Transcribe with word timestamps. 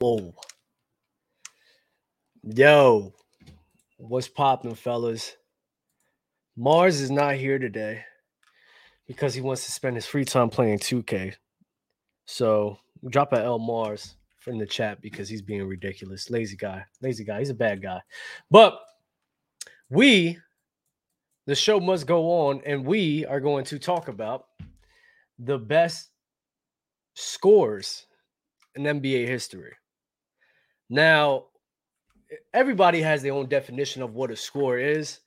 Whoa. 0.00 0.34
Yo, 2.42 3.12
what's 3.98 4.28
popping, 4.28 4.74
fellas? 4.74 5.36
Marz 6.58 7.02
is 7.02 7.10
not 7.10 7.34
here 7.34 7.58
today 7.58 8.02
because 9.06 9.34
he 9.34 9.42
wants 9.42 9.66
to 9.66 9.72
spend 9.72 9.96
his 9.96 10.06
free 10.06 10.24
time 10.24 10.48
playing 10.48 10.78
2K. 10.78 11.34
So 12.24 12.78
drop 13.10 13.34
a 13.34 13.44
L 13.44 13.60
Marz 13.60 14.14
from 14.38 14.56
the 14.56 14.64
chat 14.64 15.02
because 15.02 15.28
he's 15.28 15.42
being 15.42 15.64
ridiculous. 15.64 16.30
Lazy 16.30 16.56
guy. 16.56 16.82
Lazy 17.02 17.24
guy. 17.24 17.40
He's 17.40 17.50
a 17.50 17.54
bad 17.54 17.82
guy. 17.82 18.00
But 18.50 18.80
we, 19.90 20.38
the 21.44 21.54
show 21.54 21.78
must 21.78 22.06
go 22.06 22.48
on, 22.48 22.62
and 22.64 22.86
we 22.86 23.26
are 23.26 23.40
going 23.40 23.66
to 23.66 23.78
talk 23.78 24.08
about 24.08 24.46
the 25.38 25.58
best 25.58 26.08
scores 27.12 28.06
in 28.74 28.84
NBA 28.84 29.26
history. 29.26 29.72
Now, 30.90 31.44
everybody 32.52 33.00
has 33.00 33.22
their 33.22 33.32
own 33.32 33.48
definition 33.48 34.02
of 34.02 34.14
what 34.14 34.32
a 34.32 34.36
score 34.36 34.78
is. 34.78 35.20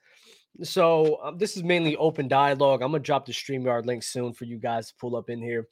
So 0.61 1.19
um, 1.23 1.37
this 1.37 1.57
is 1.57 1.63
mainly 1.63 1.95
open 1.95 2.27
dialogue. 2.27 2.81
I'm 2.81 2.91
gonna 2.91 3.01
drop 3.01 3.25
the 3.25 3.31
StreamYard 3.31 3.85
link 3.85 4.03
soon 4.03 4.33
for 4.33 4.45
you 4.45 4.57
guys 4.57 4.89
to 4.89 4.95
pull 4.99 5.15
up 5.15 5.29
in 5.29 5.41
here. 5.41 5.67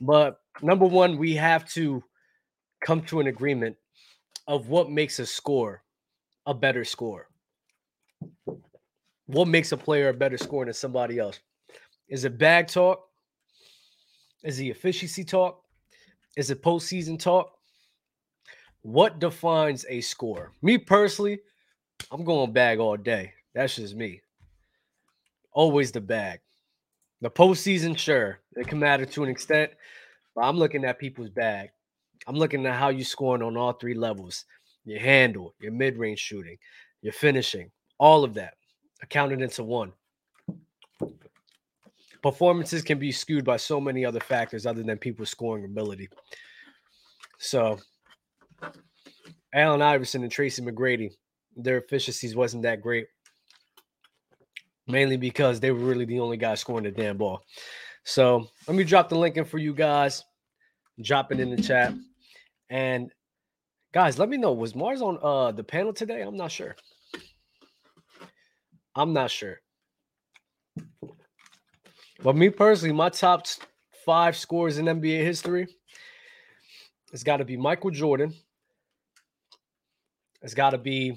But 0.00 0.40
number 0.60 0.84
one, 0.84 1.16
we 1.16 1.34
have 1.36 1.66
to 1.72 2.02
come 2.84 3.00
to 3.02 3.20
an 3.20 3.28
agreement 3.28 3.76
of 4.46 4.68
what 4.68 4.90
makes 4.90 5.18
a 5.18 5.26
score 5.26 5.82
a 6.44 6.52
better 6.52 6.84
score. 6.84 7.28
What 9.26 9.48
makes 9.48 9.72
a 9.72 9.76
player 9.76 10.10
a 10.10 10.14
better 10.14 10.38
score 10.38 10.64
than 10.64 10.74
somebody 10.74 11.18
else? 11.18 11.40
Is 12.08 12.24
it 12.24 12.38
bag 12.38 12.68
talk? 12.68 13.00
Is 14.44 14.60
it 14.60 14.66
efficiency 14.66 15.24
talk? 15.24 15.62
Is 16.36 16.50
it 16.50 16.62
postseason 16.62 17.18
talk? 17.18 17.55
What 18.86 19.18
defines 19.18 19.84
a 19.88 20.00
score? 20.00 20.52
Me 20.62 20.78
personally, 20.78 21.40
I'm 22.12 22.22
going 22.22 22.52
bag 22.52 22.78
all 22.78 22.96
day. 22.96 23.32
That's 23.52 23.74
just 23.74 23.96
me. 23.96 24.20
Always 25.52 25.90
the 25.90 26.00
bag. 26.00 26.38
The 27.20 27.28
postseason, 27.28 27.98
sure, 27.98 28.38
it 28.54 28.68
can 28.68 28.78
matter 28.78 29.04
to 29.04 29.24
an 29.24 29.28
extent, 29.28 29.72
but 30.36 30.42
I'm 30.42 30.56
looking 30.56 30.84
at 30.84 31.00
people's 31.00 31.30
bag. 31.30 31.70
I'm 32.28 32.36
looking 32.36 32.64
at 32.64 32.78
how 32.78 32.90
you 32.90 33.02
scoring 33.02 33.42
on 33.42 33.56
all 33.56 33.72
three 33.72 33.94
levels: 33.94 34.44
your 34.84 35.00
handle, 35.00 35.56
your 35.58 35.72
mid-range 35.72 36.20
shooting, 36.20 36.56
your 37.02 37.12
finishing, 37.12 37.72
all 37.98 38.22
of 38.22 38.34
that 38.34 38.54
accounted 39.02 39.42
into 39.42 39.64
one. 39.64 39.92
Performances 42.22 42.82
can 42.82 43.00
be 43.00 43.10
skewed 43.10 43.44
by 43.44 43.56
so 43.56 43.80
many 43.80 44.04
other 44.04 44.20
factors 44.20 44.64
other 44.64 44.84
than 44.84 44.96
people's 44.96 45.30
scoring 45.30 45.64
ability. 45.64 46.08
So 47.38 47.80
Allen 49.54 49.82
Iverson 49.82 50.22
and 50.22 50.32
Tracy 50.32 50.62
McGrady, 50.62 51.12
their 51.56 51.78
efficiencies 51.78 52.36
wasn't 52.36 52.62
that 52.64 52.82
great. 52.82 53.06
Mainly 54.86 55.16
because 55.16 55.58
they 55.58 55.72
were 55.72 55.80
really 55.80 56.04
the 56.04 56.20
only 56.20 56.36
guys 56.36 56.60
scoring 56.60 56.84
the 56.84 56.90
damn 56.90 57.16
ball. 57.16 57.42
So 58.04 58.46
let 58.68 58.76
me 58.76 58.84
drop 58.84 59.08
the 59.08 59.18
link 59.18 59.36
in 59.36 59.44
for 59.44 59.58
you 59.58 59.74
guys. 59.74 60.22
Drop 61.02 61.32
it 61.32 61.40
in 61.40 61.50
the 61.50 61.60
chat. 61.60 61.92
And 62.70 63.10
guys, 63.92 64.18
let 64.18 64.28
me 64.28 64.36
know. 64.36 64.52
Was 64.52 64.74
Marz 64.74 65.02
on 65.02 65.18
uh 65.22 65.52
the 65.52 65.64
panel 65.64 65.92
today? 65.92 66.22
I'm 66.22 66.36
not 66.36 66.52
sure. 66.52 66.76
I'm 68.94 69.12
not 69.12 69.30
sure. 69.30 69.60
But 72.22 72.36
me 72.36 72.48
personally, 72.48 72.94
my 72.94 73.10
top 73.10 73.46
five 74.04 74.36
scores 74.36 74.78
in 74.78 74.86
NBA 74.86 75.22
history, 75.22 75.66
it's 77.12 77.22
got 77.22 77.38
to 77.38 77.44
be 77.44 77.56
Michael 77.56 77.90
Jordan, 77.90 78.34
it's 80.42 80.54
got 80.54 80.70
to 80.70 80.78
be 80.78 81.16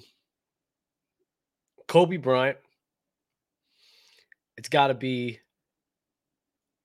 Kobe 1.87 2.17
Bryant. 2.17 2.57
It's 4.57 4.69
got 4.69 4.87
to 4.87 4.93
be 4.93 5.39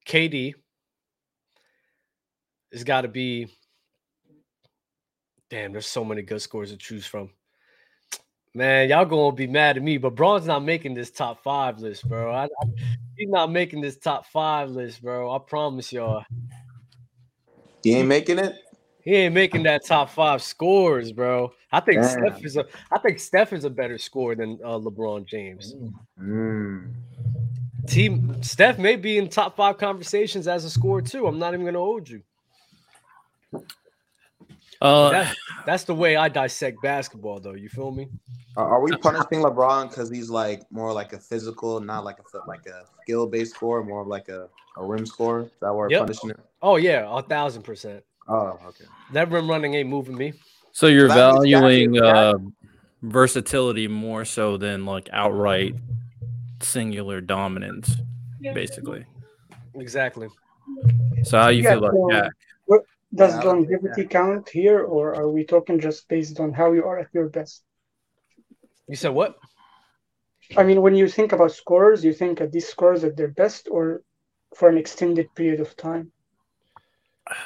KD. 0.06 0.54
It's 2.72 2.84
got 2.84 3.03
to 3.03 3.08
be. 3.08 3.48
Damn, 5.50 5.72
there's 5.72 5.86
so 5.86 6.04
many 6.04 6.22
good 6.22 6.42
scores 6.42 6.70
to 6.70 6.76
choose 6.76 7.06
from. 7.06 7.31
Man, 8.56 8.88
y'all 8.88 9.04
gonna 9.04 9.34
be 9.34 9.48
mad 9.48 9.76
at 9.76 9.82
me, 9.82 9.98
but 9.98 10.14
Bron's 10.14 10.47
not 10.47 10.64
making 10.64 10.94
this 10.94 11.10
top 11.10 11.42
five 11.42 11.81
list, 11.81 12.08
bro. 12.08 12.32
I, 12.32 12.44
I, 12.44 12.48
he's 13.16 13.28
not 13.28 13.50
making 13.50 13.81
this 13.81 13.98
top 13.98 14.26
five 14.26 14.70
list, 14.70 15.03
bro. 15.03 15.34
I 15.34 15.38
promise 15.38 15.92
y'all. 15.92 16.25
He 17.82 17.94
ain't 17.94 18.08
making 18.08 18.38
it. 18.38 18.54
He 19.04 19.15
ain't 19.15 19.34
making 19.34 19.65
that 19.65 19.84
top 19.84 20.09
five 20.10 20.42
scores, 20.42 21.12
bro. 21.12 21.53
I 21.70 21.81
think 21.81 22.00
Damn. 22.00 22.10
Steph 22.10 22.44
is 22.44 22.56
a 22.56 22.65
I 22.91 22.98
think 22.98 23.19
Steph 23.19 23.53
is 23.53 23.65
a 23.65 23.70
better 23.70 23.98
score 23.98 24.34
than 24.34 24.59
uh, 24.65 24.78
LeBron 24.78 25.26
James. 25.26 25.75
Mm. 26.20 26.94
Team 27.87 28.43
Steph 28.43 28.78
may 28.78 28.97
be 28.97 29.19
in 29.19 29.28
top 29.28 29.56
five 29.56 29.76
conversations 29.76 30.48
as 30.48 30.64
a 30.64 30.70
score 30.70 31.03
too. 31.03 31.26
I'm 31.26 31.38
not 31.38 31.53
even 31.53 31.66
gonna 31.66 31.78
hold 31.78 32.09
you. 32.09 32.22
Uh, 34.81 35.10
that, 35.10 35.37
that's 35.64 35.84
the 35.84 35.94
way 35.94 36.16
I 36.16 36.28
dissect 36.28 36.82
basketball, 36.82 37.41
though. 37.41 37.54
You 37.54 37.69
feel 37.69 37.91
me? 37.91 38.09
Are 38.56 38.81
we 38.81 38.94
punishing 38.97 39.41
LeBron 39.43 39.88
because 39.88 40.10
he's 40.10 40.31
like 40.31 40.70
more 40.70 40.93
like 40.93 41.12
a 41.12 41.19
physical, 41.19 41.81
not 41.81 42.04
like 42.04 42.19
a 42.19 42.47
like 42.47 42.66
a 42.66 42.84
skill 43.03 43.26
based 43.26 43.54
score, 43.54 43.82
more 43.82 44.03
of 44.03 44.06
like 44.06 44.28
a, 44.28 44.48
a 44.76 44.84
rim 44.84 45.06
score? 45.06 45.43
Is 45.43 45.50
that 45.60 45.75
we're 45.75 45.91
yep. 45.91 46.00
punishing 46.00 46.31
it? 46.31 46.41
Oh 46.62 46.76
yeah, 46.76 47.06
a 47.09 47.22
thousand 47.22 47.62
percent. 47.62 48.04
Oh, 48.28 48.58
okay. 48.66 48.84
That 49.12 49.30
rim 49.30 49.48
running 49.48 49.74
ain't 49.74 49.88
moving 49.88 50.16
me. 50.16 50.32
So 50.72 50.86
you're 50.86 51.08
so 51.08 51.14
valuing 51.14 52.00
uh, 52.00 52.34
versatility 53.02 53.86
more 53.86 54.24
so 54.24 54.56
than 54.56 54.86
like 54.86 55.08
outright 55.12 55.74
singular 56.60 57.20
dominance, 57.20 57.96
basically. 58.40 59.04
Exactly. 59.74 60.28
So 61.22 61.38
how 61.38 61.48
you 61.48 61.62
yeah, 61.62 61.70
feel 61.70 61.84
about 61.84 62.10
Jack? 62.10 62.32
Does 63.14 63.34
yeah, 63.34 63.42
longevity 63.42 64.02
yeah. 64.02 64.08
count 64.08 64.48
here, 64.48 64.82
or 64.82 65.14
are 65.14 65.30
we 65.30 65.44
talking 65.44 65.78
just 65.78 66.08
based 66.08 66.40
on 66.40 66.52
how 66.52 66.72
you 66.72 66.84
are 66.84 66.98
at 66.98 67.08
your 67.12 67.28
best? 67.28 67.62
You 68.88 68.96
said 68.96 69.10
what? 69.14 69.38
I 70.56 70.64
mean, 70.64 70.82
when 70.82 70.96
you 70.96 71.08
think 71.08 71.30
about 71.32 71.52
scores, 71.52 72.04
you 72.04 72.12
think 72.12 72.40
at 72.40 72.50
these 72.50 72.66
scores 72.66 73.04
at 73.04 73.16
their 73.16 73.28
best, 73.28 73.68
or 73.70 74.02
for 74.56 74.68
an 74.68 74.76
extended 74.78 75.32
period 75.34 75.60
of 75.60 75.76
time. 75.76 76.10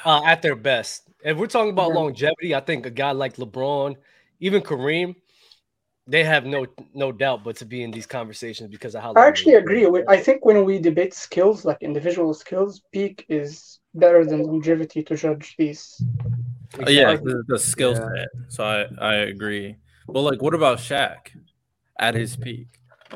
Uh, 0.03 0.21
at 0.25 0.41
their 0.41 0.55
best. 0.55 1.09
If 1.23 1.37
we're 1.37 1.47
talking 1.47 1.71
about 1.71 1.89
yeah. 1.89 1.95
longevity, 1.95 2.55
I 2.55 2.59
think 2.59 2.85
a 2.85 2.89
guy 2.89 3.11
like 3.11 3.37
LeBron, 3.37 3.95
even 4.39 4.61
Kareem, 4.61 5.15
they 6.05 6.23
have 6.23 6.45
no 6.45 6.65
no 6.93 7.11
doubt 7.11 7.43
but 7.43 7.55
to 7.57 7.65
be 7.65 7.83
in 7.83 7.91
these 7.91 8.05
conversations 8.05 8.69
because 8.69 8.95
of 8.95 9.03
how. 9.03 9.13
I 9.13 9.27
actually 9.27 9.53
agree. 9.53 9.87
I 10.07 10.17
think 10.17 10.43
when 10.43 10.65
we 10.65 10.79
debate 10.79 11.13
skills, 11.13 11.63
like 11.63 11.77
individual 11.81 12.33
skills, 12.33 12.81
peak 12.91 13.25
is 13.29 13.79
better 13.93 14.25
than 14.25 14.43
longevity 14.43 15.03
to 15.03 15.15
judge 15.15 15.55
these. 15.57 16.01
Exactly. 16.73 16.95
Yeah, 16.95 17.15
the, 17.15 17.43
the 17.47 17.59
skill 17.59 17.95
set. 17.95 18.09
Yeah. 18.15 18.25
So 18.49 18.63
I 18.63 18.87
I 18.99 19.15
agree. 19.15 19.77
But 20.07 20.21
like, 20.21 20.41
what 20.41 20.53
about 20.53 20.79
Shaq 20.79 21.29
at 21.99 22.15
his 22.15 22.35
peak? 22.35 22.67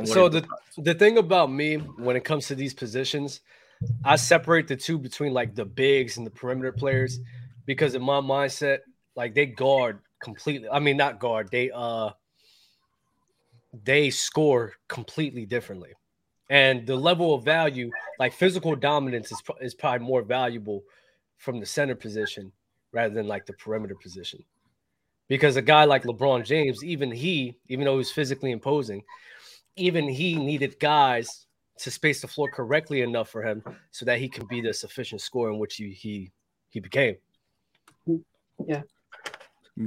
So 0.05 0.29
the 0.29 0.45
the 0.77 0.93
thing 0.93 1.17
about 1.17 1.51
me 1.51 1.77
when 1.77 2.15
it 2.15 2.23
comes 2.23 2.47
to 2.47 2.55
these 2.55 2.73
positions, 2.73 3.41
I 4.03 4.15
separate 4.15 4.67
the 4.67 4.75
two 4.75 4.97
between 4.97 5.33
like 5.33 5.55
the 5.55 5.65
bigs 5.65 6.17
and 6.17 6.25
the 6.25 6.31
perimeter 6.31 6.71
players 6.71 7.19
because 7.65 7.95
in 7.95 8.01
my 8.01 8.19
mindset, 8.19 8.79
like 9.15 9.33
they 9.33 9.45
guard 9.45 9.99
completely. 10.21 10.69
I 10.69 10.79
mean, 10.79 10.97
not 10.97 11.19
guard. 11.19 11.49
They 11.51 11.71
uh 11.71 12.11
they 13.83 14.09
score 14.09 14.73
completely 14.87 15.45
differently. 15.45 15.93
And 16.49 16.85
the 16.85 16.95
level 16.95 17.33
of 17.33 17.43
value, 17.43 17.89
like 18.19 18.33
physical 18.33 18.75
dominance, 18.75 19.31
is, 19.31 19.41
is 19.61 19.73
probably 19.73 20.05
more 20.05 20.21
valuable 20.21 20.83
from 21.37 21.59
the 21.59 21.65
center 21.65 21.95
position 21.95 22.51
rather 22.91 23.13
than 23.13 23.27
like 23.27 23.45
the 23.45 23.53
perimeter 23.53 23.95
position. 23.95 24.43
Because 25.27 25.55
a 25.55 25.61
guy 25.61 25.85
like 25.85 26.03
LeBron 26.03 26.45
James, 26.45 26.83
even 26.83 27.11
he, 27.11 27.57
even 27.67 27.85
though 27.85 27.97
he's 27.97 28.11
physically 28.11 28.51
imposing, 28.51 29.03
even 29.75 30.07
he 30.07 30.35
needed 30.35 30.79
guys 30.79 31.42
to 31.79 31.91
space 31.91 32.21
the 32.21 32.27
floor 32.27 32.49
correctly 32.49 33.01
enough 33.01 33.29
for 33.29 33.43
him 33.43 33.63
so 33.91 34.05
that 34.05 34.19
he 34.19 34.29
can 34.29 34.45
be 34.47 34.61
the 34.61 34.73
sufficient 34.73 35.21
scorer 35.21 35.51
in 35.51 35.59
which 35.59 35.75
he 35.75 35.89
he, 35.91 36.31
he 36.69 36.79
became. 36.79 37.15
Yeah. 38.65 38.81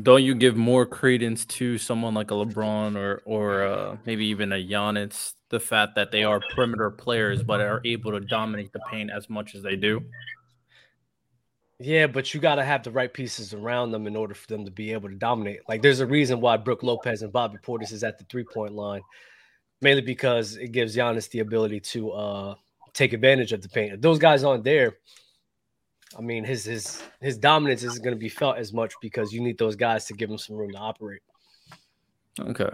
Don't 0.03 0.25
you 0.25 0.35
give 0.35 0.57
more 0.57 0.85
credence 0.85 1.45
to 1.45 1.79
someone 1.79 2.13
like 2.13 2.31
a 2.31 2.35
LeBron 2.35 2.97
or 2.97 3.23
or 3.25 3.63
uh, 3.63 3.97
maybe 4.05 4.27
even 4.27 4.53
a 4.53 4.57
Giannis 4.57 5.35
the 5.49 5.61
fact 5.61 5.95
that 5.95 6.11
they 6.11 6.25
are 6.25 6.41
perimeter 6.55 6.91
players 6.91 7.43
but 7.43 7.61
are 7.61 7.81
able 7.85 8.11
to 8.13 8.21
dominate 8.21 8.73
the 8.73 8.81
paint 8.91 9.11
as 9.11 9.31
much 9.31 9.55
as 9.55 9.63
they 9.63 9.77
do? 9.77 10.05
Yeah, 11.79 12.07
but 12.07 12.33
you 12.33 12.41
got 12.41 12.55
to 12.55 12.65
have 12.65 12.83
the 12.83 12.91
right 12.91 13.13
pieces 13.13 13.53
around 13.53 13.91
them 13.91 14.07
in 14.07 14.17
order 14.17 14.35
for 14.35 14.47
them 14.47 14.65
to 14.65 14.71
be 14.71 14.93
able 14.93 15.11
to 15.11 15.15
dominate. 15.15 15.61
Like, 15.69 15.83
there's 15.83 16.01
a 16.01 16.07
reason 16.07 16.41
why 16.41 16.57
Brook 16.57 16.83
Lopez 16.83 17.21
and 17.21 17.33
Bobby 17.33 17.59
Portis 17.63 17.93
is 17.93 18.03
at 18.03 18.19
the 18.19 18.25
three 18.25 18.45
point 18.45 18.73
line, 18.73 19.03
mainly 19.81 20.03
because 20.03 20.57
it 20.57 20.73
gives 20.73 20.97
Giannis 20.97 21.29
the 21.31 21.41
ability 21.41 21.81
to 21.81 22.11
uh, 22.13 22.55
take 22.93 23.13
advantage 23.13 23.53
of 23.53 23.63
the 23.63 23.69
paint. 23.69 23.95
If 23.95 24.01
those 24.01 24.19
guys 24.19 24.45
aren't 24.45 24.65
there, 24.65 24.97
I 26.17 26.21
mean, 26.21 26.45
his 26.45 26.65
his 26.65 27.03
his 27.21 27.37
dominance 27.37 27.83
isn't 27.83 28.03
going 28.03 28.15
to 28.15 28.21
be 28.21 28.29
felt 28.29 28.59
as 28.59 28.73
much 28.73 28.95
because 29.01 29.33
you 29.33 29.41
need 29.41 29.59
those 29.59 29.77
guys 29.77 30.07
to 30.07 30.15
give 30.15 30.31
him 30.31 30.39
some 30.39 30.57
room 30.57 30.73
to 30.73 30.79
operate. 30.79 31.23
Okay. 32.39 32.71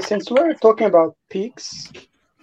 Since 0.00 0.30
we're 0.30 0.54
talking 0.54 0.86
about 0.86 1.16
peaks, 1.30 1.90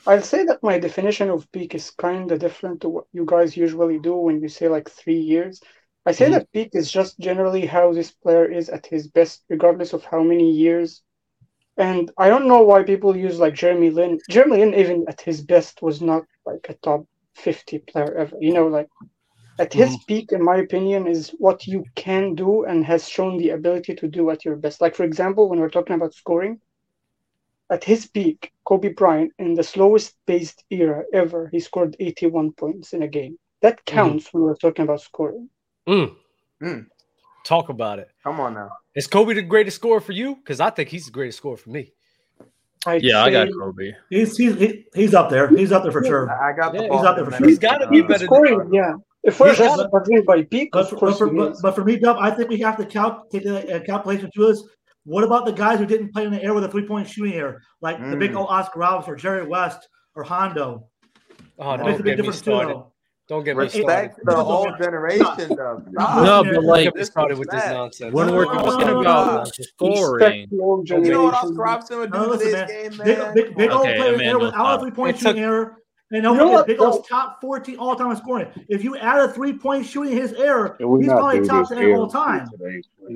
I'll 0.05 0.21
say 0.21 0.43
that 0.45 0.63
my 0.63 0.79
definition 0.79 1.29
of 1.29 1.51
peak 1.51 1.75
is 1.75 1.91
kind 1.91 2.31
of 2.31 2.39
different 2.39 2.81
to 2.81 2.89
what 2.89 3.05
you 3.13 3.25
guys 3.25 3.55
usually 3.55 3.99
do 3.99 4.15
when 4.15 4.41
you 4.41 4.47
say 4.47 4.67
like 4.67 4.89
three 4.89 5.19
years. 5.19 5.61
I 6.05 6.13
say 6.13 6.25
mm-hmm. 6.25 6.33
that 6.33 6.51
peak 6.51 6.69
is 6.73 6.91
just 6.91 7.19
generally 7.19 7.65
how 7.65 7.93
this 7.93 8.11
player 8.11 8.45
is 8.45 8.69
at 8.69 8.85
his 8.85 9.07
best, 9.07 9.43
regardless 9.49 9.93
of 9.93 10.03
how 10.05 10.23
many 10.23 10.49
years. 10.51 11.03
And 11.77 12.11
I 12.17 12.27
don't 12.29 12.47
know 12.47 12.61
why 12.61 12.83
people 12.83 13.15
use 13.15 13.39
like 13.39 13.53
Jeremy 13.53 13.91
Lin. 13.91 14.19
Jeremy 14.29 14.57
Lin, 14.57 14.73
even 14.73 15.05
at 15.07 15.21
his 15.21 15.41
best, 15.41 15.81
was 15.81 16.01
not 16.01 16.23
like 16.45 16.65
a 16.69 16.73
top 16.75 17.05
50 17.35 17.79
player 17.79 18.15
ever. 18.15 18.35
You 18.39 18.53
know, 18.53 18.67
like 18.67 18.89
at 19.59 19.73
his 19.73 19.89
mm-hmm. 19.89 20.05
peak, 20.07 20.31
in 20.31 20.43
my 20.43 20.57
opinion, 20.57 21.07
is 21.07 21.29
what 21.37 21.67
you 21.67 21.83
can 21.95 22.35
do 22.35 22.65
and 22.65 22.85
has 22.85 23.07
shown 23.07 23.37
the 23.37 23.51
ability 23.51 23.95
to 23.95 24.07
do 24.07 24.29
at 24.31 24.43
your 24.43 24.55
best. 24.55 24.81
Like, 24.81 24.95
for 24.95 25.03
example, 25.03 25.49
when 25.49 25.59
we're 25.59 25.69
talking 25.69 25.95
about 25.95 26.13
scoring, 26.13 26.59
at 27.69 27.83
his 27.83 28.07
peak, 28.07 28.53
Kobe 28.63 28.93
Bryant, 28.93 29.33
in 29.39 29.53
the 29.53 29.63
slowest 29.63 30.15
paced 30.25 30.63
era 30.69 31.03
ever, 31.13 31.49
he 31.51 31.59
scored 31.59 31.95
81 31.99 32.53
points 32.53 32.93
in 32.93 33.03
a 33.03 33.07
game. 33.07 33.37
That 33.61 33.77
mm-hmm. 33.85 33.95
counts 33.95 34.27
mm. 34.27 34.33
when 34.33 34.43
we're 34.43 34.55
talking 34.55 34.83
about 34.83 35.01
scoring. 35.01 35.49
Mm. 36.61 36.87
Talk 37.47 37.69
about 37.69 37.99
it. 37.99 38.09
Come 38.23 38.41
on 38.41 38.55
now. 38.55 38.71
Is 38.93 39.07
Kobe 39.07 39.33
the 39.33 39.41
greatest 39.41 39.77
scorer 39.77 40.01
for 40.01 40.11
you? 40.11 40.35
Because 40.35 40.59
I 40.59 40.69
think 40.69 40.89
he's 40.89 41.05
the 41.05 41.11
greatest 41.11 41.37
scorer 41.37 41.55
for 41.55 41.69
me. 41.69 41.93
I'd 42.85 43.03
yeah, 43.03 43.23
I 43.23 43.31
got 43.31 43.47
Kobe. 43.57 43.93
He's 44.09 44.35
he's 44.35 44.83
he's 44.93 45.13
up 45.13 45.29
there. 45.29 45.47
He's 45.47 45.71
up 45.71 45.83
there 45.83 45.91
for 45.91 46.03
sure. 46.03 46.29
I 46.29 46.51
got 46.53 46.73
the 46.73 46.83
yeah, 46.83 46.93
He's 46.93 47.05
up 47.05 47.15
there 47.15 47.25
for 47.25 47.31
sure. 47.31 47.47
He's 47.47 47.59
got 47.59 47.77
to 47.77 47.87
be 47.87 48.01
better. 48.01 48.25
Scoring, 48.25 48.73
yeah. 48.73 48.95
If 49.23 49.39
we're 49.39 49.55
just 49.55 49.81
by 50.25 50.43
peak, 50.43 50.69
but, 50.71 50.89
for, 50.89 50.97
but, 50.97 51.17
for, 51.17 51.29
but, 51.33 51.55
but, 51.61 51.75
for 51.75 51.83
me, 51.83 51.97
Dub, 51.97 52.17
I 52.19 52.31
think 52.31 52.49
we 52.49 52.59
have 52.59 52.77
to 52.77 52.85
count 52.85 53.29
take 53.31 53.43
the 53.43 53.75
uh, 53.75 53.79
calculation 53.83 54.29
to 54.35 54.47
us 54.47 54.63
what 55.07 55.23
about 55.23 55.45
the 55.45 55.53
guys 55.53 55.79
who 55.79 55.85
didn't 55.85 56.11
play 56.11 56.25
in 56.25 56.33
the 56.33 56.43
air 56.43 56.53
with 56.53 56.65
a 56.65 56.67
three 56.67 56.85
point 56.85 57.07
shooting 57.07 57.33
air, 57.33 57.61
like 57.79 57.97
mm. 57.97 58.11
the 58.11 58.17
big 58.17 58.31
mm. 58.31 58.39
old 58.39 58.49
Oscar 58.49 58.79
Roberts 58.79 59.07
or 59.07 59.15
Jerry 59.15 59.47
West 59.47 59.87
or 60.15 60.23
Hondo? 60.23 60.89
Oh, 61.57 61.77
that 61.77 61.85
don't 61.85 62.03
get 62.03 62.19
me 62.19 62.31
started. 62.33 62.73
Too, 62.73 62.85
don't 63.27 63.43
get 63.43 63.57
Respect 63.57 64.17
me 64.17 64.21
started. 64.23 64.25
the 64.25 64.43
whole 64.43 64.71
generation, 64.77 65.55
though. 65.55 65.83
No, 65.91 66.43
but 66.43 66.63
like, 66.63 66.93
get 66.93 67.05
started 67.05 67.37
with 67.37 67.49
this 67.49 67.65
nonsense. 67.65 68.13
When 68.13 68.33
we're 68.33 68.45
talking 68.45 68.87
about 68.87 69.53
scoring, 69.53 70.47
you 70.49 70.57
know 71.11 71.23
what 71.23 71.33
Oscar 71.33 71.53
Robertson 71.53 71.97
would 71.99 72.11
do 72.13 72.19
no, 72.19 72.27
listen, 72.27 72.51
man. 72.53 72.67
game, 72.67 72.97
man? 72.97 73.33
Big, 73.33 73.47
big, 73.47 73.55
big 73.57 73.69
okay, 73.69 73.73
old 73.73 73.97
player 73.97 74.17
there 74.17 74.39
without 74.39 74.77
a 74.77 74.81
three 74.81 74.91
point 74.91 75.19
shooting 75.19 75.43
error 75.43 75.77
and 76.11 76.23
you 76.23 76.35
know 76.35 76.63
big 76.63 76.79
old 76.79 77.05
top 77.07 77.41
14 77.41 77.77
all 77.77 77.95
time 77.95 78.15
scoring. 78.15 78.47
If 78.69 78.83
you 78.83 78.95
add 78.97 79.19
a 79.19 79.33
three 79.33 79.53
point 79.53 79.85
shooting 79.85 80.15
his 80.15 80.33
error, 80.33 80.75
he's 80.79 81.07
probably 81.07 81.45
top 81.45 81.67
10 81.67 81.95
all 81.95 82.07
time. 82.07 82.47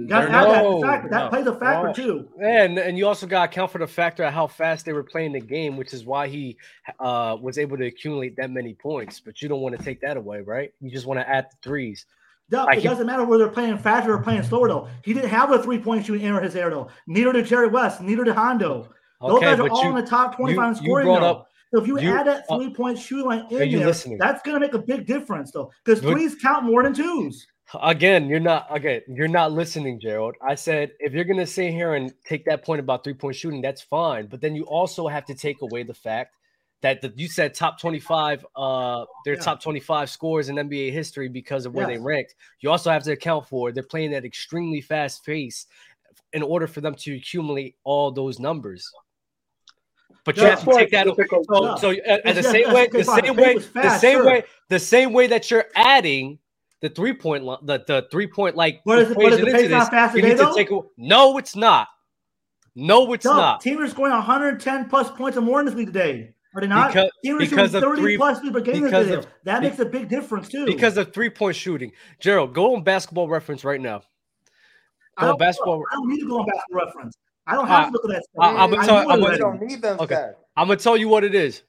Got 0.07 0.21
to 0.21 0.31
add 0.31 0.47
that 0.49 0.81
factor. 0.81 1.09
That 1.09 1.29
plays 1.29 1.47
a 1.47 1.55
factor 1.55 1.93
too. 1.93 2.29
And 2.43 2.77
and 2.77 2.97
you 2.97 3.07
also 3.07 3.27
got 3.27 3.45
to 3.45 3.51
account 3.51 3.71
for 3.71 3.77
the 3.77 3.87
factor 3.87 4.23
of 4.23 4.33
how 4.33 4.47
fast 4.47 4.85
they 4.85 4.93
were 4.93 5.03
playing 5.03 5.33
the 5.33 5.39
game, 5.39 5.77
which 5.77 5.93
is 5.93 6.05
why 6.05 6.27
he 6.27 6.57
uh, 6.99 7.37
was 7.39 7.57
able 7.57 7.77
to 7.77 7.85
accumulate 7.85 8.35
that 8.37 8.51
many 8.51 8.73
points. 8.73 9.19
But 9.19 9.41
you 9.41 9.47
don't 9.47 9.61
want 9.61 9.77
to 9.77 9.83
take 9.83 10.01
that 10.01 10.17
away, 10.17 10.41
right? 10.41 10.73
You 10.81 10.91
just 10.91 11.05
want 11.05 11.19
to 11.19 11.29
add 11.29 11.45
the 11.51 11.57
threes. 11.61 12.05
No, 12.51 12.67
it 12.67 12.83
doesn't 12.83 13.07
matter 13.07 13.23
whether 13.23 13.45
they're 13.45 13.53
playing 13.53 13.77
faster 13.77 14.13
or 14.13 14.17
playing 14.21 14.43
slower, 14.43 14.67
though. 14.67 14.89
He 15.05 15.13
didn't 15.13 15.29
have 15.29 15.51
a 15.51 15.63
three 15.63 15.79
point 15.79 16.05
shooting 16.05 16.27
error 16.27 16.41
his 16.41 16.55
error, 16.57 16.69
though. 16.69 16.89
Neither 17.07 17.31
did 17.31 17.45
Jerry 17.45 17.67
West, 17.67 18.01
neither 18.01 18.25
did 18.25 18.35
Hondo. 18.35 18.89
Those 19.21 19.37
okay, 19.37 19.45
guys 19.45 19.59
are 19.59 19.69
all 19.69 19.83
you, 19.83 19.89
in 19.89 19.95
the 19.95 20.09
top 20.09 20.35
25 20.35 20.55
you, 20.55 20.69
in 20.69 20.75
scoring. 20.75 21.07
You 21.07 21.13
brought 21.13 21.23
up, 21.23 21.50
so 21.73 21.81
if 21.81 21.87
you, 21.87 21.99
you 21.99 22.17
add 22.17 22.27
that 22.27 22.45
uh, 22.49 22.57
three 22.57 22.73
point 22.73 22.99
shooting 22.99 23.25
line 23.25 23.45
in 23.49 23.57
there, 23.57 23.85
listening? 23.87 24.17
that's 24.17 24.41
going 24.43 24.55
to 24.55 24.59
make 24.59 24.73
a 24.73 24.79
big 24.79 25.05
difference, 25.05 25.51
though, 25.51 25.71
because 25.83 26.01
threes 26.01 26.35
count 26.35 26.65
more 26.65 26.83
than 26.83 26.93
twos. 26.93 27.47
Again, 27.81 28.27
you're 28.27 28.41
not 28.41 28.67
again. 28.69 29.01
You're 29.07 29.29
not 29.29 29.53
listening, 29.53 29.99
Gerald. 29.99 30.35
I 30.45 30.55
said 30.55 30.91
if 30.99 31.13
you're 31.13 31.23
going 31.23 31.39
to 31.39 31.47
sit 31.47 31.71
here 31.71 31.93
and 31.93 32.11
take 32.25 32.43
that 32.45 32.65
point 32.65 32.81
about 32.81 33.03
three 33.03 33.13
point 33.13 33.37
shooting, 33.37 33.61
that's 33.61 33.81
fine. 33.81 34.27
But 34.27 34.41
then 34.41 34.55
you 34.55 34.63
also 34.63 35.07
have 35.07 35.25
to 35.25 35.35
take 35.35 35.61
away 35.61 35.83
the 35.83 35.93
fact 35.93 36.35
that 36.81 36.99
the, 37.01 37.13
you 37.15 37.29
said 37.29 37.53
top 37.53 37.79
25 37.79 38.45
uh 38.55 39.05
their 39.23 39.35
yeah. 39.35 39.39
top 39.39 39.61
25 39.61 40.09
scores 40.09 40.49
in 40.49 40.55
NBA 40.55 40.91
history 40.91 41.29
because 41.29 41.65
of 41.65 41.73
where 41.73 41.89
yes. 41.89 41.97
they 41.97 42.03
ranked. 42.03 42.35
You 42.59 42.71
also 42.71 42.91
have 42.91 43.03
to 43.03 43.13
account 43.13 43.47
for 43.47 43.71
they're 43.71 43.83
playing 43.83 44.13
at 44.13 44.25
extremely 44.25 44.81
fast 44.81 45.25
pace 45.25 45.67
in 46.33 46.43
order 46.43 46.67
for 46.67 46.81
them 46.81 46.95
to 46.95 47.15
accumulate 47.15 47.75
all 47.85 48.11
those 48.11 48.39
numbers. 48.39 48.89
But 50.23 50.37
you 50.37 50.43
have 50.43 50.63
to 50.63 50.73
take 50.73 50.91
that. 50.91 51.07
So, 51.07 51.75
so 51.77 51.91
uh, 51.91 52.33
the 52.33 52.43
same 52.43 52.73
way, 52.73 52.87
the 52.87 53.03
same 53.03 53.35
way, 53.35 53.57
the 53.57 53.97
same 53.97 54.25
way, 54.25 54.43
the 54.69 54.79
same 54.79 55.13
way 55.13 55.27
that 55.27 55.49
you're 55.49 55.65
adding 55.75 56.37
the 56.81 56.89
three 56.89 57.13
point, 57.13 57.43
the 57.63 57.83
the 57.87 58.07
three 58.11 58.27
point 58.27 58.55
like 58.55 58.81
what 58.83 58.99
is 58.99 59.11
it, 59.11 59.17
what 59.17 59.33
is 59.33 59.39
the 59.39 59.45
pace 59.45 59.69
not 59.69 59.89
fast 59.89 60.15
you 60.15 60.21
need 60.21 60.37
to 60.37 60.53
take. 60.55 60.69
No, 60.97 61.37
it's 61.37 61.55
not. 61.55 61.87
No, 62.75 63.11
it's 63.13 63.25
no, 63.25 63.33
not. 63.33 63.61
Team 63.61 63.81
is 63.81 63.91
scoring 63.91 64.13
110 64.13 64.89
plus 64.89 65.11
points 65.11 65.37
or 65.37 65.41
more 65.41 65.59
in 65.59 65.65
this 65.65 65.75
league 65.75 65.87
today. 65.87 66.33
Are 66.55 66.61
they 66.61 66.67
not? 66.67 66.93
Because, 66.93 67.11
because 67.49 67.73
of 67.73 67.83
30 67.83 68.01
three, 68.01 68.17
plus 68.17 68.39
per 68.39 68.59
game 68.59 68.83
because 68.83 69.09
of, 69.09 69.27
that 69.43 69.61
makes 69.61 69.79
a 69.79 69.85
big 69.85 70.09
difference 70.09 70.49
too. 70.49 70.65
Because 70.65 70.97
of 70.97 71.13
three 71.13 71.29
point 71.29 71.55
shooting. 71.55 71.91
Gerald, 72.19 72.53
go 72.53 72.75
on 72.75 72.83
basketball 72.83 73.27
reference 73.27 73.63
right 73.63 73.79
now. 73.79 74.01
Go 75.19 75.31
on 75.31 75.37
basketball. 75.37 75.83
I 75.91 75.95
don't 75.95 76.09
need 76.09 76.19
to 76.21 76.27
go 76.27 76.39
on 76.39 76.45
basketball 76.45 76.85
reference. 76.85 77.15
I 77.51 77.55
don't 77.55 77.67
have 77.67 77.83
uh, 77.83 77.85
to 77.87 77.91
look 77.91 78.05
at 78.05 78.09
that. 78.11 78.23
Stuff. 78.23 78.43
I, 78.43 78.63
am 78.63 78.71
gonna 78.71 78.85
tell, 78.85 79.11
I'm 79.11 79.19
gonna, 79.19 79.37
don't 79.37 79.61
need 79.61 79.81
them 79.81 79.99
okay. 79.99 80.31
I'm 80.55 80.67
gonna 80.67 80.79
tell 80.79 80.95
you 80.95 81.09
what 81.09 81.25
it 81.25 81.35
is. 81.35 81.63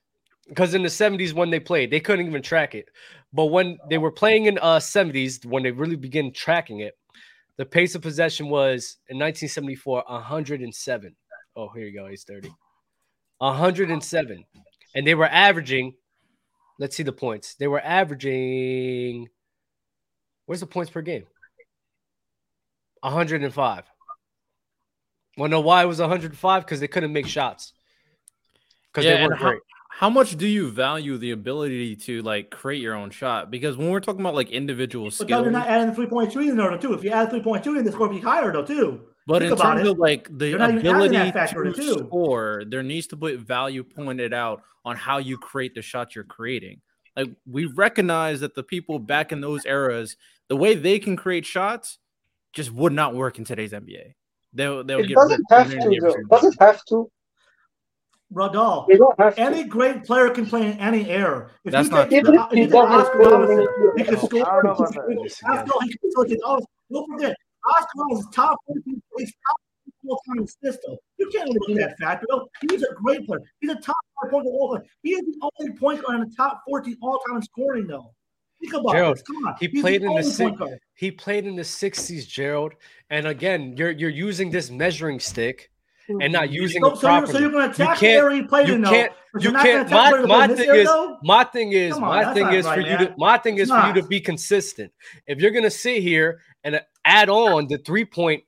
Because 0.49 0.75
in 0.75 0.83
the 0.83 0.89
70s 0.89 1.33
when 1.33 1.51
they 1.51 1.61
played, 1.61 1.91
they 1.91 2.01
couldn't 2.01 2.27
even 2.27 2.43
track 2.43 2.75
it. 2.75 2.89
But 3.33 3.47
when 3.47 3.79
they 3.89 3.99
were 3.99 4.13
playing 4.13 4.47
in 4.47 4.59
uh 4.59 4.79
70s, 4.79 5.45
when 5.45 5.65
they 5.65 5.73
really 5.73 5.97
began 5.97 6.33
tracking 6.33 6.81
it, 6.81 6.97
the 7.57 7.65
pace 7.65 7.97
of 7.97 8.03
possession 8.03 8.49
was 8.49 8.99
in 9.09 9.19
1974 9.19 10.05
107. 10.07 11.17
Oh, 11.57 11.69
here 11.71 11.87
you 11.87 11.99
go. 11.99 12.07
He's 12.07 12.23
30. 12.25 12.51
107. 13.39 14.45
And 14.95 15.07
they 15.07 15.15
were 15.17 15.27
averaging, 15.27 15.95
let's 16.79 16.95
see 16.97 17.03
the 17.03 17.13
points. 17.13 17.57
They 17.57 17.67
were 17.67 17.81
averaging, 17.81 19.29
where's 20.47 20.61
the 20.61 20.67
points 20.67 20.93
per 20.93 21.03
game? 21.03 21.25
105. 23.01 23.92
Want 25.37 25.51
to 25.51 25.57
know 25.57 25.61
why 25.61 25.83
it 25.83 25.87
was 25.87 25.99
105? 25.99 26.65
Because 26.65 26.81
they 26.81 26.89
couldn't 26.89 27.13
make 27.13 27.27
shots. 27.27 27.73
Because 28.93 29.07
yeah, 29.07 29.17
they 29.17 29.27
weren't 29.27 29.41
great. 29.41 29.61
How, 29.89 30.07
how 30.07 30.11
much 30.11 30.37
do 30.37 30.47
you 30.47 30.71
value 30.71 31.17
the 31.17 31.31
ability 31.31 31.97
to 31.97 32.23
like 32.23 32.51
create 32.51 32.83
your 32.83 32.95
own 32.95 33.11
shot? 33.11 33.51
Because 33.51 33.77
when 33.77 33.91
we're 33.91 34.01
talking 34.01 34.21
about 34.21 34.35
like 34.35 34.51
individual 34.51 35.07
but 35.07 35.15
skills, 35.15 35.43
you're 35.43 35.51
not 35.51 35.69
adding 35.69 35.89
the 35.89 35.95
three 35.95 36.07
point 36.07 36.33
shooting 36.33 36.57
though 36.57 36.77
too. 36.77 36.93
If 36.93 37.03
you 37.05 37.11
add 37.11 37.31
three 37.31 37.43
point 37.43 37.65
shooting, 37.65 37.85
the 37.85 37.93
score 37.93 38.09
will 38.09 38.15
be 38.15 38.21
higher 38.21 38.53
though 38.53 38.65
too. 38.65 39.01
But 39.27 39.41
Think 39.41 39.53
in 39.53 39.59
terms 39.59 39.81
it. 39.83 39.87
of 39.87 39.99
like 39.99 40.29
the 40.37 40.55
ability 40.55 41.33
to 41.33 41.99
score, 41.99 42.65
there 42.67 42.83
needs 42.83 43.07
to 43.09 43.17
be 43.17 43.37
value 43.37 43.85
pointed 43.85 44.35
out 44.35 44.63
on 44.85 44.97
how 44.97 45.19
you 45.19 45.39
create 45.39 45.75
the 45.75 45.83
shots 45.83 46.15
you're 46.15 46.25
creating. 46.25 46.81
Like 47.17 47.31
we 47.47 47.67
recognize 47.67 48.41
that 48.41 48.55
the 48.55 48.63
people 48.63 48.99
back 48.99 49.31
in 49.33 49.41
those 49.41 49.65
eras, 49.65 50.17
the 50.49 50.57
way 50.57 50.75
they 50.75 50.99
can 50.99 51.17
create 51.17 51.47
shots 51.47 51.99
just 52.53 52.73
would 52.73 52.93
not 52.93 53.15
work 53.15 53.39
in 53.39 53.45
today's 53.45 53.73
NBA. 53.73 54.15
They'll 54.53 54.85
they'll 54.85 55.01
it 55.01 55.09
get 55.09 55.15
doesn't 55.17 55.45
have 55.51 55.71
to 55.71 55.99
though. 56.01 56.15
Doesn't 56.31 56.61
have 56.61 56.85
to. 56.87 57.11
Riddell, 58.31 58.87
any 59.37 59.63
to. 59.63 59.69
great 59.69 60.05
player 60.05 60.31
can 60.31 60.47
play 60.47 60.67
in 60.67 60.79
any 60.79 61.11
era. 61.11 61.51
If 61.65 61.73
That's 61.73 61.89
you 61.89 61.95
not 61.95 62.09
take, 62.09 62.25
true. 62.25 62.47
If 62.53 62.75
Oscar 62.75 63.19
Robinson, 63.19 63.67
he 63.97 64.05
can 64.05 64.17
score. 64.17 64.65
Don't 66.91 67.11
forget, 67.13 67.37
Oscar 67.67 67.99
Robinson's 67.99 68.35
top 68.35 68.59
14 68.67 69.03
plays 69.15 69.33
top 69.47 69.57
all 70.09 70.21
time 70.27 70.47
system. 70.47 70.97
You 71.19 71.29
can't 71.31 71.49
look 71.49 71.71
at 71.71 71.77
that 71.77 71.99
factor. 71.99 72.27
Though. 72.29 72.49
He's 72.71 72.83
a 72.83 72.95
great 72.95 73.27
player. 73.27 73.41
He's 73.61 73.71
a 73.71 73.77
top 73.77 73.97
five 74.23 74.31
point 74.31 74.47
all 74.47 74.75
time. 74.75 74.85
He 75.03 75.11
is 75.11 75.21
the 75.21 75.51
only 75.61 75.77
point 75.77 76.03
guard 76.03 76.21
in 76.21 76.29
the 76.29 76.35
top 76.37 76.63
14 76.69 76.97
all 77.03 77.21
time 77.29 77.43
scoring, 77.43 77.87
though. 77.87 78.13
Think 78.63 78.75
about 78.75 78.93
Gerald, 78.93 79.17
this. 79.17 79.23
Come 79.23 79.47
on. 79.47 79.57
He 79.59 79.67
He's 79.67 79.81
played 79.83 80.03
the 80.03 80.07
in 80.07 80.15
the 80.15 80.23
si- 80.23 80.77
he 80.95 81.11
played 81.11 81.47
in 81.47 81.57
the 81.57 81.63
60s, 81.63 82.27
Gerald. 82.29 82.75
And 83.11 83.27
again, 83.27 83.77
you're 83.77 83.91
you're 83.91 84.09
using 84.09 84.51
this 84.51 84.71
measuring 84.71 85.19
stick 85.19 85.73
and 86.09 86.33
not 86.33 86.51
using 86.51 86.83
so, 86.83 86.93
it 86.93 87.01
properly. 87.01 87.33
So 87.33 87.39
you're, 87.39 87.51
so 87.51 87.51
you're 87.51 87.51
going 87.51 87.73
to 87.73 87.83
attack 87.83 87.99
the 87.99 88.09
area 88.09 88.43
he 88.43 88.47
played 88.47 88.69
you 88.69 88.75
in, 88.75 88.85
can't, 88.85 89.13
You 89.41 89.53
can't. 89.53 89.91
My, 89.91 90.21
my 90.21 90.47
thing 90.49 90.69
is, 90.71 90.89
my 91.23 91.45
thing 91.45 91.73
is, 91.73 91.99
my 91.99 92.33
thing 92.35 92.53
is 92.53 92.67
for 92.67 92.81
you 92.81 92.97
to, 92.99 93.15
my 93.19 93.39
thing 93.39 93.59
is 93.59 93.69
for 93.69 93.87
you 93.89 93.95
to 93.95 94.03
be 94.05 94.21
consistent. 94.21 94.93
If 95.27 95.41
you're 95.41 95.51
going 95.51 95.65
to 95.65 95.71
sit 95.71 96.03
here 96.03 96.41
and 96.63 96.81
add 97.05 97.29
on 97.29 97.67
the 97.67 97.79
three 97.79 98.05
point, 98.05 98.45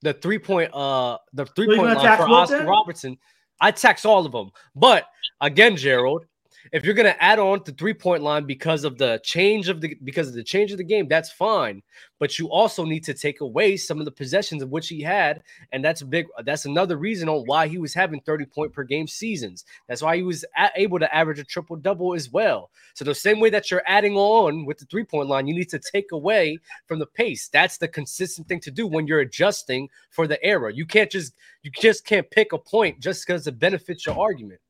the 0.00 0.14
three 0.14 0.38
point, 0.38 0.72
uh, 0.72 1.18
the 1.34 1.44
three 1.44 1.76
point 1.76 1.94
line 1.94 2.16
for 2.16 2.28
Oscar 2.28 2.64
Robertson, 2.64 3.18
I 3.60 3.70
tax 3.70 4.04
all 4.04 4.24
of 4.24 4.32
them. 4.32 4.50
But 4.74 5.04
again, 5.42 5.76
Gerald, 5.76 6.24
if 6.72 6.84
you're 6.84 6.94
gonna 6.94 7.16
add 7.18 7.38
on 7.38 7.60
the 7.64 7.72
three 7.72 7.94
point 7.94 8.22
line 8.22 8.44
because 8.44 8.84
of 8.84 8.98
the 8.98 9.20
change 9.22 9.68
of 9.68 9.80
the 9.80 9.96
because 10.04 10.28
of 10.28 10.34
the 10.34 10.42
change 10.42 10.72
of 10.72 10.78
the 10.78 10.84
game, 10.84 11.08
that's 11.08 11.30
fine. 11.30 11.82
But 12.18 12.38
you 12.38 12.50
also 12.50 12.84
need 12.84 13.04
to 13.04 13.14
take 13.14 13.40
away 13.40 13.76
some 13.76 13.98
of 13.98 14.04
the 14.04 14.10
possessions 14.10 14.62
of 14.62 14.70
which 14.70 14.88
he 14.88 15.00
had, 15.00 15.42
and 15.72 15.84
that's 15.84 16.02
big. 16.02 16.26
That's 16.44 16.64
another 16.64 16.96
reason 16.96 17.28
on 17.28 17.44
why 17.46 17.68
he 17.68 17.78
was 17.78 17.94
having 17.94 18.20
30 18.20 18.46
point 18.46 18.72
per 18.72 18.84
game 18.84 19.06
seasons. 19.06 19.64
That's 19.86 20.02
why 20.02 20.16
he 20.16 20.22
was 20.22 20.44
able 20.76 20.98
to 20.98 21.14
average 21.14 21.38
a 21.38 21.44
triple 21.44 21.76
double 21.76 22.14
as 22.14 22.30
well. 22.30 22.70
So 22.94 23.04
the 23.04 23.14
same 23.14 23.40
way 23.40 23.50
that 23.50 23.70
you're 23.70 23.82
adding 23.86 24.16
on 24.16 24.64
with 24.64 24.78
the 24.78 24.86
three 24.86 25.04
point 25.04 25.28
line, 25.28 25.46
you 25.46 25.54
need 25.54 25.70
to 25.70 25.78
take 25.78 26.12
away 26.12 26.58
from 26.86 26.98
the 26.98 27.06
pace. 27.06 27.48
That's 27.48 27.78
the 27.78 27.88
consistent 27.88 28.48
thing 28.48 28.60
to 28.60 28.70
do 28.70 28.86
when 28.86 29.06
you're 29.06 29.20
adjusting 29.20 29.88
for 30.10 30.26
the 30.26 30.42
era. 30.44 30.72
You 30.72 30.86
can't 30.86 31.10
just 31.10 31.34
you 31.62 31.70
just 31.70 32.04
can't 32.04 32.30
pick 32.30 32.52
a 32.52 32.58
point 32.58 33.00
just 33.00 33.26
because 33.26 33.46
it 33.46 33.58
benefits 33.58 34.06
your 34.06 34.18
argument. 34.18 34.60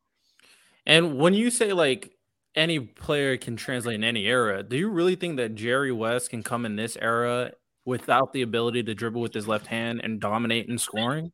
And 0.88 1.18
when 1.18 1.34
you 1.34 1.50
say 1.50 1.72
like 1.74 2.16
any 2.54 2.80
player 2.80 3.36
can 3.36 3.56
translate 3.56 3.96
in 3.96 4.04
any 4.04 4.24
era, 4.26 4.62
do 4.62 4.76
you 4.76 4.88
really 4.88 5.14
think 5.14 5.36
that 5.36 5.54
Jerry 5.54 5.92
West 5.92 6.30
can 6.30 6.42
come 6.42 6.64
in 6.64 6.76
this 6.76 6.96
era 7.00 7.52
without 7.84 8.32
the 8.32 8.42
ability 8.42 8.82
to 8.84 8.94
dribble 8.94 9.20
with 9.20 9.34
his 9.34 9.46
left 9.46 9.66
hand 9.66 10.00
and 10.02 10.18
dominate 10.18 10.66
in 10.66 10.78
scoring? 10.78 11.30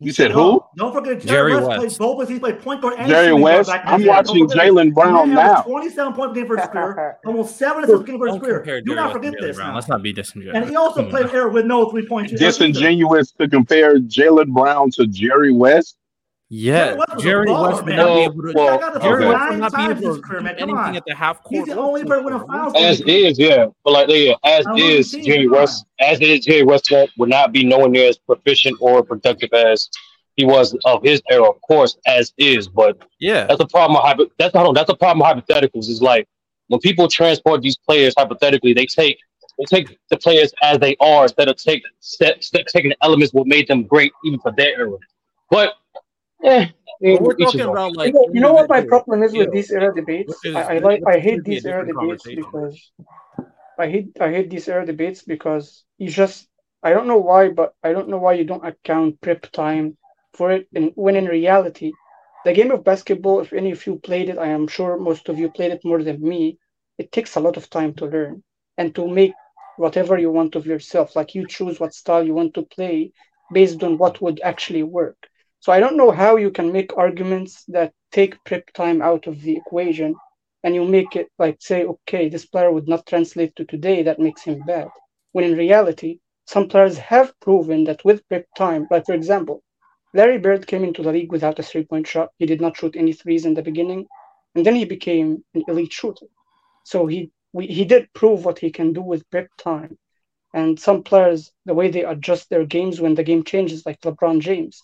You 0.00 0.10
said 0.10 0.32
who? 0.32 0.60
Don't 0.76 0.92
forget 0.92 1.20
Jerry, 1.20 1.52
Jerry 1.52 1.54
West, 1.54 1.68
West. 1.68 1.98
played 1.98 2.16
both. 2.16 2.28
He 2.28 2.38
played 2.40 2.60
point 2.60 2.82
guard 2.82 2.94
and 2.98 3.08
Jerry 3.08 3.32
West. 3.32 3.70
I'm 3.70 4.04
watching 4.04 4.48
Jaylen 4.48 4.92
Brown 4.92 5.30
now. 5.30 5.62
27 5.62 6.12
point 6.14 6.34
game 6.34 6.48
for 6.48 6.56
his 6.56 6.66
career, 6.66 7.18
almost 7.24 7.56
seven 7.56 7.84
assists 7.84 8.04
game 8.04 8.18
for 8.18 8.26
his 8.26 8.38
career. 8.38 8.80
Do 8.80 8.96
not 8.96 9.12
forget 9.12 9.32
this. 9.40 9.56
Let's 9.58 9.86
not 9.86 10.02
be 10.02 10.12
disingenuous. 10.12 10.56
And 10.56 10.68
he 10.68 10.74
also 10.74 11.08
played 11.08 11.32
era 11.32 11.48
with 11.48 11.66
no 11.66 11.88
three 11.88 12.04
points. 12.04 12.32
Disingenuous 12.32 13.30
to 13.32 13.48
compare 13.48 14.00
Jaylen 14.00 14.52
Brown 14.52 14.90
to 14.92 15.06
Jerry 15.06 15.52
West. 15.52 15.98
Yeah, 16.54 16.98
Jerry 17.18 17.50
West 17.50 17.86
may 17.86 17.96
not 17.96 18.14
be 18.14 18.20
able 18.24 18.42
to. 18.42 18.52
Well, 18.54 19.00
Jerry 19.00 19.26
West 19.26 19.50
will 19.52 19.56
not 19.56 19.74
be 19.74 19.82
able 19.84 20.16
to 20.16 20.20
do 20.20 20.46
anything 20.48 20.96
at 20.96 21.02
the 21.06 21.14
half 21.14 21.42
court. 21.42 21.64
He's 21.66 21.74
the 21.74 21.80
only 21.80 22.04
person 22.04 22.26
with 22.26 22.34
a 22.34 22.40
foul. 22.40 22.76
As 22.76 23.00
is, 23.00 23.38
yeah, 23.38 23.68
but 23.82 23.92
like 23.94 24.08
yeah, 24.10 24.34
as 24.44 24.66
is 24.76 25.12
Jerry 25.12 25.48
West, 25.48 25.86
as 25.98 26.20
is 26.20 26.44
Jerry 26.44 26.62
West 26.62 26.92
would 27.16 27.30
not 27.30 27.52
be 27.52 27.64
nowhere 27.64 27.88
near 27.88 28.10
as 28.10 28.18
proficient 28.18 28.76
or 28.82 29.02
productive 29.02 29.50
as 29.54 29.88
he 30.36 30.44
was 30.44 30.76
of 30.84 31.02
his 31.02 31.22
era, 31.30 31.48
of 31.48 31.58
course, 31.62 31.96
as 32.04 32.34
is. 32.36 32.68
But 32.68 33.00
yeah, 33.18 33.46
that's 33.46 33.60
a 33.60 33.66
problem. 33.66 34.02
Of, 34.04 34.28
that's 34.38 34.52
not. 34.52 34.74
That's 34.74 34.90
a 34.90 34.96
problem 34.96 35.26
of 35.26 35.34
hypotheticals. 35.34 35.88
Is 35.88 36.02
like 36.02 36.28
when 36.68 36.80
people 36.80 37.08
transport 37.08 37.62
these 37.62 37.78
players 37.78 38.12
hypothetically, 38.14 38.74
they 38.74 38.84
take 38.84 39.16
they 39.58 39.64
take 39.64 39.98
the 40.10 40.18
players 40.18 40.52
as 40.62 40.78
they 40.80 40.96
are 41.00 41.22
instead 41.22 41.48
of 41.48 41.56
take 41.56 41.82
step, 42.00 42.44
step 42.44 42.66
taking 42.66 42.90
the 42.90 42.96
elements 43.00 43.32
what 43.32 43.46
made 43.46 43.68
them 43.68 43.84
great 43.84 44.12
even 44.26 44.38
for 44.38 44.52
their 44.52 44.78
era. 44.78 44.98
But 45.50 45.76
yeah, 46.42 46.68
we're 47.00 47.36
talking 47.36 47.66
about 47.66 47.94
like 47.94 48.16
you 48.32 48.40
know, 48.40 48.52
what 48.54 48.68
my 48.68 48.82
problem 48.82 49.22
is 49.22 49.34
with 49.36 49.50
these 49.52 49.70
era 49.70 49.94
debates. 49.94 50.44
Is, 50.44 50.50
I, 50.54 50.76
I 50.76 50.78
like 50.78 51.02
I 51.06 51.18
hate 51.20 51.44
these 51.44 51.64
era 51.66 51.86
debates 51.86 52.30
because 52.34 52.92
I 53.78 53.88
hate 53.88 54.16
I 54.20 54.30
hate 54.32 54.50
these 54.50 54.68
era 54.68 54.86
debates 54.86 55.22
because 55.22 55.84
you 55.98 56.08
just 56.10 56.48
I 56.82 56.90
don't 56.92 57.06
know 57.08 57.18
why, 57.18 57.48
but 57.48 57.74
I 57.82 57.92
don't 57.92 58.08
know 58.08 58.18
why 58.18 58.34
you 58.34 58.44
don't 58.44 58.66
account 58.66 59.20
prep 59.20 59.42
time 59.52 59.96
for 60.34 60.50
it. 60.52 60.68
And 60.74 60.92
when 60.96 61.16
in 61.16 61.26
reality, 61.26 61.98
the 62.44 62.52
game 62.52 62.70
of 62.70 62.84
basketball, 62.84 63.40
if 63.40 63.52
any 63.52 63.72
of 63.72 63.86
you 63.86 63.96
played 63.98 64.28
it, 64.30 64.38
I 64.38 64.48
am 64.48 64.66
sure 64.68 64.98
most 64.98 65.28
of 65.28 65.38
you 65.38 65.50
played 65.50 65.72
it 65.72 65.84
more 65.84 66.02
than 66.02 66.20
me. 66.20 66.58
It 66.98 67.12
takes 67.12 67.36
a 67.36 67.40
lot 67.40 67.56
of 67.56 67.70
time 67.70 67.94
to 67.94 68.06
learn 68.06 68.42
and 68.78 68.94
to 68.96 69.06
make 69.08 69.38
whatever 69.76 70.18
you 70.18 70.30
want 70.30 70.54
of 70.56 70.66
yourself. 70.66 71.16
Like 71.16 71.34
you 71.34 71.46
choose 71.46 71.80
what 71.80 71.94
style 71.94 72.24
you 72.24 72.34
want 72.34 72.54
to 72.54 72.62
play 72.62 73.12
based 73.50 73.82
on 73.82 73.98
what 73.98 74.20
would 74.20 74.40
actually 74.42 74.82
work 74.82 75.28
so 75.62 75.70
I 75.70 75.78
don't 75.78 75.96
know 75.96 76.10
how 76.10 76.34
you 76.34 76.50
can 76.50 76.72
make 76.72 76.96
arguments 76.96 77.64
that 77.68 77.92
take 78.10 78.42
prep 78.42 78.72
time 78.72 79.00
out 79.00 79.28
of 79.28 79.40
the 79.42 79.56
equation 79.56 80.16
and 80.64 80.74
you 80.74 80.84
make 80.84 81.14
it 81.14 81.28
like 81.38 81.58
say, 81.60 81.84
okay, 81.84 82.28
this 82.28 82.46
player 82.46 82.72
would 82.72 82.88
not 82.88 83.06
translate 83.06 83.54
to 83.54 83.64
today, 83.64 84.02
that 84.02 84.18
makes 84.18 84.42
him 84.42 84.60
bad. 84.66 84.88
When 85.30 85.44
in 85.44 85.56
reality, 85.56 86.18
some 86.46 86.68
players 86.68 86.98
have 86.98 87.38
proven 87.38 87.84
that 87.84 88.04
with 88.04 88.26
prep 88.28 88.46
time, 88.56 88.88
like 88.90 89.06
for 89.06 89.14
example, 89.14 89.62
Larry 90.12 90.38
Bird 90.38 90.66
came 90.66 90.82
into 90.82 91.00
the 91.00 91.12
league 91.12 91.30
without 91.30 91.60
a 91.60 91.62
three 91.62 91.84
point 91.84 92.08
shot. 92.08 92.30
He 92.40 92.46
did 92.46 92.60
not 92.60 92.76
shoot 92.76 92.96
any 92.96 93.12
threes 93.12 93.46
in 93.46 93.54
the 93.54 93.62
beginning, 93.62 94.06
and 94.56 94.66
then 94.66 94.74
he 94.74 94.84
became 94.84 95.44
an 95.54 95.62
elite 95.68 95.92
shooter. 95.92 96.26
So 96.82 97.06
he 97.06 97.30
we, 97.52 97.68
he 97.68 97.84
did 97.84 98.12
prove 98.14 98.44
what 98.44 98.58
he 98.58 98.72
can 98.72 98.92
do 98.92 99.00
with 99.00 99.30
prep 99.30 99.48
time. 99.58 99.96
And 100.52 100.80
some 100.80 101.04
players, 101.04 101.52
the 101.66 101.74
way 101.74 101.88
they 101.88 102.04
adjust 102.04 102.50
their 102.50 102.66
games 102.66 103.00
when 103.00 103.14
the 103.14 103.22
game 103.22 103.44
changes, 103.44 103.86
like 103.86 104.00
LeBron 104.00 104.40
James, 104.40 104.82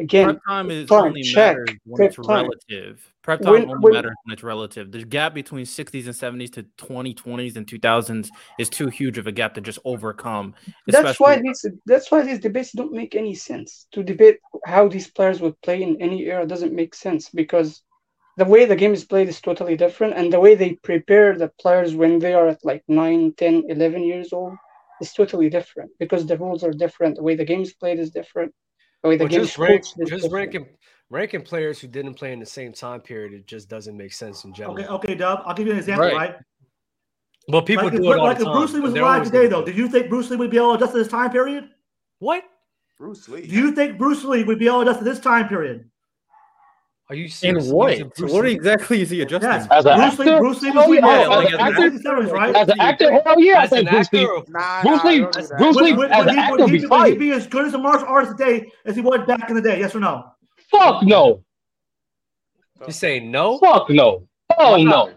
Again, 0.00 0.24
prep 0.24 0.40
time 0.44 0.70
is 0.72 0.88
time, 0.88 1.04
only 1.04 1.22
check, 1.22 1.56
matters 1.56 1.76
when 1.84 2.02
it's 2.02 2.16
time. 2.16 2.46
relative. 2.46 3.12
Prep 3.22 3.40
time 3.40 3.52
when, 3.52 3.62
only 3.62 3.74
when, 3.78 3.92
matters 3.92 4.16
when 4.24 4.32
it's 4.32 4.42
relative. 4.42 4.90
The 4.90 5.04
gap 5.04 5.34
between 5.34 5.64
60s 5.64 6.06
and 6.06 6.40
70s 6.40 6.52
to 6.54 6.64
2020s 6.78 7.54
and 7.54 7.64
2000s 7.64 8.28
is 8.58 8.68
too 8.68 8.88
huge 8.88 9.18
of 9.18 9.28
a 9.28 9.32
gap 9.32 9.54
to 9.54 9.60
just 9.60 9.78
overcome. 9.84 10.54
That's 10.88 11.20
why 11.20 11.40
these 11.40 11.64
that's 11.86 12.10
why 12.10 12.22
these 12.22 12.40
debates 12.40 12.72
don't 12.72 12.92
make 12.92 13.14
any 13.14 13.36
sense. 13.36 13.86
To 13.92 14.02
debate 14.02 14.38
how 14.64 14.88
these 14.88 15.08
players 15.08 15.40
would 15.40 15.60
play 15.60 15.82
in 15.82 16.00
any 16.02 16.24
era 16.24 16.44
doesn't 16.44 16.72
make 16.72 16.94
sense 16.96 17.30
because 17.30 17.82
the 18.36 18.44
way 18.44 18.64
the 18.64 18.74
game 18.74 18.94
is 18.94 19.04
played 19.04 19.28
is 19.28 19.40
totally 19.40 19.76
different 19.76 20.14
and 20.14 20.32
the 20.32 20.40
way 20.40 20.56
they 20.56 20.74
prepare 20.82 21.38
the 21.38 21.52
players 21.60 21.94
when 21.94 22.18
they 22.18 22.34
are 22.34 22.48
at 22.48 22.64
like 22.64 22.82
9 22.88 23.32
10 23.36 23.62
11 23.68 24.02
years 24.02 24.32
old 24.32 24.54
is 25.00 25.12
totally 25.12 25.48
different 25.48 25.92
because 26.00 26.26
the 26.26 26.36
rules 26.36 26.64
are 26.64 26.72
different 26.72 27.14
the 27.14 27.22
way 27.22 27.36
the 27.36 27.44
game 27.44 27.62
is 27.62 27.74
played 27.74 28.00
is 28.00 28.10
different 28.10 28.52
the 29.04 29.10
way 29.10 29.16
the 29.16 29.28
game 29.28 29.40
just, 29.40 29.58
rank, 29.58 29.84
just 30.06 30.32
ranking 30.32 30.66
ranking 31.10 31.42
players 31.42 31.78
who 31.78 31.86
didn't 31.86 32.14
play 32.14 32.32
in 32.32 32.40
the 32.40 32.46
same 32.46 32.72
time 32.72 33.00
period, 33.00 33.32
it 33.32 33.46
just 33.46 33.68
doesn't 33.68 33.96
make 33.96 34.12
sense 34.12 34.44
in 34.44 34.52
general. 34.52 34.74
Okay, 34.74 34.86
okay, 34.86 35.14
Dub. 35.14 35.42
I'll 35.44 35.54
give 35.54 35.66
you 35.66 35.72
an 35.72 35.78
example, 35.78 36.06
right? 36.06 36.14
right? 36.14 36.36
But 37.48 37.66
people 37.66 37.84
like, 37.84 37.92
do 37.92 38.10
it 38.10 38.18
all 38.18 38.24
like 38.24 38.38
the 38.38 38.44
time. 38.44 38.56
Bruce 38.56 38.72
Lee 38.72 38.80
was 38.80 38.94
alive 38.94 39.24
today, 39.24 39.46
though. 39.46 39.64
Do 39.64 39.72
you 39.72 39.88
think 39.88 40.08
Bruce 40.08 40.30
Lee 40.30 40.36
would 40.36 40.50
be 40.50 40.56
able 40.56 40.70
to 40.70 40.76
adjust 40.76 40.92
to 40.92 40.98
this 40.98 41.08
time 41.08 41.30
period? 41.30 41.68
What? 42.18 42.44
Bruce 42.98 43.28
Lee. 43.28 43.46
Do 43.46 43.54
you 43.54 43.72
think 43.72 43.98
Bruce 43.98 44.24
Lee 44.24 44.44
would 44.44 44.58
be 44.58 44.66
able 44.66 44.84
to 44.84 44.90
adjust 44.90 45.00
to 45.00 45.04
this 45.04 45.20
time 45.20 45.48
period? 45.48 45.90
Are 47.10 47.14
you 47.14 47.28
serious? 47.28 47.68
In 47.68 47.74
what? 47.74 47.98
So 48.16 48.32
what 48.32 48.46
exactly 48.46 49.02
is 49.02 49.10
he 49.10 49.20
adjusting? 49.20 49.50
Yes. 49.50 49.66
As 49.70 49.84
Bruce 49.84 49.96
actor? 49.96 50.24
Lee, 50.24 50.38
Bruce 50.38 50.62
Lee 50.62 50.70
was 50.70 50.88
yeah, 50.88 51.20
yeah, 51.20 51.28
like 51.28 51.52
as, 51.52 51.60
actor, 51.60 52.22
right? 52.32 52.56
as 52.56 52.68
an 52.68 52.80
actor, 52.80 53.22
hell 53.22 53.40
yeah, 53.40 53.62
as 53.62 53.72
I 53.72 53.76
think 53.76 53.90
Bruce 53.90 54.12
Lee. 54.12 54.42
Nah, 54.48 54.82
Bruce 54.82 55.04
Lee, 55.04 55.20
Bruce 55.58 55.76
Lee, 55.76 55.92
would, 55.92 56.10
as 56.10 56.26
an 56.26 56.38
actor, 56.38 56.64
would 56.64 56.80
he, 56.80 56.86
would 56.86 57.08
he 57.08 57.14
be 57.18 57.30
as 57.32 57.46
good 57.46 57.66
as 57.66 57.74
a 57.74 57.78
martial 57.78 58.08
artist 58.08 58.38
today 58.38 58.70
as 58.86 58.96
he 58.96 59.02
was 59.02 59.20
back 59.26 59.50
in 59.50 59.56
the 59.56 59.60
day? 59.60 59.80
Yes 59.80 59.94
or 59.94 60.00
no? 60.00 60.32
Fuck 60.70 61.02
no. 61.02 61.44
You 62.86 62.92
saying 62.92 63.30
no? 63.30 63.58
Fuck 63.58 63.90
no. 63.90 64.26
Hell 64.58 64.82
no. 64.82 65.12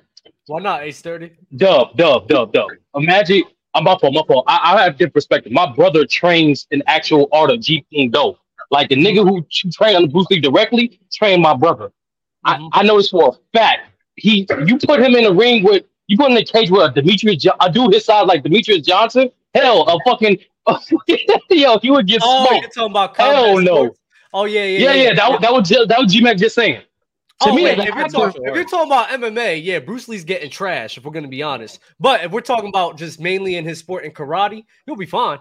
Why 0.47 0.59
not? 0.59 0.83
Ace 0.83 0.99
thirty. 1.01 1.31
Dub, 1.55 1.95
dub, 1.95 2.27
dub, 2.27 2.51
dub. 2.51 2.67
Imagine. 2.95 3.43
I'm 3.73 3.83
my 3.83 3.97
fault, 3.97 4.13
my 4.13 4.23
fault. 4.27 4.43
I, 4.47 4.73
I 4.73 4.83
have 4.83 4.93
different 4.93 5.13
perspective. 5.13 5.51
My 5.51 5.71
brother 5.71 6.05
trains 6.05 6.67
in 6.71 6.81
actual 6.87 7.29
art 7.31 7.51
of 7.51 7.59
Jeet 7.59 7.85
Kune 7.93 8.09
Do. 8.09 8.35
Like 8.69 8.89
the 8.89 8.95
nigga 8.95 9.27
who 9.27 9.45
trained 9.71 9.97
on 9.97 10.09
Bruce 10.09 10.27
Lee 10.29 10.39
directly 10.39 10.99
trained 11.13 11.41
my 11.41 11.55
brother. 11.55 11.91
Mm-hmm. 12.45 12.67
I, 12.73 12.79
I 12.79 12.83
know 12.83 12.97
this 12.97 13.09
for 13.09 13.29
a 13.29 13.57
fact. 13.57 13.89
He, 14.15 14.47
you 14.65 14.77
put 14.77 14.99
him 14.99 15.15
in 15.15 15.25
a 15.25 15.33
ring 15.33 15.63
with, 15.63 15.85
you 16.07 16.17
put 16.17 16.31
him 16.31 16.37
in 16.37 16.43
a 16.43 16.45
cage 16.45 16.71
with 16.71 16.81
a 16.81 17.01
Demetrious, 17.01 17.45
a 17.59 17.71
dude 17.71 17.93
his 17.93 18.05
size 18.05 18.25
like 18.25 18.43
Demetrious 18.43 18.83
Johnson. 18.83 19.29
Hell, 19.53 19.83
a 19.83 19.97
fucking, 20.09 20.39
yo, 21.49 21.79
he 21.79 21.91
would 21.91 22.07
get 22.07 22.21
oh, 22.23 22.45
smoked. 22.45 22.61
You're 22.61 22.71
talking 22.71 22.91
about 22.91 23.17
hell 23.17 23.59
no. 23.59 23.95
Oh 24.33 24.45
yeah, 24.45 24.63
yeah, 24.63 24.77
yeah, 24.79 24.93
yeah. 24.93 25.03
yeah. 25.03 25.13
That, 25.13 25.41
that 25.41 25.53
was 25.53 25.69
that 25.69 25.97
was 25.97 26.13
G 26.13 26.21
Mac 26.21 26.37
just 26.37 26.55
saying. 26.55 26.81
To 27.41 27.49
oh, 27.49 27.55
me, 27.55 27.65
wait, 27.65 27.77
if, 27.77 27.85
you're 27.85 28.07
talking, 28.07 28.43
if, 28.45 28.55
you're 28.55 28.65
talking, 28.65 28.91
about 28.91 29.09
MMA, 29.09 29.63
yeah, 29.63 29.77
Bruce 29.77 30.07
Lee's 30.07 30.23
getting 30.23 30.49
trash. 30.49 30.97
If 30.97 31.05
we're 31.05 31.11
gonna 31.11 31.27
be 31.27 31.43
honest, 31.43 31.79
but 31.99 32.23
if 32.23 32.31
we're 32.31 32.41
talking 32.41 32.69
about 32.69 32.97
just 32.97 33.19
mainly 33.19 33.57
in 33.57 33.65
his 33.65 33.77
sport 33.77 34.05
and 34.05 34.13
karate, 34.13 34.65
he'll 34.87 34.95
be 34.95 35.05
fine. 35.05 35.37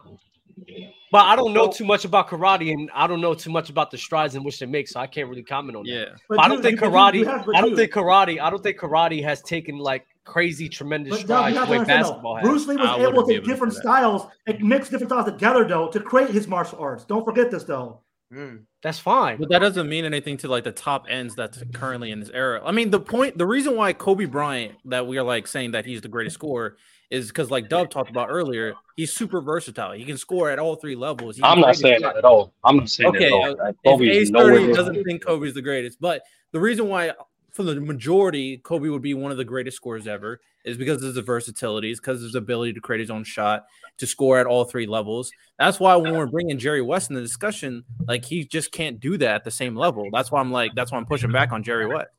But 1.12 1.24
I 1.24 1.36
don't 1.36 1.52
know 1.52 1.70
too 1.70 1.84
much 1.84 2.04
about 2.04 2.28
karate, 2.28 2.72
and 2.72 2.90
I 2.94 3.06
don't 3.06 3.20
know 3.20 3.34
too 3.34 3.50
much 3.50 3.70
about 3.70 3.90
the 3.90 3.98
strides 3.98 4.34
in 4.34 4.42
which 4.42 4.58
they 4.58 4.66
make, 4.66 4.88
so 4.88 5.00
I 5.00 5.06
can't 5.06 5.28
really 5.28 5.42
comment 5.42 5.76
on 5.76 5.84
yeah. 5.84 6.06
that. 6.06 6.20
But 6.28 6.40
I 6.40 6.48
don't 6.48 6.62
think 6.62 6.80
karate. 6.80 7.26
I 7.26 7.60
don't 7.60 7.76
think 7.76 7.92
karate. 7.92 8.40
I 8.40 8.50
don't 8.50 8.62
think 8.62 8.78
karate 8.78 9.22
has 9.22 9.42
taken 9.42 9.78
like 9.78 10.06
crazy, 10.24 10.68
tremendous 10.68 11.12
but 11.12 11.20
strides 11.20 11.56
the 11.56 11.66
way 11.66 11.84
basketball 11.84 12.36
has. 12.36 12.44
Bruce 12.44 12.66
Lee 12.66 12.76
was 12.76 12.88
I 12.88 13.00
able 13.06 13.26
to 13.26 13.34
take 13.34 13.44
different 13.44 13.74
styles 13.74 14.26
and 14.46 14.60
mix 14.62 14.88
different 14.88 15.10
styles 15.10 15.26
together, 15.26 15.66
though, 15.66 15.88
to 15.88 16.00
create 16.00 16.30
his 16.30 16.48
martial 16.48 16.78
arts. 16.80 17.04
Don't 17.04 17.24
forget 17.24 17.50
this, 17.50 17.64
though. 17.64 18.00
Mm, 18.32 18.62
that's 18.86 19.00
fine, 19.00 19.36
but 19.38 19.48
that 19.48 19.58
doesn't 19.58 19.88
mean 19.88 20.04
anything 20.04 20.36
to 20.36 20.48
like 20.48 20.62
the 20.62 20.70
top 20.70 21.06
ends 21.08 21.34
that's 21.34 21.60
currently 21.72 22.12
in 22.12 22.20
this 22.20 22.30
era. 22.32 22.62
I 22.64 22.70
mean, 22.70 22.90
the 22.90 23.00
point, 23.00 23.36
the 23.36 23.44
reason 23.44 23.74
why 23.74 23.92
Kobe 23.92 24.26
Bryant 24.26 24.76
that 24.84 25.08
we 25.08 25.18
are 25.18 25.24
like 25.24 25.48
saying 25.48 25.72
that 25.72 25.84
he's 25.84 26.02
the 26.02 26.08
greatest 26.08 26.34
scorer 26.34 26.76
is 27.10 27.26
because 27.26 27.50
like 27.50 27.68
Dub 27.68 27.90
talked 27.90 28.10
about 28.10 28.28
earlier, 28.30 28.74
he's 28.94 29.12
super 29.12 29.40
versatile. 29.40 29.90
He 29.90 30.04
can 30.04 30.16
score 30.16 30.50
at 30.50 30.60
all 30.60 30.76
three 30.76 30.94
levels. 30.94 31.40
I'm 31.42 31.58
not 31.58 31.74
saying 31.74 32.02
that 32.02 32.16
at 32.16 32.24
all. 32.24 32.52
I'm 32.62 32.76
not 32.76 32.88
saying 32.88 33.08
okay, 33.08 33.18
that 33.18 33.26
at 33.26 33.32
all. 33.32 33.60
Uh, 33.60 33.72
Kobe 33.84 34.06
Ace 34.06 34.30
doesn't 34.30 35.02
think 35.02 35.26
Kobe's 35.26 35.54
the 35.54 35.62
greatest, 35.62 36.00
but 36.00 36.22
the 36.52 36.60
reason 36.60 36.88
why 36.88 37.10
for 37.56 37.62
the 37.62 37.80
majority 37.80 38.58
Kobe 38.58 38.88
would 38.88 39.02
be 39.02 39.14
one 39.14 39.32
of 39.32 39.38
the 39.38 39.44
greatest 39.44 39.78
scorers 39.78 40.06
ever 40.06 40.40
is 40.64 40.76
because 40.76 41.02
of 41.02 41.14
his 41.14 41.24
versatility, 41.24 41.90
is 41.90 41.98
because 41.98 42.18
of 42.18 42.24
his 42.24 42.34
ability 42.34 42.74
to 42.74 42.80
create 42.80 43.00
his 43.00 43.10
own 43.10 43.24
shot, 43.24 43.64
to 43.98 44.06
score 44.06 44.38
at 44.38 44.46
all 44.46 44.64
three 44.64 44.86
levels. 44.86 45.32
That's 45.58 45.80
why 45.80 45.96
when 45.96 46.14
we're 46.14 46.26
bringing 46.26 46.58
Jerry 46.58 46.82
West 46.82 47.08
in 47.08 47.16
the 47.16 47.22
discussion, 47.22 47.84
like 48.06 48.24
he 48.24 48.44
just 48.44 48.70
can't 48.70 49.00
do 49.00 49.16
that 49.18 49.34
at 49.36 49.44
the 49.44 49.50
same 49.50 49.74
level. 49.74 50.08
That's 50.12 50.30
why 50.30 50.40
I'm 50.40 50.52
like, 50.52 50.72
that's 50.74 50.92
why 50.92 50.98
I'm 50.98 51.06
pushing 51.06 51.32
back 51.32 51.52
on 51.52 51.62
Jerry 51.62 51.86
West. 51.86 52.10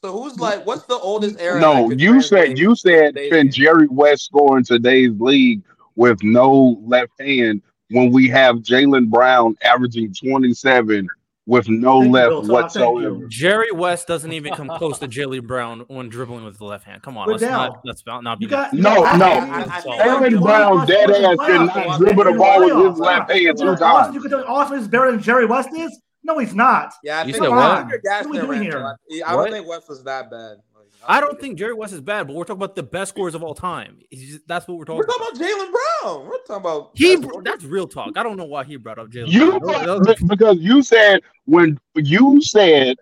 So 0.00 0.12
who's 0.12 0.38
like, 0.38 0.64
what's 0.64 0.84
the 0.84 0.94
oldest 0.94 1.40
era? 1.40 1.60
No, 1.60 1.90
you 1.90 2.22
said 2.22 2.56
you 2.56 2.76
said 2.76 3.16
can 3.16 3.50
Jerry 3.50 3.88
West 3.88 4.26
score 4.26 4.56
in 4.56 4.62
today's 4.62 5.10
league 5.18 5.62
with 5.96 6.22
no 6.22 6.80
left 6.84 7.20
hand 7.20 7.62
when 7.90 8.12
we 8.12 8.28
have 8.28 8.56
Jaylen 8.56 9.08
Brown 9.10 9.56
averaging 9.62 10.14
27 10.14 11.08
with 11.48 11.66
no 11.66 12.02
Thank 12.02 12.12
left 12.12 12.46
whatsoever. 12.46 13.26
Jerry 13.26 13.72
West 13.72 14.06
doesn't 14.06 14.32
even 14.32 14.52
come 14.52 14.68
close 14.76 14.98
to 14.98 15.08
Jaylen 15.08 15.46
Brown 15.46 15.80
when 15.88 16.10
dribbling 16.10 16.44
with 16.44 16.58
the 16.58 16.64
left 16.66 16.84
hand. 16.84 17.02
Come 17.02 17.16
on, 17.16 17.26
let's 17.26 17.42
not 17.42 17.80
let's 17.84 18.04
not 18.06 18.38
be 18.38 18.46
got, 18.46 18.74
no, 18.74 18.94
no. 19.16 19.40
Jaylen 19.80 20.42
Brown 20.42 20.86
dead 20.86 21.10
ass 21.10 21.36
cannot 21.38 21.98
dribble 21.98 22.24
the 22.24 22.32
ball 22.34 22.60
with 22.60 22.90
his 22.90 23.00
left 23.00 23.32
hand 23.32 23.56
two 23.58 23.76
times. 23.76 24.14
You 24.14 24.20
could 24.20 24.34
Austin 24.34 24.78
is 24.78 24.88
better 24.88 25.10
than 25.10 25.22
Jerry 25.22 25.46
West 25.46 25.70
is. 25.74 25.98
No, 26.22 26.38
he's 26.38 26.54
not. 26.54 26.92
Yeah, 27.02 27.20
I 27.20 27.24
you 27.24 27.32
think 27.32 27.44
said 27.44 27.50
what? 27.50 27.86
What 27.86 28.26
are 28.26 28.28
we 28.28 28.38
doing 28.38 28.62
here? 28.62 28.96
I 29.26 29.32
don't 29.32 29.50
think 29.50 29.66
West 29.66 29.88
was 29.88 30.04
that 30.04 30.30
bad. 30.30 30.58
I 31.06 31.20
don't 31.20 31.40
think 31.40 31.58
Jerry 31.58 31.74
West 31.74 31.92
is 31.92 32.00
bad, 32.00 32.26
but 32.26 32.36
we're 32.36 32.44
talking 32.44 32.62
about 32.62 32.74
the 32.74 32.82
best 32.82 33.10
scores 33.10 33.34
of 33.34 33.42
all 33.42 33.54
time. 33.54 33.98
Just, 34.12 34.46
that's 34.46 34.66
what 34.66 34.78
we're 34.78 34.84
talking. 34.84 34.98
We're 34.98 35.06
talking 35.06 35.22
about, 35.22 35.36
about 35.36 35.48
Jaylen 35.48 35.72
Brown. 36.02 36.26
We're 36.26 36.38
talking 36.46 36.56
about 36.56 36.90
he. 36.94 37.16
That's 37.44 37.64
real 37.64 37.86
talk. 37.86 38.16
I 38.16 38.22
don't 38.22 38.36
know 38.36 38.44
why 38.44 38.64
he 38.64 38.76
brought 38.76 38.98
up 38.98 39.08
Jaylen. 39.08 39.28
You 39.28 39.60
Brown. 39.60 40.02
because 40.26 40.58
you 40.58 40.82
said 40.82 41.20
when 41.46 41.78
you 41.94 42.42
said 42.42 42.96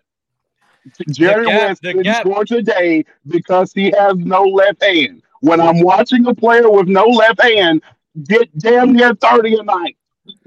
Jerry 1.11 1.47
gap, 1.47 1.69
West 1.69 1.83
didn't 1.83 2.03
gap. 2.03 2.21
score 2.21 2.45
today 2.45 3.05
because 3.27 3.73
he 3.73 3.93
has 3.99 4.17
no 4.17 4.43
left 4.43 4.83
hand. 4.83 5.23
When 5.41 5.61
I'm 5.61 5.81
watching 5.81 6.27
a 6.27 6.35
player 6.35 6.71
with 6.71 6.89
no 6.89 7.07
left 7.07 7.41
hand 7.43 7.83
get 8.25 8.57
damn 8.59 8.93
near 8.93 9.15
thirty 9.15 9.57
a 9.57 9.63
night. 9.63 9.97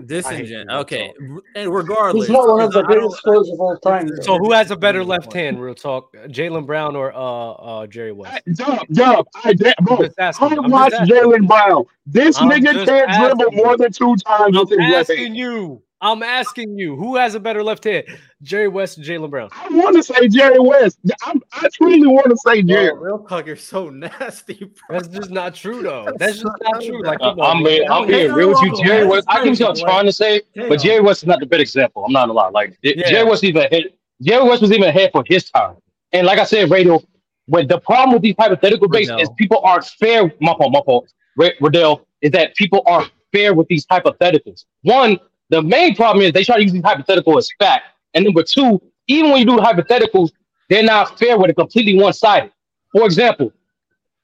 Disingenuous. 0.06 0.82
Okay, 0.82 1.14
and 1.56 1.74
regardless, 1.74 2.28
he's 2.28 2.34
not 2.34 2.48
one 2.48 2.62
of 2.62 2.72
the 2.72 2.84
greatest 2.84 3.18
scorers 3.18 3.50
of 3.50 3.60
all 3.60 3.78
time. 3.78 4.10
So, 4.22 4.38
who 4.38 4.52
has 4.52 4.72
a 4.72 4.76
better 4.76 5.04
left 5.04 5.34
hand? 5.34 5.62
Real 5.62 5.76
talk, 5.76 6.14
Jaylen 6.28 6.66
Brown 6.66 6.96
or 6.96 7.14
uh, 7.14 7.52
uh 7.52 7.88
Jerry 7.88 8.12
West? 8.12 8.42
Dub, 8.54 8.88
dub. 8.92 9.28
I, 9.44 9.54
bro, 9.82 9.98
I 10.28 10.60
watched 10.68 10.96
Jaylen 10.96 11.48
Brown. 11.48 11.86
This 12.06 12.40
I'm 12.40 12.50
nigga 12.50 12.86
can't 12.86 13.38
dribble 13.38 13.52
more 13.52 13.78
than 13.78 13.92
two 13.92 14.16
times 14.18 14.56
I'm 14.58 14.66
with 14.68 14.70
his 14.70 14.80
left 14.80 15.10
hand. 15.12 15.36
you. 15.36 15.84
I'm 16.02 16.24
asking 16.24 16.78
you, 16.78 16.96
who 16.96 17.18
has 17.18 17.36
a 17.36 17.40
better 17.40 17.62
left 17.62 17.84
hand, 17.84 18.06
Jerry 18.42 18.70
West 18.70 18.98
or 18.98 19.02
Jaylen 19.02 19.30
Brown? 19.30 19.50
I 19.52 19.68
want 19.70 19.98
to 19.98 20.04
say 20.04 20.30
Jerry 20.30 20.60
West. 20.60 20.98
I'm, 21.24 21.42
i 21.54 21.68
truly 21.74 22.08
want 22.08 22.30
to 22.30 22.38
say 22.38 22.64
Jerry. 22.64 22.92
Bro, 22.92 23.02
real 23.02 23.20
talk, 23.20 23.46
you're 23.46 23.58
so 23.58 23.90
nasty. 23.90 24.54
Bro. 24.54 25.00
That's 25.00 25.08
just 25.10 25.30
not 25.30 25.56
true, 25.56 25.84
though. 25.84 26.08
That's 26.18 26.42
just 26.42 26.56
not 26.62 26.82
true. 26.82 27.04
Like, 27.04 27.20
uh, 27.22 27.36
I'm, 27.42 27.64
being, 27.64 27.90
I'm 27.90 28.08
being 28.08 28.32
real 28.32 28.50
with 28.50 28.62
you, 28.62 28.84
Jerry 28.84 29.06
West. 29.06 29.26
I 29.28 29.44
can 29.44 29.56
tell 29.56 29.72
I'm 29.72 29.76
trying 29.76 30.06
to 30.06 30.14
say, 30.14 30.42
but 30.56 30.80
Jerry 30.80 31.02
West 31.02 31.24
is 31.24 31.28
not 31.28 31.42
the 31.42 31.46
better 31.46 31.64
example. 31.64 32.06
I'm 32.06 32.14
not 32.14 32.28
gonna 32.28 32.34
lie. 32.34 32.50
Like 32.50 32.78
yeah. 32.82 33.10
Jerry 33.10 33.30
West 33.30 33.44
even 33.44 33.64
ahead. 33.64 33.84
Jerry 34.22 34.44
West 34.48 34.62
was 34.62 34.72
even 34.72 34.88
ahead 34.88 35.12
for 35.12 35.24
his 35.28 35.50
time. 35.50 35.76
And 36.14 36.26
like 36.26 36.40
I 36.40 36.46
said, 36.46 36.72
radio. 36.72 37.02
When 37.48 37.68
the 37.68 37.80
problem 37.80 38.14
with 38.14 38.22
these 38.22 38.36
hypothetical 38.38 38.88
based 38.88 39.12
is 39.20 39.28
people 39.36 39.60
aren't 39.64 39.86
fair. 39.86 40.32
My 40.40 40.54
fault, 40.54 40.72
my 40.72 40.82
fault. 40.86 41.12
Riddell 41.36 42.06
is 42.22 42.32
that 42.32 42.56
people 42.56 42.84
aren't 42.86 43.12
fair 43.34 43.54
with 43.54 43.68
these 43.68 43.86
hypotheticals. 43.88 44.66
One, 44.84 45.20
the 45.50 45.62
main 45.62 45.96
problem 45.96 46.26
is 46.26 46.34
they 46.34 46.44
try 46.44 46.58
to 46.58 46.64
use 46.64 46.74
these 46.74 46.84
hypothetical 46.84 47.38
as 47.38 47.50
fact. 47.60 47.86
And 48.14 48.26
number 48.26 48.44
two, 48.44 48.82
even 49.08 49.32
when 49.32 49.40
you 49.40 49.46
do 49.46 49.58
hypotheticals, 49.58 50.32
they're 50.70 50.84
not 50.84 51.18
fair 51.18 51.38
with 51.38 51.50
it, 51.50 51.56
completely 51.56 51.98
one-sided. 51.98 52.52
For 52.92 53.06
example, 53.06 53.52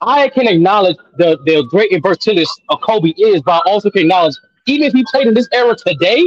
I 0.01 0.29
can 0.29 0.48
acknowledge 0.48 0.98
the, 1.17 1.38
the 1.46 1.63
great 1.70 1.91
versatility 2.03 2.46
of 2.70 2.82
Kobe 2.82 3.10
is, 3.17 3.41
but 3.41 3.63
I 3.65 3.72
also 3.72 3.89
can 3.89 4.03
acknowledge 4.03 4.36
even 4.67 4.88
if 4.88 4.94
he 4.94 5.03
played 5.10 5.27
in 5.27 5.34
this 5.34 5.48
era 5.51 5.75
today, 5.75 6.24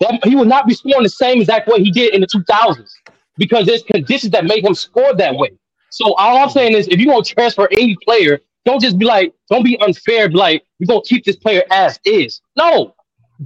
that 0.00 0.20
he 0.24 0.36
would 0.36 0.48
not 0.48 0.66
be 0.66 0.74
scoring 0.74 1.02
the 1.02 1.08
same 1.08 1.40
exact 1.40 1.68
way 1.68 1.82
he 1.82 1.90
did 1.90 2.14
in 2.14 2.20
the 2.20 2.26
2000s 2.26 2.90
because 3.36 3.66
there's 3.66 3.82
conditions 3.82 4.32
that 4.32 4.44
make 4.44 4.64
him 4.64 4.74
score 4.74 5.14
that 5.14 5.34
way. 5.34 5.50
So 5.90 6.14
all 6.14 6.38
I'm 6.38 6.50
saying 6.50 6.74
is, 6.74 6.88
if 6.88 6.98
you 6.98 7.08
want 7.08 7.26
to 7.26 7.34
transfer 7.34 7.68
any 7.70 7.96
player, 8.04 8.40
don't 8.64 8.80
just 8.80 8.98
be 8.98 9.04
like, 9.04 9.34
don't 9.50 9.64
be 9.64 9.78
unfair. 9.80 10.28
Like 10.30 10.64
we're 10.80 10.86
gonna 10.86 11.02
keep 11.04 11.24
this 11.24 11.36
player 11.36 11.62
as 11.70 12.00
is. 12.04 12.40
No, 12.56 12.93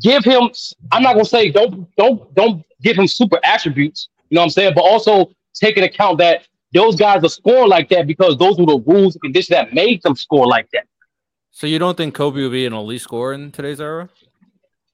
give 0.00 0.24
him. 0.24 0.50
I'm 0.92 1.02
not 1.02 1.14
gonna 1.14 1.24
say 1.24 1.50
don't 1.50 1.88
don't 1.96 2.34
don't 2.34 2.64
give 2.82 2.96
him 2.96 3.06
super 3.06 3.40
attributes. 3.44 4.08
You 4.30 4.36
know 4.36 4.42
what 4.42 4.44
I'm 4.44 4.50
saying? 4.50 4.72
But 4.74 4.82
also 4.82 5.30
take 5.54 5.76
into 5.76 5.88
account 5.88 6.18
that 6.18 6.46
those 6.72 6.96
guys 6.96 7.24
are 7.24 7.28
scoring 7.28 7.68
like 7.68 7.88
that 7.90 8.06
because 8.06 8.36
those 8.36 8.58
were 8.58 8.66
the 8.66 8.78
rules 8.78 9.14
and 9.14 9.22
conditions 9.22 9.48
that 9.48 9.72
made 9.72 10.02
them 10.02 10.14
score 10.16 10.46
like 10.46 10.68
that. 10.72 10.86
So 11.50 11.66
you 11.66 11.78
don't 11.78 11.96
think 11.96 12.14
Kobe 12.14 12.40
will 12.40 12.50
be 12.50 12.66
an 12.66 12.72
elite 12.72 13.00
scorer 13.00 13.32
in 13.32 13.50
today's 13.50 13.80
era? 13.80 14.08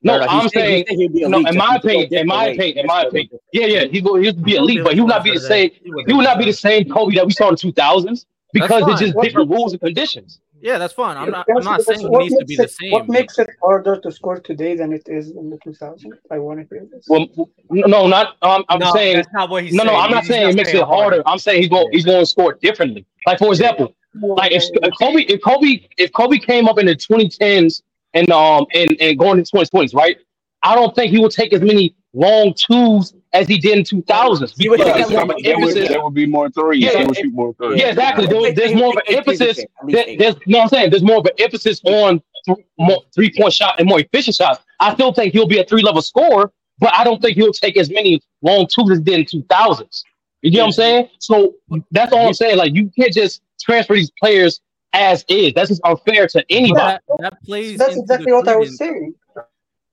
No, 0.03 0.19
no 0.19 0.27
I'm 0.27 0.49
saying, 0.51 0.85
no, 0.89 1.39
in 1.39 1.57
my 1.57 1.77
opinion, 1.77 2.13
in 2.13 2.27
my 2.27 2.47
opinion, 2.47 2.79
in 2.79 2.87
my 2.87 3.03
opinion, 3.03 3.39
yeah, 3.53 3.67
yeah, 3.67 3.85
he 3.85 4.03
will 4.03 4.17
he'll 4.17 4.35
be 4.35 4.55
elite, 4.55 4.85
but 4.85 4.95
he 4.95 5.01
will 5.01 5.09
not 5.09 5.25
be 5.25 5.33
the 5.33 5.41
same. 5.41 5.71
He 5.83 6.13
will 6.13 6.23
not 6.23 6.39
be 6.39 6.45
the 6.45 6.53
same 6.53 6.89
Kobe 6.89 7.15
that 7.15 7.27
we 7.27 7.33
saw 7.33 7.49
in 7.49 7.55
the 7.55 7.73
2000s 7.73 8.27
because 8.53 8.85
it's 8.87 9.01
just 9.01 9.17
different 9.21 9.51
rules 9.51 9.73
and 9.73 9.81
conditions. 9.81 10.41
Yeah, 10.65 10.79
that's 10.79 10.95
fine. 10.95 11.19
I'm 11.19 11.31
not. 11.31 11.47
I'm 11.55 11.63
not 11.63 11.83
saying 11.83 12.07
it 12.07 12.11
needs 12.11 12.37
to 12.39 12.45
be 12.47 12.55
it, 12.55 12.63
the 12.63 12.69
same. 12.69 12.91
What 12.91 13.07
makes 13.07 13.39
it 13.39 13.51
harder 13.63 14.01
to 14.01 14.11
score 14.11 14.41
today 14.41 14.75
than 14.75 14.95
it 14.95 15.03
is 15.07 15.31
in 15.33 15.51
the 15.51 15.59
2000s? 15.59 16.07
I 16.31 16.39
want 16.39 16.59
to 16.59 16.67
hear 16.75 16.87
this. 16.91 17.05
Well, 17.07 17.27
no, 17.69 18.07
not. 18.07 18.37
Um, 18.41 18.65
I'm 18.71 18.79
no, 18.79 18.91
saying 18.93 19.17
that's 19.17 19.29
not 19.35 19.51
what 19.51 19.63
he's. 19.63 19.75
No, 19.75 19.85
saying. 19.85 19.93
no, 19.93 20.01
I'm 20.01 20.11
not 20.11 20.23
he's 20.23 20.31
saying 20.31 20.49
it 20.49 20.57
makes 20.57 20.71
it 20.71 20.83
harder. 20.83 21.17
harder. 21.17 21.23
I'm 21.27 21.39
saying 21.39 21.61
he's 21.61 21.69
going. 21.69 21.89
He's 21.93 22.07
going 22.07 22.21
to 22.21 22.27
score 22.27 22.55
differently. 22.55 23.05
Like 23.27 23.41
for 23.41 23.49
example, 23.49 23.95
like 24.15 24.53
if, 24.53 24.65
if 24.73 24.95
Kobe, 24.99 25.25
if 25.25 25.43
Kobe, 25.43 25.87
if 25.99 26.11
Kobe 26.15 26.39
came 26.39 26.67
up 26.67 26.79
in 26.79 26.87
the 26.87 26.97
2010s 26.97 27.83
and 28.15 28.31
um 28.33 28.65
and 28.73 28.97
and 29.01 29.19
going 29.19 29.45
to 29.45 29.53
2020s, 29.53 29.95
right? 29.95 30.17
I 30.63 30.75
don't 30.75 30.95
think 30.95 31.11
he 31.11 31.19
will 31.19 31.29
take 31.29 31.53
as 31.53 31.61
many 31.61 31.95
long 32.15 32.55
twos 32.55 33.13
as 33.35 33.49
he 33.49 33.59
did 33.59 33.77
in 33.77 33.85
2000s. 33.85 34.57
Because 34.57 34.79
yeah, 34.79 35.07
there, 35.07 35.59
would, 35.59 35.75
there 35.75 36.03
would 36.03 36.15
be 36.15 36.25
more 36.25 36.49
threes. 36.51 36.85
Yeah, 36.85 37.07
more 37.33 37.53
threes. 37.55 37.81
yeah 37.81 37.89
exactly. 37.89 38.27
There, 38.27 38.55
there's 38.55 38.75
more 38.75 38.91
of 38.91 38.97
an 38.97 39.17
emphasis. 39.17 39.65
There, 39.89 40.17
there's, 40.17 40.37
you 40.47 40.53
know 40.53 40.59
what 40.59 40.63
I'm 40.63 40.69
saying? 40.69 40.91
There's 40.91 41.03
more 41.03 41.19
of 41.19 41.27
an 41.27 41.33
emphasis 41.39 41.81
on 41.85 42.23
th- 42.47 42.59
more 42.79 43.03
three 43.15 43.33
point 43.37 43.53
shot 43.53 43.79
and 43.79 43.89
more 43.89 44.01
efficient 44.01 44.37
shots. 44.37 44.65
I 44.81 44.95
still 44.95 45.13
think 45.13 45.33
he'll 45.33 45.49
be 45.49 45.59
a 45.59 45.65
three 45.65 45.83
level 45.83 46.01
scorer, 46.01 46.53
but 46.79 46.95
I 46.95 47.05
don't 47.05 47.21
think 47.21 47.37
he'll 47.37 47.53
take 47.53 47.77
as 47.77 47.91
many 47.91 48.23
long 48.43 48.67
twos 48.67 48.91
as 48.91 48.99
he 48.99 49.05
did 49.05 49.21
in 49.21 49.43
2000s. 49.43 50.03
You 50.43 50.51
know 50.53 50.61
what 50.61 50.67
I'm 50.67 50.73
saying? 50.73 51.09
So 51.19 51.55
that's 51.91 52.13
all 52.13 52.29
I'm 52.29 52.35
saying. 52.35 52.57
Like 52.57 52.75
you 52.75 52.91
can't 52.97 53.13
just 53.13 53.43
transfer 53.61 53.95
these 53.95 54.13
players 54.21 54.61
as 54.93 55.25
is. 55.29 55.53
That's 55.55 55.71
just 55.71 55.81
unfair 55.85 56.29
to 56.29 56.45
anybody. 56.51 56.79
That, 56.79 57.03
that 57.19 57.43
plays. 57.45 57.79
That's 57.79 57.97
exactly 57.97 58.33
what 58.33 58.47
I 58.47 58.57
was 58.57 58.77
saying. 58.77 59.15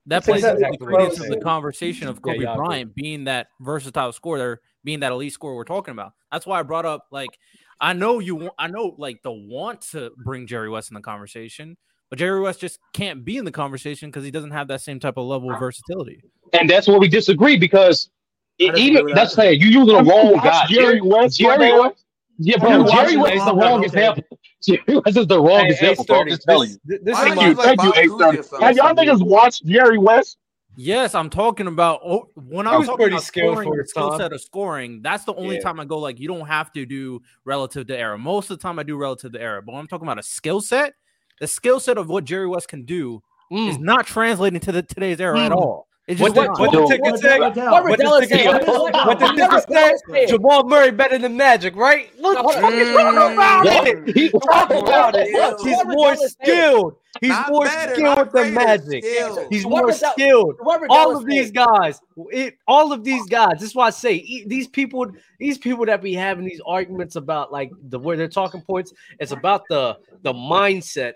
That 0.06 0.24
plays 0.24 0.42
exactly 0.42 0.66
into 0.66 0.78
the 0.78 0.86
credence 0.86 1.20
of 1.20 1.28
the 1.28 1.40
conversation 1.40 2.08
of 2.08 2.22
Kobe 2.22 2.40
yeah, 2.40 2.56
Bryant 2.56 2.94
being 2.94 3.24
that 3.24 3.48
versatile 3.60 4.12
scorer, 4.12 4.60
being 4.82 5.00
that 5.00 5.12
elite 5.12 5.32
scorer 5.32 5.54
we're 5.54 5.64
talking 5.64 5.92
about. 5.92 6.12
That's 6.32 6.44
why 6.44 6.58
I 6.58 6.62
brought 6.62 6.86
up 6.86 7.06
like 7.12 7.30
I 7.80 7.92
know 7.92 8.18
you 8.18 8.50
I 8.58 8.66
know 8.66 8.94
like 8.98 9.22
the 9.22 9.32
want 9.32 9.82
to 9.92 10.10
bring 10.24 10.46
Jerry 10.46 10.68
West 10.68 10.90
in 10.90 10.94
the 10.94 11.00
conversation, 11.00 11.76
but 12.10 12.18
Jerry 12.18 12.40
West 12.40 12.60
just 12.60 12.78
can't 12.92 13.24
be 13.24 13.36
in 13.36 13.44
the 13.44 13.52
conversation 13.52 14.08
because 14.08 14.24
he 14.24 14.30
doesn't 14.30 14.50
have 14.50 14.68
that 14.68 14.80
same 14.80 14.98
type 14.98 15.16
of 15.16 15.26
level 15.26 15.52
of 15.52 15.58
versatility. 15.58 16.20
And 16.52 16.68
that's 16.68 16.88
where 16.88 16.98
we 16.98 17.08
disagree 17.08 17.56
because 17.56 18.10
it, 18.58 18.76
even 18.76 19.06
that's 19.14 19.34
saying 19.34 19.60
you 19.60 19.68
using 19.68 19.96
the 19.96 20.02
wrong 20.02 20.34
guy. 20.34 20.66
Jerry 20.68 21.00
West, 21.00 21.38
Jerry 21.38 21.72
West, 21.78 22.04
yeah, 22.38 22.58
bro, 22.58 22.86
Jerry 22.86 23.16
West 23.16 23.36
is 23.36 23.44
the 23.44 23.54
wrong 23.54 23.84
example. 23.84 24.24
Jerry 24.62 25.00
West 25.04 25.16
is 25.16 25.26
the 25.26 25.40
wrong 25.40 25.66
hey, 25.66 25.72
example. 25.72 26.06
I'm 26.10 26.28
just 26.28 26.42
telling 26.42 26.70
you. 26.70 26.98
This 27.02 27.18
thank 27.18 27.40
you, 27.40 27.54
thank 27.54 27.82
you, 27.82 27.92
A30. 27.92 28.60
Have 28.60 28.76
y'all 28.76 28.94
niggas 28.94 29.24
watched 29.24 29.64
Jerry 29.66 29.98
West? 29.98 30.38
Yes, 30.74 31.14
I'm 31.14 31.28
talking 31.28 31.66
about 31.66 32.00
oh, 32.04 32.28
when 32.34 32.66
I 32.66 32.76
was 32.76 32.86
talking 32.86 33.08
about 33.08 33.22
scoring, 33.22 33.70
the 33.70 33.86
skill 33.86 34.16
set 34.16 34.32
of 34.32 34.40
scoring. 34.40 35.02
That's 35.02 35.24
the 35.24 35.34
only 35.34 35.56
yeah. 35.56 35.62
time 35.62 35.78
I 35.78 35.84
go 35.84 35.98
like 35.98 36.18
you 36.18 36.28
don't 36.28 36.46
have 36.46 36.72
to 36.72 36.86
do 36.86 37.20
relative 37.44 37.86
to 37.88 37.98
era. 37.98 38.16
Most 38.16 38.50
of 38.50 38.58
the 38.58 38.62
time 38.62 38.78
I 38.78 38.82
do 38.82 38.96
relative 38.96 39.32
to 39.32 39.40
era, 39.40 39.60
but 39.60 39.72
when 39.72 39.80
I'm 39.80 39.86
talking 39.86 40.06
about 40.06 40.18
a 40.18 40.22
skill 40.22 40.60
set, 40.60 40.94
the 41.40 41.46
skill 41.46 41.78
set 41.78 41.98
of 41.98 42.08
what 42.08 42.24
Jerry 42.24 42.46
West 42.46 42.68
can 42.68 42.84
do 42.84 43.22
mm. 43.52 43.68
is 43.68 43.78
not 43.78 44.06
translating 44.06 44.60
to 44.60 44.72
the 44.72 44.82
today's 44.82 45.20
era 45.20 45.36
mm. 45.36 45.46
at 45.46 45.52
all. 45.52 45.88
What, 46.08 46.34
did, 46.34 46.48
what 46.48 46.72
the 46.72 46.86
ticket 46.88 47.18
say? 47.20 47.38
What, 47.38 47.54
what 47.84 47.96
the 47.96 48.26
ticket 48.28 48.66
What 48.66 49.20
the 49.20 49.28
ticket 49.36 50.00
say? 50.10 50.26
Jamal 50.26 50.64
Murray 50.64 50.90
better 50.90 51.16
than 51.16 51.36
Magic, 51.36 51.76
right? 51.76 52.10
Look, 52.18 52.38
mm, 52.38 53.32
about 53.32 53.86
it. 53.86 54.16
He's 54.16 54.34
about 54.34 55.14
it. 55.16 55.60
He's 55.62 55.84
more 55.84 56.16
skilled. 56.16 56.96
He's 57.20 57.30
not 57.30 57.50
more 57.50 57.66
better, 57.66 57.94
skilled 57.94 58.32
than 58.32 58.52
Magic. 58.54 59.04
Skilled. 59.04 59.46
He's 59.48 59.64
more 59.64 59.92
skilled. 59.92 60.56
All 60.90 61.16
of 61.16 61.24
these 61.24 61.52
guys, 61.52 62.00
it, 62.32 62.58
all 62.66 62.92
of 62.92 63.04
these 63.04 63.24
guys. 63.26 63.60
This 63.60 63.70
is 63.70 63.74
why 63.76 63.86
I 63.86 63.90
say 63.90 64.44
these 64.46 64.66
people, 64.66 65.06
these 65.38 65.56
people 65.56 65.86
that 65.86 66.02
be 66.02 66.14
having 66.14 66.44
these 66.44 66.60
arguments 66.66 67.14
about 67.14 67.52
like 67.52 67.70
the 67.90 67.98
where 68.00 68.16
they're 68.16 68.26
talking 68.26 68.60
points. 68.60 68.92
It's 69.20 69.30
about 69.30 69.62
the 69.68 69.98
the 70.22 70.32
mindset 70.32 71.12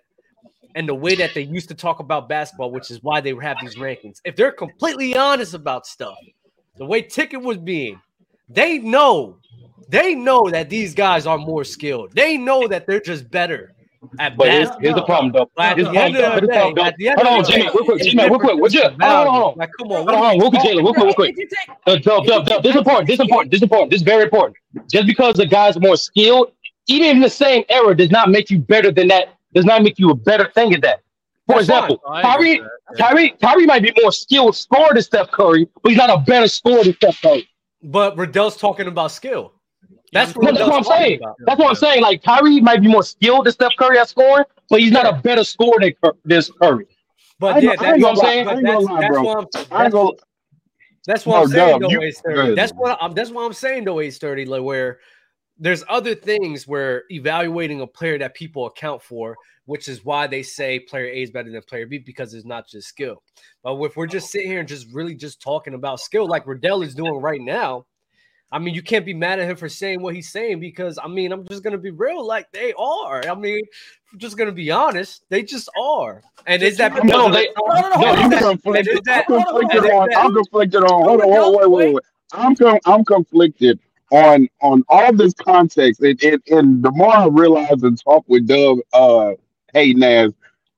and 0.77 0.87
the 0.87 0.95
way 0.95 1.15
that 1.17 1.33
they 1.35 1.41
used 1.41 1.69
to 1.71 1.75
talk 1.75 1.99
about 2.01 2.29
basketball, 2.29 2.71
which 2.71 2.91
is 2.91 3.03
why 3.03 3.21
they 3.21 3.35
have 3.43 3.57
these 3.61 3.77
rankings. 3.77 4.21
If 4.25 4.37
they're 4.37 4.53
completely 4.53 5.17
honest 5.17 5.55
about 5.55 5.87
stuff, 5.87 6.17
the 6.77 6.85
way 6.85 7.01
Ticket 7.03 7.43
was 7.43 7.57
being, 7.57 8.01
they 8.49 8.79
know, 8.79 9.39
they 9.89 10.15
know 10.15 10.51
that 10.51 10.69
these 10.69 10.95
guys 10.95 11.27
are 11.27 11.39
more 11.39 11.65
skilled. 11.65 12.13
They 12.13 12.37
know 12.37 12.69
that 12.69 12.87
they're 12.87 13.01
just 13.01 13.29
better. 13.31 13.73
At 14.21 14.37
but 14.37 14.49
here's, 14.49 14.69
here's 14.81 14.95
the 14.95 15.03
problem, 15.03 15.33
though. 15.33 15.51
At 15.59 15.79
the 15.79 15.89
end 15.89 16.17
of 16.17 16.41
the 16.41 16.47
day, 16.47 16.73
at 16.83 16.95
the 16.99 17.09
end 17.09 17.21
hold 17.21 17.39
on, 17.39 17.51
Jimmy, 17.51 17.63
real 17.65 17.85
quick, 17.85 18.03
Jimmy, 18.03 18.25
real 18.25 18.39
quick. 18.39 18.61
What's 18.61 18.75
your? 18.75 18.91
Hold 18.91 19.03
on, 19.03 19.27
hold 19.27 19.43
on. 19.45 19.55
Like, 19.57 19.71
come 19.79 19.89
on, 19.91 20.07
hold 20.07 20.25
on, 20.25 20.39
real 20.39 20.51
quick, 20.51 20.63
Jalen, 20.63 20.85
real 20.85 20.95
quick, 20.95 21.05
real 21.07 21.15
quick. 21.15 21.37
Uh, 21.87 21.97
Dub, 21.97 22.27
Dub, 22.27 22.47
Dub. 22.47 22.63
This 22.63 22.71
is 22.71 22.77
important. 22.77 23.09
This 23.09 23.15
is 23.15 23.21
important. 23.21 23.51
This 23.51 23.59
is 23.59 23.63
important. 23.63 23.91
This 23.91 24.01
is 24.01 24.05
very 24.05 24.25
important. 24.25 24.57
Just 24.93 25.07
because 25.07 25.37
the 25.37 25.47
guy's 25.47 25.81
more 25.81 25.97
skilled, 25.97 26.53
even 26.87 27.17
in 27.17 27.21
the 27.21 27.31
same 27.31 27.65
era, 27.69 27.97
does 27.97 28.11
not 28.11 28.31
make 28.31 28.51
you 28.51 28.59
better 28.61 28.93
than 28.93 29.09
that. 29.09 29.36
Does 29.55 29.65
not 29.65 29.83
make 29.83 29.99
you 29.99 30.11
a 30.11 30.15
better 30.15 30.51
thing 30.51 30.75
at 30.75 30.83
that. 30.83 31.01
For 31.47 31.61
example, 31.61 31.99
Kyrie, 31.99 32.61
Kyrie, 32.99 33.31
Kyrie 33.41 33.67
might 33.67 33.83
be 33.83 33.93
more 34.03 34.11
skilled 34.11 34.57
scorer 34.57 34.95
than 34.95 35.03
Steph 35.03 35.31
Curry, 35.31 35.69
but 35.83 35.91
he's 35.91 35.99
not 35.99 36.11
a 36.11 36.19
better 36.19 36.49
scorer 36.49 36.83
than 36.83 36.95
Steph 36.95 37.23
Curry. 37.23 37.49
But 37.83 38.17
Riddell's 38.17 38.57
talking 38.57 38.89
about 38.89 39.13
skill. 39.13 39.53
That's 40.13 40.35
what, 40.35 40.55
that's 40.55 40.69
what 40.69 40.79
I'm 40.79 40.85
saying. 40.85 41.21
About. 41.21 41.37
That's 41.47 41.59
what 41.59 41.69
I'm 41.69 41.75
saying. 41.77 42.03
Like 42.03 42.23
Kyrie 42.23 42.61
might 42.61 42.81
be 42.81 42.89
more 42.89 43.05
skilled 43.05 43.47
than 43.47 43.53
Steph 43.53 43.73
Curry 43.79 43.99
at 43.99 44.09
scoring, 44.09 44.45
but 44.69 44.81
he's 44.81 44.93
not 44.93 45.07
a 45.07 45.21
better 45.21 45.45
scorer 45.45 45.79
than, 45.81 45.95
than 46.25 46.43
Curry. 46.61 46.87
But 47.39 47.63
yeah, 47.63 47.77
that's 47.77 48.03
what 48.03 48.05
oh, 48.05 48.09
I'm 48.09 48.17
saying. 48.17 48.47
That's 51.07 51.25
what 51.25 51.43
I'm 51.43 51.49
saying 51.49 51.81
though, 51.81 52.03
Ace 52.03 52.21
30. 52.21 52.55
That's 52.55 52.73
what 52.73 52.99
I'm 53.01 53.13
that's 53.13 53.31
what 53.31 53.45
I'm 53.45 53.53
saying 53.53 53.85
though, 53.85 54.01
Ace 54.01 54.19
30, 54.19 54.47
like 54.47 54.63
where 54.63 54.99
there's 55.59 55.85
other 55.89 56.15
things 56.15 56.67
where 56.67 57.05
evaluating 57.11 57.81
a 57.81 57.87
player 57.87 58.19
that 58.19 58.35
people 58.35 58.67
account 58.67 59.03
for, 59.03 59.37
which 59.65 59.89
is 59.89 60.05
why 60.05 60.27
they 60.27 60.43
say 60.43 60.79
player 60.79 61.07
A 61.07 61.23
is 61.23 61.31
better 61.31 61.51
than 61.51 61.63
player 61.63 61.87
B 61.87 61.99
because 61.99 62.35
it's 62.35 62.47
not 62.47 62.69
just 62.69 62.89
skill. 62.89 63.23
But 63.63 63.81
if 63.83 63.97
we're 63.97 64.07
just 64.07 64.31
sitting 64.31 64.49
here 64.49 64.61
and 64.61 64.69
just 64.69 64.93
really 64.93 65.15
just 65.15 65.41
talking 65.41 65.75
about 65.75 66.01
skill, 66.01 66.27
like 66.29 66.47
Riddell 66.47 66.83
is 66.83 66.95
doing 66.95 67.21
right 67.21 67.41
now, 67.41 67.87
I 68.53 68.59
mean, 68.61 68.75
you 68.75 68.83
can't 68.83 69.05
be 69.05 69.15
mad 69.15 69.41
at 69.41 69.51
him 69.51 69.57
for 69.57 69.69
saying 69.69 70.01
what 70.03 70.15
he's 70.15 70.31
saying 70.31 70.61
because 70.61 70.99
I 71.03 71.09
mean, 71.09 71.33
I'm 71.33 71.47
just 71.49 71.65
gonna 71.65 71.79
be 71.79 71.91
real, 71.91 72.25
like 72.25 72.51
they 72.53 72.73
are. 72.79 73.27
I 73.27 73.35
mean, 73.35 73.61
I'm 74.13 74.19
just 74.19 74.37
gonna 74.37 74.53
be 74.53 74.71
honest, 74.71 75.25
they 75.31 75.43
just 75.43 75.69
are. 75.81 76.23
And 76.47 76.63
is 76.63 76.77
that 76.77 76.93
no? 77.05 77.33
They, 77.33 77.49
no, 77.59 77.81
no, 77.81 77.89
no, 77.89 78.07
I'm 78.07 78.31
conflicted. 78.31 79.01
I'm 79.09 79.25
conflicted 79.25 79.91
on. 79.91 80.15
I'm 80.15 80.33
conflicted. 80.33 80.83
Hold 80.83 81.23
on, 81.23 81.29
hold 81.29 81.57
on, 81.57 81.71
wait, 81.71 81.71
wait, 81.71 81.95
wait. 81.95 82.05
I'm 82.33 82.55
com- 82.55 82.79
I'm 82.87 83.05
conflicted 83.05 83.81
on 84.11 84.49
on 84.61 84.85
all 84.89 85.13
this 85.13 85.35
context. 85.35 86.01
And, 86.01 86.23
and, 86.23 86.43
and 86.49 86.83
the 86.83 86.91
more 86.91 87.15
I 87.15 87.27
realize 87.27 87.83
and 87.83 88.03
talk 88.03 88.25
with 88.29 88.47
Doug, 88.47 88.81
uh, 88.93 89.33
hey 89.73 89.93
Naz, 89.93 90.33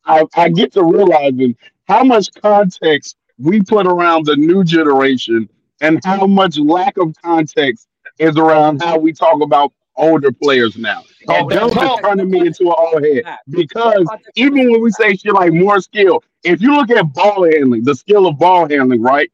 I, 0.04 0.24
I 0.34 0.48
get 0.48 0.72
to 0.72 0.82
realizing 0.82 1.56
how 1.86 2.04
much 2.04 2.28
context 2.40 3.16
we 3.38 3.62
put 3.62 3.86
around 3.86 4.26
the 4.26 4.36
new 4.36 4.64
generation 4.64 5.48
and 5.80 6.00
how 6.04 6.26
much 6.26 6.58
lack 6.58 6.96
of 6.98 7.14
context 7.22 7.86
is 8.18 8.36
around 8.36 8.82
how 8.82 8.98
we 8.98 9.12
talk 9.12 9.40
about 9.42 9.72
older 9.96 10.32
players 10.32 10.76
now. 10.76 11.04
And 11.28 11.48
Doug 11.50 11.70
is 11.70 12.00
turning 12.00 12.30
me 12.30 12.46
into 12.46 12.64
an 12.64 12.74
old 12.76 13.04
head 13.04 13.24
because 13.48 14.08
even 14.34 14.70
when 14.72 14.80
we 14.80 14.90
say 14.90 15.14
shit 15.16 15.34
like 15.34 15.52
more 15.52 15.80
skill, 15.80 16.22
if 16.44 16.62
you 16.62 16.74
look 16.74 16.90
at 16.90 17.12
ball 17.12 17.44
handling, 17.44 17.84
the 17.84 17.94
skill 17.94 18.26
of 18.26 18.38
ball 18.38 18.68
handling, 18.68 19.02
right? 19.02 19.30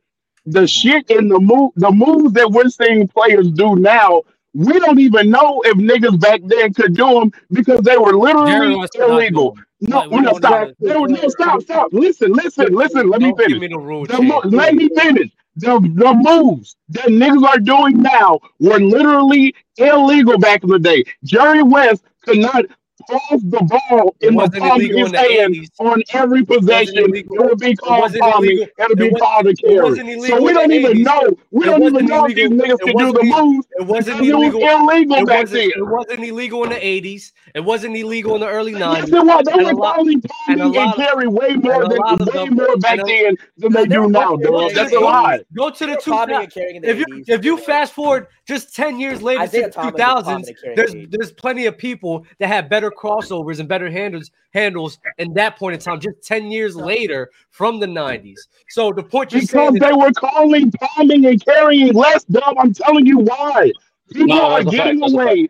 The 0.46 0.66
shit 0.66 1.10
in 1.10 1.28
the 1.28 1.40
move, 1.40 1.72
the 1.76 1.90
moves 1.92 2.34
that 2.34 2.50
we're 2.50 2.68
seeing 2.70 3.08
players 3.08 3.50
do 3.50 3.76
now, 3.76 4.22
we 4.54 4.78
don't 4.80 5.00
even 5.00 5.30
know 5.30 5.62
if 5.66 5.76
niggas 5.78 6.20
back 6.20 6.40
then 6.44 6.74
could 6.74 6.96
do 6.96 7.20
them 7.20 7.32
because 7.52 7.80
they 7.82 7.98
were 7.98 8.14
literally 8.14 8.78
illegal. 8.96 9.56
No, 9.80 10.02
like, 10.10 10.10
no, 10.10 10.32
stop. 10.34 10.70
No, 10.80 11.04
no, 11.06 11.28
stop, 11.28 11.62
stop. 11.62 11.88
Listen, 11.92 12.32
listen, 12.32 12.74
listen. 12.74 13.10
Let 13.10 13.22
me 13.22 13.32
finish. 13.34 13.64
The, 14.08 14.40
let 14.44 14.74
me 14.74 14.90
finish. 14.96 15.30
The, 15.56 15.80
the 15.80 16.14
moves 16.14 16.76
that 16.90 17.06
niggas 17.06 17.44
are 17.46 17.60
doing 17.60 18.02
now 18.02 18.40
were 18.60 18.80
literally 18.80 19.54
illegal 19.78 20.38
back 20.38 20.64
in 20.64 20.70
the 20.70 20.78
day. 20.80 21.04
Jerry 21.24 21.62
West 21.62 22.04
could 22.24 22.38
not 22.38 22.64
toss 23.10 23.42
the 23.42 23.80
ball 23.88 24.16
in 24.20 24.34
the 24.34 24.50
palm 24.50 24.80
of 24.80 24.80
his 24.80 25.12
hand 25.12 25.70
on 25.80 26.02
every 26.12 26.44
possession. 26.44 27.14
It, 27.14 27.26
would 27.28 27.58
be 27.58 27.74
called 27.76 28.14
palming. 28.18 28.60
It 28.60 28.88
would 28.88 28.98
be 28.98 29.10
called 29.10 29.46
a 29.46 29.54
carry. 29.54 30.28
So 30.28 30.42
we 30.42 30.52
don't 30.52 30.72
even 30.72 31.02
know. 31.02 31.36
We 31.50 31.64
don't 31.64 31.82
even 31.82 32.06
know 32.06 32.26
if 32.26 32.34
these 32.34 32.50
niggas 32.50 32.78
can 32.80 32.96
do 32.96 33.12
the 33.12 33.22
moves. 33.22 33.66
It 33.72 33.86
wasn't 33.86 34.20
illegal. 34.20 34.60
It 34.60 34.64
was 34.64 34.88
illegal 34.88 35.26
back 35.26 35.48
then. 35.48 35.70
It 35.76 35.86
wasn't 35.86 36.24
illegal 36.24 36.64
in 36.64 36.70
the 36.70 36.76
80s. 36.76 37.32
It 37.54 37.60
wasn't 37.60 37.96
illegal 37.96 38.34
in 38.34 38.40
the 38.40 38.48
early 38.48 38.72
90s. 38.72 38.96
Yes, 38.96 39.08
it 39.08 39.12
was. 39.12 39.44
They 39.44 39.64
were 39.64 39.74
calling 39.74 40.22
palming 40.22 40.76
and 40.76 40.94
carry 40.94 41.28
way 41.28 41.54
more 41.54 41.88
than 41.88 41.98
way 42.34 42.48
more 42.48 42.76
back 42.78 43.00
then 43.06 43.36
than 43.58 43.72
they 43.72 43.86
do 43.86 44.08
now, 44.08 44.36
dog. 44.36 44.72
That's 44.74 44.92
a 44.92 45.00
lie. 45.00 45.40
Go 45.56 45.70
to 45.70 45.86
the 45.86 45.96
2000s. 45.96 46.52
If 46.84 46.98
you 46.98 47.24
if 47.26 47.44
you 47.44 47.58
fast 47.58 47.92
forward 47.92 48.28
just 48.46 48.74
10 48.74 49.00
years 49.00 49.22
later 49.22 49.46
to 49.46 49.62
the 49.62 49.68
2000s, 49.68 50.54
there's 50.76 50.94
there's 51.08 51.32
plenty 51.32 51.66
of 51.66 51.78
people 51.78 52.26
that 52.38 52.48
have 52.48 52.68
better 52.68 52.90
crossovers 52.96 53.60
and 53.60 53.68
better 53.68 53.90
handles 53.90 54.30
handles 54.52 54.98
in 55.18 55.34
that 55.34 55.56
point 55.56 55.74
in 55.74 55.80
time, 55.80 56.00
just 56.00 56.22
10 56.22 56.50
years 56.50 56.76
later 56.76 57.30
from 57.50 57.80
the 57.80 57.86
90s. 57.86 58.38
So 58.68 58.92
the 58.92 59.02
point 59.02 59.32
you're 59.32 59.42
because 59.42 59.74
they 59.74 59.92
were 59.92 60.12
calling 60.12 60.72
palming 60.72 61.26
and 61.26 61.44
carrying 61.44 61.92
less 61.92 62.24
dumb. 62.24 62.56
I'm 62.58 62.72
telling 62.72 63.06
you 63.06 63.18
why. 63.18 63.72
People 64.14 64.36
no, 64.36 64.50
are 64.52 64.62
getting 64.62 65.02
away. 65.02 65.48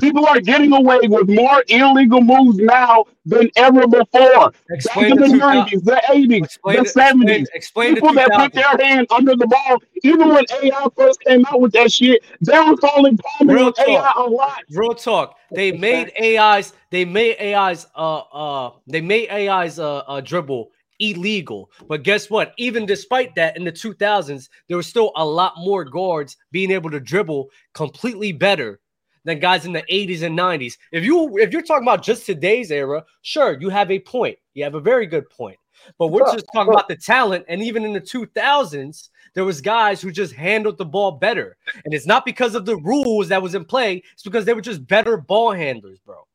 People 0.00 0.26
are 0.26 0.40
getting 0.40 0.72
away 0.72 1.00
with 1.02 1.28
more 1.28 1.64
illegal 1.68 2.20
moves 2.20 2.56
now 2.58 3.04
than 3.24 3.50
ever 3.56 3.88
before. 3.88 4.52
Explain 4.70 5.16
Back 5.16 5.26
in 5.26 5.32
the 5.32 5.36
nineties, 5.38 5.82
the 5.82 6.00
eighties, 6.12 6.58
the 6.64 6.84
seventies. 6.84 7.48
Explain, 7.52 7.94
people 7.94 8.14
that 8.14 8.30
put 8.32 8.52
their 8.52 8.76
hand 8.78 9.08
under 9.10 9.34
the 9.34 9.48
ball. 9.48 9.82
Even 10.04 10.28
when 10.28 10.44
AI 10.62 10.86
first 10.96 11.20
came 11.20 11.44
out 11.46 11.60
with 11.60 11.72
that 11.72 11.90
shit, 11.90 12.22
they 12.40 12.58
were 12.60 12.76
calling 12.76 13.18
Palmer 13.18 13.72
AI 13.76 14.12
a 14.16 14.22
lot. 14.22 14.62
Real 14.70 14.94
talk. 14.94 15.36
They 15.50 15.72
made 15.72 16.12
AIs. 16.22 16.74
They 16.90 17.04
made 17.04 17.38
AIs. 17.40 17.88
Uh, 17.96 18.18
uh, 18.18 18.70
they 18.86 19.00
made 19.00 19.30
AIs. 19.30 19.80
Uh, 19.80 19.98
uh 19.98 20.20
dribble 20.20 20.70
illegal. 21.00 21.70
But 21.88 22.02
guess 22.02 22.30
what? 22.30 22.52
Even 22.58 22.86
despite 22.86 23.34
that, 23.34 23.56
in 23.56 23.64
the 23.64 23.72
2000s, 23.72 24.48
there 24.68 24.76
was 24.76 24.86
still 24.86 25.12
a 25.16 25.24
lot 25.24 25.54
more 25.58 25.84
guards 25.84 26.36
being 26.52 26.70
able 26.70 26.90
to 26.90 27.00
dribble 27.00 27.48
completely 27.74 28.32
better 28.32 28.80
than 29.24 29.40
guys 29.40 29.66
in 29.66 29.72
the 29.72 29.82
80s 29.90 30.22
and 30.22 30.38
90s. 30.38 30.74
If 30.92 31.04
you 31.04 31.36
if 31.38 31.52
you're 31.52 31.62
talking 31.62 31.86
about 31.86 32.02
just 32.02 32.24
today's 32.24 32.70
era, 32.70 33.04
sure, 33.22 33.58
you 33.60 33.68
have 33.68 33.90
a 33.90 33.98
point. 33.98 34.38
You 34.54 34.64
have 34.64 34.74
a 34.74 34.80
very 34.80 35.06
good 35.06 35.28
point. 35.30 35.58
But 35.98 36.08
we're 36.08 36.32
just 36.32 36.46
talking 36.54 36.72
about 36.72 36.88
the 36.88 36.96
talent, 36.96 37.44
and 37.48 37.62
even 37.62 37.84
in 37.84 37.92
the 37.92 38.00
2000s, 38.00 39.08
there 39.34 39.44
was 39.44 39.60
guys 39.60 40.00
who 40.00 40.10
just 40.10 40.32
handled 40.32 40.78
the 40.78 40.84
ball 40.84 41.12
better, 41.12 41.56
and 41.84 41.92
it's 41.92 42.06
not 42.06 42.24
because 42.24 42.54
of 42.54 42.64
the 42.64 42.76
rules 42.78 43.28
that 43.28 43.42
was 43.42 43.54
in 43.54 43.64
play; 43.64 44.02
it's 44.12 44.22
because 44.22 44.44
they 44.44 44.54
were 44.54 44.60
just 44.60 44.86
better 44.86 45.16
ball 45.16 45.52
handlers, 45.52 45.98
bro. 46.00 46.26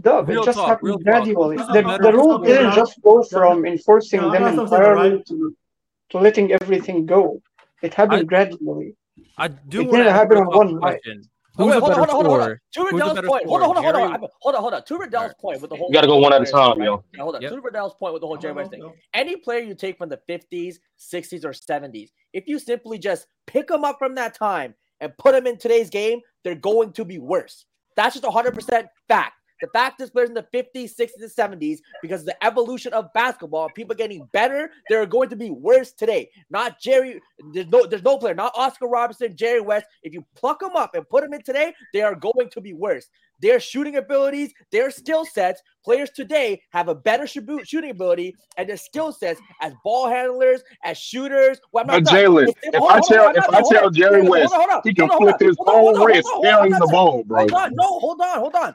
Dub, 0.00 0.28
it 0.28 0.44
just 0.44 0.58
talk, 0.58 0.68
happened 0.68 1.02
gradually. 1.04 1.56
The, 1.56 1.98
the 2.02 2.12
rule 2.12 2.38
didn't 2.38 2.74
just 2.74 3.00
go 3.02 3.22
from 3.22 3.64
enforcing 3.64 4.20
no, 4.20 4.30
them 4.30 4.58
entirely 4.58 5.22
to, 5.24 5.56
to 6.10 6.18
letting 6.18 6.52
everything 6.52 7.06
go. 7.06 7.40
It 7.82 7.94
happened 7.94 8.20
I, 8.20 8.24
gradually. 8.24 8.94
I 9.38 9.48
do 9.48 9.82
it 9.82 9.90
didn't 9.90 10.12
happen 10.12 10.38
on 10.38 10.46
one 10.46 10.80
night. 10.80 11.00
Who's 11.56 11.68
wait, 11.68 11.80
hold, 11.80 11.92
on, 11.92 11.96
hold 11.96 12.08
on, 12.08 12.14
hold 12.14 12.26
on, 12.26 12.32
hold 12.32 12.42
on. 12.42 12.60
To 12.72 12.84
Riddell's 12.84 13.26
point, 13.26 13.46
hold 13.46 13.62
on, 13.62 13.64
hold 13.64 13.76
on, 13.78 13.82
hold 13.82 13.96
on, 13.96 14.28
hold 14.40 14.54
on, 14.54 14.60
hold 14.60 14.74
on. 14.74 14.84
To 14.84 14.98
Riddell's 14.98 15.32
point 15.40 15.60
with 15.62 15.70
the 15.70 15.76
whole. 15.76 15.88
You 15.88 15.94
got 15.94 16.02
to 16.02 16.06
go 16.06 16.18
one 16.18 16.34
at 16.34 16.42
a 16.42 16.44
time, 16.44 16.82
yo. 16.82 17.02
Hold 17.18 17.36
on. 17.36 17.40
To 17.40 17.60
Riddell's 17.60 17.94
point 17.94 18.12
with 18.12 18.20
the 18.20 18.26
whole 18.26 18.36
Jerry 18.36 18.52
West 18.52 18.70
thing. 18.70 18.92
Any 19.14 19.36
player 19.36 19.60
you 19.60 19.74
take 19.74 19.96
from 19.96 20.10
the 20.10 20.20
50s, 20.28 20.76
60s, 20.98 21.44
or 21.46 21.52
70s, 21.52 22.10
if 22.34 22.46
you 22.46 22.58
simply 22.58 22.98
just 22.98 23.26
pick 23.46 23.68
them 23.68 23.84
up 23.84 23.98
from 23.98 24.16
that 24.16 24.34
time 24.34 24.74
and 25.00 25.16
put 25.16 25.32
them 25.32 25.46
in 25.46 25.56
today's 25.56 25.88
game, 25.88 26.20
they're 26.44 26.54
going 26.54 26.92
to 26.92 27.06
be 27.06 27.18
worse. 27.18 27.64
That's 27.96 28.20
just 28.20 28.26
100% 28.26 28.86
fact. 29.08 29.32
The 29.60 29.68
fact 29.68 30.00
is, 30.00 30.10
players 30.10 30.28
in 30.28 30.34
the 30.34 30.46
50s, 30.54 30.94
60s, 30.96 31.22
and 31.22 31.60
70s, 31.60 31.78
because 32.02 32.20
of 32.20 32.26
the 32.26 32.44
evolution 32.44 32.92
of 32.92 33.12
basketball, 33.14 33.68
people 33.74 33.94
getting 33.94 34.28
better, 34.32 34.70
they're 34.88 35.06
going 35.06 35.28
to 35.30 35.36
be 35.36 35.50
worse 35.50 35.92
today. 35.92 36.30
Not 36.50 36.80
Jerry, 36.80 37.20
there's 37.52 37.66
no, 37.68 37.86
there's 37.86 38.02
no 38.02 38.18
player, 38.18 38.34
not 38.34 38.52
Oscar 38.54 38.86
Robertson, 38.86 39.36
Jerry 39.36 39.60
West. 39.60 39.86
If 40.02 40.12
you 40.12 40.24
pluck 40.34 40.60
them 40.60 40.76
up 40.76 40.94
and 40.94 41.08
put 41.08 41.22
them 41.22 41.32
in 41.32 41.42
today, 41.42 41.72
they 41.92 42.02
are 42.02 42.14
going 42.14 42.50
to 42.50 42.60
be 42.60 42.72
worse. 42.72 43.08
Their 43.40 43.60
shooting 43.60 43.96
abilities, 43.96 44.52
their 44.72 44.90
skill 44.90 45.26
sets, 45.26 45.62
players 45.84 46.10
today 46.10 46.62
have 46.70 46.88
a 46.88 46.94
better 46.94 47.26
shooting 47.26 47.90
ability 47.90 48.34
and 48.56 48.68
their 48.68 48.78
skill 48.78 49.12
sets 49.12 49.40
as 49.60 49.74
ball 49.84 50.08
handlers, 50.08 50.62
as 50.84 50.96
shooters. 50.96 51.60
Well, 51.70 51.84
but 51.84 52.04
Jalen, 52.04 52.48
if, 52.48 52.54
if, 52.62 52.82
I 52.82 53.00
tell 53.00 53.36
if 53.36 53.48
I 53.50 53.62
tell 53.70 53.90
Jerry 53.90 54.26
West, 54.26 54.54
he 54.84 54.94
can 54.94 55.10
flip 55.10 55.36
his 55.38 55.56
whole 55.60 56.02
wrist 56.02 56.28
carrying 56.42 56.72
the 56.72 56.88
ball, 56.90 57.24
bro. 57.24 57.40
Hold 57.40 57.52
on, 57.52 57.74
no, 57.74 57.98
hold 57.98 58.20
on, 58.22 58.38
hold 58.38 58.54
on 58.54 58.74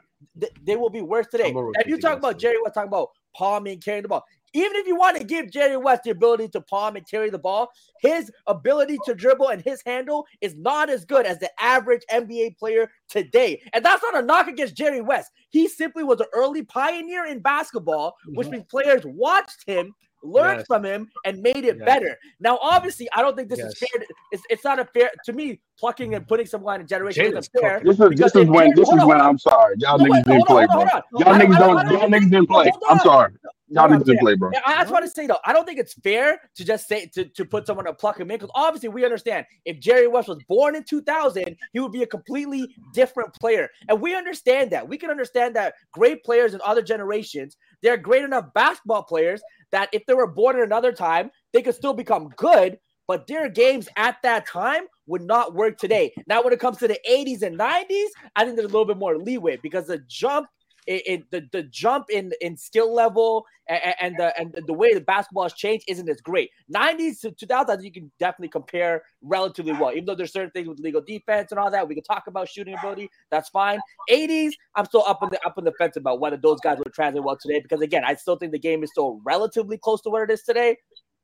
they 0.62 0.76
will 0.76 0.90
be 0.90 1.02
worse 1.02 1.26
today. 1.26 1.52
If 1.54 1.86
you 1.86 1.98
talk 1.98 2.18
about 2.18 2.38
Jerry 2.38 2.56
West, 2.62 2.74
talking 2.74 2.88
about 2.88 3.10
palming, 3.34 3.74
and 3.74 3.84
carrying 3.84 4.02
the 4.02 4.08
ball. 4.08 4.24
Even 4.54 4.76
if 4.76 4.86
you 4.86 4.96
want 4.96 5.16
to 5.16 5.24
give 5.24 5.50
Jerry 5.50 5.78
West 5.78 6.02
the 6.04 6.10
ability 6.10 6.48
to 6.48 6.60
palm 6.60 6.96
and 6.96 7.08
carry 7.08 7.30
the 7.30 7.38
ball, 7.38 7.70
his 8.00 8.30
ability 8.46 8.98
to 9.06 9.14
dribble 9.14 9.48
and 9.48 9.62
his 9.62 9.82
handle 9.86 10.26
is 10.42 10.54
not 10.54 10.90
as 10.90 11.06
good 11.06 11.24
as 11.24 11.38
the 11.38 11.50
average 11.58 12.02
NBA 12.12 12.58
player 12.58 12.90
today. 13.08 13.62
And 13.72 13.82
that's 13.82 14.02
not 14.02 14.22
a 14.22 14.26
knock 14.26 14.48
against 14.48 14.76
Jerry 14.76 15.00
West. 15.00 15.30
He 15.48 15.68
simply 15.68 16.04
was 16.04 16.20
an 16.20 16.26
early 16.34 16.62
pioneer 16.62 17.24
in 17.24 17.40
basketball, 17.40 18.14
which 18.26 18.48
mm-hmm. 18.48 18.56
means 18.56 18.66
players 18.68 19.02
watched 19.06 19.66
him 19.66 19.94
learned 20.22 20.58
yes. 20.58 20.66
from 20.66 20.84
him 20.84 21.10
and 21.24 21.40
made 21.42 21.64
it 21.64 21.76
yes. 21.78 21.84
better. 21.84 22.18
Now, 22.40 22.58
obviously, 22.60 23.08
I 23.14 23.22
don't 23.22 23.36
think 23.36 23.48
this 23.48 23.58
yes. 23.58 23.72
is 23.72 23.78
fair. 23.78 24.06
It's, 24.30 24.42
it's 24.50 24.64
not 24.64 24.78
a 24.78 24.84
fair 24.86 25.10
to 25.24 25.32
me. 25.32 25.60
Plucking 25.78 26.14
and 26.14 26.26
putting 26.28 26.46
someone 26.46 26.80
in 26.80 26.86
generation 26.86 27.26
isn't 27.26 27.48
fair. 27.60 27.82
This 27.84 27.98
is 27.98 28.10
this 28.10 28.36
is 28.36 28.46
when 28.46 28.72
this 28.76 28.88
is 28.88 29.04
when 29.04 29.20
I'm 29.20 29.38
sorry, 29.38 29.74
y'all 29.78 29.98
niggas 29.98 30.24
didn't 30.24 30.46
play, 30.46 30.66
bro. 30.66 30.82
Y'all 31.18 31.34
niggas 31.34 31.58
don't 31.58 31.90
y'all 31.90 32.08
niggas 32.08 32.30
didn't 32.30 32.46
play. 32.46 32.70
I'm 32.88 32.98
sorry. 33.00 33.32
Y'all 33.72 33.88
niggas 33.88 34.04
didn't 34.04 34.20
play, 34.20 34.34
bro. 34.34 34.50
I 34.66 34.82
just 34.82 34.92
want 34.92 35.04
to 35.06 35.10
say 35.10 35.26
though, 35.26 35.38
I 35.46 35.52
don't 35.52 35.64
think 35.64 35.78
it's 35.78 35.94
fair 35.94 36.38
to 36.56 36.64
just 36.64 36.86
say 36.86 37.06
to, 37.14 37.24
to 37.24 37.44
put 37.44 37.66
someone 37.66 37.86
to 37.86 37.94
pluck 37.94 38.20
him 38.20 38.30
in 38.30 38.36
because 38.36 38.50
obviously 38.54 38.90
we 38.90 39.04
understand 39.04 39.46
if 39.64 39.80
Jerry 39.80 40.06
West 40.06 40.28
was 40.28 40.42
born 40.46 40.76
in 40.76 40.84
2000, 40.84 41.56
he 41.72 41.80
would 41.80 41.92
be 41.92 42.02
a 42.02 42.06
completely 42.06 42.68
different 42.92 43.32
player, 43.34 43.70
and 43.88 44.00
we 44.00 44.14
understand 44.14 44.70
that. 44.72 44.86
We 44.86 44.98
can 44.98 45.10
understand 45.10 45.56
that 45.56 45.74
great 45.92 46.22
players 46.22 46.52
in 46.52 46.60
other 46.64 46.82
generations, 46.82 47.56
they're 47.82 47.96
great 47.96 48.24
enough 48.24 48.52
basketball 48.52 49.04
players 49.04 49.42
that 49.72 49.88
if 49.92 50.06
they 50.06 50.14
were 50.14 50.26
born 50.26 50.56
at 50.56 50.62
another 50.62 50.92
time, 50.92 51.30
they 51.52 51.62
could 51.62 51.74
still 51.74 51.94
become 51.94 52.30
good. 52.36 52.78
But 53.08 53.26
their 53.26 53.48
games 53.48 53.88
at 53.96 54.16
that 54.22 54.46
time 54.46 54.84
would 55.06 55.22
not 55.22 55.54
work 55.54 55.76
today. 55.76 56.14
Now, 56.26 56.42
when 56.42 56.52
it 56.52 56.60
comes 56.60 56.78
to 56.78 56.88
the 56.88 56.98
80s 57.08 57.42
and 57.42 57.58
90s, 57.58 58.06
I 58.36 58.44
think 58.44 58.56
there's 58.56 58.70
a 58.70 58.72
little 58.72 58.84
bit 58.84 58.96
more 58.96 59.18
leeway 59.18 59.58
because 59.62 59.88
the 59.88 59.98
jump 60.06 60.46
it, 60.86 61.02
it, 61.06 61.30
the, 61.30 61.48
the 61.52 61.62
jump 61.64 62.06
in 62.10 62.32
in 62.40 62.56
skill 62.56 62.92
level 62.92 63.46
and, 63.68 63.94
and, 64.00 64.16
the 64.16 64.38
and 64.38 64.58
the 64.66 64.72
way 64.72 64.92
the 64.92 65.00
basketball 65.00 65.44
has 65.44 65.52
changed 65.52 65.84
isn't 65.88 66.08
as 66.08 66.20
great. 66.20 66.50
90s 66.74 67.20
to 67.20 67.30
2000s, 67.30 67.82
you 67.82 67.92
can 67.92 68.10
definitely 68.18 68.48
compare 68.48 69.02
relatively 69.22 69.72
well. 69.72 69.92
Even 69.92 70.04
though 70.04 70.14
there's 70.14 70.32
certain 70.32 70.50
things 70.50 70.68
with 70.68 70.80
legal 70.80 71.00
defense 71.00 71.52
and 71.52 71.58
all 71.58 71.70
that, 71.70 71.86
we 71.86 71.94
can 71.94 72.04
talk 72.04 72.24
about 72.26 72.48
shooting 72.48 72.74
ability. 72.74 73.08
That's 73.30 73.48
fine. 73.50 73.78
80s, 74.10 74.52
I'm 74.74 74.84
still 74.84 75.04
up 75.06 75.22
in 75.22 75.28
the 75.30 75.44
up 75.46 75.58
in 75.58 75.64
the 75.64 75.72
fence 75.72 75.96
about 75.96 76.20
whether 76.20 76.36
those 76.36 76.60
guys 76.60 76.78
would 76.78 76.92
translate 76.92 77.24
well 77.24 77.36
today 77.36 77.60
because 77.60 77.80
again, 77.80 78.02
I 78.04 78.14
still 78.14 78.36
think 78.36 78.52
the 78.52 78.58
game 78.58 78.82
is 78.82 78.90
still 78.90 79.20
relatively 79.24 79.78
close 79.78 80.00
to 80.02 80.10
what 80.10 80.22
it 80.22 80.30
is 80.30 80.42
today 80.42 80.76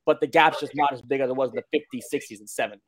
but 0.08 0.20
the 0.20 0.26
gap's 0.26 0.58
just 0.58 0.74
not 0.74 0.90
as 0.90 1.02
big 1.02 1.20
as 1.20 1.28
it 1.28 1.36
was 1.36 1.50
in 1.50 1.56
the 1.56 1.78
50s, 1.78 2.04
60s, 2.10 2.38
and 2.38 2.48
70s. 2.48 2.78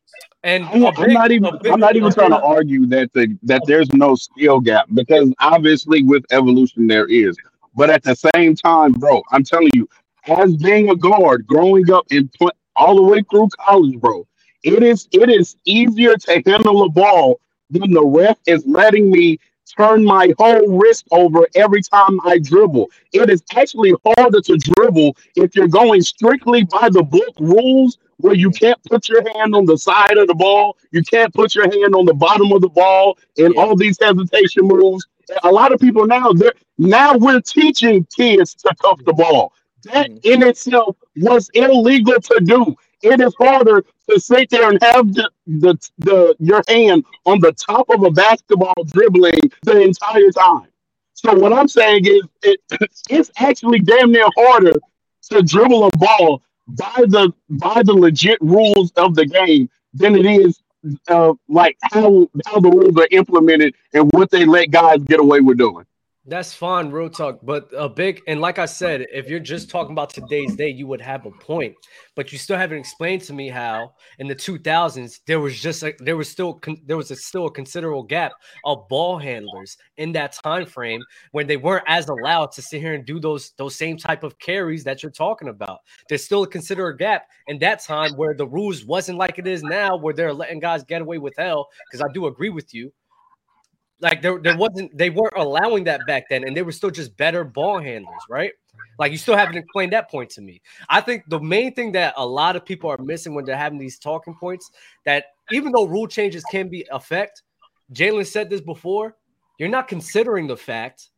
And 0.43 0.65
I'm, 0.65 0.87
I'm 0.87 1.13
not 1.13 1.31
even 1.31 1.51
I'm 1.67 1.79
not 1.79 1.95
even 1.95 2.11
trying 2.11 2.31
to 2.31 2.41
argue 2.41 2.87
that 2.87 3.13
the 3.13 3.37
that 3.43 3.61
there's 3.67 3.93
no 3.93 4.15
skill 4.15 4.59
gap 4.59 4.87
because 4.95 5.31
obviously 5.39 6.03
with 6.03 6.25
evolution 6.31 6.87
there 6.87 7.07
is. 7.07 7.37
But 7.77 7.91
at 7.91 8.03
the 8.05 8.17
same 8.35 8.57
time, 8.57 8.93
bro, 8.93 9.23
I'm 9.33 9.45
telling 9.45 9.69
you, 9.75 9.87
as 10.29 10.57
being 10.57 10.89
a 10.89 10.97
guard, 10.97 11.47
growing 11.47 11.93
up 11.93 12.07
and 12.11 12.33
put 12.33 12.57
all 12.75 12.97
the 12.97 13.03
way 13.03 13.23
through 13.31 13.49
college, 13.61 14.01
bro, 14.01 14.27
it 14.65 14.83
is 14.83 15.07
it 15.13 15.29
is 15.29 15.57
easier 15.67 16.17
to 16.17 16.43
handle 16.47 16.85
a 16.85 16.89
ball 16.89 17.39
than 17.69 17.93
the 17.93 18.03
ref 18.03 18.39
is 18.47 18.65
letting 18.67 19.11
me 19.11 19.39
turn 19.77 20.05
my 20.05 20.35
whole 20.39 20.79
wrist 20.79 21.07
over 21.11 21.47
every 21.55 21.83
time 21.83 22.21
I 22.25 22.39
dribble. 22.39 22.91
It 23.13 23.31
is 23.31 23.43
actually 23.55 23.95
harder 24.05 24.41
to 24.41 24.57
dribble 24.57 25.17
if 25.37 25.55
you're 25.55 25.69
going 25.69 26.03
strictly 26.03 26.65
by 26.65 26.89
the 26.91 27.03
book 27.03 27.35
rules 27.39 27.99
where 28.19 28.35
you 28.35 28.51
can't 28.51 28.83
put 28.85 29.09
your 29.09 29.23
hand 29.33 29.55
on 29.55 29.65
the 29.65 29.79
side 29.79 30.19
of 30.19 30.27
the 30.27 30.35
ball, 30.35 30.77
you 30.91 31.03
can't 31.03 31.33
put 31.33 31.55
your 31.55 31.65
hand 31.65 31.95
on 31.95 32.05
the 32.05 32.15
bottom 32.15 32.53
of 32.53 32.61
the 32.61 32.69
ball, 32.69 33.17
and 33.39 33.55
all 33.57 33.75
these 33.75 33.99
hesitation 34.01 34.67
moves. 34.67 35.07
A 35.45 35.51
lot 35.51 35.73
of 35.73 35.81
people 35.81 36.07
now, 36.07 36.33
they're 36.33 36.53
now 36.77 37.17
we're 37.17 37.41
teaching 37.41 38.07
kids 38.15 38.55
to 38.55 38.75
cuff 38.81 39.01
the 39.05 39.13
ball. 39.13 39.53
That 39.85 40.11
mm. 40.11 40.25
in 40.25 40.43
itself 40.43 40.97
was 41.17 41.51
illegal 41.55 42.21
to 42.21 42.41
do 42.45 42.77
it 43.03 43.21
is 43.21 43.35
harder 43.39 43.85
to 44.09 44.21
sit 44.21 44.51
there 44.51 44.69
and 44.71 44.79
have 44.83 45.13
the, 45.15 45.31
the, 45.47 45.91
the 45.99 46.37
your 46.39 46.63
hand 46.69 47.05
on 47.27 47.41
the 47.41 47.53
top 47.53 47.89
of 47.91 48.03
a 48.03 48.11
basketball 48.11 48.75
dribbling 48.87 49.41
the 49.63 49.81
entire 49.81 50.31
time. 50.31 50.69
So 51.15 51.35
what 51.35 51.53
I'm 51.53 51.69
saying 51.69 52.07
is 52.07 52.23
it, 52.43 52.61
it's 53.11 53.31
actually 53.37 53.81
damn 53.81 54.13
near 54.13 54.29
harder 54.37 54.75
to 55.31 55.43
dribble 55.43 55.87
a 55.87 55.91
ball 55.99 56.43
by 56.69 57.05
the 57.09 57.33
by 57.49 57.83
the 57.85 57.93
legit 57.93 58.41
rules 58.41 58.93
of 58.97 59.15
the 59.15 59.27
game 59.27 59.69
than 59.93 60.15
it 60.15 60.27
is 60.27 60.61
uh, 61.09 61.33
like 61.49 61.77
how 61.83 62.29
how 62.47 62.61
the 62.61 62.71
rules 62.71 62.97
are 62.97 63.09
implemented 63.11 63.75
and 63.93 64.11
what 64.13 64.31
they 64.31 64.45
let 64.45 64.71
guys 64.71 65.03
get 65.05 65.21
away 65.21 65.41
with 65.41 65.59
doing. 65.59 65.85
That's 66.27 66.53
fine, 66.53 66.91
real 66.91 67.09
talk. 67.09 67.39
But 67.43 67.71
a 67.75 67.89
big 67.89 68.21
and 68.29 68.43
like 68.43 68.59
I 68.59 68.67
said, 68.67 69.07
if 69.11 69.27
you're 69.31 69.41
just 69.41 69.71
talking 69.71 69.93
about 69.93 70.11
today's 70.11 70.55
day, 70.55 70.69
you 70.69 70.87
would 70.87 71.01
have 71.01 71.25
a 71.25 71.31
point. 71.31 71.75
But 72.15 72.31
you 72.31 72.37
still 72.37 72.59
haven't 72.59 72.77
explained 72.77 73.23
to 73.23 73.33
me 73.33 73.49
how 73.49 73.95
in 74.19 74.27
the 74.29 74.37
2000s 74.37 75.21
there 75.27 75.41
was 75.41 75.59
just 75.59 75.83
like 75.83 75.97
there 75.99 76.19
was 76.19 76.29
still 76.29 76.61
there 76.85 76.99
was 76.99 77.11
a, 77.11 77.17
still 77.17 77.47
a 77.47 77.51
considerable 77.51 78.03
gap 78.03 78.33
of 78.67 78.87
ball 78.89 79.19
handlers 79.19 79.79
in 79.97 80.13
that 80.13 80.37
time 80.45 80.67
frame 80.67 81.03
when 81.33 81.47
they 81.47 81.57
weren't 81.57 81.85
as 81.87 82.07
allowed 82.11 82.53
to 82.53 82.61
sit 82.61 82.83
here 82.83 82.93
and 82.93 83.07
do 83.07 83.19
those 83.19 83.53
those 83.57 83.75
same 83.75 83.97
type 83.97 84.23
of 84.23 84.39
carries 84.39 84.85
that 84.85 85.03
you're 85.03 85.11
talking 85.11 85.49
about. 85.49 85.79
There's 86.11 86.25
still 86.25 86.43
a 86.43 86.49
considerable 86.49 86.99
gap 86.99 87.29
in 87.47 87.59
that 87.61 87.83
time 87.83 88.13
where 88.13 88.35
the 88.35 88.47
rules 88.47 88.85
wasn't 88.85 89.17
like 89.17 89.39
it 89.39 89.47
is 89.47 89.63
now, 89.63 89.97
where 89.97 90.13
they're 90.13 90.35
letting 90.35 90.61
guys 90.61 90.85
get 90.85 91.01
away 91.01 91.17
with 91.17 91.35
hell. 91.39 91.69
Because 91.91 92.07
I 92.07 92.13
do 92.13 92.27
agree 92.27 92.51
with 92.51 92.75
you 92.75 92.93
like 94.01 94.23
there, 94.23 94.39
there 94.39 94.57
wasn't 94.57 94.97
they 94.97 95.11
weren't 95.11 95.35
allowing 95.37 95.85
that 95.85 96.01
back 96.07 96.25
then, 96.29 96.45
and 96.45 96.57
they 96.57 96.63
were 96.63 96.73
still 96.73 96.91
just 96.91 97.17
better 97.17 97.45
ball 97.45 97.81
handlers, 97.81 98.23
right? 98.29 98.53
Like 98.99 99.13
you 99.13 99.19
still 99.19 99.37
haven't 99.37 99.57
explained 99.57 99.93
that 99.93 100.11
point 100.11 100.31
to 100.31 100.41
me. 100.41 100.61
I 100.89 101.01
think 101.01 101.25
the 101.29 101.41
main 101.41 101.75
thing 101.75 101.93
that 101.93 102.15
a 102.17 102.27
lot 102.27 102.57
of 102.57 102.65
people 102.65 102.91
are 102.91 102.99
missing 102.99 103.35
when 103.35 103.45
they're 103.45 103.57
having 103.57 103.79
these 103.79 103.99
talking 103.99 104.35
points 104.35 104.71
that 105.05 105.27
even 105.51 105.73
though 105.73 105.85
rule 105.85 106.07
changes 106.07 106.45
can 106.45 106.69
be 106.69 106.87
effect, 106.91 107.43
Jalen 107.93 108.27
said 108.27 108.51
this 108.51 108.61
before, 108.61 109.17
you're 109.59 109.69
not 109.69 109.89
considering 109.89 110.47
the 110.47 110.57
fact 110.57 111.11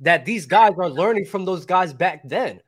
that 0.00 0.24
these 0.24 0.46
guys 0.46 0.72
are 0.78 0.88
learning 0.88 1.24
from 1.24 1.44
those 1.44 1.64
guys 1.64 1.92
back 1.92 2.22
then. 2.24 2.60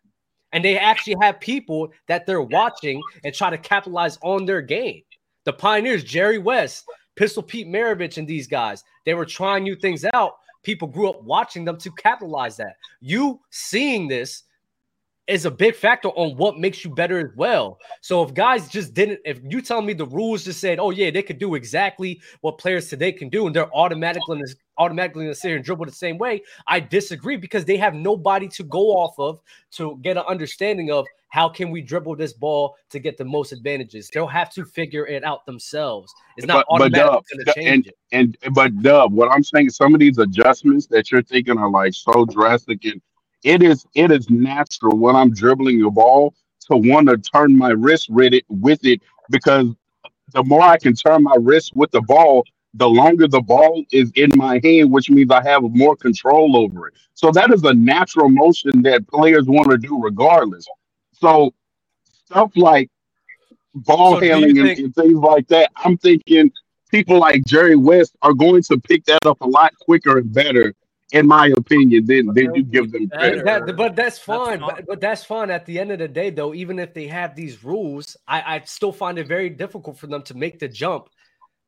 And 0.53 0.65
they 0.65 0.77
actually 0.77 1.17
have 1.21 1.39
people 1.39 1.93
that 2.09 2.27
they're 2.27 2.43
watching 2.43 3.01
and 3.23 3.33
try 3.33 3.51
to 3.51 3.59
capitalize 3.59 4.19
on 4.23 4.47
their 4.47 4.63
game. 4.63 5.03
The 5.45 5.53
pioneers, 5.53 6.03
Jerry 6.03 6.39
West, 6.39 6.85
Pistol 7.21 7.43
Pete 7.43 7.69
Maravich 7.69 8.17
and 8.17 8.27
these 8.27 8.47
guys, 8.47 8.83
they 9.05 9.13
were 9.13 9.27
trying 9.27 9.63
new 9.63 9.77
things 9.77 10.07
out. 10.15 10.39
People 10.63 10.89
grew 10.89 11.11
up 11.11 11.23
watching 11.23 11.67
them 11.67 11.77
to 11.77 11.93
capitalize 11.93 12.57
that. 12.57 12.77
You 13.03 13.41
seeing 13.51 14.09
this 14.09 14.45
is 15.31 15.45
a 15.45 15.51
big 15.51 15.75
factor 15.75 16.09
on 16.09 16.37
what 16.37 16.59
makes 16.59 16.85
you 16.85 16.91
better 16.91 17.19
as 17.19 17.33
well. 17.37 17.79
So 18.01 18.23
if 18.23 18.35
guys 18.35 18.69
just 18.69 18.95
didn't, 18.95 19.21
if 19.25 19.41
you 19.49 19.63
tell 19.63 19.81
me 19.81 19.93
the 19.93 20.07
rules 20.07 20.45
just 20.45 20.61
said, 20.61 20.79
oh 20.79 20.91
yeah, 20.91 21.11
they 21.11 21.23
could 21.23 21.39
do 21.39 21.55
exactly 21.55 22.21
what 22.41 22.59
players 22.59 22.89
today 22.89 23.13
can 23.13 23.29
do, 23.29 23.47
and 23.47 23.55
they're 23.55 23.73
automatically 23.75 24.43
automatically 24.79 25.27
to 25.27 25.35
sit 25.35 25.49
here 25.49 25.57
and 25.57 25.65
dribble 25.65 25.85
the 25.85 25.93
same 25.93 26.17
way, 26.19 26.43
I 26.67 26.81
disagree 26.81 27.37
because 27.37 27.65
they 27.65 27.77
have 27.77 27.95
nobody 27.95 28.49
to 28.49 28.65
go 28.65 28.93
off 28.93 29.19
of 29.19 29.41
to 29.73 29.99
get 30.03 30.17
an 30.17 30.25
understanding 30.27 30.91
of 30.91 31.07
how 31.29 31.49
can 31.49 31.71
we 31.71 31.81
dribble 31.81 32.17
this 32.17 32.33
ball 32.33 32.77
to 32.89 32.99
get 32.99 33.17
the 33.17 33.25
most 33.25 33.53
advantages. 33.53 34.11
They'll 34.13 34.27
have 34.27 34.51
to 34.55 34.65
figure 34.65 35.07
it 35.07 35.23
out 35.23 35.47
themselves. 35.47 36.13
It's 36.37 36.47
not 36.47 36.65
but, 36.69 36.75
automatically 36.75 37.23
going 37.35 37.45
to 37.47 37.53
change 37.55 37.87
and, 37.87 37.95
and, 38.13 38.39
and 38.43 38.55
but 38.55 38.83
Dub, 38.83 39.13
what 39.13 39.31
I'm 39.31 39.45
saying, 39.45 39.71
some 39.71 39.95
of 39.95 40.01
these 40.01 40.19
adjustments 40.19 40.87
that 40.89 41.13
you're 41.13 41.23
thinking 41.23 41.59
are 41.59 41.71
like 41.71 41.95
so 41.95 42.25
drastic 42.25 42.85
and 42.85 43.01
it 43.43 43.63
is 43.63 43.87
it 43.95 44.11
is 44.11 44.29
natural 44.31 44.97
when 44.97 45.17
I'm 45.17 45.33
dribbling 45.33 45.81
the 45.83 45.91
ball 45.91 46.35
to 46.71 46.77
want 46.77 47.09
to 47.09 47.17
turn 47.17 47.57
my 47.57 47.71
wrist 47.71 48.11
with 48.11 48.33
it 48.35 48.45
with 48.49 48.85
it 48.85 49.01
because 49.31 49.69
the 50.33 50.45
more 50.45 50.63
I 50.63 50.79
can 50.79 50.95
turn 50.95 51.25
my 51.25 51.37
wrist 51.41 51.73
with 51.75 51.91
the 51.91 52.03
ball, 52.03 52.45
the 52.75 52.89
longer 52.89 53.27
the 53.27 53.41
ball 53.41 53.85
is 53.93 54.13
in 54.15 54.31
my 54.37 54.61
hand, 54.63 54.91
which 54.93 55.11
means 55.11 55.31
I 55.31 55.43
have 55.43 55.63
more 55.63 55.97
control 55.97 56.57
over 56.57 56.89
it. 56.89 56.95
So 57.15 57.33
that 57.33 57.51
is 57.51 57.65
a 57.65 57.75
natural 57.75 58.29
motion 58.29 58.83
that 58.83 59.07
players 59.09 59.47
want 59.47 59.71
to 59.71 59.79
do 59.79 60.01
regardless. 60.01 60.67
So 61.13 61.53
stuff 62.27 62.53
like 62.57 62.91
ball 63.75 64.15
so 64.15 64.21
handling 64.21 64.55
think- 64.55 64.79
and, 64.79 64.87
and 64.87 64.95
things 64.95 65.19
like 65.19 65.49
that, 65.49 65.71
I'm 65.77 65.97
thinking 65.99 66.53
people 66.91 67.19
like 67.19 67.45
Jerry 67.45 67.77
West 67.77 68.17
are 68.23 68.35
going 68.35 68.63
to 68.65 68.79
pick 68.79 69.05
that 69.07 69.25
up 69.27 69.41
a 69.41 69.47
lot 69.49 69.73
quicker 69.81 70.19
and 70.19 70.33
better 70.33 70.75
in 71.13 71.27
my 71.27 71.49
opinion, 71.57 72.07
then 72.07 72.27
then 72.35 72.55
you 72.55 72.63
give 72.63 72.93
them 72.93 73.09
credit. 73.09 73.45
That, 73.45 73.77
but 73.77 73.97
that's 73.97 74.19
fine. 74.19 74.61
That's 74.61 74.73
but, 74.73 74.87
but, 74.87 75.01
that's 75.01 75.25
fine. 75.25 75.51
At 75.51 75.67
the 75.67 75.79
end 75.79 75.91
of 75.91 75.99
the 75.99 76.09
day, 76.09 76.31
though, 76.31 76.55
even 76.55 76.79
if 76.79 76.95
they 76.95 77.07
have 77.09 77.35
these 77.35 77.65
rules, 77.65 78.17
I, 78.29 78.57
I 78.57 78.61
still 78.65 78.93
find 78.93 79.19
it 79.19 79.27
very 79.27 79.51
difficult 79.51 79.99
for 79.99 80.07
them 80.07 80.23
to 80.23 80.35
make 80.35 80.59
the 80.59 80.69
jump 80.69 81.09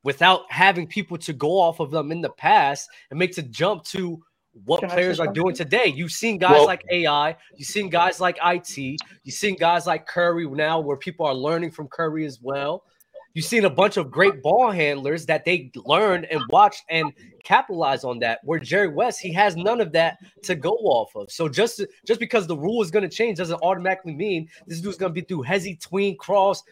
without 0.03 0.49
having 0.49 0.87
people 0.87 1.17
to 1.17 1.33
go 1.33 1.59
off 1.59 1.79
of 1.79 1.91
them 1.91 2.11
in 2.11 2.21
the 2.21 2.29
past 2.29 2.89
and 3.09 3.19
make 3.19 3.35
the 3.35 3.41
jump 3.41 3.83
to 3.85 4.21
what 4.65 4.81
Can 4.81 4.89
players 4.89 5.19
are 5.19 5.31
doing 5.31 5.55
today. 5.55 5.87
You've 5.87 6.11
seen 6.11 6.37
guys 6.37 6.51
well, 6.51 6.65
like 6.65 6.83
AI, 6.91 7.35
you've 7.55 7.67
seen 7.67 7.89
guys 7.89 8.19
like 8.19 8.37
IT, 8.45 8.77
you've 8.77 8.99
seen 9.35 9.55
guys 9.55 9.87
like 9.87 10.05
Curry 10.05 10.47
now, 10.47 10.79
where 10.79 10.97
people 10.97 11.25
are 11.25 11.33
learning 11.33 11.71
from 11.71 11.87
Curry 11.87 12.25
as 12.25 12.39
well. 12.41 12.83
You've 13.33 13.45
seen 13.45 13.65
a 13.65 13.69
bunch 13.69 13.97
of 13.97 14.11
great 14.11 14.43
ball 14.43 14.69
handlers 14.69 15.25
that 15.25 15.43
they 15.43 15.71
learned 15.75 16.25
and 16.25 16.41
watched 16.49 16.83
and 16.89 17.11
capitalize 17.43 18.03
on 18.03 18.19
that. 18.19 18.39
Where 18.43 18.59
Jerry 18.59 18.89
West, 18.89 19.19
he 19.19 19.33
has 19.33 19.55
none 19.55 19.81
of 19.81 19.91
that 19.93 20.17
to 20.43 20.53
go 20.53 20.71
off 20.71 21.15
of. 21.15 21.31
So 21.31 21.49
just 21.49 21.83
just 22.05 22.19
because 22.19 22.45
the 22.45 22.57
rule 22.57 22.81
is 22.83 22.91
going 22.91 23.03
to 23.03 23.15
change 23.15 23.39
doesn't 23.39 23.59
automatically 23.63 24.13
mean 24.13 24.47
this 24.67 24.81
dude's 24.81 24.97
going 24.97 25.09
to 25.09 25.13
be 25.13 25.25
through 25.25 25.43
hezzy 25.43 25.79
tween 25.81 26.15
cross 26.17 26.63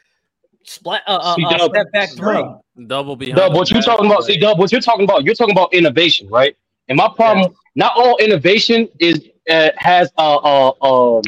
splat 0.64 1.02
uh, 1.08 1.36
uh, 1.36 1.36
uh 1.44 1.70
step 1.70 1.92
back 1.92 2.10
three 2.12 2.46
double 2.86 3.16
behind. 3.16 3.38
Dub, 3.38 3.56
what 3.56 3.72
you're 3.72 3.82
talking 3.82 4.06
about? 4.06 4.24
See, 4.24 4.38
Dub, 4.38 4.60
what 4.60 4.72
you're 4.72 4.82
talking 4.82 5.06
about? 5.06 5.24
You're 5.24 5.36
talking 5.36 5.56
about 5.56 5.74
innovation, 5.74 6.28
right? 6.30 6.56
And 6.88 6.98
my 6.98 7.10
problem, 7.16 7.56
not 7.76 7.94
all 7.96 8.18
innovation 8.18 8.88
is 9.00 9.30
uh, 9.50 9.70
has 9.78 10.12
a, 10.18 10.22
a 10.22 10.86
um 10.86 11.24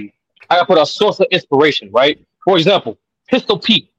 I 0.49 0.57
gotta 0.57 0.65
put 0.67 0.77
a 0.77 0.85
source 0.85 1.19
of 1.19 1.27
inspiration, 1.31 1.89
right? 1.91 2.23
For 2.45 2.57
example, 2.57 2.99
Pistol 3.27 3.57
Pete. 3.57 3.89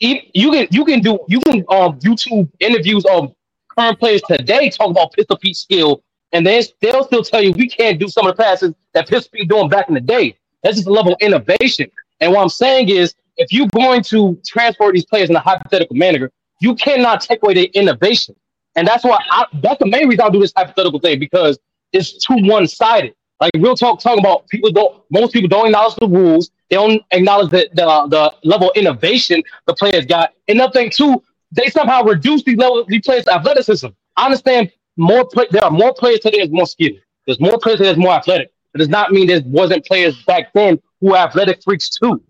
You 0.00 0.50
can 0.52 0.68
you 0.70 0.84
can 0.84 1.00
do 1.00 1.18
you 1.28 1.40
can 1.40 1.64
um 1.68 1.98
YouTube 2.00 2.48
interviews 2.60 3.04
of 3.06 3.34
current 3.76 3.98
players 3.98 4.22
today 4.22 4.70
talk 4.70 4.90
about 4.90 5.12
Pistol 5.12 5.36
Pete's 5.36 5.60
skill, 5.60 6.02
and 6.32 6.46
they 6.46 6.62
they'll 6.80 7.04
still 7.04 7.22
tell 7.22 7.42
you 7.42 7.52
we 7.52 7.68
can't 7.68 7.98
do 7.98 8.08
some 8.08 8.26
of 8.26 8.36
the 8.36 8.42
passes 8.42 8.74
that 8.94 9.08
Pistol 9.08 9.30
Pete 9.32 9.48
doing 9.48 9.68
back 9.68 9.88
in 9.88 9.94
the 9.94 10.00
day. 10.00 10.36
That's 10.62 10.76
just 10.76 10.88
a 10.88 10.92
level 10.92 11.12
of 11.12 11.18
innovation. 11.20 11.90
And 12.20 12.32
what 12.32 12.42
I'm 12.42 12.48
saying 12.48 12.88
is, 12.88 13.14
if 13.36 13.52
you're 13.52 13.68
going 13.68 14.02
to 14.04 14.40
transfer 14.46 14.90
these 14.92 15.04
players 15.04 15.30
in 15.30 15.36
a 15.36 15.40
hypothetical 15.40 15.96
manner, 15.96 16.30
you 16.60 16.74
cannot 16.74 17.20
take 17.20 17.42
away 17.42 17.54
their 17.54 17.68
innovation. 17.74 18.34
And 18.76 18.86
that's 18.86 19.04
why 19.04 19.18
I, 19.30 19.46
that's 19.62 19.78
the 19.78 19.86
main 19.86 20.08
reason 20.08 20.24
I 20.24 20.30
do 20.30 20.40
this 20.40 20.52
hypothetical 20.56 21.00
thing 21.00 21.18
because 21.18 21.58
it's 21.92 22.24
too 22.24 22.36
one 22.42 22.66
sided. 22.66 23.14
Like 23.40 23.52
real 23.56 23.76
talk, 23.76 24.00
talking 24.00 24.18
about 24.18 24.48
people 24.48 24.70
don't. 24.70 25.02
Most 25.10 25.32
people 25.32 25.48
don't 25.48 25.66
acknowledge 25.66 25.94
the 25.96 26.08
rules. 26.08 26.50
They 26.70 26.76
don't 26.76 27.02
acknowledge 27.10 27.50
the 27.50 27.68
the, 27.74 27.84
the 28.08 28.34
level 28.44 28.70
of 28.70 28.76
innovation 28.76 29.42
the 29.66 29.74
players 29.74 30.06
got. 30.06 30.32
And 30.48 30.58
another 30.58 30.72
thing 30.72 30.90
too, 30.90 31.22
they 31.52 31.68
somehow 31.68 32.02
reduce 32.02 32.42
the 32.44 32.56
level 32.56 32.80
of 32.80 32.86
the 32.88 33.00
players' 33.00 33.26
athleticism. 33.26 33.88
I 34.16 34.24
understand 34.26 34.70
more. 34.96 35.26
Play, 35.26 35.46
there 35.50 35.64
are 35.64 35.70
more 35.70 35.94
players 35.94 36.20
today 36.20 36.38
that's 36.38 36.52
more 36.52 36.66
skilled. 36.66 36.98
There's 37.26 37.40
more 37.40 37.58
players 37.58 37.78
that's 37.78 37.98
more 37.98 38.12
athletic. 38.12 38.50
It 38.74 38.78
does 38.78 38.88
not 38.88 39.12
mean 39.12 39.26
there 39.26 39.40
wasn't 39.46 39.84
players 39.86 40.22
back 40.24 40.52
then 40.52 40.78
who 41.00 41.08
were 41.08 41.16
athletic 41.16 41.62
freaks 41.62 41.90
too. 41.90 42.22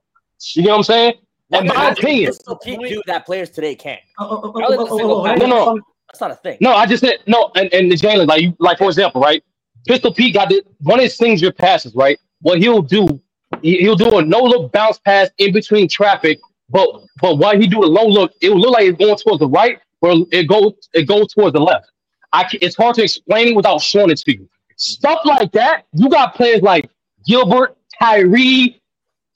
You 0.55 0.63
know 0.63 0.71
what 0.71 0.77
I'm 0.77 0.83
saying? 0.85 1.15
In 1.51 1.67
my 1.67 1.91
opinion, 1.91 2.33
do 2.67 3.03
that 3.07 3.25
players 3.25 3.51
today 3.51 3.75
can't. 3.75 4.01
Oh, 4.19 4.53
oh, 4.55 4.89
oh, 4.91 5.35
no, 5.35 5.47
no, 5.47 5.81
that's 6.07 6.21
not 6.21 6.31
a 6.31 6.35
thing. 6.35 6.59
No, 6.61 6.75
I 6.75 6.85
just 6.85 7.03
said 7.03 7.21
no. 7.27 7.51
And 7.57 7.73
and 7.73 7.91
the 7.91 7.97
Jalen, 7.97 8.29
like 8.29 8.43
you, 8.43 8.55
like 8.59 8.79
for 8.79 8.85
example, 8.85 9.21
right? 9.23 9.43
Pistol 9.87 10.13
Pete 10.13 10.35
got 10.35 10.51
the, 10.51 10.63
one 10.81 10.99
of 10.99 11.05
his 11.05 11.17
signature 11.17 11.51
passes, 11.51 11.95
right? 11.95 12.19
What 12.43 12.59
he'll 12.59 12.83
do, 12.83 13.21
he, 13.63 13.89
will 13.89 13.97
do 13.97 14.19
a 14.19 14.25
no 14.25 14.41
look 14.41 14.73
bounce 14.73 14.99
pass 14.99 15.31
in 15.39 15.53
between 15.53 15.89
traffic, 15.89 16.39
but 16.69 16.89
but 17.21 17.39
while 17.39 17.59
he 17.59 17.67
do 17.67 17.85
a 17.85 17.87
low 17.87 18.07
look, 18.07 18.33
it 18.41 18.51
will 18.51 18.61
look 18.61 18.73
like 18.73 18.87
it's 18.87 18.99
going 18.99 19.17
towards 19.17 19.41
the 19.41 19.49
right, 19.49 19.79
or 20.01 20.27
it 20.31 20.49
goes 20.49 20.73
it 20.93 21.07
goes 21.07 21.33
towards 21.33 21.53
the 21.55 21.61
left. 21.61 21.91
I 22.33 22.45
can, 22.45 22.59
it's 22.63 22.77
hard 22.77 22.95
to 22.97 23.03
explain 23.03 23.49
it 23.49 23.57
without 23.57 23.81
showing 23.81 24.11
it 24.11 24.19
to 24.19 24.33
you. 24.33 24.49
Stuff 24.77 25.21
like 25.25 25.51
that, 25.53 25.85
you 25.93 26.09
got 26.09 26.35
players 26.35 26.63
like 26.63 26.89
Gilbert, 27.27 27.77
Kyrie, 27.99 28.81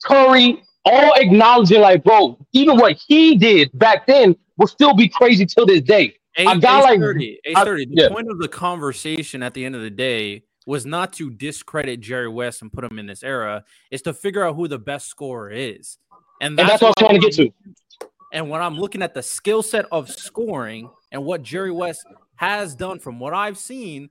Curry, 0.03 0.63
all 0.85 1.13
acknowledging 1.15 1.81
like, 1.81 2.03
bro, 2.03 2.37
even 2.53 2.77
what 2.77 2.97
he 3.07 3.35
did 3.35 3.71
back 3.77 4.05
then 4.05 4.35
will 4.57 4.67
still 4.67 4.93
be 4.93 5.09
crazy 5.09 5.45
till 5.45 5.65
this 5.65 5.81
day. 5.81 6.15
A, 6.37 6.47
a 6.47 6.57
guy 6.57 6.81
like 6.81 6.99
30, 6.99 7.39
a 7.45 7.63
30. 7.63 7.85
The 7.85 7.91
yeah. 7.93 8.09
point 8.09 8.29
of 8.29 8.39
the 8.39 8.47
conversation 8.47 9.43
at 9.43 9.53
the 9.53 9.65
end 9.65 9.75
of 9.75 9.81
the 9.81 9.89
day 9.89 10.43
was 10.65 10.85
not 10.85 11.13
to 11.13 11.29
discredit 11.29 11.99
Jerry 11.99 12.29
West 12.29 12.61
and 12.61 12.71
put 12.71 12.83
him 12.83 12.99
in 12.99 13.05
this 13.05 13.23
era. 13.23 13.63
It's 13.91 14.03
to 14.03 14.13
figure 14.13 14.43
out 14.43 14.55
who 14.55 14.67
the 14.67 14.79
best 14.79 15.07
scorer 15.07 15.49
is, 15.51 15.97
and 16.41 16.57
that's, 16.57 16.63
and 16.63 16.69
that's 16.69 16.81
what 16.81 16.93
I'm 16.97 17.07
trying 17.07 17.21
to 17.21 17.27
get 17.27 17.35
to. 17.35 17.51
And 18.33 18.49
when 18.49 18.61
I'm 18.61 18.79
looking 18.79 19.01
at 19.01 19.13
the 19.13 19.21
skill 19.21 19.61
set 19.61 19.85
of 19.91 20.09
scoring 20.09 20.89
and 21.11 21.23
what 21.23 21.43
Jerry 21.43 21.71
West 21.71 22.03
has 22.35 22.75
done, 22.75 22.99
from 22.99 23.19
what 23.19 23.33
I've 23.33 23.59
seen, 23.59 24.09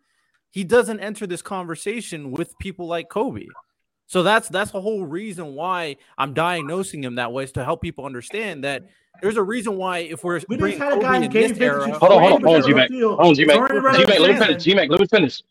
he 0.51 0.63
doesn't 0.63 1.01
enter 1.01 1.27
this 1.27 1.43
conversation 1.43 2.31
with 2.31 2.57
people 2.59 2.87
like 2.87 3.09
Kobe. 3.09 3.47
So 4.07 4.23
that's 4.23 4.49
that's 4.49 4.71
the 4.71 4.81
whole 4.81 5.05
reason 5.05 5.55
why 5.55 5.97
I'm 6.19 6.35
diagnosing 6.35 7.03
him 7.03 7.15
that 7.15 7.33
way 7.33 7.45
is 7.45 7.53
to 7.53 7.65
help 7.65 7.81
people 7.81 8.05
understand 8.05 8.63
that 8.63 8.85
there's 9.23 9.39
a 9.39 9.43
reason 9.43 9.77
why 9.77 9.99
if 9.99 10.23
we're 10.23 10.41
we 10.49 10.57
just 10.59 10.79
had 10.79 10.93
a 10.93 11.01
guy 11.01 11.17
in 11.17 11.31
this 11.31 11.59
era, 11.59 11.91
hold 11.99 12.13
on, 12.13 12.21
hold 12.21 12.33
on, 12.33 12.43
hold 12.43 12.57
on, 12.57 12.63
G-Mac, 12.63 12.91
hold 12.91 13.21
on, 13.21 13.35
G-Mac, 13.35 13.57
G-Mac, 13.57 14.19
let 14.21 14.31
me 14.31 14.39
finish, 14.39 14.63
G-Mac, 14.63 14.91
let 14.91 15.01
me 15.01 15.07
finish. 15.07 15.43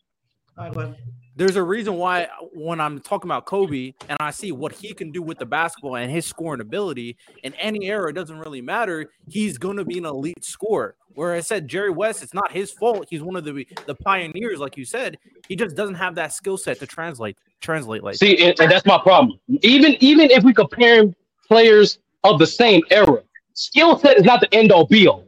There's 1.34 1.56
a 1.56 1.62
reason 1.62 1.94
why 1.94 2.28
when 2.52 2.78
I'm 2.78 3.00
talking 3.00 3.28
about 3.30 3.46
Kobe 3.46 3.94
and 4.08 4.18
I 4.20 4.30
see 4.30 4.52
what 4.52 4.72
he 4.72 4.92
can 4.92 5.10
do 5.10 5.22
with 5.22 5.38
the 5.38 5.46
basketball 5.46 5.96
and 5.96 6.10
his 6.10 6.26
scoring 6.26 6.60
ability 6.60 7.16
in 7.42 7.54
any 7.54 7.86
era, 7.86 8.10
it 8.10 8.12
doesn't 8.12 8.38
really 8.38 8.60
matter. 8.60 9.10
He's 9.28 9.56
going 9.56 9.78
to 9.78 9.84
be 9.84 9.96
an 9.98 10.04
elite 10.04 10.44
scorer. 10.44 10.94
Where 11.14 11.34
I 11.34 11.40
said 11.40 11.68
Jerry 11.68 11.90
West, 11.90 12.22
it's 12.22 12.32
not 12.32 12.52
his 12.52 12.70
fault. 12.70 13.06
He's 13.10 13.22
one 13.22 13.36
of 13.36 13.44
the 13.44 13.66
the 13.86 13.94
pioneers, 13.94 14.58
like 14.58 14.78
you 14.78 14.84
said. 14.84 15.18
He 15.46 15.56
just 15.56 15.76
doesn't 15.76 15.96
have 15.96 16.14
that 16.14 16.32
skill 16.32 16.56
set 16.56 16.78
to 16.78 16.86
translate 16.86 17.36
translate 17.60 18.02
like. 18.02 18.16
See, 18.16 18.42
and, 18.42 18.58
and 18.58 18.70
that's 18.70 18.86
my 18.86 18.98
problem. 18.98 19.38
Even 19.60 19.96
even 20.00 20.30
if 20.30 20.42
we 20.42 20.54
compare 20.54 21.04
players 21.46 21.98
of 22.24 22.38
the 22.38 22.46
same 22.46 22.82
era, 22.90 23.22
skill 23.52 23.98
set 23.98 24.16
is 24.16 24.24
not 24.24 24.40
the 24.40 24.54
end 24.54 24.72
all 24.72 24.86
be 24.86 25.06
all. 25.06 25.26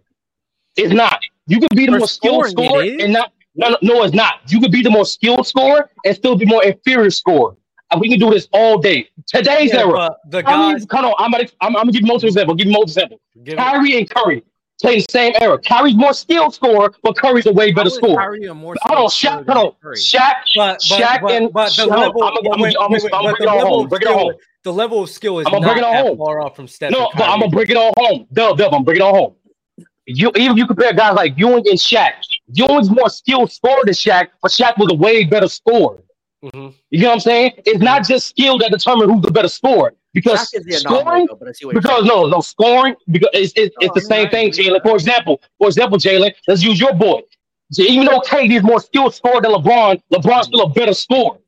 It's 0.77 0.93
not. 0.93 1.21
You 1.47 1.61
can 1.61 1.69
be 1.75 1.85
the 1.87 1.93
For 1.93 1.99
most 1.99 2.15
skilled 2.15 2.47
scorer 2.47 2.83
and 2.83 3.13
not. 3.13 3.33
No, 3.57 3.69
no, 3.71 3.77
no, 3.83 4.03
it's 4.03 4.15
not. 4.15 4.41
You 4.49 4.61
could 4.61 4.73
be 4.73 4.83
the 4.83 4.91
most 4.91 5.15
skilled 5.15 5.47
scorer 5.47 5.91
and 6.05 6.17
still 6.17 6.37
be 6.37 6.45
more 6.45 6.65
inferior 6.65 7.11
scorer. 7.11 7.57
And 7.91 8.01
we 8.01 8.09
can 8.09 8.19
do 8.19 8.31
this 8.31 8.49
all 8.53 8.79
day. 8.79 9.09
Today's 9.27 9.73
yeah, 9.73 9.81
era. 9.81 10.17
The 10.29 10.43
guys, 10.43 10.85
come 10.87 11.05
on, 11.05 11.15
I'm 11.19 11.31
gonna, 11.31 11.45
I'm, 11.61 11.77
I'm 11.77 11.83
gonna 11.83 11.93
give 11.93 12.01
you 12.03 12.09
multiple 12.09 12.29
example. 12.29 12.55
Give 12.55 12.67
you 12.67 12.73
multiple 12.73 13.19
example. 13.37 13.57
Kyrie 13.57 13.99
and 13.99 14.11
Curry 14.11 14.43
play 14.81 14.97
the 14.97 15.07
same 15.11 15.33
era. 15.41 15.59
Kyrie's 15.59 15.95
more 15.95 16.13
skilled 16.13 16.55
scorer, 16.55 16.93
but 17.03 17.17
Curry's 17.17 17.47
a 17.47 17.53
way 17.53 17.73
better 17.73 17.91
scorer. 17.91 18.17
Kyrie 18.17 18.47
a 18.47 18.55
more 18.55 18.75
hold 18.83 18.99
on, 18.99 19.09
Shaq, 19.09 19.47
hold 19.47 19.77
on, 19.85 19.93
Shaq, 19.95 20.33
but, 20.57 20.81
but, 20.89 20.99
Shaq, 20.99 21.21
but, 21.23 21.33
and 21.33 21.53
but 21.53 21.77
the 21.77 21.87
level, 21.87 22.25
I'm 22.25 22.35
gonna 22.43 22.59
bring 22.59 22.73
it 22.73 22.77
home. 22.79 23.89
Bring 23.89 24.03
it 24.03 24.09
home. 24.09 24.35
The 24.65 24.73
level 24.73 25.03
of 25.03 25.11
skill 25.11 25.39
is 25.41 25.47
I'm 25.47 25.53
gonna 25.53 25.67
bring 25.67 25.79
it 25.79 25.85
home. 25.85 26.19
far 26.19 26.41
off 26.41 26.57
from 26.57 26.67
Steph. 26.67 26.91
No, 26.91 27.11
but 27.17 27.29
I'm 27.29 27.41
gonna 27.41 27.51
bring 27.51 27.71
it 27.71 27.77
all 27.77 27.93
home. 27.99 28.27
Dub, 28.33 28.59
Dub, 28.59 28.75
I'm 28.75 28.83
bringing 28.83 29.03
it 29.03 29.05
all 29.05 29.15
home. 29.15 29.35
You 30.07 30.31
even 30.37 30.53
if 30.53 30.59
you 30.59 30.67
compare 30.67 30.93
guys 30.93 31.15
like 31.15 31.39
Ewing 31.39 31.65
and 31.69 31.79
Shaq. 31.79 32.13
Ewing's 32.53 32.91
more 32.91 33.09
skilled 33.09 33.51
scorer 33.51 33.83
than 33.85 33.95
Shaq, 33.95 34.29
but 34.43 34.51
Shaq 34.51 34.77
was 34.79 34.91
a 34.93 34.95
way 34.95 35.25
better 35.25 35.49
scorer. 35.49 36.03
Mm-hmm. 36.45 36.69
You 36.91 37.01
know 37.01 37.09
what 37.09 37.15
I'm 37.15 37.21
saying? 37.21 37.53
It's 37.65 37.81
not 37.81 38.07
just 38.07 38.29
skill 38.29 38.59
that 38.59 38.71
determines 38.71 39.11
who's 39.11 39.23
the 39.23 39.31
better 39.31 39.49
scorer. 39.49 39.95
Because 40.13 40.49
scoring, 40.79 41.27
though, 41.29 41.73
because 41.73 42.05
no, 42.05 42.27
no 42.27 42.41
scoring 42.41 42.95
because 43.11 43.31
it's, 43.33 43.53
it's, 43.57 43.75
it's 43.81 43.95
the 43.95 44.01
same 44.01 44.29
thing, 44.29 44.53
Jalen. 44.53 44.81
For 44.83 44.95
example, 44.95 45.43
for 45.59 45.67
example, 45.67 45.99
Jalen, 45.99 46.33
let's 46.47 46.63
use 46.63 46.79
your 46.79 46.95
boy. 46.95 47.23
So 47.73 47.83
even 47.83 48.07
though 48.07 48.21
KD 48.21 48.59
is 48.59 48.63
more 48.63 48.81
skilled 48.81 49.13
scorer 49.13 49.41
than 49.41 49.51
LeBron, 49.51 50.01
LeBron's 50.13 50.47
still 50.47 50.63
a 50.63 50.71
better 50.71 50.95
scorer. 50.95 51.39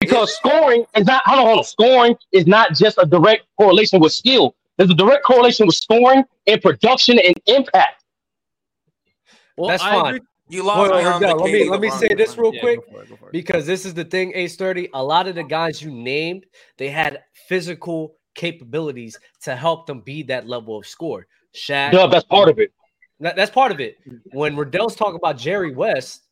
because 0.00 0.34
scoring 0.36 0.86
is 0.96 1.04
not 1.04 1.22
hold 1.26 1.40
on, 1.40 1.46
hold 1.46 1.58
on. 1.58 1.64
Scoring 1.64 2.16
is 2.32 2.46
not 2.46 2.74
just 2.74 2.96
a 2.96 3.04
direct 3.04 3.44
correlation 3.60 4.00
with 4.00 4.14
skill. 4.14 4.54
There's 4.78 4.90
a 4.90 4.94
direct 4.94 5.24
correlation 5.24 5.66
with 5.66 5.76
scoring 5.76 6.24
and 6.46 6.62
production 6.62 7.18
and 7.18 7.34
impact. 7.46 7.97
Well, 9.58 9.68
That's 9.68 9.82
fine. 9.82 10.20
You 10.50 10.62
lost 10.62 10.90
Wait, 10.90 11.04
me 11.20 11.34
Let 11.34 11.52
me 11.52 11.68
let 11.68 11.80
me 11.80 11.90
say 11.90 12.08
this 12.14 12.38
real 12.38 12.54
yeah, 12.54 12.60
quick 12.60 12.80
go 12.80 12.92
for 12.92 13.02
it, 13.02 13.08
go 13.10 13.16
for 13.16 13.28
it. 13.28 13.32
because 13.32 13.66
this 13.66 13.84
is 13.84 13.92
the 13.92 14.04
thing. 14.04 14.32
Ace 14.34 14.56
thirty. 14.56 14.88
A 14.94 15.02
lot 15.02 15.28
of 15.28 15.34
the 15.34 15.42
guys 15.42 15.82
you 15.82 15.90
named, 15.90 16.46
they 16.78 16.88
had 16.88 17.22
physical 17.48 18.14
capabilities 18.34 19.18
to 19.42 19.54
help 19.54 19.86
them 19.86 20.00
be 20.00 20.22
that 20.22 20.48
level 20.48 20.78
of 20.78 20.86
score. 20.86 21.26
Shaq. 21.54 21.92
No, 21.92 22.08
that's 22.08 22.24
part 22.24 22.48
of 22.48 22.58
it. 22.58 22.72
That, 23.20 23.36
that's 23.36 23.50
part 23.50 23.72
of 23.72 23.80
it. 23.80 23.98
When 24.32 24.56
Riddell's 24.56 24.94
talking 24.94 25.16
about 25.16 25.36
Jerry 25.36 25.74
West 25.74 26.22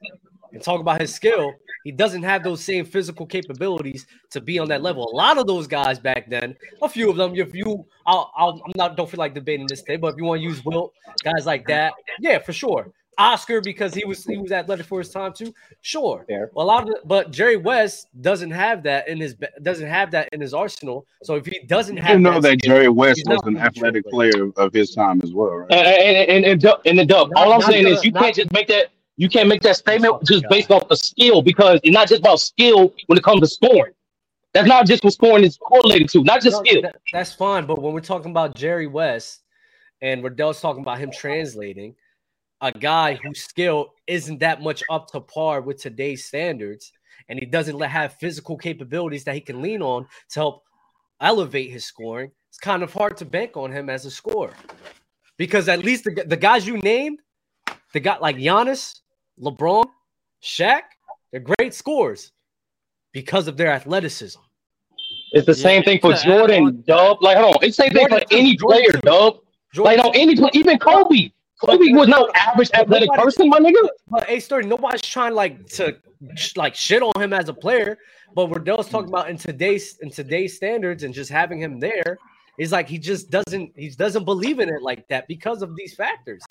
and 0.52 0.62
talk 0.62 0.80
about 0.80 1.00
his 1.00 1.12
skill, 1.12 1.52
he 1.84 1.90
doesn't 1.90 2.22
have 2.22 2.44
those 2.44 2.62
same 2.62 2.84
physical 2.84 3.26
capabilities 3.26 4.06
to 4.30 4.40
be 4.40 4.58
on 4.58 4.68
that 4.68 4.82
level. 4.82 5.10
A 5.12 5.16
lot 5.16 5.36
of 5.36 5.46
those 5.46 5.66
guys 5.66 5.98
back 5.98 6.30
then, 6.30 6.56
a 6.80 6.88
few 6.88 7.10
of 7.10 7.16
them, 7.16 7.34
if 7.34 7.54
you, 7.54 7.84
I'll, 8.06 8.32
I'll 8.36 8.62
I'm 8.64 8.72
not, 8.76 8.96
don't 8.96 9.10
feel 9.10 9.18
like 9.18 9.34
debating 9.34 9.66
this 9.66 9.82
thing, 9.82 10.00
but 10.00 10.12
if 10.12 10.16
you 10.16 10.24
want 10.24 10.40
to 10.40 10.44
use 10.44 10.64
Wilt, 10.64 10.92
guys 11.24 11.44
like 11.44 11.66
that, 11.66 11.92
yeah, 12.20 12.38
for 12.38 12.52
sure. 12.52 12.92
Oscar 13.18 13.60
because 13.60 13.94
he 13.94 14.04
was 14.04 14.24
he 14.24 14.36
was 14.36 14.52
athletic 14.52 14.86
for 14.86 14.98
his 14.98 15.10
time 15.10 15.32
too. 15.32 15.54
Sure, 15.80 16.24
Fair. 16.28 16.50
Well, 16.54 16.66
a 16.66 16.68
lot 16.68 16.82
of 16.82 16.88
the, 16.88 17.00
but 17.04 17.30
Jerry 17.30 17.56
West 17.56 18.08
doesn't 18.20 18.50
have 18.50 18.82
that 18.82 19.08
in 19.08 19.18
his 19.18 19.36
doesn't 19.62 19.88
have 19.88 20.10
that 20.10 20.28
in 20.32 20.40
his 20.40 20.52
arsenal. 20.52 21.06
So 21.22 21.36
if 21.36 21.46
he 21.46 21.60
doesn't 21.60 21.96
have, 21.96 22.16
you 22.16 22.18
know 22.18 22.40
that, 22.40 22.58
skill, 22.58 22.74
Jerry 22.74 22.88
West 22.88 23.22
was 23.26 23.40
an 23.44 23.56
athletic 23.56 24.04
player 24.06 24.50
of 24.56 24.72
his 24.72 24.94
time 24.94 25.20
as 25.22 25.32
well, 25.32 25.48
right? 25.48 25.72
And 25.72 25.86
and 25.86 26.44
and, 26.44 26.64
and, 26.64 26.74
and 26.84 26.98
the 26.98 27.06
dub. 27.06 27.30
All 27.36 27.52
I'm 27.52 27.62
saying 27.62 27.84
the, 27.84 27.90
is 27.90 28.04
you 28.04 28.10
not, 28.10 28.24
can't 28.24 28.36
just 28.36 28.52
make 28.52 28.68
that 28.68 28.88
you 29.16 29.28
can't 29.28 29.48
make 29.48 29.62
that 29.62 29.76
statement 29.76 30.14
oh 30.14 30.20
just 30.24 30.42
God. 30.42 30.50
based 30.50 30.70
off 30.70 30.88
the 30.88 30.96
skill 30.96 31.40
because 31.40 31.80
it's 31.82 31.94
not 31.94 32.08
just 32.08 32.20
about 32.20 32.40
skill 32.40 32.92
when 33.06 33.16
it 33.16 33.24
comes 33.24 33.40
to 33.40 33.46
scoring. 33.46 33.92
That's 34.52 34.68
not 34.68 34.86
just 34.86 35.04
what 35.04 35.12
scoring 35.12 35.44
is 35.44 35.58
correlated 35.58 36.08
to, 36.10 36.24
not 36.24 36.40
just 36.40 36.56
no, 36.56 36.64
skill. 36.64 36.82
That, 36.82 36.96
that's 37.12 37.32
fine, 37.34 37.66
but 37.66 37.80
when 37.80 37.92
we're 37.92 38.00
talking 38.00 38.30
about 38.30 38.54
Jerry 38.54 38.86
West 38.86 39.42
and 40.00 40.24
Riddell's 40.24 40.60
talking 40.60 40.82
about 40.82 40.98
him 40.98 41.10
translating 41.10 41.94
a 42.60 42.72
guy 42.72 43.14
whose 43.22 43.42
skill 43.42 43.94
isn't 44.06 44.40
that 44.40 44.62
much 44.62 44.82
up 44.90 45.08
to 45.08 45.20
par 45.20 45.60
with 45.60 45.80
today's 45.80 46.24
standards, 46.24 46.92
and 47.28 47.38
he 47.38 47.46
doesn't 47.46 47.78
have 47.80 48.14
physical 48.14 48.56
capabilities 48.56 49.24
that 49.24 49.34
he 49.34 49.40
can 49.40 49.60
lean 49.62 49.82
on 49.82 50.06
to 50.30 50.40
help 50.40 50.62
elevate 51.20 51.70
his 51.70 51.84
scoring, 51.84 52.30
it's 52.48 52.58
kind 52.58 52.82
of 52.82 52.92
hard 52.92 53.16
to 53.18 53.24
bank 53.24 53.56
on 53.56 53.72
him 53.72 53.90
as 53.90 54.04
a 54.06 54.10
scorer. 54.10 54.54
Because 55.36 55.68
at 55.68 55.80
least 55.80 56.04
the, 56.04 56.24
the 56.26 56.36
guys 56.36 56.66
you 56.66 56.78
named, 56.78 57.20
the 57.92 58.00
guy 58.00 58.18
like 58.18 58.36
Giannis, 58.36 59.00
LeBron, 59.40 59.84
Shaq, 60.42 60.82
they're 61.30 61.40
great 61.40 61.74
scores 61.74 62.32
because 63.12 63.48
of 63.48 63.56
their 63.56 63.68
athleticism. 63.68 64.40
It's 65.32 65.46
the 65.46 65.52
yeah, 65.52 65.62
same 65.62 65.82
thing 65.82 65.98
for 66.00 66.14
Jordan, 66.14 66.82
Dub. 66.86 67.18
Like, 67.20 67.36
hold 67.36 67.56
on, 67.56 67.64
it's 67.64 67.76
the 67.76 67.84
same 67.84 67.92
Jordan 67.92 68.18
thing 68.18 68.28
for 68.28 68.34
any 68.34 68.56
player, 68.56 68.92
Dub. 69.02 69.38
Jordan 69.74 69.98
like, 69.98 70.14
no, 70.14 70.20
any 70.20 70.50
even 70.54 70.78
Kobe. 70.78 71.30
Kobe 71.60 71.92
was 71.92 72.08
no 72.08 72.28
average 72.34 72.70
athletic 72.74 73.08
nobody, 73.08 73.22
person, 73.22 73.48
my 73.48 73.58
nigga. 73.58 73.88
But 74.08 74.28
a 74.28 74.40
story, 74.40 74.64
nobody's 74.66 75.02
trying 75.02 75.34
like 75.34 75.66
to 75.70 75.96
like 76.56 76.74
shit 76.74 77.02
on 77.02 77.20
him 77.20 77.32
as 77.32 77.48
a 77.48 77.54
player. 77.54 77.98
but 78.34 78.48
Riddell's 78.48 78.88
talking 78.88 79.08
hmm. 79.08 79.14
about 79.14 79.30
in 79.30 79.38
today's 79.38 79.98
in 80.02 80.10
today's 80.10 80.56
standards 80.56 81.02
and 81.02 81.14
just 81.14 81.30
having 81.30 81.58
him 81.60 81.80
there 81.80 82.18
is 82.58 82.72
like 82.72 82.88
he 82.88 82.98
just 82.98 83.30
doesn't 83.30 83.72
he 83.76 83.88
doesn't 83.90 84.24
believe 84.24 84.60
in 84.60 84.68
it 84.68 84.82
like 84.82 85.06
that 85.08 85.26
because 85.28 85.62
of 85.62 85.74
these 85.76 85.94
factors. 85.94 86.42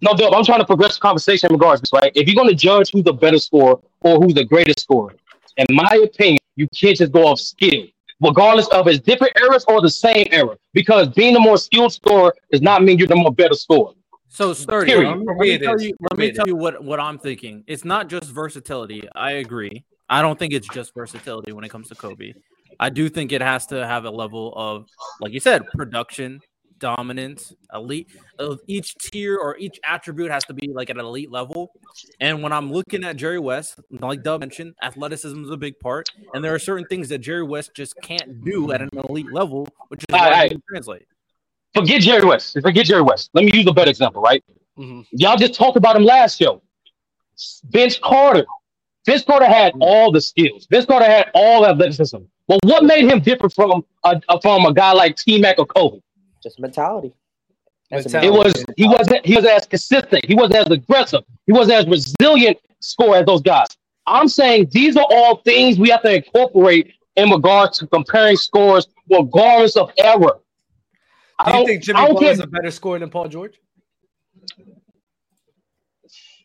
No, 0.00 0.14
Dub, 0.14 0.32
I'm 0.32 0.44
trying 0.44 0.60
to 0.60 0.64
progress 0.64 0.94
the 0.94 1.00
conversation 1.00 1.48
in 1.48 1.54
regards 1.54 1.80
to 1.80 1.82
this, 1.82 1.92
right? 1.92 2.12
If 2.14 2.28
you're 2.28 2.36
going 2.36 2.48
to 2.48 2.54
judge 2.54 2.92
who's 2.92 3.02
the 3.02 3.12
better 3.12 3.38
scorer 3.38 3.78
or 4.00 4.20
who's 4.20 4.34
the 4.34 4.44
greatest 4.44 4.80
scorer, 4.80 5.14
in 5.56 5.66
my 5.70 6.00
opinion, 6.04 6.38
you 6.54 6.68
can't 6.74 6.96
just 6.96 7.10
go 7.10 7.26
off 7.26 7.40
skill, 7.40 7.84
regardless 8.20 8.68
of 8.68 8.86
his 8.86 9.00
different 9.00 9.32
errors 9.40 9.64
or 9.66 9.80
the 9.80 9.90
same 9.90 10.26
error. 10.30 10.56
Because 10.72 11.08
being 11.08 11.34
the 11.34 11.40
more 11.40 11.58
skilled 11.58 11.92
scorer 11.92 12.32
does 12.52 12.62
not 12.62 12.84
mean 12.84 12.96
you're 12.98 13.08
the 13.08 13.16
more 13.16 13.32
better 13.32 13.54
scorer. 13.54 13.92
So 14.28 14.52
sturdy. 14.52 14.94
Let 14.94 15.18
me, 15.18 15.24
let 15.26 15.38
me 15.38 15.58
tell 15.58 15.80
you, 15.80 15.94
let 16.10 16.18
me 16.18 16.32
tell 16.32 16.46
you 16.46 16.56
what, 16.56 16.82
what 16.84 17.00
I'm 17.00 17.18
thinking. 17.18 17.64
It's 17.66 17.84
not 17.84 18.08
just 18.08 18.30
versatility. 18.30 19.08
I 19.14 19.32
agree. 19.32 19.84
I 20.08 20.22
don't 20.22 20.38
think 20.38 20.52
it's 20.52 20.68
just 20.68 20.94
versatility 20.94 21.52
when 21.52 21.64
it 21.64 21.70
comes 21.70 21.88
to 21.88 21.94
Kobe. 21.94 22.32
I 22.80 22.90
do 22.90 23.08
think 23.08 23.32
it 23.32 23.40
has 23.40 23.66
to 23.66 23.86
have 23.86 24.04
a 24.04 24.10
level 24.10 24.52
of, 24.56 24.86
like 25.20 25.32
you 25.32 25.40
said, 25.40 25.66
production, 25.74 26.40
dominance, 26.78 27.52
elite. 27.74 28.08
Each 28.66 28.94
tier 28.96 29.36
or 29.36 29.56
each 29.58 29.80
attribute 29.84 30.30
has 30.30 30.44
to 30.44 30.54
be 30.54 30.68
like 30.72 30.88
at 30.90 30.96
an 30.96 31.04
elite 31.04 31.30
level. 31.30 31.72
And 32.20 32.42
when 32.42 32.52
I'm 32.52 32.70
looking 32.72 33.04
at 33.04 33.16
Jerry 33.16 33.40
West, 33.40 33.80
like 33.90 34.22
Dub 34.22 34.40
mentioned, 34.40 34.74
athleticism 34.82 35.42
is 35.42 35.50
a 35.50 35.56
big 35.56 35.78
part, 35.80 36.08
and 36.34 36.44
there 36.44 36.54
are 36.54 36.58
certain 36.58 36.86
things 36.86 37.08
that 37.08 37.18
Jerry 37.18 37.42
West 37.42 37.74
just 37.74 37.94
can't 38.02 38.44
do 38.44 38.70
at 38.72 38.80
an 38.80 38.90
elite 39.08 39.32
level, 39.32 39.66
which 39.88 40.02
is 40.02 40.06
why 40.10 40.30
right. 40.30 40.56
translate. 40.68 41.06
Forget 41.74 42.02
Jerry 42.02 42.24
West. 42.24 42.58
Forget 42.60 42.86
Jerry 42.86 43.02
West. 43.02 43.30
Let 43.34 43.44
me 43.44 43.52
use 43.52 43.66
a 43.66 43.72
better 43.72 43.90
example, 43.90 44.22
right? 44.22 44.42
Mm-hmm. 44.78 45.02
Y'all 45.12 45.36
just 45.36 45.54
talked 45.54 45.76
about 45.76 45.96
him 45.96 46.04
last 46.04 46.38
show. 46.38 46.62
Vince 47.70 47.98
Carter. 48.02 48.46
Vince 49.06 49.24
Carter 49.24 49.46
had 49.46 49.72
mm-hmm. 49.72 49.82
all 49.82 50.12
the 50.12 50.20
skills. 50.20 50.66
Vince 50.70 50.86
Carter 50.86 51.06
had 51.06 51.30
all 51.34 51.66
athleticism. 51.66 52.18
But 52.46 52.58
what 52.64 52.84
made 52.84 53.04
him 53.10 53.20
different 53.20 53.54
from 53.54 53.84
a, 54.04 54.40
from 54.40 54.64
a 54.64 54.72
guy 54.72 54.92
like 54.92 55.16
T 55.16 55.38
Mac 55.38 55.58
or 55.58 55.66
Kobe? 55.66 56.00
Just 56.42 56.58
mentality. 56.58 57.12
mentality. 57.90 58.26
It 58.26 58.30
was 58.30 58.64
he 58.76 58.88
wasn't 58.88 59.24
he 59.26 59.36
was 59.36 59.44
as 59.44 59.66
consistent. 59.66 60.24
He 60.24 60.34
wasn't 60.34 60.56
as 60.56 60.70
aggressive. 60.70 61.24
He 61.46 61.52
wasn't 61.52 61.78
as 61.78 61.86
resilient 61.86 62.58
score 62.80 63.16
as 63.16 63.26
those 63.26 63.42
guys. 63.42 63.66
I'm 64.06 64.28
saying 64.28 64.68
these 64.70 64.96
are 64.96 65.06
all 65.10 65.36
things 65.42 65.78
we 65.78 65.90
have 65.90 66.02
to 66.02 66.14
incorporate 66.14 66.94
in 67.16 67.30
regards 67.30 67.78
to 67.78 67.86
comparing 67.86 68.36
scores 68.36 68.86
regardless 69.10 69.76
of 69.76 69.90
error. 69.98 70.38
Do 71.44 71.56
you 71.56 71.66
think 71.66 71.82
Jimmy 71.82 72.00
Butler 72.00 72.30
is 72.30 72.40
a 72.40 72.46
better 72.46 72.70
scorer 72.70 72.98
than 72.98 73.10
Paul 73.10 73.28
George? 73.28 73.60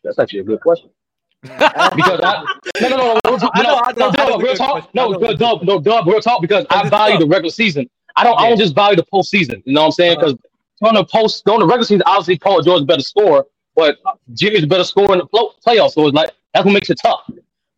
That's 0.04 0.18
actually 0.18 0.40
a 0.40 0.44
good 0.44 0.60
question. 0.60 0.90
because 1.42 2.20
I, 2.22 2.44
no, 2.80 2.88
no, 2.88 2.96
no, 2.96 3.20
no, 3.24 3.36
no, 3.36 3.92
no, 3.96 4.10
no, 4.10 4.38
real 4.38 4.54
talk. 4.54 4.94
No, 4.94 5.10
no, 5.10 5.32
no, 5.32 5.58
no, 5.62 5.80
Dub, 5.80 6.06
real 6.06 6.20
talk. 6.20 6.40
Because 6.40 6.64
I 6.70 6.88
value 6.88 7.18
the 7.18 7.26
regular 7.26 7.50
season. 7.50 7.88
I 8.16 8.24
don't. 8.24 8.38
I 8.38 8.48
don't 8.48 8.58
just 8.58 8.74
value 8.74 8.96
the 8.96 9.04
postseason. 9.12 9.62
You 9.66 9.74
know 9.74 9.82
what 9.82 9.86
I'm 9.86 9.92
saying? 9.92 10.18
Uh-huh. 10.18 10.32
Because 10.32 10.88
on 10.88 10.94
the 10.94 11.04
post, 11.04 11.46
on 11.48 11.60
the 11.60 11.66
regular 11.66 11.84
season, 11.84 12.02
obviously 12.06 12.38
Paul 12.38 12.62
George 12.62 12.78
is 12.78 12.82
a 12.82 12.86
better 12.86 13.02
scorer, 13.02 13.44
but 13.74 13.98
Jimmy's 14.32 14.64
a 14.64 14.66
better 14.66 14.84
scorer 14.84 15.12
in 15.12 15.18
the 15.18 15.26
playoffs. 15.26 15.92
So 15.92 16.06
it's 16.06 16.14
like 16.14 16.30
that's 16.54 16.64
what 16.64 16.72
makes 16.72 16.88
it 16.90 16.98
tough. 17.02 17.28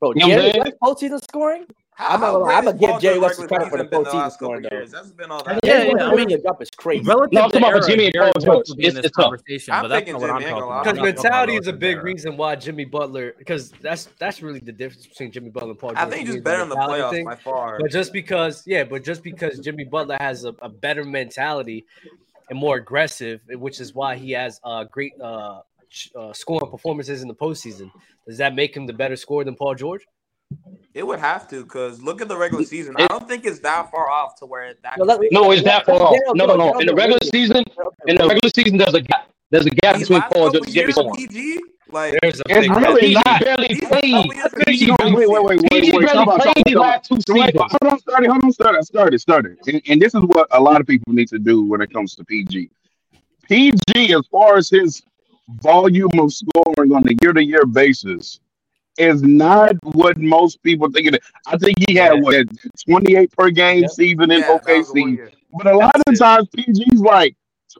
Bro, 0.00 0.12
you 0.14 0.28
know 0.28 0.52
Jerry 0.52 0.72
postseason 0.82 1.20
scoring. 1.22 1.66
I'm 1.98 2.20
gonna, 2.20 2.44
I'm 2.44 2.64
gonna 2.64 2.78
give 2.78 3.00
Jerry 3.00 3.18
West 3.18 3.40
credit 3.48 3.68
for 3.68 3.78
the 3.78 3.84
postseason 3.84 4.32
scoring 4.32 4.62
though. 4.62 4.84
That's 4.86 5.12
been 5.12 5.30
all 5.30 5.42
that. 5.44 5.60
Yeah, 5.64 5.84
yeah, 5.84 5.92
yeah. 5.96 6.08
I 6.10 6.14
mean, 6.14 6.28
the 6.28 6.38
jump 6.38 6.60
is 6.60 6.70
crazy. 6.70 7.02
Relative 7.04 7.32
no, 7.32 7.42
I'm 7.42 7.56
about 7.56 7.86
Jimmy 7.86 8.06
and 8.06 8.14
Paul 8.14 8.32
George. 8.40 8.66
It's, 8.76 8.96
it's 8.96 9.16
tough. 9.16 9.32
I'm 9.70 9.82
but 9.82 9.88
that's 9.88 10.12
what 10.12 10.30
I'm 10.30 10.42
talking 10.42 10.48
about. 10.48 10.84
Because 10.84 11.00
mentality 11.00 11.56
is 11.56 11.66
a 11.68 11.72
big 11.72 12.02
reason 12.02 12.36
why 12.36 12.56
Jimmy 12.56 12.84
Butler. 12.84 13.34
Because 13.38 13.70
that's 13.80 14.08
that's 14.18 14.42
really 14.42 14.60
the 14.60 14.72
difference 14.72 15.06
between 15.06 15.32
Jimmy 15.32 15.50
Butler 15.50 15.70
and 15.70 15.78
Paul 15.78 15.90
George. 15.90 15.98
I 15.98 16.10
think 16.10 16.26
he's 16.26 16.34
just 16.34 16.44
better 16.44 16.62
in 16.62 16.68
the 16.68 16.76
playoffs 16.76 17.10
thing. 17.10 17.24
by 17.24 17.36
far. 17.36 17.78
But 17.80 17.90
just 17.90 18.12
because, 18.12 18.62
yeah, 18.66 18.84
but 18.84 19.02
just 19.02 19.22
because 19.22 19.58
Jimmy 19.60 19.84
Butler 19.84 20.18
has 20.20 20.44
a, 20.44 20.54
a 20.60 20.68
better 20.68 21.04
mentality 21.04 21.86
and 22.50 22.58
more 22.58 22.76
aggressive, 22.76 23.40
which 23.48 23.80
is 23.80 23.94
why 23.94 24.16
he 24.16 24.32
has 24.32 24.60
uh, 24.64 24.84
great 24.84 25.12
uh, 25.20 25.60
uh, 26.14 26.32
scoring 26.32 26.70
performances 26.70 27.22
in 27.22 27.28
the 27.28 27.34
postseason. 27.34 27.90
Does 28.26 28.38
that 28.38 28.54
make 28.54 28.76
him 28.76 28.86
the 28.86 28.92
better 28.92 29.16
scorer 29.16 29.44
than 29.44 29.54
Paul 29.54 29.74
George? 29.74 30.02
It 30.94 31.06
would 31.06 31.18
have 31.18 31.46
to, 31.48 31.62
because 31.62 32.00
look 32.00 32.22
at 32.22 32.28
the 32.28 32.36
regular 32.36 32.64
season. 32.64 32.94
I 32.98 33.06
don't 33.08 33.28
think 33.28 33.44
it's 33.44 33.58
that 33.60 33.90
far 33.90 34.10
off 34.10 34.36
to 34.36 34.46
where 34.46 34.74
that. 34.82 34.96
No, 35.30 35.50
it's 35.50 35.62
that 35.64 35.84
far 35.84 36.00
off. 36.00 36.16
No, 36.34 36.46
no, 36.46 36.56
no. 36.56 36.78
In 36.78 36.86
the 36.86 36.94
regular 36.94 37.20
season, 37.22 37.64
in 38.06 38.16
the 38.16 38.26
regular 38.26 38.50
season, 38.54 38.78
there's 38.78 38.94
a 38.94 39.02
gap. 39.02 39.28
There's 39.50 39.66
a 39.66 39.70
gap 39.70 39.98
between 39.98 40.22
Paul 40.22 40.56
and 40.56 40.66
Jimmy 40.72 40.92
PG, 40.92 41.60
like 41.90 42.18
there's 42.20 42.40
a 42.40 42.42
big 42.48 42.70
really 42.70 43.14
not. 43.14 43.44
barely 43.44 43.80
played. 43.80 44.30
PG, 44.66 44.90
wait, 44.90 45.14
wait, 45.14 45.28
wait, 45.28 45.44
wait, 45.44 45.70
PG 45.70 45.92
wait, 45.92 46.06
barely 46.06 46.26
wait, 46.26 46.40
played 46.40 46.64
these 46.66 46.74
last 46.74 47.08
two 47.08 47.18
seasons. 47.28 47.52
Hold 47.54 47.92
on, 47.92 47.98
started, 48.00 48.30
hold 48.30 48.44
on, 48.44 48.52
started, 48.52 48.84
started, 48.84 49.20
started. 49.20 49.58
And, 49.66 49.82
and 49.88 50.02
this 50.02 50.14
is 50.14 50.22
what 50.22 50.48
a 50.50 50.60
lot 50.60 50.80
of 50.80 50.86
people 50.86 51.12
need 51.12 51.28
to 51.28 51.38
do 51.38 51.64
when 51.64 51.80
it 51.80 51.92
comes 51.92 52.16
to 52.16 52.24
PG. 52.24 52.70
PG, 53.44 54.14
as 54.14 54.26
far 54.26 54.56
as 54.56 54.68
his 54.68 55.02
volume 55.60 56.18
of 56.18 56.32
scoring 56.32 56.92
on 56.92 57.06
a 57.08 57.14
year-to-year 57.22 57.66
basis, 57.66 58.40
is 58.98 59.22
not 59.22 59.74
what 59.82 60.18
most 60.18 60.62
people 60.62 60.90
think. 60.90 61.12
It. 61.12 61.22
I 61.46 61.56
think 61.56 61.76
he 61.88 61.94
had 61.94 62.22
what 62.22 62.46
28 62.88 63.32
per 63.36 63.50
game 63.50 63.82
yep. 63.82 63.90
season 63.90 64.30
in 64.30 64.40
yeah, 64.40 64.58
OKC. 64.58 65.32
But 65.52 65.66
a 65.68 65.76
lot 65.76 65.92
That's 66.06 66.20
of 66.20 66.26
times 66.26 66.48
PG's 66.56 67.00
like 67.00 67.36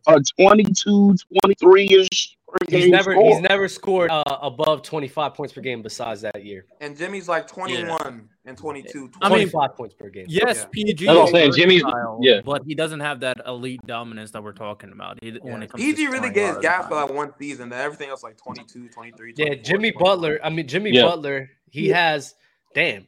a 0.07 0.21
22, 0.39 1.17
23 1.43 1.89
ish. 1.91 2.37
He's 2.69 2.89
never 2.89 3.13
score. 3.13 3.29
he's 3.29 3.41
never 3.41 3.69
scored 3.69 4.11
uh, 4.11 4.23
above 4.43 4.83
25 4.83 5.35
points 5.35 5.53
per 5.53 5.61
game 5.61 5.83
besides 5.83 6.21
that 6.23 6.45
year. 6.45 6.67
And 6.81 6.97
Jimmy's 6.97 7.29
like 7.29 7.47
21 7.47 7.87
yeah. 7.87 8.21
and 8.45 8.59
22. 8.59 9.11
I 9.21 9.29
mean, 9.29 9.49
25 9.49 9.77
points 9.77 9.95
per 9.95 10.09
game. 10.09 10.27
Yes, 10.29 10.59
yeah. 10.59 10.67
PG. 10.71 11.07
That's 11.07 11.17
what 11.17 11.27
I'm 11.27 11.33
saying. 11.33 11.53
Jimmy's 11.55 11.83
yeah, 12.21 12.41
but 12.45 12.63
he 12.67 12.75
doesn't 12.75 13.01
have 13.01 13.21
that 13.21 13.39
elite 13.47 13.81
dominance 13.87 14.31
that 14.33 14.43
we're 14.43 14.53
talking 14.53 14.93
about. 14.93 15.19
He, 15.23 15.31
yeah. 15.31 15.39
when 15.43 15.63
it 15.63 15.71
comes 15.71 15.83
PG 15.83 16.07
really 16.09 16.31
gets 16.31 16.59
gas 16.59 16.89
for 16.89 16.95
like 16.95 17.13
one 17.13 17.33
season. 17.39 17.69
Then 17.69 17.81
everything 17.81 18.11
else 18.11 18.23
like 18.23 18.37
22, 18.37 18.89
23. 18.89 19.35
Yeah, 19.37 19.55
Jimmy 19.55 19.93
Butler. 19.93 20.39
I 20.43 20.51
mean, 20.51 20.67
Jimmy 20.67 20.93
Butler. 20.93 21.51
He 21.71 21.89
has. 21.89 22.35
Damn. 22.75 23.07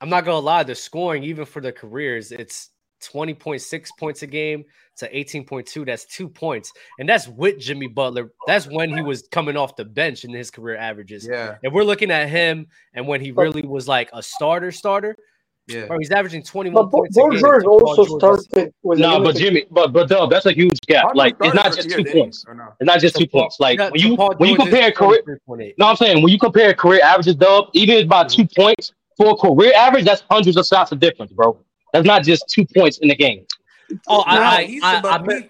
I'm 0.00 0.08
not 0.08 0.24
gonna 0.24 0.40
lie. 0.40 0.64
The 0.64 0.74
scoring, 0.74 1.22
even 1.22 1.44
for 1.44 1.60
the 1.60 1.70
careers, 1.70 2.32
it's 2.32 2.70
20.6 3.02 3.88
points 3.98 4.22
a 4.22 4.26
game 4.26 4.64
to 4.96 5.12
18.2. 5.12 5.86
That's 5.86 6.04
two 6.04 6.28
points. 6.28 6.72
And 6.98 7.08
that's 7.08 7.28
with 7.28 7.58
Jimmy 7.58 7.88
Butler. 7.88 8.32
That's 8.46 8.66
when 8.66 8.92
he 8.92 9.02
was 9.02 9.22
coming 9.30 9.56
off 9.56 9.76
the 9.76 9.84
bench 9.84 10.24
in 10.24 10.32
his 10.32 10.50
career 10.50 10.76
averages. 10.76 11.26
Yeah. 11.28 11.56
And 11.62 11.72
we're 11.72 11.84
looking 11.84 12.10
at 12.10 12.28
him 12.28 12.66
and 12.94 13.06
when 13.06 13.20
he 13.20 13.32
really 13.32 13.62
was 13.62 13.88
like 13.88 14.10
a 14.12 14.22
starter, 14.22 14.72
starter. 14.72 15.16
Yeah. 15.68 15.86
Bro, 15.86 15.98
he's 15.98 16.10
averaging 16.10 16.42
21 16.42 16.74
but 16.74 16.90
points. 16.90 17.16
But 17.16 17.34
George 17.36 17.64
also 17.64 18.18
started 18.18 18.72
with 18.82 18.98
No, 18.98 19.22
but 19.22 19.36
Jimmy, 19.36 19.64
but 19.70 19.92
but 19.92 20.08
Dub, 20.08 20.28
that's 20.28 20.46
a 20.46 20.52
huge 20.52 20.78
gap. 20.88 21.14
Like 21.14 21.36
it's 21.40 21.54
not 21.54 21.74
just 21.74 21.88
two 21.88 22.04
points. 22.04 22.44
No? 22.52 22.74
It's 22.80 22.86
not 22.86 22.98
just 22.98 23.16
two 23.16 23.28
points. 23.28 23.60
Like 23.60 23.78
when 23.78 23.94
you 23.94 24.16
when 24.16 24.50
you 24.50 24.56
compare 24.56 24.90
career 24.90 25.22
No, 25.78 25.86
I'm 25.86 25.96
saying 25.96 26.22
when 26.22 26.32
you 26.32 26.38
compare 26.38 26.74
career 26.74 27.00
averages, 27.02 27.36
Dub, 27.36 27.66
even 27.74 28.04
about 28.04 28.28
mm-hmm. 28.28 28.42
two 28.42 28.48
points 28.56 28.92
for 29.16 29.30
a 29.30 29.36
career 29.36 29.72
average, 29.74 30.04
that's 30.04 30.24
hundreds 30.28 30.56
of 30.56 30.66
shots 30.66 30.90
of 30.90 30.98
difference, 30.98 31.32
bro. 31.32 31.56
That's 31.92 32.06
not 32.06 32.24
just 32.24 32.48
two 32.48 32.66
points 32.74 32.98
in 32.98 33.08
the 33.08 33.14
game. 33.14 33.46
Oh, 34.06 34.22
I, 34.26 34.80
I, 34.82 35.00
I, 35.02 35.46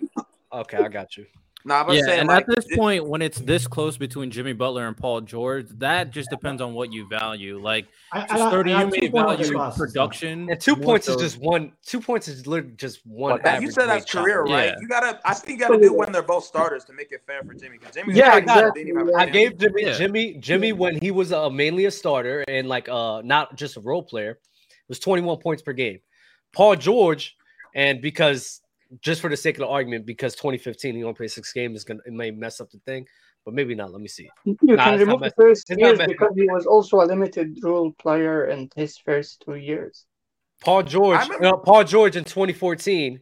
I, 0.52 0.60
okay, 0.60 0.78
I 0.78 0.88
got 0.88 1.16
you. 1.16 1.26
Nah, 1.64 1.84
but 1.84 1.94
yeah, 1.94 2.02
saying, 2.02 2.20
and 2.20 2.28
like, 2.28 2.48
at 2.48 2.56
this 2.56 2.66
it, 2.70 2.76
point, 2.76 3.06
when 3.06 3.22
it's 3.22 3.38
this 3.38 3.68
close 3.68 3.96
between 3.96 4.30
Jimmy 4.32 4.52
Butler 4.52 4.88
and 4.88 4.96
Paul 4.96 5.20
George, 5.20 5.68
that 5.78 6.10
just 6.10 6.28
depends 6.28 6.60
on 6.60 6.74
what 6.74 6.92
you 6.92 7.06
value. 7.08 7.60
Like, 7.60 7.86
I, 8.12 8.26
I, 8.28 8.50
thirty, 8.50 8.72
you 8.72 8.86
may 8.88 9.08
value 9.08 9.56
production. 9.76 10.50
And 10.50 10.60
two 10.60 10.74
points 10.74 11.08
is 11.08 11.16
just 11.16 11.38
one. 11.38 11.72
Two 11.86 12.00
points 12.00 12.26
is 12.26 12.46
literally 12.46 12.74
just 12.74 13.06
one. 13.06 13.40
you 13.60 13.70
said 13.70 13.86
that's 13.86 14.10
career, 14.10 14.42
right? 14.42 14.66
Yeah. 14.66 14.74
You 14.80 14.88
gotta. 14.88 15.20
I 15.24 15.34
think 15.34 15.60
you 15.60 15.68
gotta 15.68 15.80
do 15.80 15.94
when 15.94 16.10
they're 16.10 16.22
both 16.22 16.44
starters 16.44 16.84
to 16.86 16.92
make 16.92 17.12
it 17.12 17.22
fair 17.26 17.42
for 17.44 17.54
Jimmy. 17.54 17.78
Because 17.78 17.94
Jimmy, 17.94 18.14
yeah, 18.14 18.36
exactly. 18.36 18.92
I 19.16 19.26
gave 19.26 19.56
Jimmy, 19.58 19.84
yeah. 19.84 19.92
Jimmy, 19.92 20.34
Jimmy 20.34 20.72
when 20.72 20.98
he 21.00 21.12
was 21.12 21.32
uh, 21.32 21.48
mainly 21.48 21.84
a 21.84 21.90
starter 21.92 22.44
and 22.48 22.68
like 22.68 22.88
uh 22.88 23.22
not 23.22 23.56
just 23.56 23.76
a 23.76 23.80
role 23.80 24.02
player, 24.02 24.38
was 24.88 24.98
twenty 24.98 25.22
one 25.22 25.38
points 25.38 25.62
per 25.62 25.72
game. 25.72 26.00
Paul 26.52 26.74
George, 26.76 27.36
and 27.74 28.00
because 28.00 28.60
just 29.00 29.20
for 29.20 29.30
the 29.30 29.36
sake 29.36 29.56
of 29.56 29.60
the 29.60 29.68
argument, 29.68 30.06
because 30.06 30.34
2015 30.34 30.94
he 30.94 31.02
only 31.02 31.14
played 31.14 31.30
six 31.30 31.52
games, 31.52 31.78
is 31.78 31.84
gonna 31.84 32.00
it 32.06 32.12
may 32.12 32.30
mess 32.30 32.60
up 32.60 32.70
the 32.70 32.78
thing, 32.80 33.06
but 33.44 33.54
maybe 33.54 33.74
not. 33.74 33.92
Let 33.92 34.00
me 34.00 34.08
see. 34.08 34.28
You 34.44 34.56
nah, 34.62 34.84
can 34.84 34.98
remove 35.00 35.20
the 35.20 35.32
first 35.36 35.70
years 35.70 35.98
because 35.98 36.32
he 36.34 36.46
was 36.48 36.66
also 36.66 37.00
a 37.00 37.06
limited 37.06 37.58
role 37.62 37.92
player 37.92 38.46
in 38.46 38.70
his 38.76 38.98
first 38.98 39.42
two 39.44 39.54
years. 39.54 40.06
Paul 40.60 40.82
George, 40.82 41.28
remember- 41.28 41.58
Paul 41.58 41.84
George 41.84 42.16
in 42.16 42.24
2014, 42.24 43.20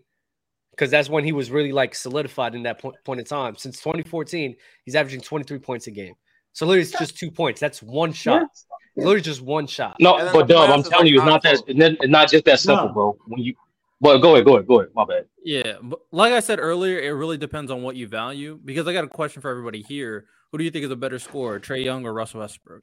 because 0.72 0.90
that's 0.90 1.09
when 1.09 1.24
he 1.24 1.32
was 1.32 1.51
really 1.51 1.72
like 1.72 1.94
solidified 1.94 2.55
in 2.55 2.64
that 2.64 2.80
point, 2.80 2.96
point 3.05 3.20
in 3.20 3.26
time. 3.26 3.57
Since 3.57 3.78
2014, 3.78 4.57
he's 4.84 4.94
averaging 4.94 5.20
23 5.22 5.59
points 5.59 5.86
a 5.86 5.90
game. 5.90 6.14
So 6.53 6.66
literally, 6.66 6.82
it's 6.82 6.98
just 6.98 7.16
two 7.16 7.30
points. 7.30 7.61
That's 7.61 7.82
one 7.82 8.12
shot. 8.12 8.42
Yes. 8.42 8.66
Literally 8.96 9.20
just 9.20 9.40
one 9.40 9.66
shot. 9.66 9.96
No, 10.01 10.30
but 10.32 10.48
Dub, 10.48 10.68
I'm 10.68 10.82
telling 10.82 11.07
like 11.07 11.12
you, 11.12 11.20
it's 11.20 11.26
not 11.26 11.42
that. 11.44 11.62
It's 11.66 12.09
not 12.09 12.30
just 12.30 12.44
that 12.44 12.61
simple, 12.61 12.88
no. 12.88 12.92
bro. 12.92 13.16
When 13.26 13.40
you, 13.40 13.55
but 14.01 14.18
go 14.18 14.34
ahead, 14.34 14.46
go 14.46 14.55
ahead, 14.57 14.66
go 14.66 14.80
ahead. 14.80 14.90
My 14.94 15.05
bad. 15.05 15.26
Yeah, 15.44 15.74
but 15.82 16.01
like 16.11 16.32
I 16.32 16.40
said 16.40 16.59
earlier, 16.59 16.98
it 17.01 17.11
really 17.11 17.36
depends 17.36 17.70
on 17.70 17.82
what 17.82 17.96
you 17.96 18.09
value. 18.09 18.59
Because 18.64 18.86
I 18.88 18.92
got 18.92 19.05
a 19.05 19.09
question 19.09 19.42
for 19.42 19.51
everybody 19.51 19.82
here. 19.82 20.26
Who 20.51 20.59
do 20.59 20.64
you 20.64 20.70
think 20.70 20.84
is 20.84 20.90
a 20.90 20.96
better 20.96 21.18
scorer, 21.18 21.61
Trae 21.61 21.84
Young 21.84 22.05
or 22.05 22.12
Russell 22.12 22.40
Westbrook? 22.40 22.82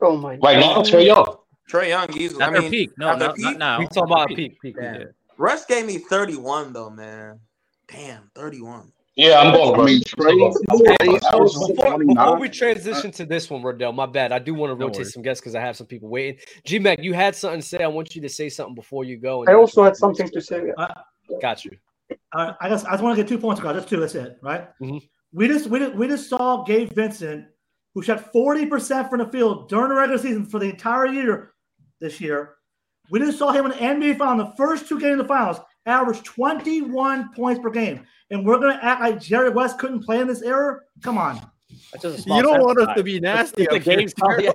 Oh 0.00 0.16
my! 0.16 0.36
Right 0.36 0.60
God. 0.60 0.60
now, 0.60 0.82
Trae 0.82 1.06
Young. 1.06 1.36
Trae 1.70 1.88
Young, 1.88 2.12
he's 2.12 2.38
at 2.38 2.54
I 2.54 2.58
mean, 2.58 2.70
peak. 2.70 2.90
No, 2.98 3.16
not, 3.16 3.36
peak? 3.36 3.44
not 3.44 3.58
now. 3.58 3.78
We 3.78 3.86
talking 3.86 4.02
about 4.04 4.28
peak. 4.28 4.36
Peak. 4.36 4.60
peak. 4.60 4.76
Yeah. 4.80 5.04
Russ 5.38 5.64
gave 5.64 5.86
me 5.86 5.98
31 5.98 6.72
though, 6.72 6.90
man. 6.90 7.40
Damn, 7.88 8.30
31. 8.34 8.92
Yeah, 9.14 9.40
I'm 9.40 9.52
going. 9.52 9.78
I 9.78 9.84
mean, 9.84 10.00
before, 10.00 11.98
before, 11.98 12.38
we 12.38 12.48
transition 12.48 13.10
to 13.12 13.26
this 13.26 13.50
one, 13.50 13.62
Riddell, 13.62 13.92
my 13.92 14.06
bad. 14.06 14.32
I 14.32 14.38
do 14.38 14.54
want 14.54 14.70
to 14.70 14.74
rotate 14.74 15.06
some 15.08 15.22
guests 15.22 15.42
because 15.42 15.54
I 15.54 15.60
have 15.60 15.76
some 15.76 15.86
people 15.86 16.08
waiting. 16.08 16.40
G 16.64 16.78
Mac, 16.78 17.02
you 17.02 17.12
had 17.12 17.36
something 17.36 17.60
to 17.60 17.66
say. 17.66 17.84
I 17.84 17.88
want 17.88 18.16
you 18.16 18.22
to 18.22 18.28
say 18.28 18.48
something 18.48 18.74
before 18.74 19.04
you 19.04 19.18
go. 19.18 19.44
I 19.46 19.54
also 19.54 19.84
had 19.84 19.96
something 19.96 20.28
to 20.30 20.40
say. 20.40 20.62
Yeah. 20.66 20.72
Uh, 20.82 20.94
Got 21.42 21.64
you. 21.64 21.72
Uh, 22.32 22.54
I 22.60 22.70
just 22.70 22.86
I 22.86 22.92
just 22.92 23.02
want 23.02 23.16
to 23.16 23.22
get 23.22 23.28
two 23.28 23.38
points 23.38 23.58
across. 23.58 23.74
That's 23.74 23.88
two. 23.88 24.00
That's 24.00 24.14
it. 24.14 24.38
Right. 24.42 24.68
Mm-hmm. 24.80 24.98
We 25.34 25.46
just 25.46 25.66
we 25.66 25.78
just 25.78 25.94
we 25.94 26.08
just 26.08 26.30
saw 26.30 26.64
Gabe 26.64 26.92
Vincent, 26.92 27.46
who 27.94 28.02
shot 28.02 28.32
forty 28.32 28.64
percent 28.64 29.10
from 29.10 29.18
the 29.18 29.26
field 29.26 29.68
during 29.68 29.90
the 29.90 29.94
regular 29.94 30.22
season 30.22 30.46
for 30.46 30.58
the 30.58 30.70
entire 30.70 31.06
year 31.06 31.52
this 32.00 32.18
year. 32.18 32.56
We 33.10 33.18
just 33.18 33.38
saw 33.38 33.52
him 33.52 33.66
in 33.66 33.72
the 33.72 33.76
NBA 33.76 34.16
final, 34.16 34.46
the 34.46 34.56
first 34.56 34.88
two 34.88 34.98
games 34.98 35.20
of 35.20 35.26
the 35.26 35.28
finals, 35.28 35.58
average 35.86 36.22
21 36.22 37.32
points 37.34 37.60
per 37.60 37.70
game 37.70 38.06
and 38.30 38.46
we're 38.46 38.58
going 38.58 38.76
to 38.76 38.84
act 38.84 39.00
like 39.00 39.20
Jerry 39.20 39.50
West 39.50 39.78
couldn't 39.78 40.04
play 40.04 40.20
in 40.20 40.26
this 40.26 40.42
era? 40.42 40.80
Come 41.02 41.18
on. 41.18 41.51
You 42.02 42.42
don't 42.42 42.60
want 42.62 42.78
us 42.78 42.96
to 42.96 43.02
be 43.02 43.20
nasty. 43.20 43.66
The 43.70 43.78
game's 43.78 44.14
yeah. 44.38 44.52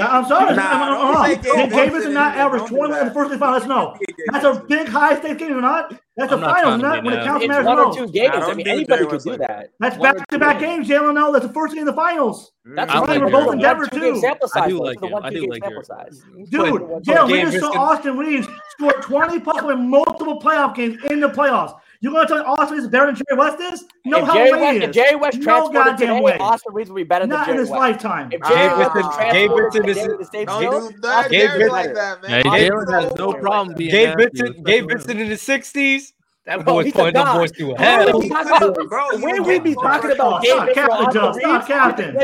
I'm 0.00 0.26
sorry. 0.26 0.54
Nah, 0.54 1.22
I'm, 1.24 1.40
Did 1.40 1.70
Davis 1.70 2.06
not 2.06 2.36
average 2.36 2.68
20 2.68 2.98
in 2.98 3.08
the 3.08 3.14
first 3.14 3.30
final? 3.38 3.54
Let's 3.54 3.66
know. 3.66 3.96
That's 4.32 4.44
a 4.44 4.62
big 4.68 4.88
high 4.88 5.18
stakes 5.18 5.38
game 5.38 5.56
or 5.56 5.60
not? 5.60 5.98
That's 6.16 6.32
I'm 6.32 6.44
a 6.44 6.46
final, 6.46 6.78
not 6.78 7.02
when 7.02 7.14
it 7.14 7.24
counts 7.24 7.46
matters 7.46 7.66
one 7.66 7.78
or 7.78 7.94
two 7.94 8.06
games. 8.08 8.34
I 8.34 8.54
mean, 8.54 8.68
anybody 8.68 9.06
could 9.06 9.22
do 9.22 9.36
that. 9.38 9.70
That's 9.80 9.96
back 9.96 10.26
to 10.28 10.38
back 10.38 10.60
games, 10.60 10.88
Jalen. 10.88 11.14
No, 11.14 11.32
that's 11.32 11.46
the 11.46 11.52
first 11.52 11.74
game 11.74 11.80
in 11.80 11.86
the 11.86 11.92
finals. 11.92 12.52
That's 12.64 12.92
fine. 12.92 13.20
We're 13.20 13.30
both 13.30 13.52
in 13.52 13.60
Denver 13.60 13.86
too. 13.86 14.22
I 14.54 14.68
do 14.68 14.82
like 14.82 15.02
it. 15.02 15.12
I 15.22 15.30
do 15.30 15.46
like 15.48 15.62
it. 15.64 16.50
Dude, 16.50 16.82
Jalen, 17.02 17.30
we 17.30 17.40
just 17.40 17.60
saw 17.60 17.72
Austin 17.72 18.16
Reaves 18.16 18.46
score 18.70 18.92
20 18.92 19.40
plus 19.40 19.62
in 19.72 19.88
multiple 19.88 20.38
playoff 20.38 20.76
games 20.76 21.02
in 21.10 21.20
the 21.20 21.28
playoffs. 21.28 21.78
You're 22.04 22.12
going 22.12 22.26
to 22.26 22.34
tell 22.34 22.42
me 22.42 22.44
Austin 22.58 22.78
is 22.80 22.88
better 22.88 23.06
than 23.06 23.14
Jerry 23.14 23.38
West 23.38 23.60
is? 23.60 23.84
No, 24.04 24.18
if 24.18 24.26
how 24.26 24.34
Jerry 24.34 24.52
way 24.52 24.60
West, 24.60 24.76
is. 24.76 24.82
If 24.82 24.92
Jerry 24.92 25.16
West 25.16 25.38
no 25.38 25.72
goddamn 25.72 26.22
way. 26.22 26.36
Austin 26.36 26.74
Reaves 26.74 26.90
will 26.90 26.96
be 26.96 27.02
better 27.02 27.26
Not 27.26 27.46
than 27.46 27.56
Jerry 27.56 27.66
West 27.66 27.70
in 27.70 27.76
his 27.78 28.02
West. 28.02 28.04
lifetime. 28.04 28.28
If 28.30 28.42
Jerry 28.46 28.68
uh, 28.68 28.78
West 28.78 28.96
is 28.98 29.32
Gabe 29.32 29.50
Vincent 29.50 30.20
is 30.20 30.28
Gabe 30.28 30.48
Vincent, 30.50 31.30
Gabe 31.30 31.50
Vincent 31.50 31.72
like 31.72 31.94
that, 31.94 32.22
man. 32.22 32.42
Gabe 32.42 32.72
has 32.90 33.14
no 33.14 33.32
problem 33.32 33.74
being 33.74 33.90
Gabe 33.90 34.18
Vincent, 34.18 34.66
Gabe 34.66 34.86
Vincent 34.86 35.18
in 35.18 35.30
the 35.30 35.34
'60s. 35.34 36.12
That 36.44 36.66
boy's 36.66 36.92
putting 36.92 37.14
them 37.14 37.38
boys 37.38 37.52
through 37.52 37.74
hell. 37.78 38.20
When 38.20 39.42
we 39.44 39.58
be 39.60 39.74
talking 39.74 40.10
about 40.10 40.42
Gabe 40.42 40.74
Captain 40.74 41.10
Joe, 41.10 41.32
stop 41.32 41.66
Captain. 41.66 42.14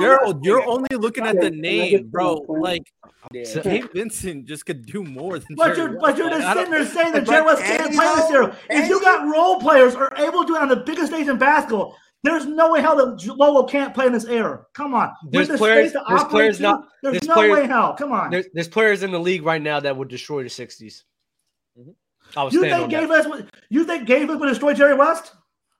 You're, 0.00 0.34
you're 0.42 0.66
only 0.66 0.96
looking 0.96 1.26
at 1.26 1.38
the 1.38 1.50
name, 1.50 2.08
bro. 2.08 2.36
Like, 2.48 2.90
yeah. 3.44 3.62
Gabe 3.62 3.92
Vincent 3.92 4.46
just 4.46 4.66
could 4.66 4.86
do 4.86 5.02
more 5.02 5.38
than 5.38 5.56
But 5.56 5.76
you're, 5.76 5.98
but 5.98 6.16
you're 6.16 6.30
just 6.30 6.46
sitting 6.46 6.70
there 6.70 6.86
saying 6.86 7.12
that 7.12 7.26
Jerry 7.26 7.44
West 7.44 7.62
can't 7.62 7.94
play 7.94 8.14
this 8.16 8.30
era. 8.30 8.56
If 8.70 8.88
you 8.88 9.00
got 9.00 9.26
role 9.30 9.60
players 9.60 9.94
are 9.94 10.12
able 10.16 10.42
to 10.42 10.46
do 10.46 10.56
it 10.56 10.62
on 10.62 10.68
the 10.68 10.76
biggest 10.76 11.12
stage 11.12 11.28
in 11.28 11.38
basketball, 11.38 11.96
there's 12.22 12.46
no 12.46 12.72
way 12.72 12.80
how 12.80 12.94
the 12.94 13.34
Logo 13.34 13.66
can't 13.68 13.94
play 13.94 14.06
in 14.06 14.12
this 14.12 14.24
era. 14.24 14.64
Come 14.74 14.94
on. 14.94 15.12
There's 15.30 15.48
the 15.48 15.58
players, 15.58 15.92
there's 15.92 16.24
players 16.24 16.60
not, 16.60 16.88
there's, 17.02 17.12
there's 17.12 17.28
no 17.28 17.34
players, 17.34 17.52
way 17.52 17.66
how. 17.66 17.92
Come 17.92 18.12
on. 18.12 18.30
There's, 18.30 18.46
there's 18.52 18.68
players 18.68 19.02
in 19.02 19.12
the 19.12 19.20
league 19.20 19.44
right 19.44 19.62
now 19.62 19.78
that 19.80 19.96
would 19.96 20.08
destroy 20.08 20.42
the 20.42 20.48
60s. 20.48 21.02
Mm-hmm. 21.78 21.90
You 22.50 22.60
think 22.62 22.90
Gabe 22.90 23.08
West 23.08 23.30
would, 23.30 23.48
you 23.68 23.84
think 23.84 24.06
Gabe 24.06 24.28
would 24.28 24.40
destroy 24.40 24.74
Jerry 24.74 24.94
West? 24.94 25.32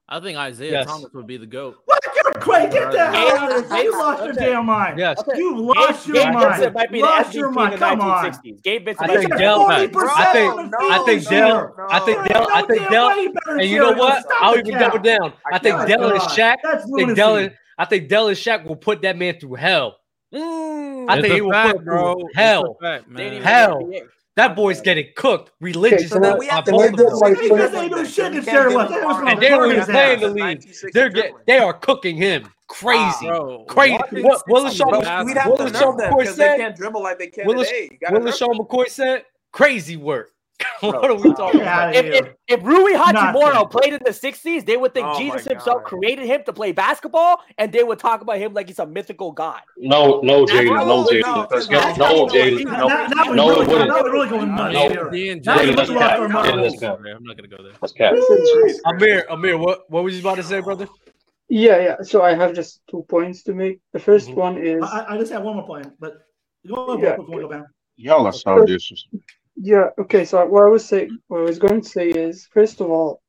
I 0.09 0.21
think 0.21 0.39
Isaiah 0.39 0.71
yes. 0.71 0.87
Thomas 0.87 1.13
would 1.13 1.27
be 1.27 1.37
the 1.37 1.47
goat. 1.47 1.79
What? 1.85 2.06
You're 2.35 2.43
crazy. 2.43 2.73
Get 2.73 2.93
the 2.93 3.07
hell 3.07 3.39
out 3.39 3.59
of 3.59 3.71
here. 3.71 3.83
You 3.85 3.93
lost 3.93 4.25
your 4.25 4.33
damn 4.33 4.67
mind. 4.67 4.99
Yes. 4.99 5.23
You 5.35 5.57
lost 5.57 6.07
your 6.07 6.17
Gabe 6.17 6.35
mind. 6.35 6.55
Vincent 6.55 6.75
might 6.75 6.93
be 6.93 7.03
lost 7.03 7.33
the 7.33 7.39
your 7.39 7.51
mind. 7.51 7.77
Come 7.79 8.01
on. 8.01 8.33
Gabe 8.63 8.85
Vincent 8.85 9.11
I 9.11 9.17
think 9.17 9.37
Dell. 9.37 9.67
I 9.67 9.87
think. 9.87 9.97
I 9.97 11.05
think 11.05 11.29
Dell. 11.29 11.75
I 11.91 12.01
think 12.01 12.29
Dell. 12.29 12.49
I 12.53 12.63
think 12.63 12.89
Dell. 12.89 13.09
And 13.49 13.71
you 13.71 13.79
know 13.79 13.93
what? 13.93 14.25
I'll 14.41 14.59
even 14.59 14.75
double 14.75 14.99
down. 14.99 15.33
I 15.53 15.59
think 15.59 15.87
Dell 15.87 16.11
and 16.11 16.21
Shaq. 16.21 16.57
I 16.65 16.79
think 16.79 17.17
Dell. 17.17 17.49
I 17.79 17.85
think 17.85 18.09
Dell 18.09 18.29
and 18.29 18.37
Shaq 18.37 18.65
will 18.65 18.77
put 18.77 19.03
that 19.03 19.17
man 19.17 19.39
through 19.39 19.55
hell. 19.55 19.97
Mm, 20.35 21.09
I 21.09 21.21
think 21.21 21.35
he 21.35 21.41
will 21.41 21.53
put 21.53 21.85
bro. 21.85 22.29
hell. 22.35 22.77
Hell. 23.43 23.91
That 24.37 24.55
boy's 24.55 24.83
getting 24.83 25.07
cooked 25.17 25.51
religiously. 25.61 26.21
Okay, 26.21 26.39
we 26.39 26.47
have 26.49 26.65
to 26.65 26.73
make 26.73 26.95
this 26.95 27.13
like 27.15 27.39
because 27.41 27.73
they 27.73 27.89
do 27.89 28.05
shit 28.05 28.35
in 28.35 28.43
Sarah 28.43 28.75
West. 28.75 28.93
And 28.93 29.41
they're 29.41 29.85
playing 29.85 30.21
the 30.21 30.29
league. 30.29 30.93
They're 30.93 31.09
get, 31.09 31.33
they 31.47 31.59
are 31.59 31.73
cooking 31.73 32.17
him 32.17 32.47
crazy, 32.69 33.27
bro, 33.27 33.65
crazy. 33.65 33.97
What 34.23 34.43
Will 34.49 34.69
Sean 34.71 34.93
We'd 35.25 35.37
have 35.37 35.57
to 35.57 35.65
nerf 35.65 35.97
them 35.99 36.19
because 36.19 36.37
they 36.37 36.57
can't 36.59 36.77
dribble 36.77 37.03
like 37.03 37.19
they 37.19 37.29
can 37.29 37.49
today. 37.49 37.99
Will 38.11 38.31
Sean 38.33 38.59
McCoy 38.59 38.89
said, 38.89 39.25
"Crazy 39.53 39.97
work." 39.97 40.33
what 40.81 41.11
are 41.11 41.15
we 41.15 41.35
talking 41.35 41.61
about? 41.61 41.95
If, 41.95 42.07
if, 42.07 42.29
if 42.49 42.63
Rui 42.63 42.95
Hachimura 42.95 43.71
played 43.71 43.93
in 43.93 44.01
the 44.05 44.11
60s, 44.11 44.65
they 44.65 44.77
would 44.77 44.95
think 44.95 45.07
oh 45.07 45.19
Jesus 45.19 45.45
himself 45.45 45.85
created 45.85 46.27
him 46.27 46.43
to 46.45 46.53
play 46.53 46.73
basketball, 46.73 47.41
and 47.59 47.73
they 47.73 47.85
would 47.85 47.99
talk 47.99 48.23
about 48.23 48.39
him 48.39 48.55
like 48.55 48.69
he's 48.69 48.79
a 48.79 48.87
mythical 48.87 49.33
god. 49.33 49.61
No, 49.77 50.21
no, 50.23 50.47
Jaden, 50.47 50.87
no, 50.87 51.05
Jaden. 51.05 51.99
No, 51.99 52.27
Jaden. 52.27 52.65
No, 52.65 52.89
no, 53.35 53.61
it 53.61 53.69
wouldn't. 53.69 53.91
really 53.91 54.29
going 54.29 54.55
nuts 54.55 54.93
here. 54.93 55.09
I'm 55.09 55.43
not 57.25 57.37
going 57.37 57.51
to 57.51 57.57
go 57.57 57.63
there. 57.63 57.73
That's 57.81 57.93
cap. 57.93 58.15
Amir, 58.87 59.27
Amir, 59.29 59.59
what, 59.59 59.91
what 59.91 60.05
was 60.05 60.15
you 60.15 60.21
about 60.21 60.37
to 60.37 60.43
say, 60.43 60.61
brother? 60.61 60.89
Yeah, 61.49 61.79
yeah. 61.79 61.97
So 62.03 62.23
I 62.23 62.35
have 62.35 62.55
just 62.55 62.81
two 62.91 63.05
points 63.09 63.43
to 63.45 63.55
make. 63.55 63.81
The 63.93 63.99
1st 63.99 64.29
mm-hmm. 64.29 64.35
one 64.35 64.59
is. 64.59 64.83
I, 64.83 65.15
I, 65.15 65.19
just 65.19 65.33
have 65.33 65.43
one 65.43 65.57
more 65.57 65.67
point, 65.67 65.93
but 66.01 66.15
go, 66.67 66.99
yeah. 66.99 67.17
go 67.17 67.49
back. 67.49 67.65
Y'all 67.97 68.27
are 68.27 68.33
so 68.33 68.65
disrespectful. 68.65 69.21
Yeah. 69.57 69.91
Okay. 69.99 70.25
So 70.25 70.45
what 70.47 70.65
I 70.65 70.69
was 70.69 70.85
saying, 70.85 71.19
what 71.29 71.41
I 71.41 71.45
was 71.45 71.59
going 71.59 71.81
to 71.81 71.89
say 71.89 72.09
is, 72.11 72.47
first 72.53 72.81
of 72.81 72.91
all, 72.91 73.23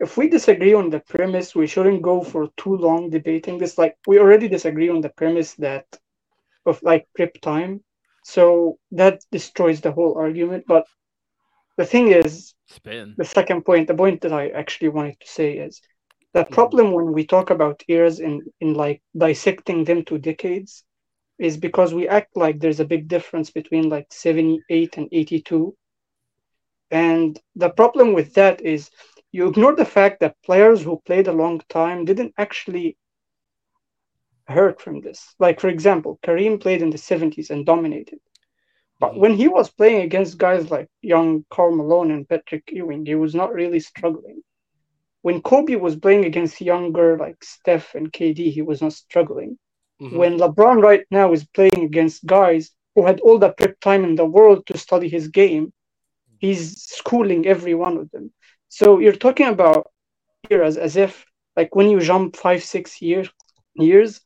if 0.00 0.16
we 0.16 0.28
disagree 0.28 0.74
on 0.74 0.90
the 0.90 1.00
premise, 1.00 1.54
we 1.54 1.66
shouldn't 1.66 2.02
go 2.02 2.22
for 2.22 2.48
too 2.56 2.76
long 2.76 3.10
debating 3.10 3.58
this. 3.58 3.78
Like 3.78 3.96
we 4.06 4.18
already 4.18 4.48
disagree 4.48 4.88
on 4.88 5.00
the 5.00 5.10
premise 5.10 5.54
that 5.56 5.86
of 6.66 6.82
like 6.82 7.06
prep 7.14 7.34
time, 7.40 7.82
so 8.24 8.78
that 8.92 9.22
destroys 9.30 9.80
the 9.80 9.92
whole 9.92 10.16
argument. 10.16 10.64
But 10.66 10.86
the 11.76 11.86
thing 11.86 12.08
is, 12.08 12.54
Spin. 12.68 13.14
the 13.16 13.24
second 13.24 13.64
point, 13.64 13.88
the 13.88 13.94
point 13.94 14.22
that 14.22 14.32
I 14.32 14.48
actually 14.48 14.88
wanted 14.88 15.20
to 15.20 15.28
say 15.28 15.58
is 15.58 15.80
the 16.32 16.44
problem 16.44 16.92
when 16.92 17.12
we 17.12 17.26
talk 17.26 17.50
about 17.50 17.82
eras 17.88 18.20
in 18.20 18.42
in 18.60 18.74
like 18.74 19.02
dissecting 19.16 19.84
them 19.84 20.04
to 20.06 20.18
decades 20.18 20.84
is 21.40 21.56
because 21.56 21.94
we 21.94 22.06
act 22.06 22.36
like 22.36 22.60
there's 22.60 22.80
a 22.80 22.84
big 22.84 23.08
difference 23.08 23.50
between 23.50 23.88
like 23.88 24.06
78 24.10 24.98
and 24.98 25.08
82. 25.10 25.74
And 26.90 27.40
the 27.56 27.70
problem 27.70 28.12
with 28.12 28.34
that 28.34 28.60
is 28.60 28.90
you 29.32 29.48
ignore 29.48 29.74
the 29.74 29.86
fact 29.86 30.20
that 30.20 30.42
players 30.44 30.82
who 30.82 31.00
played 31.06 31.28
a 31.28 31.32
long 31.32 31.62
time 31.68 32.04
didn't 32.04 32.34
actually 32.36 32.98
hurt 34.46 34.82
from 34.82 35.00
this. 35.00 35.34
Like, 35.38 35.60
for 35.60 35.68
example, 35.68 36.18
Kareem 36.22 36.60
played 36.60 36.82
in 36.82 36.90
the 36.90 36.98
70s 36.98 37.48
and 37.48 37.64
dominated. 37.64 38.18
But 38.98 39.16
when 39.16 39.32
he 39.32 39.48
was 39.48 39.70
playing 39.70 40.02
against 40.02 40.36
guys 40.36 40.70
like 40.70 40.88
young 41.00 41.46
Karl 41.50 41.74
Malone 41.74 42.10
and 42.10 42.28
Patrick 42.28 42.64
Ewing, 42.70 43.06
he 43.06 43.14
was 43.14 43.34
not 43.34 43.54
really 43.54 43.80
struggling. 43.80 44.42
When 45.22 45.40
Kobe 45.40 45.76
was 45.76 45.96
playing 45.96 46.26
against 46.26 46.60
younger 46.60 47.16
like 47.16 47.42
Steph 47.42 47.94
and 47.94 48.12
KD, 48.12 48.52
he 48.52 48.60
was 48.60 48.82
not 48.82 48.92
struggling. 48.92 49.58
Mm-hmm. 50.00 50.16
When 50.16 50.38
LeBron 50.38 50.82
right 50.82 51.04
now 51.10 51.32
is 51.32 51.44
playing 51.44 51.84
against 51.84 52.26
guys 52.26 52.70
who 52.94 53.06
had 53.06 53.20
all 53.20 53.38
the 53.38 53.52
prep 53.52 53.78
time 53.80 54.04
in 54.04 54.14
the 54.14 54.24
world 54.24 54.66
to 54.66 54.78
study 54.78 55.08
his 55.08 55.28
game, 55.28 55.72
he's 56.38 56.82
schooling 56.82 57.46
every 57.46 57.74
one 57.74 57.96
of 57.98 58.10
them. 58.10 58.32
So 58.68 58.98
you're 58.98 59.12
talking 59.12 59.46
about 59.46 59.90
eras 60.48 60.76
as 60.76 60.96
if 60.96 61.24
like 61.56 61.74
when 61.74 61.90
you 61.90 62.00
jump 62.00 62.36
five, 62.36 62.62
six 62.62 63.02
years 63.02 63.28
years, 63.74 64.20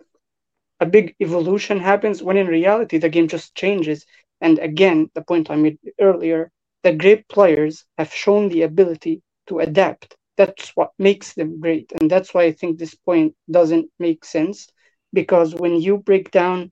a 0.81 0.87
big 0.87 1.14
evolution 1.20 1.79
happens 1.79 2.22
when 2.22 2.37
in 2.37 2.47
reality 2.47 2.99
the 2.99 3.09
game 3.09 3.29
just 3.29 3.55
changes. 3.55 4.05
And 4.41 4.59
again, 4.59 5.11
the 5.14 5.22
point 5.22 5.51
I 5.51 5.57
made 5.57 5.79
earlier, 6.01 6.51
the 6.83 6.93
great 6.93 7.29
players 7.29 7.85
have 7.99 8.12
shown 8.12 8.49
the 8.49 8.62
ability 8.62 9.22
to 9.49 9.61
adapt. 9.61 10.16
That's 10.37 10.70
what 10.75 10.91
makes 10.99 11.35
them 11.35 11.61
great. 11.61 11.93
And 11.99 12.11
that's 12.11 12.35
why 12.35 12.45
I 12.45 12.53
think 12.53 12.79
this 12.79 12.95
point 12.95 13.35
doesn't 13.51 13.91
make 13.99 14.25
sense 14.25 14.68
because 15.15 15.55
when 15.55 15.81
you 15.81 15.99
break 15.99 16.31
down 16.31 16.71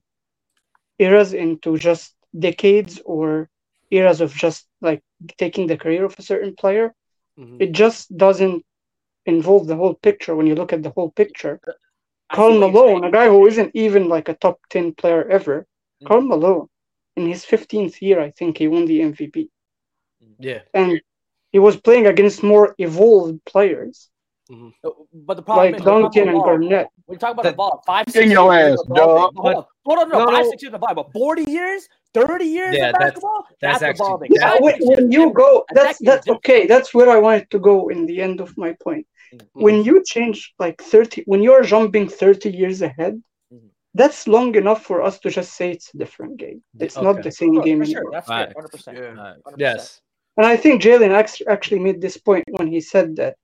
eras 0.99 1.33
into 1.33 1.77
just 1.77 2.13
decades 2.37 3.01
or 3.05 3.49
eras 3.89 4.21
of 4.21 4.33
just 4.33 4.67
like 4.81 5.01
taking 5.37 5.67
the 5.67 5.77
career 5.77 6.05
of 6.05 6.15
a 6.19 6.21
certain 6.21 6.55
player, 6.55 6.93
mm-hmm. 7.39 7.57
it 7.59 7.71
just 7.71 8.15
doesn't 8.15 8.63
involve 9.25 9.67
the 9.67 9.75
whole 9.75 9.95
picture 9.95 10.35
when 10.35 10.47
you 10.47 10.55
look 10.55 10.73
at 10.73 10.83
the 10.83 10.91
whole 10.91 11.11
picture. 11.11 11.59
Karl 12.31 12.59
Malone, 12.59 13.03
a 13.03 13.11
guy 13.11 13.27
who 13.27 13.47
isn't 13.47 13.71
even 13.73 14.09
like 14.09 14.27
a 14.29 14.35
top 14.35 14.59
10 14.69 14.95
player 14.95 15.27
ever, 15.29 15.61
mm-hmm. 15.61 16.07
Karl 16.07 16.21
Malone, 16.21 16.67
in 17.15 17.27
his 17.27 17.45
15th 17.45 18.01
year, 18.01 18.19
I 18.19 18.31
think 18.31 18.57
he 18.57 18.67
won 18.67 18.85
the 18.85 19.01
MVP. 19.01 19.49
Yeah. 20.39 20.61
And 20.73 21.01
he 21.51 21.59
was 21.59 21.77
playing 21.77 22.07
against 22.07 22.43
more 22.43 22.75
evolved 22.77 23.45
players. 23.45 24.09
Mm-hmm. 24.51 24.69
Uh, 24.83 24.89
but 25.13 25.35
the 25.35 25.43
problem 25.43 25.71
like 25.71 25.79
is, 25.79 25.85
Duncan 25.85 26.29
and 26.29 26.43
Garnett. 26.43 26.87
We're 27.07 27.17
talking 27.17 27.39
about 27.39 27.49
the 27.49 27.53
ball. 27.53 27.81
Five, 27.85 28.05
six 28.09 28.25
in 28.25 28.31
your 28.31 28.53
ass, 28.53 28.77
dog. 28.93 29.33
Hold 29.35 29.55
on, 29.55 29.65
hold 29.85 29.99
on, 29.99 30.09
no, 30.09 30.25
no, 30.25 30.31
five, 30.31 30.45
six 30.47 30.61
years 30.61 30.69
in 30.69 30.73
the 30.73 30.79
ball, 30.79 30.95
but 30.95 31.11
forty 31.13 31.49
years. 31.49 31.87
30 32.13 32.45
years 32.45 32.75
yeah, 32.77 32.89
of 32.89 32.99
basketball, 32.99 33.47
that's, 33.59 33.79
that's, 33.79 33.99
evolving. 33.99 34.29
Yeah, 34.31 34.57
when, 34.59 34.75
when 34.81 35.11
you 35.11 35.33
go, 35.33 35.65
that's 35.73 35.97
that's 35.99 36.27
okay. 36.27 36.67
That's 36.67 36.93
where 36.93 37.09
I 37.09 37.17
wanted 37.17 37.49
to 37.49 37.57
go 37.57 37.89
in 37.89 38.05
the 38.05 38.21
end 38.21 38.39
of 38.39 38.55
my 38.55 38.75
point. 38.83 39.07
Mm-hmm. 39.33 39.61
When 39.61 39.83
you 39.83 40.03
change 40.05 40.53
like 40.59 40.81
30, 40.81 41.23
when 41.25 41.41
you're 41.41 41.63
jumping 41.63 42.07
30 42.07 42.51
years 42.51 42.81
ahead, 42.81 43.21
mm-hmm. 43.51 43.67
that's 43.95 44.27
long 44.27 44.53
enough 44.55 44.83
for 44.83 45.01
us 45.01 45.19
to 45.19 45.31
just 45.31 45.53
say 45.53 45.71
it's 45.71 45.91
a 45.93 45.97
different 45.97 46.37
game. 46.37 46.61
It's 46.79 46.97
okay. 46.97 47.05
not 47.05 47.23
the 47.23 47.31
same 47.31 47.59
game 47.61 47.79
for 47.79 47.85
anymore. 47.85 48.03
Sure. 48.03 48.11
That's 48.11 48.29
right. 48.29 48.53
100%. 48.55 48.93
Yeah. 48.93 49.33
100%. 49.47 49.53
Yes. 49.57 50.01
And 50.37 50.45
I 50.45 50.57
think 50.57 50.81
Jalen 50.81 51.13
actually 51.47 51.79
made 51.79 52.01
this 52.01 52.17
point 52.17 52.43
when 52.51 52.67
he 52.67 52.81
said 52.81 53.15
that 53.17 53.37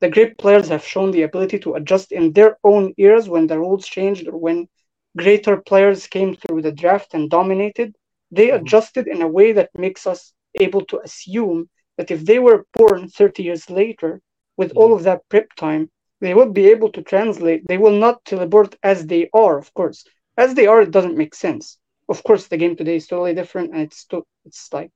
the 0.00 0.10
great 0.10 0.38
players 0.38 0.68
have 0.68 0.84
shown 0.84 1.10
the 1.10 1.22
ability 1.22 1.58
to 1.60 1.74
adjust 1.74 2.12
in 2.12 2.32
their 2.32 2.58
own 2.64 2.94
eras 2.96 3.28
when 3.28 3.46
the 3.46 3.58
rules 3.58 3.86
changed 3.86 4.28
or 4.28 4.36
when 4.36 4.68
greater 5.16 5.56
players 5.56 6.06
came 6.06 6.34
through 6.34 6.62
the 6.62 6.72
draft 6.72 7.14
and 7.14 7.30
dominated. 7.30 7.94
They 8.30 8.48
mm-hmm. 8.48 8.64
adjusted 8.64 9.06
in 9.06 9.22
a 9.22 9.28
way 9.28 9.52
that 9.52 9.70
makes 9.74 10.06
us 10.06 10.32
able 10.60 10.84
to 10.86 11.00
assume 11.00 11.68
that 11.96 12.10
if 12.10 12.24
they 12.24 12.38
were 12.38 12.66
born 12.74 13.08
30 13.08 13.42
years 13.42 13.70
later, 13.70 14.20
with 14.56 14.72
all 14.72 14.88
mm-hmm. 14.88 14.98
of 14.98 15.02
that 15.04 15.28
prep 15.28 15.52
time, 15.56 15.90
they 16.20 16.34
will 16.34 16.50
be 16.50 16.66
able 16.66 16.90
to 16.92 17.02
translate. 17.02 17.66
They 17.66 17.78
will 17.78 17.98
not 17.98 18.24
teleport 18.24 18.76
as 18.82 19.06
they 19.06 19.28
are, 19.34 19.58
of 19.58 19.72
course. 19.74 20.04
As 20.36 20.54
they 20.54 20.66
are, 20.66 20.82
it 20.82 20.90
doesn't 20.90 21.16
make 21.16 21.34
sense. 21.34 21.78
Of 22.08 22.22
course, 22.22 22.46
the 22.46 22.56
game 22.56 22.76
today 22.76 22.96
is 22.96 23.06
totally 23.06 23.34
different, 23.34 23.72
and 23.72 23.82
it's 23.82 24.04
too, 24.04 24.26
it's 24.44 24.72
like 24.72 24.90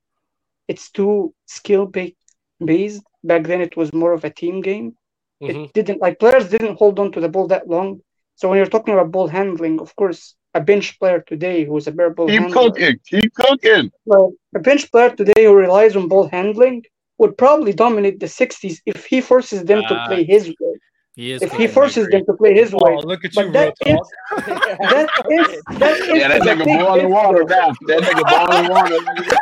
it's 0.68 0.90
too 0.90 1.34
skill 1.46 1.86
based. 1.86 2.16
Back 2.60 3.44
then, 3.44 3.60
it 3.60 3.76
was 3.76 3.92
more 3.92 4.12
of 4.12 4.24
a 4.24 4.30
team 4.30 4.60
game. 4.60 4.96
Mm-hmm. 5.42 5.64
It 5.64 5.72
didn't 5.72 6.00
like 6.00 6.18
players 6.18 6.48
didn't 6.48 6.76
hold 6.76 6.98
on 6.98 7.12
to 7.12 7.20
the 7.20 7.28
ball 7.28 7.46
that 7.48 7.68
long. 7.68 8.00
So 8.34 8.48
when 8.48 8.56
you're 8.58 8.66
talking 8.66 8.94
about 8.94 9.12
ball 9.12 9.28
handling, 9.28 9.80
of 9.80 9.94
course, 9.96 10.34
a 10.54 10.60
bench 10.60 10.98
player 10.98 11.20
today 11.20 11.64
who's 11.64 11.86
a 11.86 11.92
better 11.92 12.10
ball 12.10 12.28
keep 12.28 12.40
handler, 12.40 12.70
cooking, 12.70 12.96
keep 13.04 13.34
cooking. 13.34 13.90
Well, 14.04 14.32
a 14.54 14.58
bench 14.58 14.90
player 14.90 15.10
today 15.10 15.44
who 15.44 15.54
relies 15.54 15.94
on 15.96 16.08
ball 16.08 16.28
handling 16.28 16.84
would 17.18 17.36
probably 17.36 17.72
dominate 17.72 18.20
the 18.20 18.26
60s 18.26 18.78
if 18.86 19.04
he 19.06 19.20
forces 19.20 19.64
them 19.64 19.82
uh, 19.84 19.88
to 19.88 20.06
play 20.06 20.24
his 20.24 20.48
way. 20.48 20.74
He 21.14 21.32
if 21.32 21.52
he 21.52 21.66
forces 21.66 22.06
them 22.08 22.24
to 22.26 22.32
play 22.34 22.54
his 22.54 22.72
way. 22.72 22.94
Oh, 22.96 23.00
look 23.00 23.24
at 23.24 23.32
but 23.34 23.46
you, 23.46 23.52
that 23.52 23.74
is, 23.84 23.98
that 24.36 25.08
is, 25.28 25.62
that 25.78 25.98
is, 25.98 26.20
yeah, 26.20 26.28
that 26.28 26.42
nigga 26.42 26.64
boiling 26.64 27.10
water 27.10 27.42
now. 27.42 27.74
That 27.88 28.02
nigga 28.02 28.22
boiling 28.30 28.70
water. 28.70 29.36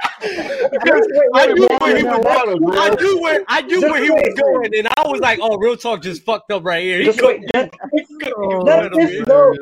I 1.34 1.52
knew 1.52 1.68
where 1.80 1.96
he 1.96 2.04
was. 2.04 2.76
I 2.76 2.94
knew 3.00 3.20
where 3.20 3.44
I 3.48 3.62
knew 3.62 3.80
where 3.80 4.02
he 4.02 4.10
was 4.10 4.34
going, 4.40 4.74
and 4.76 4.88
I 4.96 5.08
was 5.08 5.20
like, 5.20 5.38
"Oh, 5.42 5.56
real 5.58 5.76
talk 5.76 6.02
just 6.02 6.24
fucked 6.24 6.50
up 6.50 6.64
right 6.64 6.82
here." 6.82 6.98
He 6.98 7.04
just 7.04 7.22
wait, 7.22 7.42
that, 7.52 7.70
that 7.70 8.90
is 8.98 9.26
no, 9.26 9.52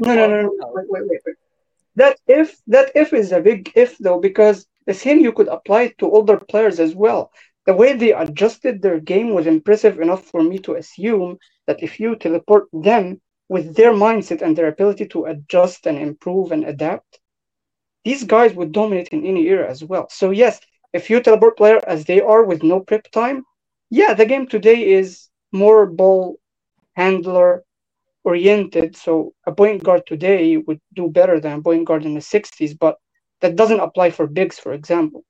no, 0.00 0.14
no, 0.14 0.42
no, 0.42 0.50
wait, 0.74 0.86
wait, 0.88 1.20
wait. 1.26 1.36
That 1.96 2.18
if 2.26 2.56
that 2.68 2.92
if 2.94 3.12
is 3.12 3.32
a 3.32 3.40
big 3.40 3.72
if 3.74 3.98
though, 3.98 4.20
because 4.20 4.66
the 4.86 4.94
same 4.94 5.20
you 5.20 5.32
could 5.32 5.48
apply 5.48 5.88
to 5.98 6.10
older 6.10 6.38
players 6.38 6.80
as 6.80 6.94
well. 6.94 7.30
The 7.66 7.74
way 7.74 7.92
they 7.92 8.14
adjusted 8.14 8.80
their 8.80 8.98
game 8.98 9.34
was 9.34 9.46
impressive 9.46 10.00
enough 10.00 10.24
for 10.24 10.42
me 10.42 10.58
to 10.60 10.76
assume 10.76 11.36
that 11.66 11.82
if 11.82 12.00
you 12.00 12.16
teleport 12.16 12.68
them 12.72 13.20
with 13.50 13.76
their 13.76 13.92
mindset 13.92 14.40
and 14.40 14.56
their 14.56 14.68
ability 14.68 15.06
to 15.08 15.26
adjust 15.26 15.86
and 15.86 15.98
improve 15.98 16.52
and 16.52 16.64
adapt, 16.64 17.20
these 18.08 18.24
guys 18.24 18.54
would 18.54 18.72
dominate 18.72 19.08
in 19.08 19.20
any 19.32 19.42
era 19.54 19.66
as 19.74 19.80
well. 19.90 20.06
So 20.20 20.30
yes, 20.42 20.60
if 20.98 21.10
you 21.10 21.20
teleport 21.20 21.56
player 21.58 21.80
as 21.94 22.04
they 22.04 22.20
are 22.32 22.44
with 22.44 22.62
no 22.62 22.80
prep 22.80 23.04
time, 23.10 23.38
yeah, 23.90 24.12
the 24.14 24.26
game 24.32 24.46
today 24.46 24.78
is 24.98 25.28
more 25.52 25.86
ball 25.86 26.38
handler 27.02 27.64
oriented. 28.24 28.96
So 28.96 29.34
a 29.46 29.52
point 29.52 29.82
guard 29.86 30.02
today 30.06 30.56
would 30.56 30.80
do 31.00 31.08
better 31.18 31.36
than 31.40 31.58
a 31.58 31.62
point 31.62 31.84
guard 31.88 32.04
in 32.04 32.14
the 32.14 32.20
60s, 32.34 32.72
but 32.84 32.96
that 33.40 33.56
doesn't 33.56 33.86
apply 33.88 34.10
for 34.10 34.26
bigs, 34.26 34.58
for 34.58 34.72
example 34.72 35.22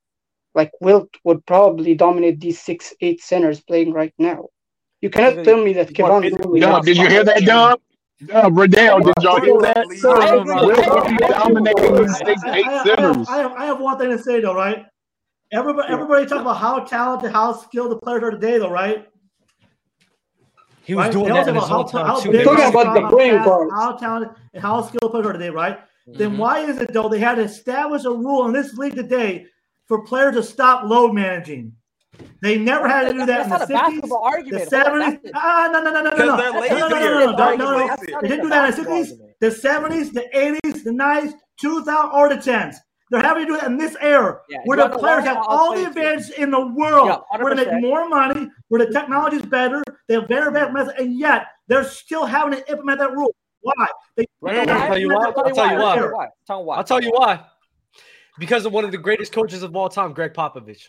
like 0.54 0.72
Wilt 0.80 1.10
would 1.24 1.44
probably 1.46 1.94
dominate 1.94 2.40
these 2.40 2.60
six, 2.60 2.94
eight 3.00 3.20
centers 3.20 3.60
playing 3.60 3.92
right 3.92 4.14
now. 4.18 4.48
You 5.00 5.10
cannot 5.10 5.44
tell 5.44 5.62
me 5.62 5.72
that 5.74 5.92
Kevon. 5.92 6.22
Dub, 6.60 6.84
did 6.84 6.96
you 6.96 7.08
hear 7.08 7.24
that, 7.24 7.44
Dub? 7.44 7.80
Dub, 8.26 8.58
Riddell, 8.58 9.00
did 9.00 9.14
y'all 9.22 9.40
hear 9.40 9.58
that? 9.60 9.86
So, 10.00 10.14
dominating 11.28 12.08
six, 12.08 12.42
eight 12.46 12.66
centers. 12.84 13.28
I 13.28 13.38
have, 13.38 13.52
I 13.52 13.64
have 13.66 13.80
one 13.80 13.96
thing 13.98 14.10
to 14.10 14.18
say 14.18 14.40
though, 14.40 14.54
right? 14.54 14.86
Everybody, 15.52 15.92
everybody 15.92 16.26
talk 16.26 16.42
about 16.42 16.58
how 16.58 16.80
talented, 16.80 17.32
how 17.32 17.52
skilled 17.52 17.92
the 17.92 17.96
players 17.96 18.22
are 18.22 18.30
today, 18.32 18.58
though, 18.58 18.70
right? 18.70 19.08
He 20.82 20.94
was 20.94 21.06
right? 21.06 21.12
doing 21.12 21.32
that 21.32 21.46
his 21.46 21.64
whole 21.64 21.84
time. 21.84 22.06
How, 22.06 22.20
talking 22.20 22.40
about 22.40 22.94
the 22.94 23.08
brain 23.08 23.38
part. 23.42 23.70
How 23.70 23.92
talented 23.96 24.36
and 24.52 24.62
how 24.62 24.82
skilled 24.82 25.02
the 25.02 25.10
players 25.10 25.26
are 25.26 25.32
today, 25.32 25.50
right? 25.50 25.78
Mm-hmm. 25.78 26.18
Then 26.18 26.38
why 26.38 26.60
is 26.60 26.78
it 26.78 26.92
though 26.92 27.08
they 27.08 27.18
had 27.18 27.36
to 27.36 27.42
establish 27.42 28.04
a 28.04 28.10
rule 28.10 28.46
in 28.46 28.52
this 28.52 28.74
league 28.74 28.94
today 28.96 29.46
for 29.86 30.04
players 30.04 30.34
to 30.34 30.42
stop 30.42 30.84
load 30.84 31.14
managing. 31.14 31.72
They 32.40 32.58
never 32.58 32.88
had 32.88 33.08
to 33.08 33.12
do 33.12 33.26
that 33.26 33.48
That's 33.48 33.70
in 33.70 33.76
the 34.00 34.08
50s, 34.08 34.22
argument. 34.22 34.70
the 34.70 34.76
70s. 34.76 35.30
Ah, 35.34 35.68
no, 35.72 35.82
no, 35.82 35.90
no, 35.90 36.02
no, 36.02 36.10
no, 36.10 36.16
no. 36.16 36.24
No, 36.26 36.36
no, 36.36 36.50
no, 36.50 37.08
no, 37.08 37.36
no, 37.36 37.56
no, 37.56 37.86
no. 37.86 37.96
They 38.22 38.28
didn't 38.28 38.42
do 38.42 38.48
that 38.50 38.78
in 38.78 38.84
the 38.84 38.90
60s, 38.90 39.18
the 39.40 39.48
70s, 39.48 40.12
the 40.12 40.26
80s, 40.34 40.84
the 40.84 40.90
90s, 40.90 41.32
2000, 41.60 42.10
or 42.12 42.28
the 42.28 42.36
10s. 42.36 42.76
They're 43.10 43.22
having 43.22 43.46
to 43.46 43.52
do 43.52 43.56
it 43.56 43.64
in 43.64 43.78
this 43.78 43.96
era 44.02 44.40
yeah, 44.50 44.58
where 44.64 44.76
the 44.76 44.90
players 44.90 45.24
have 45.24 45.38
all 45.48 45.74
the 45.74 45.86
advantages 45.86 46.30
in 46.30 46.50
the 46.50 46.60
world, 46.60 47.08
yeah, 47.08 47.38
where 47.38 47.54
they 47.54 47.64
make 47.64 47.80
more 47.80 48.06
money, 48.06 48.50
where 48.68 48.84
the 48.84 48.92
technology 48.92 49.36
is 49.36 49.46
better, 49.46 49.82
they 50.08 50.14
have 50.14 50.28
better 50.28 50.48
advanced 50.48 50.74
methods, 50.74 50.94
and 50.98 51.18
yet 51.18 51.46
they're 51.68 51.84
still 51.84 52.26
having 52.26 52.58
to 52.58 52.70
implement 52.70 52.98
that 52.98 53.12
rule. 53.12 53.34
Why? 53.62 53.86
They, 54.16 54.26
I'll 54.46 54.66
tell 54.66 54.98
you 54.98 55.08
why. 55.08 55.32
I'll 55.34 55.54
tell 55.54 55.70
you 55.70 55.78
why. 55.78 56.76
I'll 56.76 56.84
tell 56.84 57.02
you 57.02 57.10
why 57.12 57.44
because 58.38 58.64
of 58.64 58.72
one 58.72 58.84
of 58.84 58.92
the 58.92 58.98
greatest 58.98 59.32
coaches 59.32 59.62
of 59.62 59.74
all 59.76 59.88
time, 59.88 60.12
Gregg 60.12 60.32
Popovich. 60.32 60.88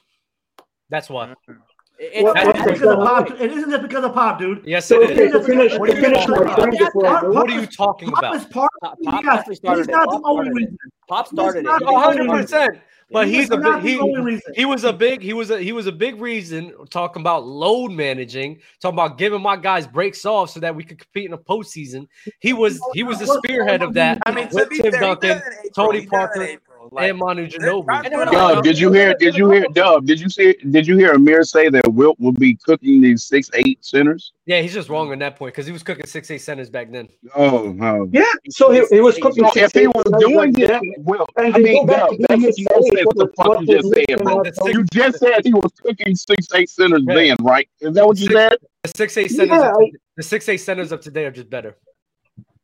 That's 0.90 1.10
why. 1.10 1.34
Mm. 1.50 1.58
It, 2.02 2.24
well, 2.24 2.34
it's, 2.38 2.64
because 2.64 2.82
of 2.82 3.00
pop. 3.00 3.30
it 3.30 3.52
isn't 3.52 3.70
just 3.70 3.82
because 3.82 4.06
of 4.06 4.14
pop, 4.14 4.40
dude. 4.40 4.64
Yes, 4.66 4.90
it 4.90 5.18
is. 5.20 5.78
what, 5.78 5.90
are 5.90 7.50
you 7.50 7.66
talking 7.66 8.08
about? 8.08 8.22
Pop 8.22 8.36
is 8.36 8.46
part. 8.46 8.72
Pop, 8.82 8.98
pop 9.04 9.24
yes, 9.24 9.48
he's 9.50 9.62
not 9.62 9.86
the 9.86 10.22
only 10.24 10.50
reason. 10.50 10.78
Pop 11.10 11.28
started 11.28 11.66
it. 11.66 11.86
100. 11.86 12.30
percent 12.30 12.80
but 13.12 13.28
he's 13.28 13.50
a 13.50 13.58
big, 13.58 13.82
he, 13.82 14.40
he 14.56 14.66
was 14.66 14.84
a 14.84 14.94
big 14.94 15.22
he 15.22 15.34
was 15.34 15.50
a 15.50 15.60
he 15.60 15.72
was 15.72 15.88
a 15.88 15.92
big 15.92 16.22
reason 16.22 16.74
talking 16.90 17.22
about 17.22 17.46
load 17.46 17.92
managing, 17.92 18.60
talking 18.82 18.96
about 18.96 19.18
giving 19.18 19.42
my 19.42 19.58
guys 19.58 19.88
breaks 19.88 20.26
off 20.26 20.52
so 20.52 20.60
that 20.60 20.76
we 20.76 20.84
could 20.84 21.00
compete 21.00 21.26
in 21.26 21.32
the 21.32 21.38
postseason. 21.38 22.08
He 22.40 22.54
was 22.54 22.80
he 22.94 23.04
was 23.04 23.20
the 23.20 23.26
spearhead 23.26 23.82
of 23.82 23.94
that. 23.96 24.20
I 24.26 24.32
mean, 24.32 24.48
with 24.52 24.70
Tim 24.70 24.92
Duncan, 24.92 25.42
Tony 25.74 26.06
Parker, 26.06 26.58
like, 26.92 27.10
and 27.10 27.20
Manu 27.20 27.48
Ginobili. 27.48 28.32
Dub, 28.32 28.64
did 28.64 28.80
you 28.80 28.92
hear? 28.92 29.14
Did 29.20 29.36
you 29.36 29.50
hear? 29.50 29.66
Dub, 29.74 30.06
did 30.06 30.20
you 30.20 30.30
see? 30.30 30.56
Did 30.70 30.88
you 30.88 30.98
hear 30.98 31.12
Amir 31.12 31.44
say 31.44 31.70
that 31.70 31.88
Wilt 31.92 32.20
will 32.20 32.32
be 32.32 32.56
cooking 32.56 33.02
these 33.02 33.24
six 33.24 33.50
eight 33.54 33.84
centers? 33.84 34.34
Yeah, 34.46 34.62
he's 34.62 34.74
just 34.74 34.90
wrong 34.90 35.12
on 35.12 35.20
that 35.20 35.36
point 35.36 35.54
because 35.54 35.66
he 35.66 35.72
was 35.72 35.84
cooking 35.84 36.06
six 36.06 36.32
eight 36.32 36.40
centers 36.42 36.70
back 36.70 36.92
then. 36.92 37.08
Oh, 37.36 37.76
oh. 37.82 38.10
yeah. 38.12 38.24
So 38.50 38.72
he, 38.72 38.86
he 38.90 39.02
was 39.02 39.18
cooking. 39.18 39.48
So 39.50 39.60
if 39.60 39.74
he 39.74 39.88
was 39.88 40.06
doing 40.20 40.54
it, 40.58 40.82
well, 41.00 41.28
I 41.38 41.52
mean, 41.58 41.86
Dub, 41.86 42.16
that's 42.28 42.42
what 42.42 42.58
you 42.58 42.66
said. 42.66 43.06
What 43.06 43.18
the 43.18 43.30
fuck 43.36 43.62
you 43.62 43.68
just 43.68 43.94
said, 43.94 44.24
bro? 44.24 44.44
You 44.72 44.84
just 44.92 45.20
said 45.20 45.42
he 45.46 45.54
was 45.54 45.72
cooking 45.84 46.16
six 46.16 46.48
eight 46.54 46.70
centers 46.70 47.04
then, 47.06 47.36
right? 47.42 47.70
Is 47.82 47.94
that 47.94 48.06
what 48.08 48.18
you 48.18 48.28
said? 48.28 48.58
The 48.84 48.92
six 48.96 49.18
eight 49.18 49.32
centers. 49.32 49.92
The 50.18 50.24
six 50.24 50.50
eight 50.50 50.58
centers 50.58 50.92
of 50.92 51.02
today 51.02 51.26
are 51.26 51.32
just 51.32 51.50
better. 51.50 51.78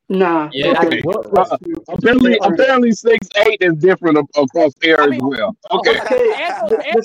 Nah. 0.07 0.49
Yeah. 0.53 0.79
Okay. 0.83 1.01
Uh, 1.35 1.57
apparently, 1.89 2.37
apparently, 2.41 2.91
six 2.91 3.27
eight 3.37 3.57
is 3.61 3.73
different 3.73 4.19
across 4.35 4.73
air 4.83 5.01
I 5.01 5.07
mean, 5.07 5.15
as 5.15 5.21
well. 5.23 5.57
Okay. 5.71 5.99
okay. 5.99 6.51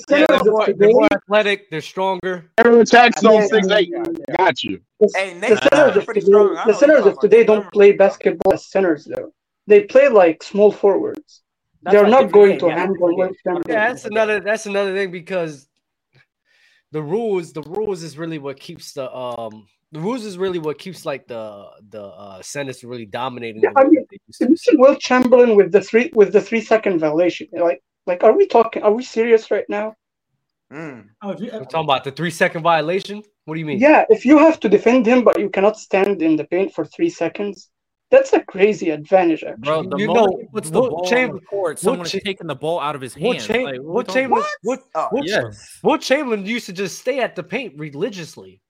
they're, 0.07 0.27
more, 0.45 0.67
they're 0.77 0.91
more 0.91 1.07
athletic. 1.11 1.71
They're 1.71 1.81
stronger. 1.81 2.51
Air 2.63 2.79
attacks 2.79 3.23
on 3.23 3.47
six 3.47 3.67
eight. 3.69 3.91
Got 4.37 4.63
you. 4.63 4.81
Hey, 5.15 5.33
the 5.39 5.57
centers, 5.71 5.97
of 5.97 6.05
today, 6.05 6.21
the 6.67 6.73
centers 6.73 7.05
of 7.07 7.19
today 7.19 7.43
don't 7.43 7.71
play 7.73 7.91
basketball 7.91 8.53
as 8.53 8.67
centers 8.67 9.05
though. 9.05 9.33
They 9.65 9.81
play 9.85 10.07
like 10.07 10.43
small 10.43 10.71
forwards. 10.71 11.41
That's 11.81 11.95
They're 11.95 12.07
not 12.07 12.31
going 12.31 12.59
to 12.59 12.69
handle. 12.69 13.17
Yeah, 13.17 13.87
that's 13.89 14.05
another. 14.05 14.39
That's 14.41 14.67
another 14.67 14.93
thing 14.93 15.11
because 15.11 15.67
the 16.91 17.01
rules. 17.01 17.53
The 17.53 17.63
rules 17.63 18.03
is 18.03 18.15
really 18.15 18.37
what 18.37 18.59
keeps 18.59 18.93
the 18.93 19.11
um 19.11 19.65
the 19.91 19.99
rules 19.99 20.23
is 20.23 20.37
really 20.37 20.59
what 20.59 20.77
keeps 20.77 21.05
like 21.05 21.27
the 21.27 21.67
the 21.89 22.01
uh 22.03 22.41
Senate 22.41 22.81
really 22.83 23.05
dominating. 23.05 23.61
Yeah, 23.61 23.71
I 23.75 23.83
mean, 23.83 24.05
you 24.39 24.55
see 24.57 24.77
Chamberlain 24.99 25.55
with 25.55 25.71
the 25.71 25.81
three 25.81 26.11
with 26.13 26.31
the 26.31 26.41
three 26.41 26.61
second 26.61 26.99
violation. 26.99 27.47
Like, 27.51 27.83
like, 28.05 28.23
are 28.23 28.35
we 28.35 28.47
talking? 28.47 28.83
Are 28.83 28.93
we 28.93 29.03
serious 29.03 29.51
right 29.51 29.65
now? 29.69 29.95
Mm. 30.71 31.09
Oh, 31.21 31.35
you, 31.37 31.49
We're 31.51 31.65
talking 31.65 31.81
about 31.81 32.05
the 32.05 32.11
three 32.11 32.31
second 32.31 32.61
violation. 32.61 33.21
What 33.45 33.55
do 33.55 33.59
you 33.59 33.65
mean? 33.65 33.79
Yeah, 33.79 34.05
if 34.09 34.25
you 34.25 34.37
have 34.37 34.59
to 34.61 34.69
defend 34.69 35.05
him, 35.05 35.23
but 35.23 35.37
you 35.37 35.49
cannot 35.49 35.77
stand 35.77 36.21
in 36.21 36.37
the 36.37 36.45
paint 36.45 36.73
for 36.73 36.85
three 36.85 37.09
seconds, 37.09 37.69
that's 38.09 38.31
a 38.31 38.39
crazy 38.39 38.89
advantage. 38.91 39.43
Actually, 39.43 39.61
Bro, 39.63 39.83
the 39.89 39.97
you 39.97 40.07
know, 40.07 40.41
puts 40.53 40.69
the 40.69 40.79
ball 40.79 41.05
Chamber- 41.05 41.35
on 41.35 41.39
the 41.39 41.45
court, 41.45 41.79
someone 41.79 42.05
is 42.05 42.11
taking 42.11 42.47
the 42.47 42.55
ball 42.55 42.79
out 42.79 42.95
of 42.95 43.01
his 43.01 43.13
hands. 43.13 43.49
What, 43.49 43.63
like, 43.63 43.81
what 43.81 44.07
Chamberlain? 44.07 44.45
What? 44.61 44.79
What, 44.79 44.89
oh, 44.95 45.07
what, 45.11 45.27
yes. 45.27 45.79
Wilt 45.83 46.01
Chamberlain 46.01 46.45
used 46.45 46.67
to 46.67 46.73
just 46.73 46.99
stay 46.99 47.19
at 47.19 47.35
the 47.35 47.43
paint 47.43 47.73
religiously. 47.77 48.61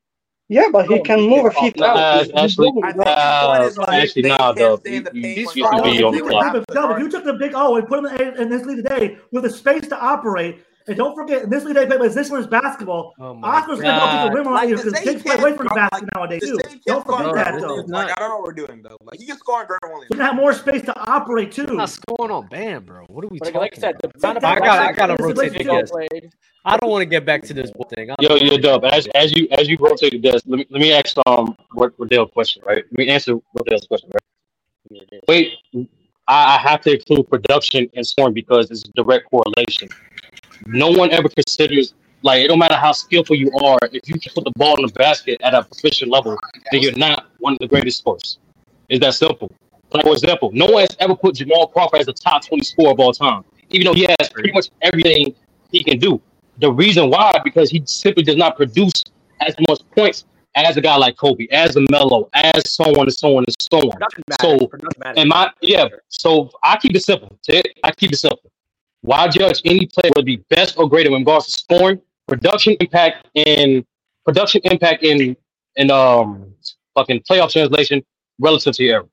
Yeah, 0.52 0.68
but 0.70 0.86
he 0.88 0.99
can 0.99 1.22
move 1.30 1.45
a 1.45 1.52
feet 1.52 1.82
out. 1.82 1.95
Uh, 1.95 2.28
actually, 2.36 2.74
uh, 2.76 3.86
actually, 3.88 4.24
no, 4.24 4.54
though. 4.54 4.82
You, 4.84 5.08
you, 5.14 5.28
you 5.30 5.47
should 5.47 5.56
be 5.56 6.04
on 6.04 6.14
the 6.14 6.66
clock. 6.68 6.97
If 6.97 6.99
you 6.99 7.10
took 7.10 7.24
the 7.24 7.36
big 7.39 7.54
O 7.56 7.78
and 7.78 7.88
put 7.88 7.99
him 7.99 8.08
in, 8.20 8.36
in 8.36 8.49
this 8.49 8.66
league 8.66 8.84
today 8.84 9.18
with 9.32 9.43
the 9.43 9.49
space 9.49 9.88
to 9.88 9.97
operate, 9.97 10.62
and 10.88 10.97
don't 10.97 11.16
forget, 11.16 11.43
in 11.43 11.49
this 11.49 11.64
league 11.64 11.76
they 11.76 11.86
play 11.86 12.06
this 12.10 12.30
one's 12.30 12.47
basketball. 12.47 13.14
Oh 13.18 13.39
Oscar's 13.41 13.80
gonna 13.80 13.97
go 13.97 14.06
get 14.12 14.26
the 14.26 14.36
rim 14.36 14.47
on 14.47 14.68
you 14.68 14.76
because 14.76 14.99
kids 14.99 15.24
play 15.24 15.36
away 15.36 15.56
from 15.56 15.68
the 15.68 15.74
basket 15.74 16.02
like, 16.04 16.16
nowadays 16.16 16.41
too. 16.41 16.60
Don't 16.86 17.06
forget 17.06 17.34
that 17.34 17.62
though. 17.62 17.76
Like, 17.88 18.12
I 18.18 18.20
don't 18.20 18.30
know 18.30 18.36
what 18.39 18.43
we're 18.43 18.54
doing 18.54 18.82
though. 18.82 18.97
Like 19.04 19.22
he 19.22 19.28
can 19.28 19.38
score 19.38 19.62
on 19.62 19.68
Grant 19.68 19.84
Williams. 19.86 20.10
We 20.10 20.18
have 20.18 20.36
more 20.36 20.52
space 20.52 20.82
to 20.82 20.99
operate 20.99 21.54
too. 21.54 21.68
Not 21.68 21.91
scoring 21.91 22.32
on 22.32 22.47
Bam, 22.47 22.84
bro. 22.84 23.06
What 23.08 23.24
are 23.24 23.30
we 23.30 23.39
but 23.39 23.54
talking 23.54 23.62
like 23.62 23.78
I 23.78 23.80
said, 23.80 23.95
about? 24.04 24.43
I 24.43 24.60
got 24.60 24.80
I 24.80 24.91
gotta 24.91 25.16
rotate 25.24 25.54
the 25.54 25.64
desk. 25.64 25.93
I 26.64 26.78
don't 26.78 26.89
want 26.89 27.01
to 27.01 27.07
get 27.07 27.26
back 27.26 27.41
to 27.43 27.53
this 27.53 27.72
thing. 27.95 28.12
I'm 28.12 28.18
Yo, 28.20 28.36
you're 28.36 28.59
dope. 28.59 28.84
As 28.84 29.07
as 29.16 29.36
you 29.36 29.47
as 29.51 29.68
you 29.68 29.78
rotate 29.80 30.12
the 30.12 30.20
desk, 30.20 30.45
let 30.47 30.59
me 30.59 30.66
let 30.70 30.82
me 30.82 30.93
ask 30.93 31.18
um 31.26 31.55
what 31.74 31.93
Riddell's 31.97 32.32
question, 32.32 32.62
right? 32.66 32.84
Let 32.91 32.93
me 32.93 33.07
answer 33.09 33.36
Riddell's 33.53 33.88
question, 33.88 34.12
right? 34.14 35.22
Wait, 35.28 35.53
I, 36.28 36.55
I 36.55 36.57
have 36.57 36.82
to 36.82 36.93
include 36.93 37.30
production 37.30 37.89
and 37.95 38.05
scoring 38.05 38.34
because 38.34 38.70
it's 38.70 38.84
a 38.84 38.91
direct 38.95 39.30
correlation 39.30 39.89
no 40.68 40.89
one 40.89 41.12
ever 41.12 41.30
considers 41.30 41.93
like 42.24 42.43
it 42.43 42.47
don't 42.47 42.59
matter 42.59 42.76
how 42.76 42.91
skillful 42.91 43.36
you 43.36 43.51
are, 43.64 43.80
if 43.91 44.07
you 44.07 44.20
can 44.20 44.32
put 44.34 44.43
the 44.43 44.51
ball 44.55 44.76
in 44.76 44.86
the 44.86 44.93
basket 44.93 45.41
at 45.41 45.55
a 45.55 45.64
proficient 45.64 46.12
level, 46.12 46.38
then 46.72 46.82
you're 46.82 46.95
not 46.95 47.28
one 47.39 47.53
of 47.53 47.59
the 47.59 47.68
greatest 47.68 47.99
scorers. 47.99 48.38
It's 48.89 49.03
that 49.03 49.16
simple. 49.16 49.51
Like 49.91 50.03
for 50.03 50.14
example, 50.14 50.51
no 50.53 50.68
one 50.68 50.82
has 50.82 50.95
ever 50.99 51.16
put 51.16 51.36
Jamal 51.36 51.68
Crawford 51.68 52.01
as 52.01 52.07
a 52.07 52.14
top 52.14 52.45
20 52.45 52.64
scorer 52.64 52.91
of 52.91 52.99
all 52.99 53.12
time, 53.12 53.43
even 53.72 53.86
though 53.86 53.93
he 53.93 54.03
has 54.03 54.30
pretty 54.30 54.51
much 54.51 54.70
everything 54.82 55.34
he 55.72 55.84
can 55.84 55.97
do. 55.97 56.22
The 56.62 56.72
reason 56.72 57.09
why, 57.09 57.39
because 57.43 57.72
he 57.72 57.82
simply 57.86 58.24
does 58.24 58.36
not 58.36 58.55
produce 58.55 59.03
as 59.39 59.55
much 59.68 59.82
points 59.95 60.26
as 60.55 60.78
a 60.78 60.82
guy 60.82 60.95
like 60.95 61.18
Kobe, 61.18 61.47
as 61.51 61.76
a 61.76 61.82
Melo, 61.89 62.30
as 62.34 62.72
so 62.72 62.84
on 62.84 63.03
and 63.03 63.14
so 63.14 63.38
on 63.38 63.45
and 63.47 63.55
so 63.72 63.80
on. 63.80 63.97
So, 64.39 64.70
and 65.18 65.30
my 65.30 65.51
yeah, 65.62 65.88
so 66.09 66.51
I 66.64 66.78
keep 66.78 66.95
it 66.95 67.03
simple. 67.03 67.38
I 67.84 67.91
keep 67.91 68.12
it 68.12 68.18
simple. 68.18 68.51
Why 69.01 69.28
judge 69.28 69.62
any 69.66 69.88
player 69.88 70.12
would 70.16 70.26
be 70.26 70.38
best 70.49 70.78
or 70.78 70.88
greater 70.88 71.09
when 71.09 71.22
regards 71.22 71.47
to 71.47 71.51
scoring, 71.51 71.99
production 72.28 72.76
impact, 72.80 73.28
and 73.36 73.84
production 74.24 74.62
impact 74.66 75.03
in 75.03 75.36
in 75.78 75.89
um 75.89 76.53
fucking 76.95 77.22
playoff 77.22 77.51
translation 77.51 78.03
relative 78.39 78.76
to 78.76 78.84
your 78.84 78.93
era? 78.93 79.05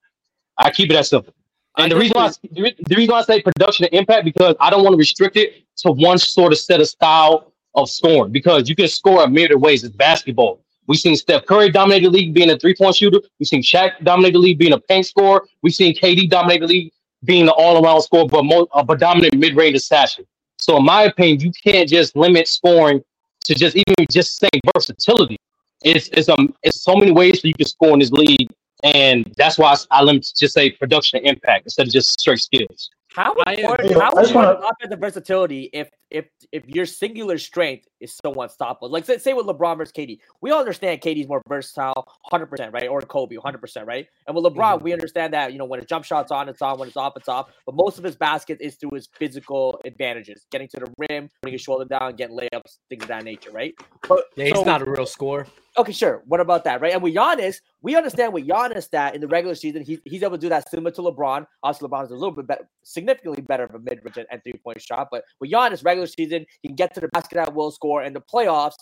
I 0.59 0.71
keep 0.71 0.91
it 0.91 0.95
that 0.95 1.07
simple. 1.07 1.33
And 1.79 1.93
the 1.93 1.97
reason 1.97 2.17
why 2.17 2.27
I, 2.27 2.31
the 2.53 2.97
reason 2.97 3.13
why 3.13 3.21
I 3.21 3.23
say 3.23 3.41
production 3.41 3.87
and 3.87 3.95
impact 3.95 4.25
because 4.25 4.57
I 4.61 4.69
don't 4.69 4.83
want 4.83 4.95
to 4.95 4.99
restrict 4.99 5.37
it 5.37 5.65
to 5.79 5.93
one 5.93 6.19
sort 6.19 6.53
of 6.53 6.59
set 6.59 6.81
of 6.81 6.89
style 6.89 7.53
of 7.75 7.89
scoring 7.89 8.33
because 8.33 8.69
you 8.69 8.75
can 8.75 8.89
score 8.89 9.23
a 9.23 9.29
myriad 9.29 9.53
of 9.53 9.61
ways. 9.61 9.85
It's 9.85 9.95
basketball. 9.95 10.61
We've 10.89 10.99
seen 10.99 11.17
Steph 11.17 11.47
Curry 11.47 11.71
dominate 11.71 12.03
the 12.03 12.11
league 12.11 12.35
being 12.35 12.51
a 12.51 12.59
three 12.59 12.75
point 12.75 12.97
shooter. 12.97 13.21
We've 13.39 13.47
seen 13.47 13.63
Shaq 13.63 14.03
dominate 14.03 14.33
the 14.33 14.39
league 14.39 14.59
being 14.59 14.73
a 14.73 14.81
paint 14.81 15.07
scorer. 15.07 15.47
We've 15.63 15.75
seen 15.75 15.95
KD 15.95 16.31
dominate 16.31 16.63
the 16.63 16.67
league 16.67 16.93
being 17.25 17.47
the 17.47 17.53
all-around 17.53 18.01
scorer, 18.03 18.27
but 18.27 18.45
more, 18.45 18.67
a 18.73 18.85
predominant 18.85 19.37
mid-range 19.37 19.77
assassin. 19.77 20.25
So, 20.59 20.79
in 20.79 20.85
my 20.85 21.03
opinion, 21.03 21.41
you 21.41 21.53
can't 21.53 21.89
just 21.89 22.17
limit 22.17 22.49
scoring 22.49 23.03
to 23.45 23.55
just 23.55 23.77
even 23.77 24.07
just 24.11 24.39
saying 24.39 24.63
versatility. 24.75 25.37
It's 25.83 26.09
it's 26.09 26.29
um 26.29 26.55
it's 26.63 26.83
so 26.83 26.97
many 26.97 27.13
ways 27.13 27.41
that 27.43 27.49
you 27.49 27.55
can 27.55 27.67
score 27.67 27.93
in 27.93 28.01
this 28.01 28.11
league, 28.11 28.49
and 28.83 29.33
that's 29.37 29.59
why 29.59 29.73
I, 29.73 29.99
I 29.99 30.03
limit 30.03 30.25
to 30.25 30.35
just 30.39 30.55
say 30.55 30.71
production 30.71 31.25
impact 31.25 31.67
instead 31.67 31.87
of 31.87 31.93
just 31.93 32.21
straight 32.21 32.41
skills. 32.41 32.91
How 33.15 33.33
important, 33.33 33.93
how 33.95 34.11
important 34.13 34.65
offensive 34.65 35.01
versatility 35.01 35.71
if 35.73 35.89
if 36.11 36.27
if 36.53 36.67
your 36.69 36.87
singular 36.87 37.39
strength 37.39 37.89
is 38.01 38.17
so 38.23 38.33
unstoppable? 38.35 38.91
Like 38.91 39.07
say, 39.07 39.19
say 39.19 39.33
with 39.33 39.47
LeBron 39.47 39.79
versus 39.79 39.93
KD, 39.93 40.19
we 40.41 40.51
all 40.51 40.61
understand 40.61 41.01
KD's 41.01 41.27
more 41.27 41.43
versatile, 41.49 42.07
hundred 42.31 42.47
percent, 42.47 42.73
right? 42.73 42.87
Or 42.87 43.01
Kobe, 43.01 43.37
hundred 43.37 43.59
percent, 43.59 43.87
right? 43.87 44.07
And 44.27 44.37
with 44.37 44.45
LeBron, 44.45 44.77
mm-hmm. 44.77 44.85
we 44.85 44.93
understand 44.93 45.33
that 45.33 45.53
you 45.53 45.59
know 45.59 45.65
when 45.65 45.81
a 45.81 45.85
jump 45.85 46.05
shot's 46.05 46.31
on, 46.31 46.49
it's 46.49 46.63
on. 46.63 46.79
When 46.79 46.87
it's 46.87 46.97
off, 46.97 47.15
it's 47.17 47.29
off. 47.29 47.51
But 47.67 47.75
most 47.75 47.99
of 47.99 48.05
his 48.05 48.15
basket 48.15 48.59
is 48.61 48.77
through 48.77 48.95
his 48.95 49.09
physical 49.19 49.81
advantages, 49.85 50.47
getting 50.53 50.69
to 50.69 50.81
the 50.81 50.93
rim, 51.09 51.31
putting 51.43 51.55
his 51.55 51.63
shoulder 51.63 51.87
down, 51.87 52.15
getting 52.15 52.37
layups, 52.37 52.79
things 52.89 53.03
of 53.03 53.09
that 53.09 53.25
nature, 53.25 53.51
right? 53.51 53.75
But 54.07 54.25
yeah, 54.37 54.45
he's 54.45 54.55
so, 54.55 54.65
not 54.65 54.83
a 54.83 54.85
real 54.85 55.07
scorer. 55.07 55.47
Okay, 55.79 55.93
sure. 55.93 56.25
What 56.27 56.41
about 56.41 56.65
that, 56.65 56.81
right? 56.81 56.93
And 56.93 57.01
with 57.01 57.15
Giannis, 57.15 57.61
we 57.83 57.95
understand 57.95 58.33
with 58.33 58.49
Giannis 58.49 58.91
that 58.91 59.15
in 59.15 59.21
the 59.21 59.29
regular 59.29 59.55
season, 59.55 59.85
he, 59.85 60.01
he's 60.05 60.25
able 60.25 60.37
to 60.37 60.41
do 60.41 60.49
that 60.49 60.69
similar 60.69 60.91
to 60.91 61.03
LeBron. 61.03 61.47
Obviously, 61.63 61.89
LeBron 61.89 62.05
is 62.05 62.11
a 62.11 62.15
little 62.15 62.33
bit 62.33 62.49
better, 62.49 62.69
significantly 62.83 63.43
better 63.43 63.63
of 63.63 63.77
a 63.77 63.79
mid 63.79 64.01
range 64.03 64.27
and 64.29 64.43
three 64.43 64.59
point 64.65 64.83
shot. 64.83 65.07
But 65.13 65.23
with 65.41 65.53
Giannis, 65.53 65.85
regular 65.85 66.09
season, 66.09 66.45
he 66.63 66.69
can 66.69 66.75
get 66.75 66.95
to 66.95 67.01
the 67.01 67.07
basket 67.09 67.39
at 67.39 67.55
will 67.55 67.71
score. 67.71 68.03
And 68.03 68.17
the 68.17 68.21
playoffs, 68.21 68.75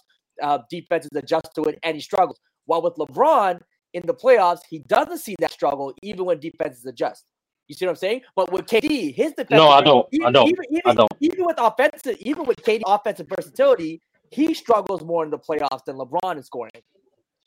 uh, 0.43 0.61
defenses 0.71 1.11
adjust 1.15 1.49
to 1.55 1.65
it 1.65 1.79
and 1.83 1.95
he 1.95 2.01
struggles. 2.01 2.41
While 2.65 2.83
with 2.83 2.95
LeBron 2.95 3.61
in 3.93 4.07
the 4.07 4.15
playoffs, 4.15 4.61
he 4.69 4.79
doesn't 4.81 5.19
see 5.19 5.37
that 5.41 5.53
struggle 5.53 5.95
even 6.03 6.25
when 6.25 6.41
defenses 6.41 6.85
adjust. 6.87 7.25
You 7.69 7.75
see 7.75 7.85
what 7.85 7.91
I'm 7.91 7.97
saying? 7.97 8.23
But 8.35 8.53
with 8.53 8.67
KD, 8.67 9.15
his 9.15 9.33
defense. 9.33 9.51
No, 9.51 9.69
I 9.69 9.83
don't. 9.83 10.07
Even, 10.13 10.27
I 10.29 10.31
don't. 10.31 10.49
Even, 10.49 10.65
even, 10.71 10.83
I 10.87 10.95
don't. 10.95 11.13
Even 11.21 11.45
with 11.45 11.57
offensive, 11.59 12.17
even 12.21 12.45
with 12.45 12.59
KD 12.63 12.83
offensive 12.87 13.27
versatility, 13.29 14.01
he 14.31 14.55
struggles 14.55 15.03
more 15.03 15.25
in 15.25 15.31
the 15.31 15.39
playoffs 15.39 15.85
than 15.85 15.97
LeBron 15.97 16.37
in 16.37 16.43
scoring. 16.43 16.73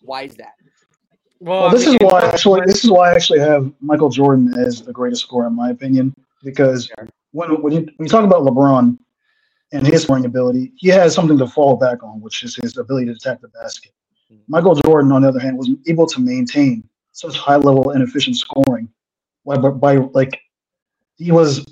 Why 0.02 0.24
is 0.24 0.36
that? 0.36 0.54
Well, 1.40 1.64
well 1.64 1.72
this 1.72 1.88
is 1.88 1.98
why 2.02 2.22
actually 2.22 2.62
this 2.66 2.84
is 2.84 2.92
why 2.92 3.12
I 3.12 3.16
actually 3.16 3.40
have 3.40 3.72
Michael 3.80 4.10
Jordan 4.10 4.54
as 4.58 4.82
the 4.82 4.94
greatest 4.94 5.24
scorer 5.24 5.48
in 5.48 5.56
my 5.56 5.70
opinion 5.70 6.14
because 6.44 6.92
when 7.32 7.62
when 7.62 7.74
you, 7.74 7.80
when 7.80 8.06
you 8.06 8.08
talk 8.08 8.26
about 8.26 8.44
LeBron 8.44 8.98
and 9.72 9.88
his 9.88 10.04
scoring 10.04 10.26
ability, 10.26 10.74
he 10.78 10.90
has 10.90 11.14
something 11.14 11.38
to 11.38 11.48
fall 11.48 11.76
back 11.76 12.04
on, 12.04 12.22
which 12.22 12.44
is 12.44 12.56
his 12.56 12.78
ability 12.78 13.06
to 13.08 13.12
attack 13.12 13.40
the 13.42 13.50
basket. 13.50 13.92
Mm-hmm. 14.32 14.42
Michael 14.48 14.76
Jordan, 14.76 15.12
on 15.12 15.22
the 15.22 15.28
other 15.28 15.40
hand, 15.40 15.58
was 15.58 15.70
able 15.88 16.08
to 16.08 16.20
maintain 16.20 16.84
such 17.12 17.38
high 17.38 17.58
level 17.58 17.92
and 17.92 18.02
efficient 18.02 18.36
scoring 18.38 18.90
by, 19.46 19.58
by 19.58 19.96
like 20.14 20.40
he 21.18 21.32
was 21.32 21.66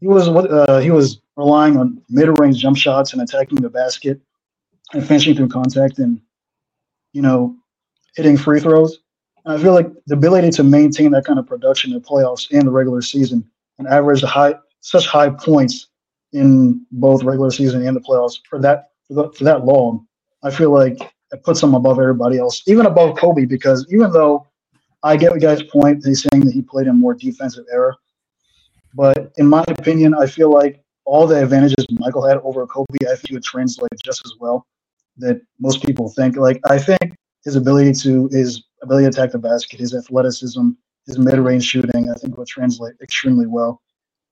he 0.00 0.06
was 0.06 0.28
what 0.28 0.50
uh, 0.50 0.78
he 0.78 0.90
was 0.90 1.20
relying 1.36 1.76
on 1.76 2.00
mid 2.08 2.28
range 2.38 2.58
jump 2.58 2.76
shots 2.76 3.12
and 3.12 3.22
attacking 3.22 3.60
the 3.60 3.68
basket 3.68 4.20
and 4.92 5.06
finishing 5.06 5.34
through 5.34 5.48
contact 5.48 5.98
and 5.98 6.20
you 7.12 7.22
know 7.22 7.56
hitting 8.16 8.36
free 8.36 8.60
throws. 8.60 8.98
And 9.44 9.58
I 9.58 9.62
feel 9.62 9.72
like 9.72 9.90
the 10.06 10.14
ability 10.14 10.50
to 10.50 10.64
maintain 10.64 11.10
that 11.12 11.24
kind 11.24 11.38
of 11.38 11.46
production 11.46 11.92
in 11.92 12.00
the 12.00 12.06
playoffs 12.06 12.50
and 12.50 12.66
the 12.66 12.70
regular 12.70 13.02
season 13.02 13.48
and 13.78 13.86
average 13.88 14.22
high 14.22 14.54
such 14.80 15.06
high 15.06 15.30
points 15.30 15.88
in 16.32 16.84
both 16.92 17.22
regular 17.22 17.50
season 17.50 17.86
and 17.86 17.96
the 17.96 18.00
playoffs 18.00 18.38
for 18.48 18.60
that 18.60 18.90
for, 19.06 19.14
the, 19.14 19.32
for 19.32 19.44
that 19.44 19.64
long, 19.64 20.06
I 20.42 20.50
feel 20.50 20.70
like 20.70 20.98
it 21.32 21.42
puts 21.42 21.62
him 21.62 21.74
above 21.74 21.98
everybody 21.98 22.38
else, 22.38 22.62
even 22.66 22.86
above 22.86 23.16
Kobe. 23.16 23.44
Because 23.44 23.86
even 23.90 24.12
though 24.12 24.46
I 25.02 25.16
get 25.16 25.30
what 25.30 25.40
guy's 25.40 25.62
point, 25.62 26.04
he's 26.04 26.26
saying 26.30 26.44
that 26.44 26.52
he 26.52 26.62
played 26.62 26.86
in 26.86 26.98
more 26.98 27.14
defensive 27.14 27.64
era, 27.72 27.96
but 28.94 29.32
in 29.36 29.46
my 29.46 29.64
opinion, 29.68 30.14
I 30.14 30.26
feel 30.26 30.52
like 30.52 30.82
all 31.04 31.26
the 31.26 31.42
advantages 31.42 31.86
Michael 31.92 32.26
had 32.26 32.38
over 32.38 32.66
Kobe, 32.66 32.98
I 33.02 33.14
think 33.14 33.32
would 33.32 33.42
translate 33.42 33.90
just 34.04 34.22
as 34.26 34.34
well 34.38 34.66
that 35.18 35.40
most 35.58 35.82
people 35.84 36.08
think. 36.10 36.36
Like 36.36 36.60
I 36.68 36.78
think 36.78 37.14
his 37.44 37.56
ability 37.56 37.92
to 38.02 38.28
his 38.32 38.62
ability 38.82 39.04
to 39.04 39.10
attack 39.10 39.32
the 39.32 39.38
basket, 39.38 39.80
his 39.80 39.94
athleticism, 39.94 40.70
his 41.06 41.18
mid-range 41.18 41.64
shooting, 41.64 42.10
I 42.10 42.14
think 42.14 42.36
will 42.36 42.46
translate 42.46 42.94
extremely 43.02 43.46
well. 43.46 43.80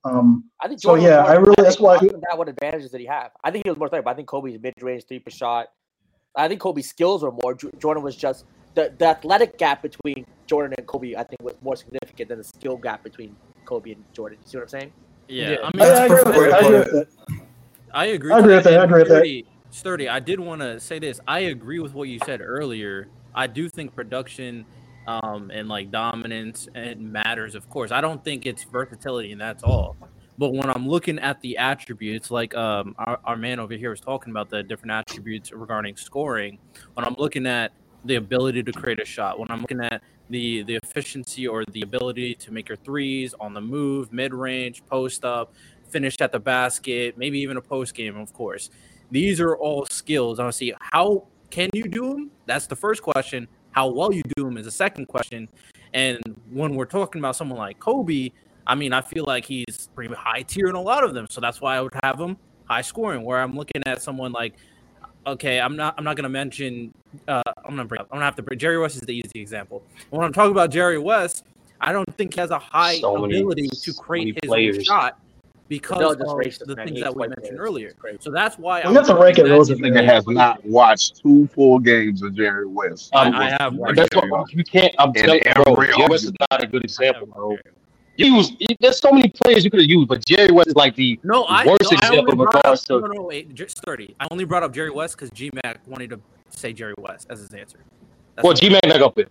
Um, 0.04 0.44
I 0.60 0.68
think 0.68 0.80
Jordan 0.80 1.04
so. 1.04 1.10
Yeah, 1.10 1.24
I 1.24 1.34
really. 1.34 1.54
That's 1.58 1.80
why. 1.80 1.98
He, 1.98 2.08
that 2.08 2.36
what 2.36 2.48
advantages 2.48 2.90
did 2.90 3.00
he 3.00 3.06
have? 3.06 3.32
I 3.42 3.50
think 3.50 3.64
he 3.64 3.70
was 3.70 3.78
more 3.78 3.88
threat, 3.88 4.04
but 4.04 4.10
I 4.10 4.14
think 4.14 4.28
Kobe's 4.28 4.60
mid-range 4.60 5.04
three 5.08 5.18
per 5.18 5.30
shot. 5.30 5.68
I 6.36 6.48
think 6.48 6.60
Kobe's 6.60 6.88
skills 6.88 7.22
were 7.22 7.32
more. 7.32 7.54
Jordan 7.54 8.02
was 8.02 8.14
just 8.14 8.44
the, 8.74 8.92
the 8.98 9.06
athletic 9.06 9.58
gap 9.58 9.82
between 9.82 10.26
Jordan 10.46 10.74
and 10.78 10.86
Kobe. 10.86 11.16
I 11.16 11.24
think 11.24 11.42
was 11.42 11.54
more 11.62 11.76
significant 11.76 12.28
than 12.28 12.38
the 12.38 12.44
skill 12.44 12.76
gap 12.76 13.02
between 13.02 13.34
Kobe 13.64 13.92
and 13.92 14.04
Jordan. 14.12 14.38
You 14.42 14.48
see 14.48 14.58
what 14.58 14.62
I'm 14.62 14.68
saying? 14.68 14.92
Yeah, 15.28 15.50
yeah. 15.50 15.56
I 15.64 15.70
mean, 15.76 15.82
I, 15.82 15.86
I, 15.86 16.04
agree 16.04 16.16
with, 16.16 16.52
I, 16.52 16.58
agree 16.58 16.78
with 16.78 16.92
that. 16.92 17.08
I 17.92 18.04
agree. 18.06 18.32
I 18.32 18.38
agree 18.38 18.54
with 18.54 18.64
that. 18.64 18.78
I 18.78 18.84
agree 18.84 19.02
with 19.02 19.08
that. 19.08 19.55
Sturdy, 19.76 20.08
I 20.08 20.20
did 20.20 20.40
want 20.40 20.62
to 20.62 20.80
say 20.80 20.98
this. 20.98 21.20
I 21.28 21.40
agree 21.40 21.80
with 21.80 21.92
what 21.92 22.08
you 22.08 22.18
said 22.24 22.40
earlier. 22.40 23.08
I 23.34 23.46
do 23.46 23.68
think 23.68 23.94
production 23.94 24.64
um, 25.06 25.50
and 25.52 25.68
like 25.68 25.90
dominance 25.90 26.66
and 26.74 27.12
matters, 27.12 27.54
of 27.54 27.68
course. 27.68 27.92
I 27.92 28.00
don't 28.00 28.24
think 28.24 28.46
it's 28.46 28.64
versatility 28.64 29.32
and 29.32 29.40
that's 29.40 29.62
all. 29.62 29.94
But 30.38 30.54
when 30.54 30.70
I'm 30.70 30.88
looking 30.88 31.18
at 31.18 31.42
the 31.42 31.58
attributes, 31.58 32.30
like 32.30 32.54
um, 32.54 32.94
our, 32.96 33.20
our 33.22 33.36
man 33.36 33.60
over 33.60 33.74
here 33.74 33.90
was 33.90 34.00
talking 34.00 34.30
about 34.30 34.48
the 34.48 34.62
different 34.62 34.92
attributes 34.92 35.52
regarding 35.52 35.94
scoring, 35.96 36.58
when 36.94 37.04
I'm 37.04 37.14
looking 37.18 37.46
at 37.46 37.72
the 38.06 38.14
ability 38.14 38.62
to 38.62 38.72
create 38.72 38.98
a 38.98 39.04
shot, 39.04 39.38
when 39.38 39.50
I'm 39.50 39.60
looking 39.60 39.82
at 39.82 40.00
the 40.30 40.62
the 40.62 40.76
efficiency 40.76 41.46
or 41.46 41.66
the 41.66 41.82
ability 41.82 42.34
to 42.36 42.50
make 42.50 42.70
your 42.70 42.76
threes 42.76 43.34
on 43.38 43.52
the 43.52 43.60
move, 43.60 44.10
mid 44.10 44.32
range, 44.32 44.82
post 44.86 45.22
up, 45.22 45.52
finish 45.90 46.16
at 46.20 46.32
the 46.32 46.40
basket, 46.40 47.18
maybe 47.18 47.38
even 47.40 47.58
a 47.58 47.62
post 47.62 47.94
game, 47.94 48.16
of 48.16 48.32
course. 48.32 48.70
These 49.10 49.40
are 49.40 49.56
all 49.56 49.86
skills. 49.90 50.38
I 50.38 50.44
want 50.44 50.52
to 50.52 50.58
see 50.58 50.74
how 50.80 51.26
can 51.50 51.70
you 51.72 51.84
do 51.84 52.10
them. 52.10 52.30
That's 52.46 52.66
the 52.66 52.76
first 52.76 53.02
question. 53.02 53.48
How 53.70 53.88
well 53.88 54.12
you 54.12 54.22
do 54.36 54.44
them 54.44 54.56
is 54.56 54.64
the 54.64 54.70
second 54.70 55.06
question. 55.06 55.48
And 55.92 56.18
when 56.50 56.74
we're 56.74 56.86
talking 56.86 57.20
about 57.20 57.36
someone 57.36 57.58
like 57.58 57.78
Kobe, 57.78 58.30
I 58.66 58.74
mean, 58.74 58.92
I 58.92 59.00
feel 59.00 59.24
like 59.24 59.44
he's 59.44 59.88
pretty 59.94 60.14
high 60.14 60.42
tier 60.42 60.68
in 60.68 60.74
a 60.74 60.80
lot 60.80 61.04
of 61.04 61.14
them. 61.14 61.26
So 61.30 61.40
that's 61.40 61.60
why 61.60 61.76
I 61.76 61.80
would 61.80 61.94
have 62.02 62.20
him 62.20 62.36
high 62.64 62.82
scoring. 62.82 63.22
Where 63.22 63.40
I'm 63.40 63.54
looking 63.54 63.82
at 63.86 64.02
someone 64.02 64.32
like 64.32 64.54
okay, 65.26 65.60
I'm 65.60 65.76
not 65.76 65.94
I'm 65.98 66.04
not 66.04 66.16
gonna 66.16 66.28
mention. 66.28 66.92
Uh, 67.26 67.42
I'm 67.64 67.70
gonna 67.70 67.84
bring. 67.84 68.00
Up, 68.00 68.08
I'm 68.10 68.16
gonna 68.16 68.24
have 68.24 68.36
to 68.36 68.42
bring. 68.42 68.58
Jerry 68.58 68.78
West 68.78 68.96
is 68.96 69.02
the 69.02 69.14
easy 69.14 69.40
example. 69.40 69.82
When 70.10 70.24
I'm 70.24 70.32
talking 70.32 70.52
about 70.52 70.70
Jerry 70.70 70.98
West, 70.98 71.44
I 71.80 71.92
don't 71.92 72.12
think 72.16 72.34
he 72.34 72.40
has 72.40 72.50
a 72.50 72.58
high 72.58 72.98
so 72.98 73.24
ability 73.24 73.62
many, 73.62 73.68
to 73.68 73.92
create 73.92 74.38
his 74.42 74.50
own 74.50 74.84
shot 74.84 75.20
because 75.68 76.12
of 76.12 76.18
the 76.18 76.76
things 76.76 77.00
that 77.00 77.14
we 77.14 77.28
mentioned 77.28 77.58
earlier. 77.58 77.92
So 78.20 78.30
that's 78.30 78.58
why 78.58 78.82
we 78.86 78.94
have 78.94 79.06
to 79.06 79.14
rank 79.14 79.38
it. 79.38 79.44
Those 79.44 79.70
nigga 79.70 80.04
has 80.04 80.26
not 80.26 80.64
watched 80.64 81.20
two 81.22 81.48
full 81.48 81.78
games 81.78 82.22
of 82.22 82.34
Jerry 82.34 82.66
West. 82.66 83.14
Um, 83.14 83.34
I, 83.34 83.50
have. 83.58 83.76
That's 83.94 84.14
what 84.14 84.52
you 84.52 84.64
can't. 84.64 84.94
I'm 84.98 85.12
telling 85.12 85.40
you, 85.44 85.64
bro. 85.64 85.76
Jerry 85.84 86.06
West 86.08 86.24
is 86.24 86.32
not 86.50 86.62
a 86.62 86.66
good 86.66 86.84
example, 86.84 87.26
bro. 87.26 87.56
You 88.16 88.36
use 88.36 88.56
there's 88.80 88.98
so 88.98 89.12
many 89.12 89.28
players 89.28 89.62
you 89.62 89.70
could 89.70 89.80
have 89.80 89.90
used, 89.90 90.08
but 90.08 90.24
Jerry 90.24 90.50
West 90.50 90.68
is 90.68 90.74
like 90.74 90.94
the 90.94 91.20
no, 91.22 91.44
I, 91.44 91.66
worst 91.66 91.92
no, 91.92 91.98
example 91.98 92.32
in 92.32 92.38
regards 92.38 92.84
to. 92.84 93.00
No, 93.00 93.06
no, 93.08 93.22
wait, 93.22 93.50
sturdy. 93.70 94.14
I 94.18 94.26
only 94.30 94.44
brought 94.44 94.62
up 94.62 94.72
Jerry 94.72 94.90
West 94.90 95.16
because 95.16 95.30
G 95.30 95.50
Mac 95.62 95.80
wanted 95.86 96.10
to 96.10 96.20
say 96.48 96.72
Jerry 96.72 96.94
West 96.98 97.26
as 97.28 97.40
his 97.40 97.52
answer. 97.52 97.78
That's 98.36 98.44
well, 98.44 98.54
G 98.54 98.68
Mac 98.68 98.82
back 98.82 99.00
up 99.00 99.18
it. 99.18 99.30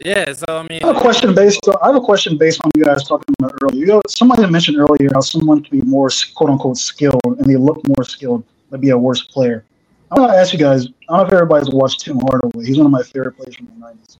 Yeah, 0.00 0.32
so 0.32 0.46
I 0.48 0.62
mean, 0.68 0.82
I 0.82 0.86
have 0.86 0.96
a 0.96 1.00
question 1.00 1.34
based. 1.34 1.60
On, 1.68 1.76
I 1.82 1.88
have 1.88 1.96
a 1.96 2.00
question 2.00 2.38
based 2.38 2.60
on 2.64 2.70
you 2.74 2.84
guys 2.84 3.06
talking 3.06 3.34
about 3.38 3.54
earlier. 3.62 3.78
You 3.78 3.86
know, 3.86 4.02
somebody 4.08 4.48
mentioned 4.50 4.78
earlier 4.78 5.10
how 5.12 5.20
someone 5.20 5.62
can 5.62 5.80
be 5.80 5.84
more 5.84 6.08
quote 6.34 6.50
unquote 6.50 6.78
skilled 6.78 7.20
and 7.24 7.44
they 7.44 7.56
look 7.56 7.86
more 7.86 8.04
skilled, 8.04 8.44
but 8.70 8.80
be 8.80 8.90
a 8.90 8.98
worse 8.98 9.22
player. 9.22 9.64
I 10.10 10.18
want 10.18 10.32
to 10.32 10.38
ask 10.38 10.54
you 10.54 10.58
guys. 10.58 10.86
I 10.86 10.88
don't 10.88 11.18
know 11.18 11.26
if 11.26 11.32
everybody's 11.32 11.70
watched 11.70 12.00
Tim 12.00 12.18
Hardaway. 12.20 12.64
He's 12.64 12.78
one 12.78 12.86
of 12.86 12.92
my 12.92 13.02
favorite 13.02 13.32
players 13.32 13.56
from 13.56 13.66
the 13.66 13.72
90s. 13.72 14.16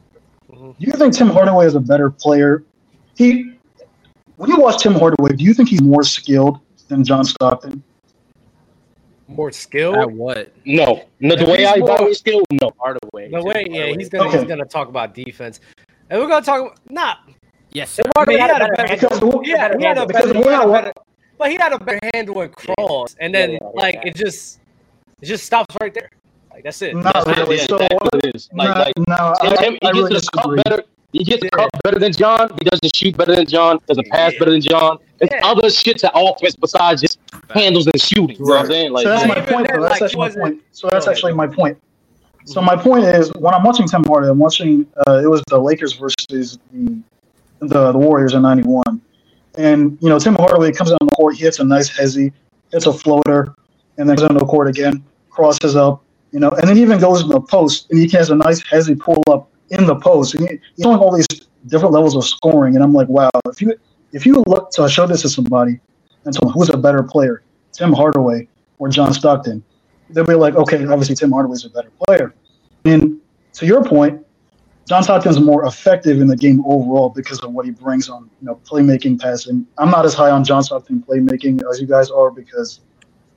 Mm-hmm. 0.53 0.71
Do 0.73 0.87
you 0.87 0.93
think 0.93 1.15
Tim 1.15 1.29
Hardaway 1.29 1.67
is 1.67 1.75
a 1.75 1.81
better 1.81 2.11
player? 2.11 2.65
He 3.17 3.55
when 4.37 4.51
you 4.51 4.61
watch 4.61 4.83
Tim 4.83 4.95
Hardaway, 4.95 5.35
do 5.35 5.45
you 5.45 5.55
think 5.55 5.71
he's 5.71 5.83
more 5.83 6.03
skilled 6.03 6.61
than 6.89 7.03
John 7.03 7.25
Stockton? 7.25 7.83
More 9.29 9.53
skill 9.53 9.95
At 9.95 10.11
what? 10.11 10.53
No, 10.65 11.05
no. 11.21 11.37
The 11.37 11.45
way 11.45 11.67
I 11.67 11.75
evaluate 11.75 12.17
skill, 12.17 12.43
no. 12.51 12.73
Hardaway. 12.81 13.31
The 13.31 13.43
way, 13.43 13.67
yeah, 13.69 13.87
he's 13.97 14.09
gonna 14.09 14.29
okay. 14.29 14.39
he's 14.39 14.49
gonna 14.49 14.65
talk 14.65 14.89
about 14.89 15.15
defense, 15.15 15.61
and 16.09 16.19
we're 16.19 16.29
gonna 16.29 16.45
talk 16.45 16.79
not. 16.89 17.29
Yes, 17.71 18.01
I 18.17 18.25
mean, 18.25 18.39
he 18.39 18.41
had 18.41 18.63
a 18.63 18.75
better, 18.75 18.95
because, 18.95 19.21
yeah, 19.47 19.77
he 19.79 19.85
had 19.85 19.99
a 19.99 20.07
better, 20.07 20.33
he 20.33 20.43
had 20.43 20.67
a 20.67 20.73
better, 20.73 20.93
but 21.37 21.51
he 21.51 21.57
had 21.57 21.73
a 21.75 21.79
better 21.79 22.01
handle 22.15 22.41
and 22.41 22.57
cross, 22.57 23.15
and 23.21 23.35
then 23.35 23.51
yeah, 23.51 23.59
yeah, 23.61 23.69
like 23.75 23.95
yeah. 23.97 24.07
it 24.07 24.17
just 24.17 24.61
it 25.21 25.27
just 25.27 25.45
stops 25.45 25.77
right 25.79 25.93
there. 25.93 26.11
Like 26.51 26.65
that's 26.65 26.81
it. 26.81 26.97
Not 26.97 27.27
really. 27.27 27.59
So 27.59 27.79
it 27.79 28.35
is. 28.35 28.49
Like, 28.55 28.75
like, 28.75 28.99
no, 29.07 29.15
I, 29.15 29.35
I, 29.43 29.79
I 29.83 29.91
really 29.91 30.15
disagree. 30.15 30.63
better. 30.65 30.83
He 31.13 31.25
gets 31.25 31.45
yeah. 31.45 31.51
cut 31.53 31.71
better 31.85 31.99
than 31.99 32.13
John. 32.13 32.51
He 32.59 32.65
doesn't 32.65 32.97
shoot 32.97 33.17
better 33.17 33.37
than 33.37 33.47
John. 33.47 33.79
Doesn't 33.87 34.09
pass 34.09 34.33
yeah. 34.33 34.39
better 34.39 34.51
than 34.53 34.63
John. 34.63 34.99
There's 35.19 35.31
yeah. 35.33 35.47
other 35.47 35.69
shit 35.71 35.99
to 35.99 36.11
offense 36.15 36.55
besides 36.55 37.03
just 37.03 37.19
handles 37.51 37.87
and 37.87 38.01
shooting. 38.01 38.37
You 38.37 38.45
know 38.45 38.55
what 38.55 38.61
I'm 38.61 38.67
saying? 38.67 38.93
Like, 38.93 39.05
so 39.05 39.09
that's 39.11 39.27
my 39.27 39.41
point. 39.41 39.69
That's 39.69 39.81
like, 39.81 40.03
actually 40.03 40.19
my 40.19 40.31
point. 40.31 40.63
So 40.73 40.89
that's 40.91 41.09
actually 41.09 41.33
my 41.33 41.47
point. 41.47 41.79
So 42.45 42.63
my 42.63 42.77
point 42.77 43.05
is, 43.05 43.31
when 43.35 43.53
I'm 43.53 43.63
watching 43.63 43.87
Tim 43.87 44.05
Hardaway, 44.05 44.31
I'm 44.31 44.39
watching. 44.39 44.87
Uh, 45.07 45.21
it 45.23 45.29
was 45.29 45.43
the 45.49 45.59
Lakers 45.59 45.93
versus 45.95 46.59
the, 46.73 47.03
the 47.61 47.93
the 47.93 47.99
Warriors 47.99 48.35
in 48.35 48.43
'91, 48.43 48.83
and 49.57 49.99
you 50.01 50.09
know 50.09 50.19
Tim 50.19 50.35
Hardaway 50.37 50.73
comes 50.73 50.93
on 50.93 50.99
the 51.01 51.11
court, 51.11 51.35
he 51.35 51.45
hits 51.45 51.59
a 51.59 51.65
nice 51.65 51.91
hezzy, 51.91 52.33
hits 52.71 52.87
a 52.87 52.93
floater, 52.93 53.55
and 53.99 54.09
then 54.09 54.17
goes 54.17 54.29
on 54.29 54.37
the 54.37 54.47
court 54.47 54.69
again, 54.69 55.05
crosses 55.31 55.77
up, 55.77 56.03
you 56.33 56.41
know, 56.41 56.51
and 56.51 56.69
then 56.69 56.79
even 56.79 56.99
goes 56.99 57.23
in 57.23 57.29
the 57.29 57.41
post, 57.41 57.91
and 57.91 57.99
he 57.99 58.09
has 58.17 58.31
a 58.31 58.35
nice 58.35 58.63
hezzy 58.63 58.99
pull 58.99 59.23
up 59.29 59.51
in 59.71 59.85
the 59.87 59.97
post. 59.97 60.35
And 60.35 60.49
he's 60.49 60.61
you 60.77 60.91
all 60.91 61.15
these 61.15 61.27
different 61.67 61.93
levels 61.93 62.17
of 62.17 62.25
scoring, 62.25 62.77
and 62.77 62.85
I'm 62.85 62.93
like, 62.93 63.09
wow, 63.09 63.31
if 63.47 63.61
you 63.61 63.75
if 64.13 64.27
you 64.27 64.43
look 64.47 64.71
to 64.73 64.89
show 64.89 65.07
this 65.07 65.23
to 65.23 65.29
somebody 65.29 65.81
and 66.25 66.35
tell 66.35 66.49
them 66.49 66.53
who's 66.53 66.71
a 66.71 66.77
better 66.77 67.03
player, 67.03 67.43
Tim 67.73 67.93
Hardaway 67.93 68.49
or 68.79 68.89
John 68.89 69.13
Stockton, 69.13 69.63
they'll 70.11 70.25
be 70.25 70.35
like, 70.35 70.55
okay, 70.55 70.85
obviously 70.87 71.15
Tim 71.15 71.33
Hardaway's 71.33 71.65
a 71.65 71.71
better 71.71 71.91
player. 72.07 72.35
And 72.85 73.21
to 73.55 73.67
your 73.67 73.85
point, 73.85 74.25
John 74.89 75.03
Stockton's 75.03 75.39
more 75.39 75.67
effective 75.67 76.21
in 76.21 76.29
the 76.29 76.37
game 76.37 76.63
overall 76.65 77.11
because 77.11 77.41
of 77.41 77.53
what 77.53 77.67
he 77.67 77.73
brings 77.73 78.09
on, 78.09 78.31
you 78.41 78.47
know, 78.47 78.59
playmaking, 78.65 79.21
passing. 79.21 79.67
I'm 79.77 79.91
not 79.91 80.07
as 80.07 80.15
high 80.15 80.31
on 80.31 80.45
John 80.45 80.63
Stockton 80.63 81.05
playmaking 81.07 81.63
as 81.71 81.79
you 81.79 81.87
guys 81.87 82.11
are 82.11 82.31
because, 82.31 82.81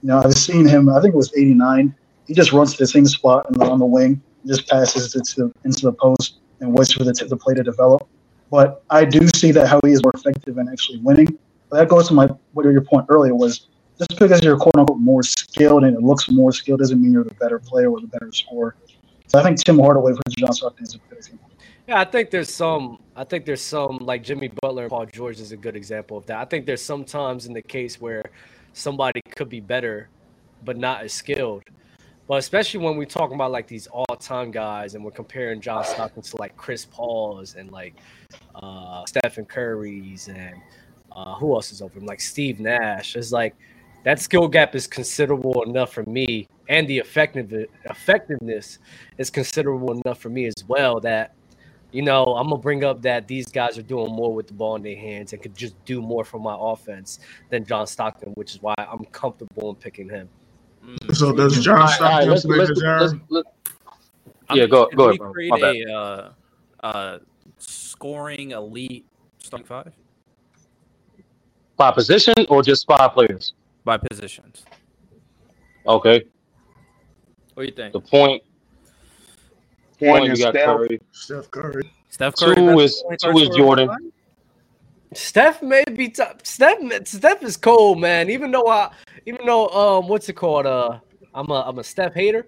you 0.01 0.07
know, 0.07 0.19
I've 0.19 0.33
seen 0.33 0.65
him. 0.65 0.87
I 0.87 1.01
think 1.01 1.13
it 1.13 1.17
was 1.17 1.33
'89. 1.35 1.93
He 2.25 2.33
just 2.33 2.53
runs 2.53 2.71
to 2.73 2.77
the 2.77 2.87
same 2.87 3.05
spot 3.05 3.47
and 3.49 3.61
on 3.61 3.79
the 3.79 3.85
wing 3.85 4.21
just 4.47 4.67
passes 4.69 5.13
it 5.13 5.25
to, 5.35 5.51
into 5.65 5.87
the 5.87 5.91
post 5.91 6.39
and 6.61 6.77
waits 6.77 6.93
for 6.93 7.03
the, 7.03 7.13
t- 7.13 7.27
the 7.27 7.35
play 7.35 7.53
to 7.53 7.63
develop. 7.63 8.07
But 8.51 8.83
I 8.89 9.05
do 9.05 9.27
see 9.29 9.51
that 9.53 9.67
how 9.67 9.79
he 9.83 9.93
is 9.93 10.03
more 10.03 10.11
effective 10.13 10.57
in 10.57 10.67
actually 10.69 10.99
winning. 10.99 11.39
But 11.69 11.77
that 11.77 11.89
goes 11.89 12.09
to 12.09 12.13
my 12.13 12.27
what 12.53 12.65
your 12.65 12.81
point 12.81 13.05
earlier 13.09 13.33
was 13.33 13.67
just 13.97 14.19
because 14.19 14.43
you're 14.43 14.57
quote 14.57 14.75
unquote 14.77 14.99
more 14.99 15.23
skilled 15.23 15.85
and 15.85 15.95
it 15.95 16.03
looks 16.03 16.29
more 16.29 16.51
skilled 16.51 16.79
doesn't 16.79 17.01
mean 17.01 17.13
you're 17.13 17.23
the 17.23 17.33
better 17.35 17.59
player 17.59 17.89
or 17.89 18.01
the 18.01 18.07
better 18.07 18.31
scorer. 18.31 18.75
So 19.27 19.39
I 19.39 19.43
think 19.43 19.57
Tim 19.63 19.79
Hardaway 19.79 20.11
versus 20.11 20.35
John 20.37 20.51
Stockton 20.51 20.85
is 20.85 20.95
a 20.95 20.97
good 20.97 21.17
example. 21.17 21.49
Yeah, 21.87 22.01
I 22.01 22.05
think 22.05 22.29
there's 22.29 22.53
some. 22.53 22.99
I 23.15 23.23
think 23.23 23.45
there's 23.45 23.61
some 23.61 23.97
like 24.01 24.23
Jimmy 24.23 24.51
Butler 24.61 24.83
and 24.83 24.89
Paul 24.89 25.05
George 25.05 25.39
is 25.39 25.51
a 25.51 25.57
good 25.57 25.75
example 25.75 26.17
of 26.17 26.25
that. 26.25 26.37
I 26.37 26.45
think 26.45 26.65
there's 26.65 26.83
sometimes 26.83 27.45
in 27.45 27.53
the 27.53 27.61
case 27.61 28.01
where 28.01 28.23
somebody 28.73 29.21
could 29.35 29.49
be 29.49 29.61
better, 29.61 30.09
but 30.65 30.77
not 30.77 31.03
as 31.03 31.13
skilled. 31.13 31.63
But 32.31 32.37
especially 32.37 32.79
when 32.79 32.95
we're 32.95 33.03
talking 33.03 33.35
about 33.35 33.51
like 33.51 33.67
these 33.67 33.87
all-time 33.87 34.51
guys 34.51 34.95
and 34.95 35.03
we're 35.03 35.11
comparing 35.11 35.59
John 35.59 35.83
Stockton 35.83 36.21
to 36.21 36.37
like 36.37 36.55
Chris 36.55 36.85
Paul's 36.85 37.55
and 37.55 37.69
like 37.73 37.95
uh, 38.55 39.03
Stephen 39.05 39.43
Curry's 39.43 40.29
and 40.29 40.55
uh, 41.11 41.35
who 41.35 41.53
else 41.53 41.73
is 41.73 41.81
over 41.81 41.99
him? 41.99 42.05
Like 42.05 42.21
Steve 42.21 42.61
Nash. 42.61 43.17
It's 43.17 43.33
like 43.33 43.53
that 44.05 44.17
skill 44.21 44.47
gap 44.47 44.75
is 44.75 44.87
considerable 44.87 45.63
enough 45.63 45.91
for 45.91 46.03
me, 46.03 46.47
and 46.69 46.87
the 46.87 46.99
effective 46.99 47.53
effectiveness 47.83 48.79
is 49.17 49.29
considerable 49.29 49.91
enough 49.91 50.21
for 50.21 50.29
me 50.29 50.45
as 50.45 50.63
well. 50.69 51.01
That 51.01 51.33
you 51.91 52.01
know 52.01 52.23
I'm 52.23 52.47
gonna 52.47 52.61
bring 52.61 52.85
up 52.85 53.01
that 53.01 53.27
these 53.27 53.47
guys 53.47 53.77
are 53.77 53.81
doing 53.81 54.15
more 54.15 54.33
with 54.33 54.47
the 54.47 54.53
ball 54.53 54.77
in 54.77 54.83
their 54.83 54.95
hands 54.95 55.33
and 55.33 55.41
could 55.41 55.53
just 55.53 55.75
do 55.83 56.01
more 56.01 56.23
for 56.23 56.39
my 56.39 56.55
offense 56.57 57.19
than 57.49 57.65
John 57.65 57.87
Stockton, 57.87 58.31
which 58.35 58.55
is 58.55 58.61
why 58.61 58.73
I'm 58.77 59.03
comfortable 59.11 59.71
in 59.71 59.75
picking 59.75 60.07
him. 60.07 60.29
Mm. 60.85 61.15
So 61.15 61.31
does 61.33 61.63
John 61.63 61.87
Stockton 61.87 62.29
right, 62.29 62.41
play 62.41 62.57
let's, 62.57 62.71
let's, 62.81 63.13
let's, 63.29 63.49
Yeah, 64.53 64.65
go 64.65 64.89
go 64.95 65.09
ahead. 65.09 65.19
Bro. 65.19 65.31
create 65.31 65.51
a 65.53 65.93
uh, 65.93 66.31
uh, 66.81 67.19
scoring 67.57 68.51
elite 68.51 69.05
starting 69.39 69.65
five 69.65 69.93
by 71.77 71.91
position 71.91 72.33
or 72.49 72.61
just 72.61 72.85
five 72.87 73.13
players 73.13 73.53
by 73.83 73.97
positions. 73.97 74.65
Okay. 75.85 76.23
What 77.53 77.63
do 77.63 77.67
you 77.67 77.75
think? 77.75 77.93
The 77.93 77.99
point. 77.99 78.43
Point, 79.99 80.21
point 80.21 80.31
is 80.31 80.39
Steph, 80.39 80.53
Curry. 80.53 81.01
Steph 81.11 81.51
Curry. 81.51 81.91
Steph 82.09 82.35
Curry. 82.35 82.55
Two 82.55 82.79
is 82.79 83.03
two 83.21 83.37
is 83.37 83.49
Jordan. 83.49 83.89
Steph 85.13 85.61
may 85.61 85.83
be. 85.95 86.13
Steph 86.13 87.07
Steph 87.07 87.43
is 87.43 87.57
cold, 87.57 87.99
man. 87.99 88.29
Even 88.29 88.51
though 88.51 88.67
I 88.67 88.91
even 89.25 89.45
though 89.45 89.67
um 89.69 90.07
what's 90.07 90.29
it 90.29 90.33
called? 90.33 90.65
Uh 90.65 90.99
I'm 91.33 91.49
a 91.49 91.63
I'm 91.67 91.79
a 91.79 91.83
Steph 91.83 92.13
hater. 92.13 92.47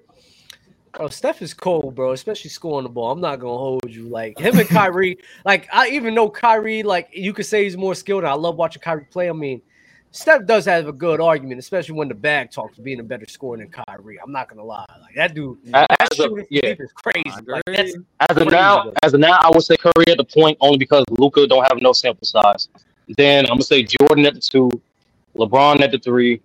Oh, 0.99 1.07
Steph 1.07 1.41
is 1.41 1.55
cold, 1.55 1.95
bro, 1.95 2.11
especially 2.11 2.51
scoring 2.51 2.83
the 2.83 2.89
ball. 2.89 3.11
I'm 3.11 3.19
not 3.19 3.39
gonna 3.39 3.57
hold 3.57 3.89
you. 3.89 4.03
Like 4.03 4.37
him 4.37 4.59
and 4.59 4.69
Kyrie, 4.69 5.17
like 5.43 5.67
I 5.73 5.89
even 5.89 6.13
know 6.13 6.29
Kyrie, 6.29 6.83
like 6.83 7.09
you 7.11 7.33
could 7.33 7.45
say 7.47 7.63
he's 7.63 7.75
more 7.75 7.95
skilled. 7.95 8.23
And 8.23 8.31
I 8.31 8.35
love 8.35 8.55
watching 8.55 8.81
Kyrie 8.81 9.07
play. 9.09 9.27
I 9.27 9.33
mean, 9.33 9.61
Steph 10.15 10.45
does 10.45 10.63
have 10.65 10.87
a 10.87 10.91
good 10.91 11.19
argument, 11.19 11.57
especially 11.57 11.95
when 11.95 12.07
the 12.07 12.13
bag 12.13 12.51
talks 12.51 12.77
being 12.77 12.99
a 12.99 13.03
better 13.03 13.25
scorer 13.27 13.57
than 13.57 13.67
Kyrie. 13.67 14.19
I'm 14.23 14.31
not 14.31 14.47
gonna 14.47 14.63
lie, 14.63 14.85
like 15.01 15.15
that 15.15 15.33
dude, 15.33 15.57
as 15.73 15.87
that 15.89 16.19
a, 16.19 16.45
yeah. 16.51 16.75
is 16.77 16.91
crazy. 16.93 17.41
Like, 17.47 17.63
as 17.67 18.37
of 18.37 18.51
now, 18.51 18.93
as 19.01 19.15
of 19.15 19.19
now, 19.19 19.39
I 19.41 19.49
would 19.49 19.63
say 19.63 19.75
Curry 19.75 20.05
at 20.09 20.17
the 20.17 20.23
point 20.23 20.55
only 20.61 20.77
because 20.77 21.03
Luka 21.09 21.47
don't 21.47 21.63
have 21.63 21.81
no 21.81 21.93
sample 21.93 22.27
size. 22.27 22.69
Then 23.17 23.45
I'm 23.45 23.53
gonna 23.53 23.63
say 23.63 23.81
Jordan 23.81 24.27
at 24.27 24.35
the 24.35 24.39
two, 24.39 24.69
LeBron 25.35 25.81
at 25.81 25.89
the 25.89 25.97
three, 25.97 26.41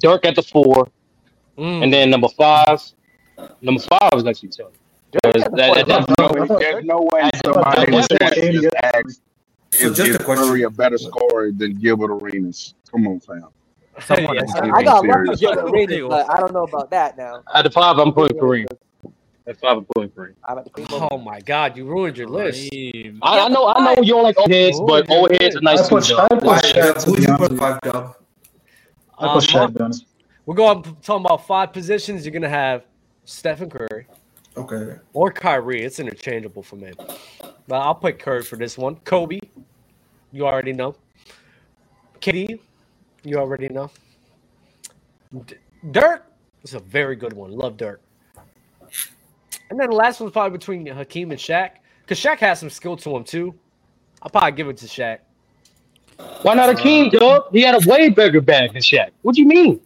Dirk 0.00 0.26
at 0.26 0.34
the 0.34 0.42
four, 0.42 0.88
mm. 1.56 1.84
and 1.84 1.94
then 1.94 2.10
number 2.10 2.28
five. 2.28 2.82
Number 3.62 3.80
five 3.82 4.10
is 4.16 4.24
next 4.24 4.42
actually 4.42 4.64
tough. 4.64 4.72
There's, 5.22 5.44
no, 6.84 7.08
way 7.12 7.30
somebody 7.44 7.92
would 7.92 8.60
just 8.60 8.74
ask 8.82 9.20
so 9.76 9.90
is, 9.90 9.96
just 9.96 10.10
is 10.10 10.16
a 10.16 10.18
question. 10.24 10.46
Curry 10.46 10.62
a 10.62 10.70
better 10.70 10.98
scorer 10.98 11.52
than 11.52 11.74
Gilbert 11.74 12.10
Arenas? 12.10 12.74
Come 12.90 13.06
on, 13.08 13.20
fam. 13.20 13.48
Someone 14.00 14.38
I 14.38 14.82
got 14.82 15.04
love 15.06 15.26
for 15.26 15.36
Gilbert 15.36 15.70
Arenas, 15.70 16.08
but 16.08 16.30
I 16.30 16.38
don't 16.38 16.52
know 16.52 16.64
about 16.64 16.90
that 16.90 17.16
now. 17.16 17.42
At 17.54 17.62
the 17.62 17.70
five, 17.70 17.98
I'm 17.98 18.12
putting 18.12 18.38
Kareem. 18.38 18.66
At 19.46 19.58
five, 19.58 19.78
I'm 19.78 19.86
putting 19.94 20.10
Kareem. 20.10 20.34
Oh 21.10 21.18
my 21.18 21.40
God, 21.40 21.76
you 21.76 21.86
ruined 21.86 22.18
your 22.18 22.28
list. 22.28 22.68
I, 22.72 23.12
I 23.22 23.48
know, 23.48 23.68
I 23.68 23.94
know 23.94 24.02
you 24.02 24.12
don't 24.14 24.24
like 24.24 24.38
old 24.38 24.50
heads, 24.50 24.80
but 24.80 25.08
old 25.10 25.30
heads 25.40 25.56
are 25.56 25.60
nice 25.60 25.88
too. 25.88 25.96
Who'd 25.96 27.22
you 27.22 27.36
put 27.36 27.56
five, 27.56 27.80
Dub? 27.80 28.16
I 29.18 29.32
put 29.32 29.44
Shaq, 29.44 29.80
um, 29.80 29.92
We're 30.44 30.54
going 30.54 30.82
talking 30.82 31.24
about 31.24 31.46
five 31.46 31.72
positions. 31.72 32.26
You're 32.26 32.34
gonna 32.34 32.48
have 32.48 32.84
Stephen 33.24 33.70
Curry. 33.70 34.06
Okay. 34.56 34.96
Or 35.12 35.30
Kyrie. 35.30 35.82
It's 35.82 36.00
interchangeable 36.00 36.62
for 36.62 36.76
me. 36.76 36.92
But 37.68 37.76
I'll 37.76 37.94
put 37.94 38.18
Curry 38.18 38.42
for 38.42 38.56
this 38.56 38.78
one. 38.78 38.96
Kobe. 39.04 39.40
You 40.32 40.46
already 40.46 40.72
know. 40.72 40.96
KD. 42.20 42.58
You 43.24 43.36
already 43.38 43.68
know. 43.68 43.90
D- 45.46 45.56
Dirk. 45.90 46.26
It's 46.62 46.74
a 46.74 46.80
very 46.80 47.16
good 47.16 47.32
one. 47.32 47.52
Love 47.52 47.76
Dirk. 47.76 48.00
And 49.70 49.78
then 49.78 49.90
the 49.90 49.96
last 49.96 50.20
one's 50.20 50.32
probably 50.32 50.56
between 50.56 50.86
Hakeem 50.86 51.30
and 51.30 51.40
Shaq. 51.40 51.72
Because 52.02 52.20
Shaq 52.20 52.38
has 52.38 52.60
some 52.60 52.70
skill 52.70 52.96
to 52.98 53.16
him 53.16 53.24
too. 53.24 53.54
I'll 54.22 54.30
probably 54.30 54.52
give 54.52 54.68
it 54.68 54.76
to 54.78 54.86
Shaq. 54.86 55.18
Why 56.42 56.54
not 56.54 56.74
Hakeem, 56.74 57.10
dog? 57.10 57.48
He 57.52 57.62
had 57.62 57.74
a 57.74 57.88
way 57.88 58.08
bigger 58.08 58.40
bag 58.40 58.72
than 58.72 58.82
Shaq. 58.82 59.10
What 59.22 59.34
do 59.34 59.42
you 59.42 59.48
mean? 59.48 59.80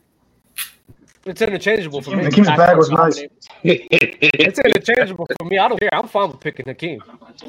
It's 1.30 1.40
interchangeable 1.40 2.02
for 2.02 2.16
me. 2.16 2.24
Hakeem's 2.24 2.48
bag 2.48 2.76
was 2.76 2.90
nice. 2.90 3.22
it's 3.62 4.58
interchangeable 4.58 5.28
for 5.38 5.44
me. 5.44 5.58
I 5.58 5.68
don't 5.68 5.78
care. 5.78 5.94
I'm 5.94 6.08
fine 6.08 6.28
with 6.28 6.40
picking 6.40 6.66
Hakeem. 6.66 7.00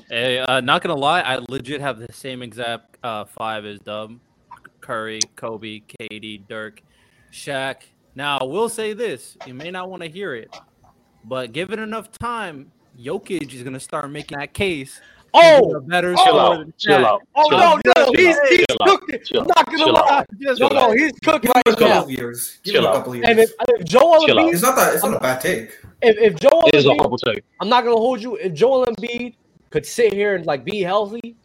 Hey, 0.07 0.37
uh, 0.37 0.61
not 0.61 0.83
gonna 0.83 0.93
lie, 0.93 1.21
I 1.21 1.37
legit 1.49 1.81
have 1.81 1.97
the 1.97 2.13
same 2.13 2.43
exact 2.43 2.97
uh, 3.01 3.25
five 3.25 3.65
as 3.65 3.79
Dub, 3.79 4.19
Curry, 4.81 5.19
Kobe, 5.35 5.81
KD, 5.81 6.47
Dirk, 6.47 6.83
Shaq. 7.31 7.77
Now, 8.13 8.37
I 8.37 8.43
will 8.43 8.69
say 8.69 8.93
this: 8.93 9.35
you 9.47 9.55
may 9.55 9.71
not 9.71 9.89
want 9.89 10.03
to 10.03 10.09
hear 10.09 10.35
it, 10.35 10.55
but 11.25 11.51
given 11.51 11.79
enough 11.79 12.11
time, 12.11 12.71
Jokic 12.99 13.51
is 13.51 13.63
gonna 13.63 13.79
start 13.79 14.11
making 14.11 14.37
that 14.37 14.53
case 14.53 15.01
Oh, 15.33 15.79
better 15.81 16.13
chill 16.15 16.39
out, 16.39 16.77
chill 16.77 17.05
out. 17.05 17.21
Oh 17.35 17.49
chill 17.49 17.57
no, 17.57 17.63
out, 17.65 17.81
no, 17.85 17.93
chill 17.93 18.13
he's, 18.15 18.37
out, 18.37 18.47
he's 18.49 18.65
chill 18.67 18.77
out, 18.81 18.87
cooking. 19.01 19.19
chill 19.25 19.41
I'm 19.41 19.47
not 19.47 19.65
gonna 19.65 19.77
chill 19.77 19.93
lie. 19.93 20.07
out, 20.09 20.27
No, 20.39 20.55
chill 20.55 20.69
no, 20.69 20.91
he's 20.91 21.11
cooking 21.23 21.41
Give 21.41 21.43
him 21.43 21.51
right 21.55 21.67
a 21.67 21.71
couple 21.71 21.87
now. 21.87 22.03
of 22.03 22.11
years. 22.11 22.59
Give 22.63 22.73
Chill 22.73 22.83
him 22.85 22.89
a 22.91 22.93
couple 22.93 23.15
years. 23.15 23.27
And 23.29 23.39
if, 23.39 23.51
if 23.69 23.85
Joel 23.85 24.25
Chill 24.25 24.39
out. 24.39 24.53
It's 24.53 24.61
not 24.61 24.75
that. 24.75 24.93
It's 24.95 25.03
not 25.03 25.13
a 25.15 25.19
bad 25.19 25.39
take. 25.41 25.79
if, 26.01 26.17
if 26.17 26.39
Joel 26.39 26.67
It 26.67 26.75
is 26.75 26.85
a 26.85 26.89
Embiid, 26.89 26.95
horrible 26.97 27.17
take. 27.17 27.43
I'm 27.61 27.69
not 27.69 27.83
gonna 27.85 27.95
hold 27.95 28.21
you. 28.21 28.35
If 28.35 28.53
Joel 28.53 28.85
Embiid 28.87 29.35
could 29.69 29.85
sit 29.85 30.13
here 30.13 30.35
and 30.35 30.45
like 30.45 30.65
be 30.65 30.81
healthy, 30.81 31.35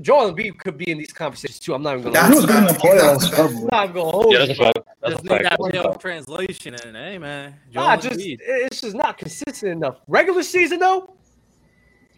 Joel 0.00 0.32
Embiid 0.32 0.58
could 0.58 0.78
be 0.78 0.90
in 0.90 0.96
these 0.98 1.12
conversations 1.12 1.58
too. 1.58 1.74
I'm 1.74 1.82
not 1.82 1.98
even 1.98 2.12
gonna. 2.12 2.28
He 2.28 2.34
was 2.34 2.46
That's 2.46 2.52
good 2.52 2.58
in 2.58 2.64
the 2.64 2.70
a 2.70 2.74
fact. 2.74 2.84
playoffs. 2.84 3.30
That's 3.30 3.38
a 3.38 3.42
I'm 3.42 3.66
not 3.66 3.94
gonna 3.94 4.10
hold 4.10 4.32
Yeah, 4.32 4.40
you. 4.40 4.46
that's 4.46 4.58
a 4.58 4.62
fact. 4.62 4.78
That's 5.02 5.12
Just 5.14 5.24
a 5.26 5.28
fact. 5.28 5.42
that 5.44 5.58
playoff 5.58 6.00
translation, 6.00 6.74
and 6.74 6.96
hey, 6.96 7.18
man, 7.18 7.54
Joel 7.72 7.84
Nah, 7.84 7.96
just 7.96 8.18
Embiid. 8.20 8.38
it's 8.40 8.80
just 8.80 8.94
not 8.96 9.18
consistent 9.18 9.72
enough. 9.72 9.96
Regular 10.06 10.42
season 10.44 10.78
though, 10.78 11.14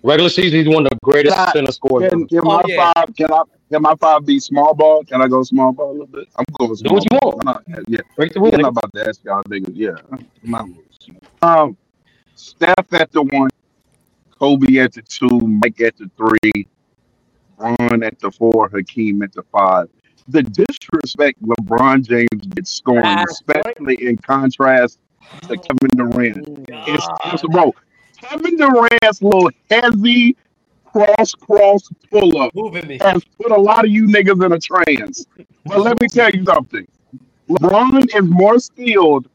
Regular 0.03 0.31
season, 0.31 0.65
he's 0.65 0.75
one 0.75 0.87
of 0.87 0.91
the 0.91 0.99
greatest 1.05 1.37
Nah, 1.37 1.53
center 1.53 1.73
scorers. 1.73 2.09
Can, 2.11 2.21
ever. 2.21 2.27
can 2.29 2.39
Oh, 2.39 2.43
my 2.45 2.63
yeah. 2.67 2.93
five? 2.95 3.15
Can 3.17 3.33
I? 3.33 3.43
Can 3.71 3.83
my 3.83 3.95
five 4.01 4.25
be 4.27 4.41
small 4.41 4.75
ball? 4.75 5.05
Can 5.05 5.21
I 5.23 5.29
go 5.29 5.43
small 5.43 5.73
ball 5.73 5.91
a 5.91 5.93
little 5.93 6.07
bit? 6.07 6.27
I'm 6.37 6.45
going 6.59 6.75
small. 6.75 6.99
Do 6.99 7.01
small. 7.01 7.01
what 7.01 7.05
you 7.13 7.19
ball. 7.21 7.33
want. 7.45 7.59
I'm 7.67 7.73
not- 7.75 7.85
yeah, 7.89 7.99
Break 8.17 8.33
the 8.33 8.41
I'm 8.41 8.61
not 8.63 8.69
about 8.71 8.93
to 8.95 9.09
ask 9.09 9.23
y'all 9.25 9.43
niggas. 9.45 9.73
Yeah, 9.75 9.91
my 10.43 10.63
rules. 10.63 11.11
Um, 11.43 11.77
Steph 12.35 12.93
at 12.93 13.13
the 13.13 13.23
one, 13.23 13.51
Kobe 14.39 14.79
at 14.79 14.93
the 14.95 15.03
two, 15.03 15.29
Mike 15.41 15.81
at 15.83 15.97
the 15.99 16.11
three, 16.17 16.67
Ron 17.59 18.03
at 18.03 18.19
the 18.21 18.31
four, 18.31 18.69
Hakeem 18.71 19.23
at 19.23 19.33
the 19.35 19.43
five. 19.53 19.89
The 20.29 20.43
disrespect 20.43 21.43
LeBron 21.43 22.07
James 22.09 22.47
gets 22.55 22.71
scoring, 22.71 23.05
especially 23.29 23.97
in 24.07 24.17
contrast 24.17 24.99
to 25.43 25.57
Kevin 25.57 25.97
Durant. 25.97 26.67
It's, 26.69 27.07
it's 27.27 27.43
bro. 27.43 27.75
Kevin 28.21 28.57
Durant's 28.57 29.23
little 29.23 29.51
heavy 29.71 30.37
cross 30.85 31.35
cross 31.35 31.89
pull 32.11 32.41
up 32.41 32.53
has 33.01 33.23
put 33.41 33.53
a 33.53 33.61
lot 33.61 33.85
of 33.85 33.91
you 33.91 34.07
niggas 34.07 34.45
in 34.45 34.53
a 34.53 34.59
trance. 34.59 35.27
But 35.65 35.81
let 35.81 36.01
me 36.01 36.09
tell 36.09 36.31
you 36.31 36.45
something. 36.45 36.87
LeBron 37.49 38.15
is 38.15 38.23
more 38.23 38.59
skilled 38.59 39.29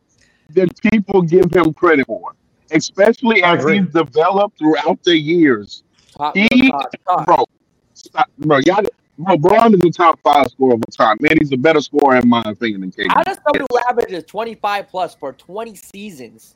than 0.50 0.70
people 0.92 1.22
give 1.22 1.52
him 1.52 1.74
credit 1.74 2.08
for, 2.08 2.34
especially 2.72 3.44
as 3.44 3.66
he's 3.66 3.88
developed 3.88 4.58
throughout 4.58 5.04
the 5.04 5.18
years. 5.18 5.84
Top, 6.18 6.36
He, 6.36 6.72
top, 6.72 6.92
top. 7.08 7.26
bro, 7.26 7.46
stop, 7.94 8.30
bro, 8.38 8.60
y'all, 8.60 8.84
LeBron 9.20 9.74
is 9.74 9.80
the 9.80 9.92
top 9.92 10.20
five 10.22 10.48
scorer 10.48 10.76
of 10.76 10.80
all 10.80 10.92
time. 10.92 11.18
Man, 11.20 11.38
he's 11.40 11.52
a 11.52 11.58
better 11.58 11.82
scorer 11.82 12.18
in 12.18 12.28
my 12.28 12.42
opinion 12.46 12.82
than 12.82 12.92
KD. 12.92 13.08
How 13.10 13.24
does 13.24 13.38
somebody 13.44 13.66
who 13.70 13.80
averages 13.90 14.24
25 14.26 14.88
plus 14.90 15.16
for 15.16 15.34
20 15.34 15.76
seasons, 15.76 16.56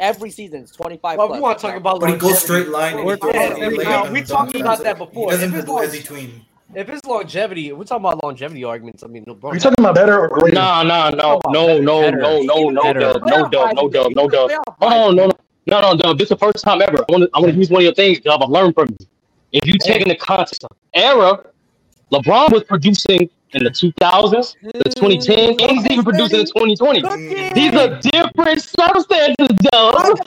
every 0.00 0.30
season 0.30 0.62
is 0.62 0.70
25 0.72 1.18
Well, 1.18 1.26
plus? 1.28 1.36
we 1.36 1.40
want 1.42 1.58
to 1.58 1.66
talk 1.66 1.76
about 1.76 2.00
But 2.00 2.10
he 2.10 2.16
goes 2.16 2.38
straight 2.42 2.68
line. 2.68 3.04
We're- 3.04 3.18
and- 3.22 3.36
all 3.36 3.62
and 3.62 3.72
the 3.72 3.76
way 3.78 4.10
we 4.10 4.22
talked 4.22 4.52
down. 4.52 4.62
about 4.62 4.82
that 4.84 4.98
before. 4.98 5.30
He 5.32 5.36
doesn't 5.36 5.48
If 5.50 5.56
it's 5.56 5.64
do 5.66 5.72
long- 5.72 5.84
as 5.84 5.92
between. 5.92 6.42
If 6.74 6.88
it's 6.88 7.06
longevity, 7.06 7.72
we're 7.72 7.84
talking 7.84 8.04
about 8.04 8.22
longevity 8.24 8.64
arguments. 8.64 9.02
I 9.02 9.06
mean, 9.06 9.24
LeBron. 9.24 9.50
Are 9.52 9.54
you 9.54 9.60
talking 9.60 9.76
about 9.84 9.94
better 9.94 10.18
or 10.18 10.28
greater? 10.28 10.56
Nah, 10.56 10.82
nah, 10.82 11.10
no, 11.10 11.40
no, 11.48 11.78
no, 11.78 12.00
Better. 12.02 12.16
no, 12.18 12.40
no, 12.42 12.68
no, 12.70 12.82
Better. 12.82 13.00
dub, 13.00 13.22
no, 13.26 13.48
dub, 13.48 13.74
no, 13.76 13.88
dub, 13.88 14.12
no, 14.16 14.28
dub. 14.28 14.50
Playoff 14.50 14.62
Oh, 14.82 14.86
vibes. 14.86 15.14
no, 15.16 15.26
no, 15.26 15.32
no, 15.66 15.80
no, 15.80 15.96
dub. 15.96 16.18
This 16.18 16.26
is 16.26 16.30
the 16.30 16.36
first 16.36 16.64
time 16.64 16.82
ever. 16.82 16.98
I 17.08 17.12
want 17.12 17.22
to, 17.24 17.30
I 17.34 17.38
want 17.40 17.52
to 17.52 17.58
use 17.58 17.70
one 17.70 17.80
of 17.82 17.84
your 17.84 17.94
things, 17.94 18.18
dub. 18.20 18.42
I've 18.42 18.50
learned 18.50 18.74
from 18.74 18.88
you. 18.98 19.06
If 19.52 19.64
you 19.66 19.74
take 19.78 20.02
in 20.02 20.08
the 20.08 20.16
context 20.16 20.64
of 20.64 20.70
era, 20.92 21.38
LeBron 22.12 22.52
was 22.52 22.64
producing 22.64 23.30
in 23.52 23.64
the 23.64 23.70
2000s, 23.70 24.56
the 24.62 24.90
2010s, 24.90 25.60
and 25.62 25.70
he's 25.70 25.90
even 25.90 26.04
producing 26.04 26.40
in 26.40 26.46
2020. 26.46 27.02
These 27.54 27.74
are 27.74 28.00
different 28.00 28.62
circumstances, 28.62 29.48
dub. 29.70 29.94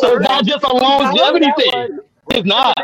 so 0.00 0.14
not 0.18 0.44
just 0.44 0.64
a 0.64 0.72
longevity 0.74 1.50
thing. 1.56 1.98
It's 2.30 2.46
not. 2.46 2.74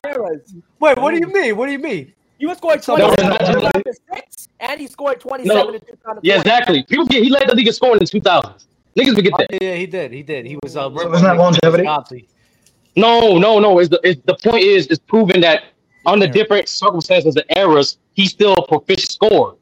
Wait, 0.80 0.98
what 0.98 1.12
do 1.12 1.18
you 1.18 1.28
mean? 1.32 1.57
What 1.57 1.66
do 1.66 1.72
you 1.72 1.78
mean? 1.78 2.12
He 2.38 2.46
was 2.46 2.59
scoring 2.59 2.80
No, 2.86 3.14
27 3.14 3.28
no, 3.30 3.36
in 3.36 3.82
2006, 3.82 4.48
and 4.61 4.80
he 4.80 4.86
scored 4.86 5.20
27 5.20 5.57
No. 5.57 5.68
in 5.72 5.80
2020. 5.80 6.20
Yeah, 6.22 6.38
exactly. 6.38 6.82
People 6.82 7.07
get 7.07 7.22
he 7.22 7.30
led 7.30 7.48
the 7.48 7.54
league 7.54 7.66
in 7.66 7.72
scoring 7.72 8.00
in 8.00 8.07
2000s. 8.07 8.66
Niggas 8.96 9.14
forget 9.14 9.32
Oh, 9.34 9.44
that. 9.50 9.62
yeah, 9.62 9.74
he 9.74 9.86
did. 9.86 10.12
He 10.12 10.22
did. 10.22 10.46
He 10.46 10.59
was. 10.62 10.76
Uh, 10.76 10.90
So 10.90 11.12
isn't 11.12 11.22
that 11.24 11.36
longevity? 11.36 12.28
No, 12.96 13.38
no, 13.38 13.59
no. 13.59 13.78
Is 13.78 13.88
the 13.90 14.00
is, 14.07 14.16
the 14.24 14.34
point 14.34 14.64
is 14.64 14.86
is 14.88 14.98
proven 14.98 15.40
that 15.42 15.64
under 16.07 16.26
different 16.26 16.68
circumstances 16.68 17.36
and 17.36 17.44
eras, 17.57 17.98
he's 18.14 18.30
still 18.30 18.54
a 18.54 18.66
proficient 18.66 19.11
scorer. 19.12 19.54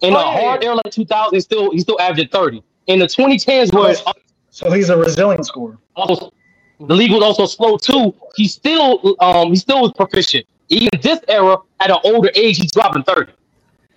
In 0.00 0.14
Oh, 0.14 0.18
a 0.18 0.22
yeah, 0.22 0.40
hard 0.40 0.64
era 0.64 0.74
like 0.76 0.90
2000, 0.92 1.34
he's 1.34 1.44
still 1.44 1.72
he's 1.72 1.82
still 1.82 2.00
averaging 2.00 2.28
30. 2.28 2.62
In 2.86 2.98
the 3.00 3.06
2010s, 3.06 3.72
was 3.74 4.00
it's 4.00 4.12
So 4.50 4.70
he's 4.70 4.88
a 4.90 4.96
resilient 4.96 5.44
scorer. 5.44 5.76
also, 5.96 6.30
the 6.80 6.94
league 6.94 7.10
was 7.10 7.22
also 7.22 7.46
slow 7.46 7.76
too. 7.76 8.14
He 8.36 8.46
still 8.48 9.16
um 9.20 9.48
he 9.48 9.56
still 9.56 9.82
was 9.82 9.92
proficient. 9.92 10.46
Even 10.68 10.90
this 11.02 11.18
era, 11.28 11.56
at 11.80 11.90
an 11.90 11.96
older 12.04 12.30
age, 12.34 12.58
he's 12.58 12.70
dropping 12.70 13.02
30. 13.02 13.32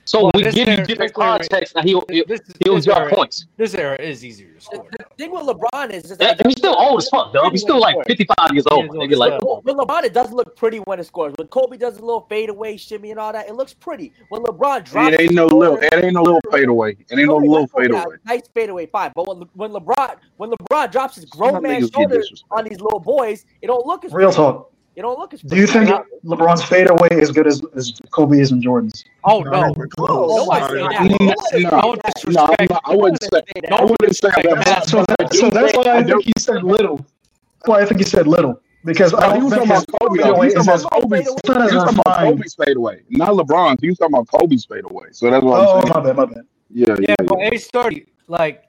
So 0.05 0.24
Well, 0.24 0.32
we 0.34 0.43
this 0.43 0.55
give 0.55 0.68
you 0.68 0.78
different 0.78 1.14
this 1.14 1.22
era- 1.24 1.38
contexts, 1.38 1.76
and 1.76 1.88
he'll 1.88 2.03
he'll, 2.09 2.26
This, 2.28 2.41
he'll 2.64 2.76
this 2.76 2.86
drop 2.86 2.99
era, 3.01 3.14
points. 3.14 3.45
this 3.57 3.76
era 3.76 3.95
is 4.01 4.26
easier 4.26 4.51
to 4.53 4.59
score. 4.62 4.88
The 5.22 5.28
thing 5.28 5.36
with 5.36 5.56
LeBron 5.56 5.92
is, 5.92 6.10
is 6.10 6.18
Yeah, 6.20 6.34
he's 6.44 6.58
still 6.58 6.76
old 6.76 7.00
as 7.00 7.08
fuck, 7.10 7.32
though. 7.32 7.48
He's 7.52 7.62
still 7.62 7.80
like 7.80 7.96
55 8.08 8.36
years 8.54 8.66
old. 8.72 8.86
He 8.86 8.90
Nigga, 8.90 9.18
like, 9.18 9.32
hell. 9.34 9.40
come 9.40 9.50
on. 9.50 9.62
With 9.64 9.76
LeBron, 9.76 10.04
it 10.04 10.14
doesn't 10.14 10.36
look 10.36 10.56
pretty 10.56 10.80
when 10.80 11.00
it 11.00 11.06
scores. 11.06 11.34
When 11.38 11.48
Kobe 11.48 11.78
does 11.78 11.98
a 11.98 12.02
little 12.02 12.26
fadeaway 12.28 12.76
shimmy 12.78 13.12
and 13.12 13.20
all 13.20 13.32
that, 13.32 13.48
it 13.48 13.54
looks 13.54 13.72
pretty. 13.72 14.14
When 14.30 14.42
LeBron 14.42 14.84
drops, 14.86 15.14
It 15.14 15.22
ain't 15.22 15.34
no 15.34 15.46
little. 15.46 15.78
It 15.78 15.94
ain't 15.94 16.14
no 16.14 16.24
little 16.24 16.42
fadeaway. 16.52 16.94
It 16.94 17.20
ain't 17.20 17.28
no 17.28 17.38
little 17.38 17.52
let's 17.62 17.72
go 17.72 17.82
with 17.82 17.92
that. 17.92 17.98
fadeaway. 18.00 18.16
Nice 18.26 18.42
fadeaway, 18.56 18.86
fine. 18.88 19.12
But 19.14 19.28
when 19.28 19.48
when 19.54 19.72
LeBron 19.74 20.16
when 20.38 20.50
LeBron 20.50 20.92
drops 20.92 21.18
his 21.18 21.26
grown 21.26 21.62
man 21.62 21.88
shoulders 21.88 22.44
on 22.50 22.64
these 22.64 22.82
little 22.82 23.00
boys, 23.00 23.46
it 23.62 23.68
don't 23.68 23.86
look 23.86 24.04
as 24.04 24.14
Real 24.14 24.30
pretty. 24.30 24.38
talk. 24.38 24.72
It 24.96 25.04
don't 25.04 25.18
look 25.18 25.34
as. 25.34 25.42
Do 25.42 25.56
you 25.56 25.68
pretty. 25.68 25.86
think 25.89 26.06
LeBron's 26.26 26.64
fadeaway 26.64 27.08
is 27.12 27.32
good 27.32 27.48
as, 27.48 27.62
as 27.76 27.94
Kobe's 28.12 28.52
and 28.52 28.62
Jordan's? 28.62 29.06
Oh 29.24 29.39
no! 29.42 29.52
No, 29.52 29.72
nobody 29.72 29.88
say 29.89 31.64
that. 31.64 31.72
No, 31.72 31.78
no, 31.80 31.94
no, 31.96 32.32
no, 32.34 32.56
I'm 32.60 32.68
not- 32.70 32.82
I 32.84 32.96
wouldn't 32.96 33.24
say. 33.24 33.42
I 33.72 33.84
wouldn't 33.84 34.16
say 34.18 34.30
that. 34.44 34.84
So, 34.89 35.06
that, 35.18 35.34
so 35.34 35.50
that's 35.50 35.78
why 35.78 35.84
I 35.84 35.98
I 36.00 36.04
think 36.04 36.26
he 36.26 36.34
said 36.38 36.64
little. 36.64 36.98
That's 36.98 37.68
why 37.68 37.80
I 37.82 37.86
think 37.86 38.00
he 38.00 38.04
said 38.06 38.28
little 38.28 38.62
because 38.84 39.14
I 39.14 39.20
No, 39.20 39.28
he 39.28 39.34
don't 39.39 39.44
was 39.46 39.54
think 39.54 39.68
talking 39.70 39.76
his 39.76 39.84
about 39.84 40.00
Kobe. 40.02 40.22
fadeaway 40.24 40.50
He 40.50 40.56
was 40.56 40.56
is 40.56 40.66
talking 40.66 40.74
as 40.74 40.82
about 40.84 41.02
Kobe's. 41.02 41.28
it's 41.28 41.48
not 41.48 41.62
as 41.62 41.72
He 41.72 41.76
was 41.78 41.84
talking 41.86 42.00
about. 42.06 42.18
Kobe's 42.20 42.56
fadeaway, 42.56 43.02
not 43.10 43.30
LeBron's. 43.30 43.82
He 43.82 43.88
was 43.89 43.98
talking 43.98 44.16
about 44.16 44.28
Kobe's 44.28 44.66
fadeaway. 44.66 45.06
So 45.14 45.30
that's 45.32 45.44
what 45.46 45.60
Oh 45.60 45.76
I'm 45.78 45.82
saying. 45.84 45.94
my 45.96 46.02
bad, 46.04 46.16
my 46.18 46.26
bad. 46.26 46.44
Yeah, 46.70 46.88
yeah, 46.89 46.96
Yeah, 47.00 47.16
yeah. 47.20 47.26
but 47.28 47.39
age 47.39 47.64
thirty, 47.68 48.06
like 48.28 48.64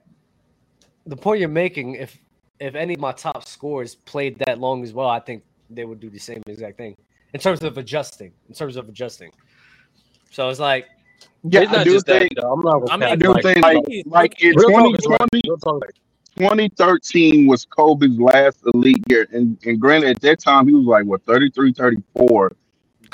the 1.05 1.17
point 1.17 1.41
you're 1.41 1.49
making, 1.49 1.95
if 1.95 2.17
if 2.61 2.75
any 2.75 2.93
of 2.93 2.99
my 3.01 3.11
top 3.11 3.45
scores 3.45 3.95
played 3.95 4.37
that 4.45 4.59
long 4.59 4.83
as 4.83 4.93
well, 4.93 5.09
I 5.09 5.19
think 5.19 5.43
they 5.69 5.85
would 5.85 5.99
do 5.99 6.09
the 6.09 6.19
same 6.19 6.41
exact 6.47 6.77
thing 6.77 6.95
in 7.33 7.39
terms 7.39 7.63
of 7.63 7.77
adjusting. 7.77 8.33
In 8.49 8.55
terms 8.55 8.75
of 8.77 8.89
adjusting, 8.89 9.31
so 10.31 10.49
it's 10.49 10.59
like 10.59 10.87
Yeah, 11.43 11.61
It's 11.61 11.71
I 11.71 11.77
not 11.77 11.85
do 11.85 11.93
just 11.93 12.05
that, 12.07 12.19
think. 12.21 12.33
though. 12.41 12.53
I'm 12.53 12.61
not 12.61 12.79
gonna 12.79 12.91
I 12.91 12.97
mean, 12.97 13.09
I 13.09 13.15
do 13.15 13.33
Like, 13.33 13.43
think 13.43 13.61
like 13.63 13.83
like 14.05 14.41
in 14.43 14.55
real 14.55 14.71
talk 14.71 14.95
is 14.99 15.05
right. 15.07 15.19
2020, 15.31 15.41
Real 15.45 15.57
talk 15.57 15.83
is 15.89 15.91
right. 15.91 15.99
2013 16.37 17.47
was 17.47 17.65
Kobe's 17.65 18.19
last 18.19 18.59
elite 18.73 19.03
year, 19.09 19.27
and 19.31 19.57
and 19.65 19.79
granted 19.79 20.11
at 20.17 20.21
that 20.21 20.39
time 20.39 20.67
he 20.67 20.73
was 20.73 20.85
like 20.85 21.05
what 21.05 21.23
33, 21.25 21.73
34. 21.73 22.55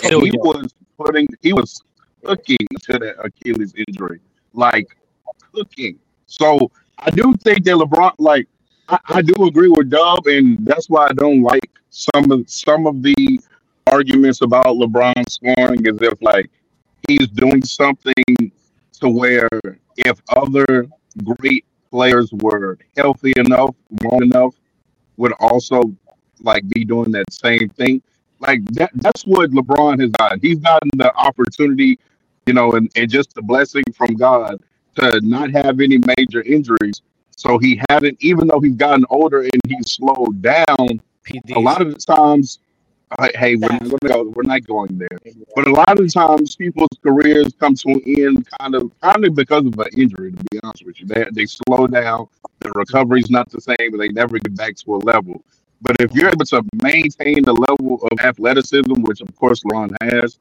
And 0.04 0.14
he 0.24 0.28
yeah. 0.28 0.34
was 0.42 0.74
putting, 0.98 1.28
he 1.42 1.54
was 1.54 1.82
cooking 2.24 2.58
to 2.84 2.94
that 3.00 3.16
Achilles 3.24 3.74
injury, 3.88 4.20
like 4.54 4.88
cooking. 5.54 6.00
So 6.28 6.72
I 7.00 7.10
do 7.12 7.34
think 7.44 7.66
that 7.66 7.76
LeBron, 7.76 8.14
like, 8.20 8.48
I, 8.90 9.00
I 9.08 9.22
do 9.22 9.36
agree 9.48 9.70
with 9.70 9.90
Dub, 9.92 10.28
and 10.28 10.66
that's 10.66 10.90
why 10.90 11.08
I 11.08 11.14
don't 11.14 11.44
like 11.44 11.70
some 11.92 12.32
of 12.32 12.50
some 12.50 12.88
of 12.88 13.04
the 13.04 13.40
arguments 13.88 14.42
about 14.42 14.68
LeBron 14.68 15.30
scoring, 15.30 15.88
as 15.88 15.98
if 16.02 16.22
like 16.22 16.50
he's 17.08 17.28
doing 17.30 17.64
something 17.64 18.14
to 19.02 19.10
where 19.10 19.50
if 19.98 20.22
other 20.30 20.88
great 21.24 21.66
players 21.92 22.32
were 22.34 22.78
healthy 22.98 23.34
enough, 23.38 23.76
long 24.04 24.24
enough, 24.24 24.56
would 25.18 25.34
also 25.40 25.82
like 26.42 26.68
be 26.70 26.86
doing 26.86 27.12
that 27.12 27.32
same 27.34 27.70
thing. 27.70 28.02
Like 28.40 28.66
that 28.74 28.92
that's 28.96 29.24
what 29.26 29.52
LeBron 29.52 30.02
has 30.02 30.12
gotten. 30.12 30.40
He's 30.42 30.60
gotten 30.60 30.90
the 30.96 31.14
opportunity, 31.16 32.00
you 32.48 32.54
know, 32.54 32.72
and, 32.74 32.92
and 32.96 33.10
just 33.10 33.34
the 33.36 33.42
blessing 33.42 33.84
from 33.96 34.16
God 34.16 34.62
to 34.98 35.22
not 35.24 35.52
have 35.52 35.80
any 35.82 36.00
major 36.18 36.42
injuries. 36.44 37.02
So 37.40 37.58
he 37.58 37.82
hasn't, 37.90 38.18
even 38.20 38.50
though 38.50 38.60
he's 38.60 38.76
gotten 38.76 39.06
older 39.10 39.44
and 39.44 39.62
he's 39.66 39.94
slowed 39.94 40.42
down. 40.42 41.00
PDs. 41.24 41.56
A 41.56 41.60
lot 41.60 41.82
of 41.82 41.94
the 41.94 41.98
times, 41.98 42.60
uh, 43.18 43.30
hey, 43.34 43.56
we're 43.56 43.70
not, 43.70 44.00
go, 44.02 44.24
we're 44.36 44.44
not 44.44 44.68
going 44.68 44.98
there. 44.98 45.18
But 45.56 45.66
a 45.66 45.72
lot 45.72 45.98
of 45.98 46.14
times, 46.14 46.58
people's 46.58 46.90
careers 47.02 47.54
come 47.58 47.76
to 47.76 47.92
an 47.92 48.02
end 48.06 48.46
kind 48.60 48.76
of 48.76 48.92
kind 49.00 49.24
of 49.24 49.36
because 49.36 49.66
of 49.66 49.80
an 49.80 49.88
injury. 49.96 50.34
To 50.34 50.44
be 50.52 50.60
honest 50.64 50.86
with 50.86 51.00
you, 51.00 51.08
they 51.08 51.26
they 51.32 51.46
slow 51.46 51.88
down. 51.88 52.28
The 52.60 52.72
recovery's 52.72 53.30
not 53.30 53.50
the 53.50 53.62
same, 53.62 53.78
and 53.80 54.02
they 54.02 54.10
never 54.10 54.38
get 54.38 54.58
back 54.58 54.76
to 54.76 54.96
a 54.96 54.98
level. 54.98 55.42
But 55.82 55.96
if 56.02 56.12
you're 56.14 56.28
able 56.28 56.46
to 56.46 56.62
maintain 56.84 57.44
the 57.44 57.54
level 57.54 58.06
of 58.12 58.20
athleticism, 58.20 59.02
which 59.04 59.22
of 59.22 59.34
course 59.38 59.64
LeBron 59.64 59.96
has, 60.02 60.40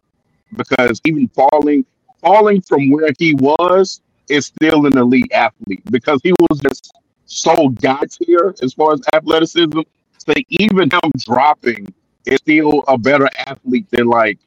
because 0.57 1.01
even 1.05 1.29
falling 1.29 1.87
falling 2.21 2.61
from 2.61 2.91
where 2.91 3.13
he 3.21 3.35
was 3.35 4.01
is 4.29 4.47
still 4.47 4.87
an 4.87 4.97
elite 4.97 5.33
athlete 5.33 5.83
because 5.91 6.20
he 6.22 6.33
was 6.49 6.61
just 6.61 6.93
so 7.26 7.68
god 7.68 8.11
tier 8.11 8.55
as 8.62 8.74
far 8.74 8.95
as 8.95 9.01
athleticism. 9.14 9.81
So 10.18 10.35
even 10.49 10.91
him 10.91 11.11
dropping 11.18 11.93
is 12.26 12.39
still 12.39 12.85
a 12.89 12.99
better 12.99 13.29
athlete 13.47 13.87
than 13.91 14.07
like 14.07 14.39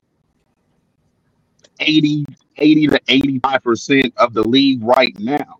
80, 1.80 2.26
80 2.58 2.88
to 2.88 3.00
85% 3.08 4.14
of 4.18 4.34
the 4.34 4.48
league 4.48 4.84
right 4.84 5.18
now. 5.20 5.58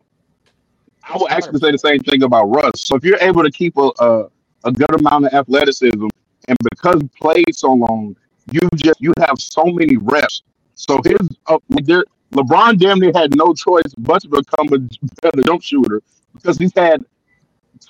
I 1.04 1.18
would 1.18 1.32
actually 1.32 1.60
say 1.60 1.72
the 1.72 1.78
same 1.78 2.00
thing 2.00 2.24
about 2.24 2.46
Russ. 2.46 2.74
So 2.76 2.96
if 2.96 3.04
you're 3.04 3.18
able 3.22 3.44
to 3.44 3.52
keep 3.52 3.78
a, 3.78 3.92
a, 4.00 4.26
a 4.66 4.72
good 4.72 5.00
amount 5.00 5.26
of 5.26 5.34
athleticism 5.34 6.08
and 6.48 6.58
because 6.72 7.02
he 7.02 7.10
played 7.20 7.56
so 7.56 7.74
long, 7.74 8.16
you 8.52 8.62
just 8.76 9.02
you 9.02 9.14
have 9.20 9.36
so 9.40 9.64
many 9.66 9.98
reps. 9.98 10.44
So 10.76 11.00
his 11.04 11.18
uh, 11.48 11.58
there, 11.70 12.06
LeBron 12.32 12.78
damn 12.80 13.00
near 13.00 13.12
had 13.14 13.36
no 13.36 13.54
choice 13.54 13.94
but 13.98 14.22
to 14.22 14.30
become 14.30 14.68
a 14.74 14.80
better 15.22 15.44
jump 15.44 15.62
shooter 15.62 16.02
because 16.34 16.58
he's 16.58 16.74
had 16.76 17.04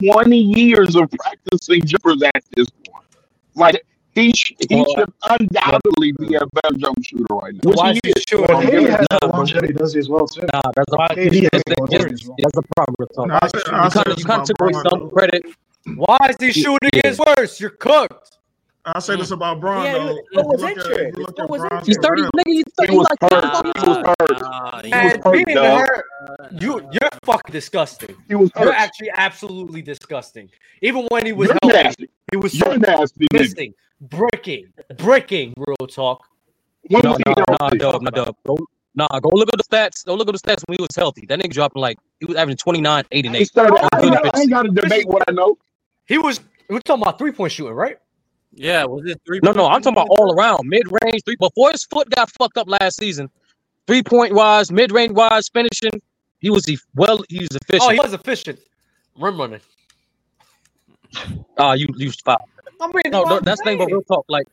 20 0.03 0.37
years 0.37 0.95
of 0.95 1.09
practicing 1.11 1.85
jumpers 1.85 2.21
at 2.23 2.43
this 2.55 2.67
point. 2.69 3.05
Like 3.55 3.85
he 4.13 4.31
sh- 4.33 4.53
he 4.69 4.75
well, 4.75 4.85
should 4.97 5.13
undoubtedly 5.29 6.11
be 6.13 6.35
a 6.35 6.45
better 6.45 6.75
jump 6.77 6.97
shooter 7.03 7.25
right 7.29 7.53
now. 7.53 7.71
Which 7.71 7.99
he 8.03 8.11
is 8.11 8.23
sure. 8.27 8.45
Well, 8.47 8.61
KD 8.61 8.89
has 8.89 9.05
the 9.09 9.27
longevity 9.27 9.73
does 9.73 9.95
as 9.95 10.09
well 10.09 10.27
too. 10.27 10.41
Nah, 10.53 10.61
that's 10.75 10.91
a 10.91 10.97
KD 11.15 11.49
has 11.53 11.63
that's 11.67 12.57
a 12.57 12.61
problem. 12.75 13.07
No, 13.17 13.23
you 13.23 13.89
kind 13.89 14.07
of 14.07 14.19
you 14.19 14.25
kind 14.25 14.41
of 14.41 14.47
took 14.47 14.61
away 14.61 14.73
some 14.89 15.09
credit. 15.11 15.45
Why 15.95 16.17
is 16.29 16.35
he 16.39 16.51
shooting 16.51 16.89
yeah. 16.93 17.15
worse? 17.37 17.59
You're 17.59 17.71
cooked. 17.71 18.37
I 18.86 18.99
say 18.99 19.15
this 19.15 19.32
about 19.32 19.59
Bron 19.59 19.86
yeah, 19.86 19.93
though. 19.93 20.19
What 20.34 20.47
was 20.47 20.63
injured? 20.63 21.15
He's 21.86 21.97
thirty. 21.97 22.23
Nigga, 22.23 22.43
he's 22.45 22.63
30, 22.77 22.91
he 22.91 22.97
was 22.97 23.07
like 23.09 23.32
hurt. 23.32 23.65
He 23.65 23.89
was 23.89 23.97
hurt. 23.97 24.41
Uh, 24.41 24.82
he 24.82 24.89
was 24.89 25.13
hurt, 25.23 25.45
being 25.45 25.57
hurt. 25.57 26.05
You, 26.59 26.89
you're 26.91 27.09
fucking 27.23 27.53
disgusting. 27.53 28.15
He 28.27 28.36
was 28.36 28.49
hurt. 28.55 28.63
You're 28.63 28.73
actually 28.73 29.11
absolutely 29.13 29.82
disgusting. 29.84 30.49
Even 30.82 31.05
when 31.09 31.25
he 31.25 31.32
was 31.32 31.49
you're 31.49 31.57
healthy, 31.61 31.84
nasty. 31.84 32.09
he 32.32 32.38
was 32.38 32.55
you're 32.55 32.77
nasty. 32.77 33.27
Missing, 33.32 33.73
bricking, 34.01 34.73
bricking. 34.97 35.53
Real 35.57 35.88
talk. 35.88 36.27
No, 36.89 36.99
no, 37.01 37.11
no, 37.11 37.69
dub, 37.77 38.01
no, 38.01 38.09
dub. 38.09 38.36
Go, 38.47 38.57
nah, 38.95 39.07
go 39.19 39.29
look 39.29 39.49
at 39.53 39.59
the 39.59 39.63
stats. 39.63 40.03
Go 40.03 40.15
look 40.15 40.27
at 40.27 40.34
the 40.34 40.39
stats 40.39 40.63
when 40.65 40.79
he 40.79 40.82
was 40.82 40.95
healthy. 40.95 41.27
That 41.27 41.39
nigga 41.39 41.51
dropping 41.51 41.82
like 41.82 41.99
he 42.19 42.25
was 42.25 42.36
averaging 42.36 42.57
29, 42.57 43.05
8, 43.11 43.25
and 43.27 43.36
8. 43.36 43.47
Started, 43.47 43.89
I, 43.93 44.01
ain't, 44.01 44.15
I 44.15 44.39
ain't 44.39 44.49
got 44.49 44.63
to 44.63 44.69
debate 44.69 45.07
what 45.07 45.23
I 45.27 45.34
know. 45.34 45.59
He 46.07 46.17
was. 46.17 46.39
We're 46.67 46.79
talking 46.79 47.03
about 47.03 47.19
three 47.19 47.32
point 47.32 47.51
shooting, 47.51 47.73
right? 47.73 47.97
Yeah, 48.54 48.86
was 48.86 49.06
it 49.06 49.22
three? 49.26 49.39
No, 49.43 49.52
no, 49.52 49.68
I'm 49.68 49.82
talking 49.82 49.97
about 49.97 50.08
all 50.10 50.34
around 50.34 50.68
mid 50.68 50.84
range 51.04 51.24
three. 51.24 51.38
Before 51.38 51.72
his 51.72 51.86
foot 51.86 52.10
got 52.10 52.30
fucked 52.32 52.58
up 52.58 52.68
last 52.68 52.97
season, 52.97 53.30
three 53.88 54.04
point 54.04 54.34
wise, 54.34 54.72
mid 54.72 54.91
range 54.91 55.14
wise, 55.14 55.47
finishing, 55.49 56.02
he 56.39 56.49
was 56.49 56.66
he 56.66 56.78
well, 56.95 57.24
he 57.30 57.39
was 57.39 57.49
efficient. 57.52 57.84
Oh, 57.84 57.89
he 57.91 57.99
was 57.99 58.14
efficient. 58.14 58.60
Rim 59.18 59.39
running. 59.39 59.62
Ah, 61.58 61.70
uh, 61.70 61.74
you 61.74 61.88
you 61.95 62.12
foul. 62.12 62.47
I 62.80 62.88
mean, 62.88 63.04
no, 63.10 63.24
no 63.24 63.39
that's 63.39 63.62
the 63.62 63.66
thing. 63.66 63.78
But 63.78 63.88
real 63.88 64.02
talk, 64.02 64.26
like, 64.28 64.47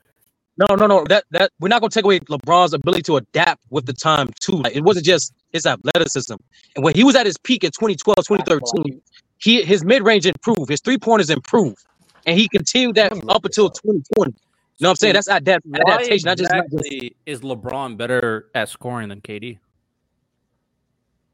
no, 0.59 0.75
no, 0.77 0.87
no. 0.87 1.05
That 1.05 1.25
that 1.31 1.51
we're 1.59 1.69
not 1.69 1.81
gonna 1.81 1.91
take 1.91 2.05
away 2.05 2.21
LeBron's 2.21 2.75
ability 2.75 3.03
to 3.03 3.17
adapt 3.17 3.65
with 3.71 3.87
the 3.87 3.93
time 3.93 4.31
too. 4.41 4.57
Like, 4.57 4.77
it 4.77 4.83
wasn't 4.83 5.07
just 5.07 5.33
his 5.53 5.67
athleticism. 5.67 6.35
And 6.77 6.85
when 6.85 6.95
he 6.95 7.03
was 7.03 7.17
at 7.17 7.27
his 7.27 7.39
peak 7.39 7.65
in 7.65 7.71
2012, 7.71 8.17
2013, 8.17 9.01
he 9.39 9.63
his 9.63 9.85
mid 9.85 10.03
range 10.03 10.27
improved, 10.27 10.71
his 10.71 10.81
three 10.81 10.99
pointers 10.99 11.31
improved 11.31 11.85
and 12.29 12.39
he 12.39 12.47
continued 12.47 12.97
that 12.97 13.13
up 13.29 13.45
until 13.45 13.71
2020. 13.71 14.05
You 14.15 14.85
know 14.85 14.91
what 14.91 14.91
I'm 14.91 14.97
saying? 14.97 15.15
That's 15.15 15.29
adapt- 15.29 15.67
adaptation. 15.75 16.29
Exactly 16.29 17.01
just, 17.01 17.13
is 17.25 17.41
LeBron 17.41 17.97
better 17.97 18.51
at 18.55 18.69
scoring 18.69 19.09
than 19.09 19.23
KD? 19.23 19.59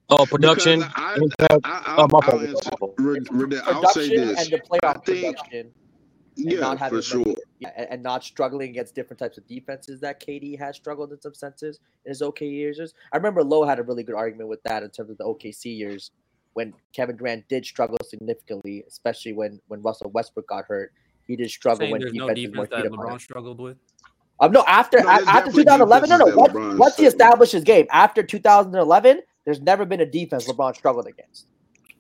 Oh, 0.09 0.25
production. 0.25 0.83
I, 0.83 1.19
I, 1.41 1.47
oh, 1.99 2.09
I, 2.13 2.35
will 3.75 3.89
say 3.89 4.09
this. 4.09 4.39
And 4.39 4.53
the 4.53 4.61
playoff 4.71 5.05
think, 5.05 5.37
production. 5.37 5.73
Yeah, 6.37 6.61
not 6.61 6.79
having 6.79 6.99
for 6.99 7.03
sure. 7.03 7.35
Yeah, 7.59 7.71
and, 7.77 7.89
and, 7.91 8.03
not 8.03 8.23
struggling 8.23 8.71
against 8.71 8.95
different 8.95 9.19
types 9.19 9.39
of 9.39 9.47
defenses 9.47 10.01
that 10.01 10.21
KD 10.21 10.59
has 10.59 10.77
struggled 10.77 11.13
in 11.13 11.21
some 11.21 11.35
senses 11.35 11.81
in 12.05 12.11
his 12.11 12.23
OK 12.23 12.47
years. 12.47 12.95
I 13.13 13.17
remember 13.17 13.43
Lowe 13.43 13.65
had 13.65 13.79
a 13.79 13.83
really 13.83 14.03
good 14.03 14.15
argument 14.15 14.49
with 14.49 14.63
that 14.65 14.83
in 14.83 14.91
terms 14.91 15.11
of 15.11 15.19
the 15.19 15.25
OKC 15.25 15.77
years 15.77 16.11
when 16.55 16.73
Kevin 16.95 17.17
Durant 17.17 17.47
did 17.49 17.65
struggle 17.67 17.99
significantly, 18.05 18.85
especially 18.89 19.33
when 19.33 19.61
when 19.69 19.83
Russell 19.83 20.11
Westbrook 20.11 20.49
got 20.49 20.65
hurt. 20.67 20.93
He 21.27 21.37
did 21.37 21.51
struggle 21.51 21.91
when 21.91 22.01
defense, 22.01 22.17
no 22.17 22.35
defense 22.35 22.69
that 22.71 22.85
LeBron 22.85 23.21
struggled 23.21 23.59
with. 23.59 23.79
Um, 24.41 24.53
no, 24.53 24.65
after 24.67 25.01
no, 25.01 25.09
after 25.09 25.53
2011, 25.53 26.11
no, 26.11 26.17
no. 26.17 26.37
Once, 26.37 26.79
once 26.79 26.97
he 26.97 27.07
established 27.07 27.53
his 27.53 27.65
game 27.65 27.87
after 27.91 28.23
2011, 28.23 29.23
there's 29.45 29.61
never 29.61 29.85
been 29.85 30.01
a 30.01 30.07
defense 30.07 30.47
LeBron 30.47 30.75
struggled 30.75 31.07
against. 31.07 31.47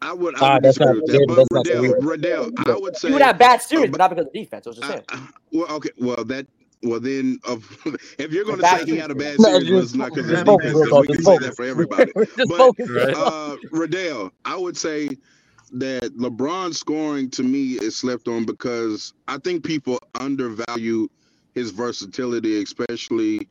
I 0.02 0.12
would, 0.12 0.34
I 0.36 0.54
would 0.54 0.62
disagree 0.62 1.00
with 1.00 1.06
that. 1.06 1.46
But 1.50 2.06
Riddell, 2.06 2.50
Riddell, 2.50 2.50
I 2.66 2.78
would 2.78 2.96
say 2.96 3.08
he 3.08 3.12
would 3.14 3.22
have 3.22 3.38
bad 3.38 3.62
series, 3.62 3.88
uh, 3.88 3.92
but 3.92 3.98
not 3.98 4.10
because 4.10 4.26
of 4.26 4.32
defense. 4.32 4.66
I 4.66 4.70
was 4.70 4.76
just 4.76 4.90
saying. 4.90 5.04
I, 5.08 5.28
well, 5.52 5.72
okay, 5.76 5.90
well 5.98 6.24
that 6.26 6.46
well, 6.84 7.00
then, 7.00 7.38
uh, 7.46 7.56
if 8.18 8.32
you're 8.32 8.44
going 8.44 8.60
to 8.60 8.68
say 8.68 8.84
he 8.84 8.96
had 8.96 9.10
a 9.10 9.14
bad 9.14 9.40
series, 9.40 9.70
no, 9.70 9.78
it's 9.78 9.94
not 9.94 10.14
because 10.14 10.30
of 10.30 10.46
defense. 10.46 10.92
We 10.92 11.06
can 11.08 11.22
say 11.22 11.38
that 11.38 11.56
for 11.56 11.64
everybody. 11.64 12.12
but 12.14 13.16
uh, 13.16 13.56
Riddell, 13.70 14.30
I 14.44 14.56
would 14.56 14.76
say 14.76 15.08
that 15.72 16.16
LeBron 16.16 16.74
scoring 16.74 17.30
to 17.30 17.42
me 17.42 17.72
is 17.72 17.96
slept 17.96 18.28
on 18.28 18.44
because 18.44 19.14
I 19.26 19.38
think 19.38 19.64
people 19.64 19.98
undervalue 20.20 21.08
his 21.54 21.70
versatility, 21.70 22.62
especially 22.62 23.48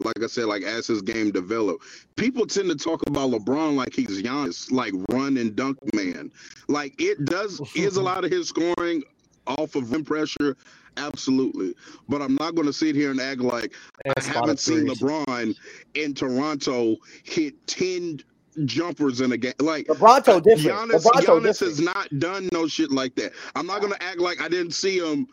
like 0.00 0.22
I 0.22 0.26
said, 0.26 0.44
like 0.44 0.62
as 0.62 0.86
his 0.86 1.02
game 1.02 1.30
developed. 1.30 1.84
People 2.16 2.46
tend 2.46 2.68
to 2.68 2.76
talk 2.76 3.06
about 3.06 3.30
LeBron 3.30 3.76
like 3.76 3.94
he's 3.94 4.22
Giannis, 4.22 4.70
like 4.70 4.92
run 5.10 5.36
and 5.38 5.56
dunk 5.56 5.78
man. 5.94 6.30
Like 6.68 6.94
it 7.00 7.24
does 7.24 7.60
is 7.74 7.96
a 7.96 8.02
lot 8.10 8.24
of 8.24 8.30
his 8.30 8.48
scoring 8.48 9.02
off 9.46 9.74
of 9.74 9.92
rim 9.92 10.04
pressure. 10.04 10.56
Absolutely. 10.96 11.74
But 12.08 12.22
I'm 12.22 12.34
not 12.36 12.54
going 12.54 12.66
to 12.66 12.72
sit 12.72 12.94
here 12.94 13.10
and 13.10 13.20
act 13.20 13.40
like 13.40 13.74
I 14.06 14.22
haven't 14.22 14.60
seen 14.60 14.86
LeBron 14.86 15.54
in 15.94 16.14
Toronto 16.14 16.96
hit 17.24 17.66
10 17.66 18.20
jumpers 18.64 19.20
in 19.20 19.32
a 19.32 19.36
game. 19.36 19.52
Like 19.60 19.86
LeBronto 19.86 20.28
uh, 20.28 20.40
different. 20.40 20.90
Giannis, 20.92 21.04
Giannis 21.04 21.42
different. 21.42 21.58
has 21.58 21.80
not 21.80 22.08
done 22.18 22.48
no 22.52 22.66
shit 22.66 22.90
like 22.90 23.14
that. 23.16 23.32
I'm 23.54 23.66
not 23.66 23.80
going 23.80 23.92
to 23.92 24.02
act 24.02 24.18
like 24.18 24.40
I 24.40 24.48
didn't 24.48 24.72
see 24.72 24.98
him 24.98 25.28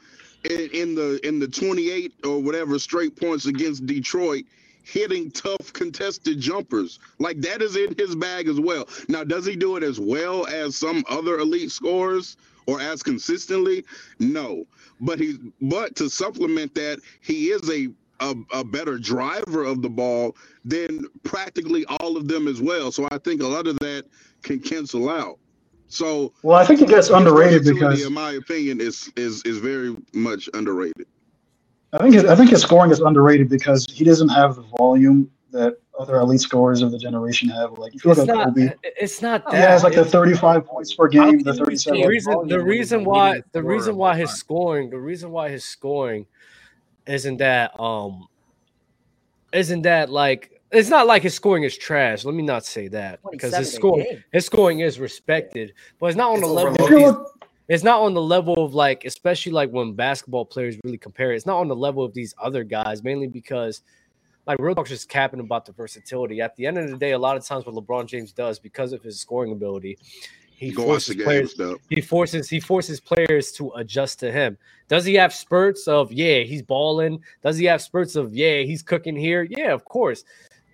in, 0.49 0.70
in 0.74 0.95
the 0.95 1.26
in 1.26 1.39
the 1.39 1.47
28 1.47 2.14
or 2.26 2.41
whatever 2.41 2.78
straight 2.80 3.16
points 3.16 3.45
against 3.45 3.86
Detroit 3.86 4.43
hitting 4.84 5.32
tough 5.32 5.72
contested 5.74 6.39
jumpers. 6.39 6.99
Like 7.20 7.39
that 7.41 7.61
is 7.61 7.76
in 7.76 7.95
his 7.97 8.16
bag 8.16 8.47
as 8.47 8.59
well. 8.59 8.88
Now, 9.07 9.24
does 9.24 9.45
he 9.45 9.55
do 9.55 9.78
it 9.78 9.84
as 9.84 9.99
well 9.99 10.45
as 10.47 10.76
some 10.76 11.03
other 11.09 11.39
elite 11.39 11.72
scorers 11.72 12.38
or 12.68 12.82
as 12.82 13.01
consistently? 13.01 13.86
No. 14.20 14.66
But 15.04 15.20
he 15.20 15.38
but 15.62 15.95
to 15.97 16.10
supplement 16.10 16.74
that, 16.76 16.99
he 17.22 17.49
is 17.49 17.70
a 17.70 17.89
a, 18.20 18.36
a, 18.54 18.64
better 18.64 18.97
driver 18.97 19.64
of 19.66 19.82
the 19.82 19.89
ball 19.89 20.38
than 20.64 21.06
practically 21.24 21.84
all 21.86 22.16
of 22.16 22.28
them 22.28 22.47
as 22.47 22.62
well. 22.62 22.89
So 22.89 23.08
I 23.12 23.18
think 23.18 23.41
a 23.41 23.47
lot 23.47 23.68
of 23.68 23.78
that 23.80 24.06
can 24.43 24.60
cancel 24.60 25.10
out. 25.10 25.39
So 25.88 26.32
well, 26.41 26.58
I 26.58 26.66
think 26.66 26.80
he 26.80 26.86
gets 26.86 27.10
underrated 27.10 27.66
because, 27.66 28.06
in 28.06 28.14
my 28.14 28.32
opinion, 28.32 28.80
is 28.80 29.12
is 29.18 29.41
is 29.43 29.58
very 29.58 29.95
much 30.14 30.49
underrated. 30.54 31.06
I 31.92 31.97
think 31.97 32.16
his, 32.16 32.25
I 32.25 32.36
think 32.36 32.50
his 32.50 32.62
scoring 32.62 32.92
is 32.92 33.01
underrated 33.01 33.50
because 33.50 33.86
he 33.89 34.04
doesn't 34.04 34.30
have 34.30 34.55
the 34.55 34.63
volume 34.78 35.30
that 35.54 35.78
other 35.97 36.17
elite 36.17 36.42
scorers 36.42 36.82
of 36.82 36.92
the 36.92 36.97
generation 36.97 37.47
have. 37.50 37.78
Like 37.78 37.96
if 37.96 38.04
you 38.04 38.09
look 38.09 38.17
it's 38.20 38.30
at 38.30 38.36
not, 38.36 38.47
Kobe, 38.47 38.74
it's 38.84 39.21
not 39.21 39.46
that. 39.46 39.54
He 39.54 39.59
has 39.62 39.84
like 39.84 39.96
the 39.96 40.04
35 40.04 40.66
points 40.66 40.93
per 40.93 41.08
game, 41.08 41.39
the 41.39 41.54
37. 41.54 42.01
The 42.01 42.08
reason, 42.08 42.47
the 42.47 42.59
reason 42.59 43.05
why, 43.05 43.42
the 43.54 43.63
reason 43.63 43.96
why 43.96 44.17
his 44.17 44.32
scoring, 44.32 44.89
the 44.89 45.00
reason 45.00 45.32
why 45.32 45.50
his 45.50 45.63
scoring 45.63 46.25
isn't 47.08 47.38
that, 47.38 47.80
um, 47.80 48.28
isn't 49.54 49.84
that 49.84 50.09
like. 50.09 50.50
It's 50.71 50.89
not 50.89 51.05
like 51.05 51.21
his 51.21 51.36
scoring 51.36 51.62
is 51.62 51.78
trash. 51.78 52.25
Let 52.25 52.34
me 52.34 52.42
not 52.42 52.66
say 52.66 52.88
that 52.88 53.20
because 53.32 53.55
his 53.55 53.71
scoring, 53.71 54.24
his 54.32 54.47
scoring 54.47 54.80
is 54.80 55.00
respected, 55.00 55.74
but 56.00 56.08
it's 56.08 56.17
not 56.17 56.32
on 56.32 56.39
it's 56.39 56.47
the 56.47 56.54
level. 56.54 57.32
it's 57.67 57.84
not 57.84 58.01
on 58.01 58.16
the 58.16 58.21
level 58.21 58.55
of 58.66 58.74
like, 58.74 59.05
especially 59.05 59.51
like 59.51 59.70
when 59.70 59.93
basketball 59.93 60.46
players 60.46 60.75
really 60.84 60.97
compare. 60.97 61.32
it. 61.32 61.36
It's 61.36 61.46
not 61.46 61.59
on 61.59 61.67
the 61.67 61.75
level 61.75 62.04
of 62.04 62.16
these 62.16 62.34
other 62.42 62.63
guys, 62.63 63.04
mainly 63.04 63.28
because 63.28 63.84
like 64.45 64.59
real 64.59 64.75
talk 64.75 64.87
just 64.87 65.09
capping 65.09 65.39
about 65.39 65.65
the 65.65 65.71
versatility. 65.71 66.41
At 66.41 66.55
the 66.55 66.65
end 66.65 66.78
of 66.78 66.89
the 66.89 66.97
day, 66.97 67.11
a 67.11 67.17
lot 67.20 67.37
of 67.37 67.45
times 67.45 67.65
what 67.65 67.75
LeBron 67.75 68.07
James 68.07 68.32
does 68.32 68.59
because 68.59 68.93
of 68.93 69.01
his 69.01 69.20
scoring 69.20 69.51
ability, 69.51 69.97
he 70.55 70.71
Go 70.71 70.83
forces 70.83 71.15
players. 71.15 71.55
he 71.89 72.01
forces 72.01 72.49
he 72.49 72.59
forces 72.59 72.99
players 72.99 73.51
to 73.53 73.71
adjust 73.71 74.20
to 74.20 74.32
him. 74.32 74.57
Does 74.87 75.05
he 75.05 75.13
have 75.15 75.33
spurts 75.33 75.87
of 75.87 76.11
yeah 76.11 76.39
he's 76.39 76.61
balling? 76.61 77.21
Does 77.41 77.57
he 77.57 77.65
have 77.65 77.82
spurts 77.82 78.15
of 78.15 78.36
yeah 78.36 78.61
he's 78.61 78.82
cooking 78.82 79.15
here? 79.15 79.43
Yeah, 79.49 79.74
of 79.74 79.83
course. 79.86 80.24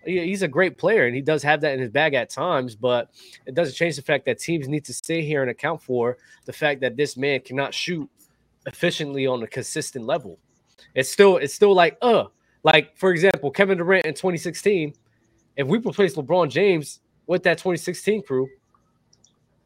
He's 0.06 0.44
a 0.44 0.48
great 0.48 0.78
player 0.78 1.08
and 1.08 1.16
he 1.16 1.22
does 1.22 1.44
have 1.44 1.62
that 1.62 1.74
in 1.74 1.80
his 1.80 1.90
bag 1.90 2.14
at 2.14 2.30
times, 2.30 2.76
but 2.76 3.12
it 3.46 3.54
doesn't 3.54 3.76
change 3.76 3.98
the 3.98 4.02
fact 4.02 4.26
that 4.26 4.40
teams 4.40 4.68
need 4.68 4.86
to 4.86 4.94
stay 4.94 5.22
here 5.22 5.42
and 5.42 5.52
account 5.52 5.82
for 5.82 6.18
the 6.46 6.54
fact 6.54 6.82
that 6.82 6.96
this 6.96 7.18
man 7.18 7.42
cannot 7.42 7.74
shoot 7.74 8.10
efficiently 8.66 9.28
on 9.28 9.44
a 9.44 9.48
consistent 9.48 10.06
level. 10.06 10.40
It's 10.96 11.12
still 11.12 11.38
it's 11.38 11.54
still 11.54 11.74
like 11.74 11.98
uh 12.02 12.26
like 12.64 12.98
for 12.98 13.12
example 13.12 13.52
Kevin 13.52 13.78
Durant 13.78 14.06
in 14.06 14.14
2016. 14.14 14.94
If 15.56 15.68
we 15.68 15.78
replace 15.78 16.16
LeBron 16.16 16.50
James 16.50 17.02
with 17.28 17.44
that 17.44 17.58
2016 17.58 18.24
crew, 18.24 18.48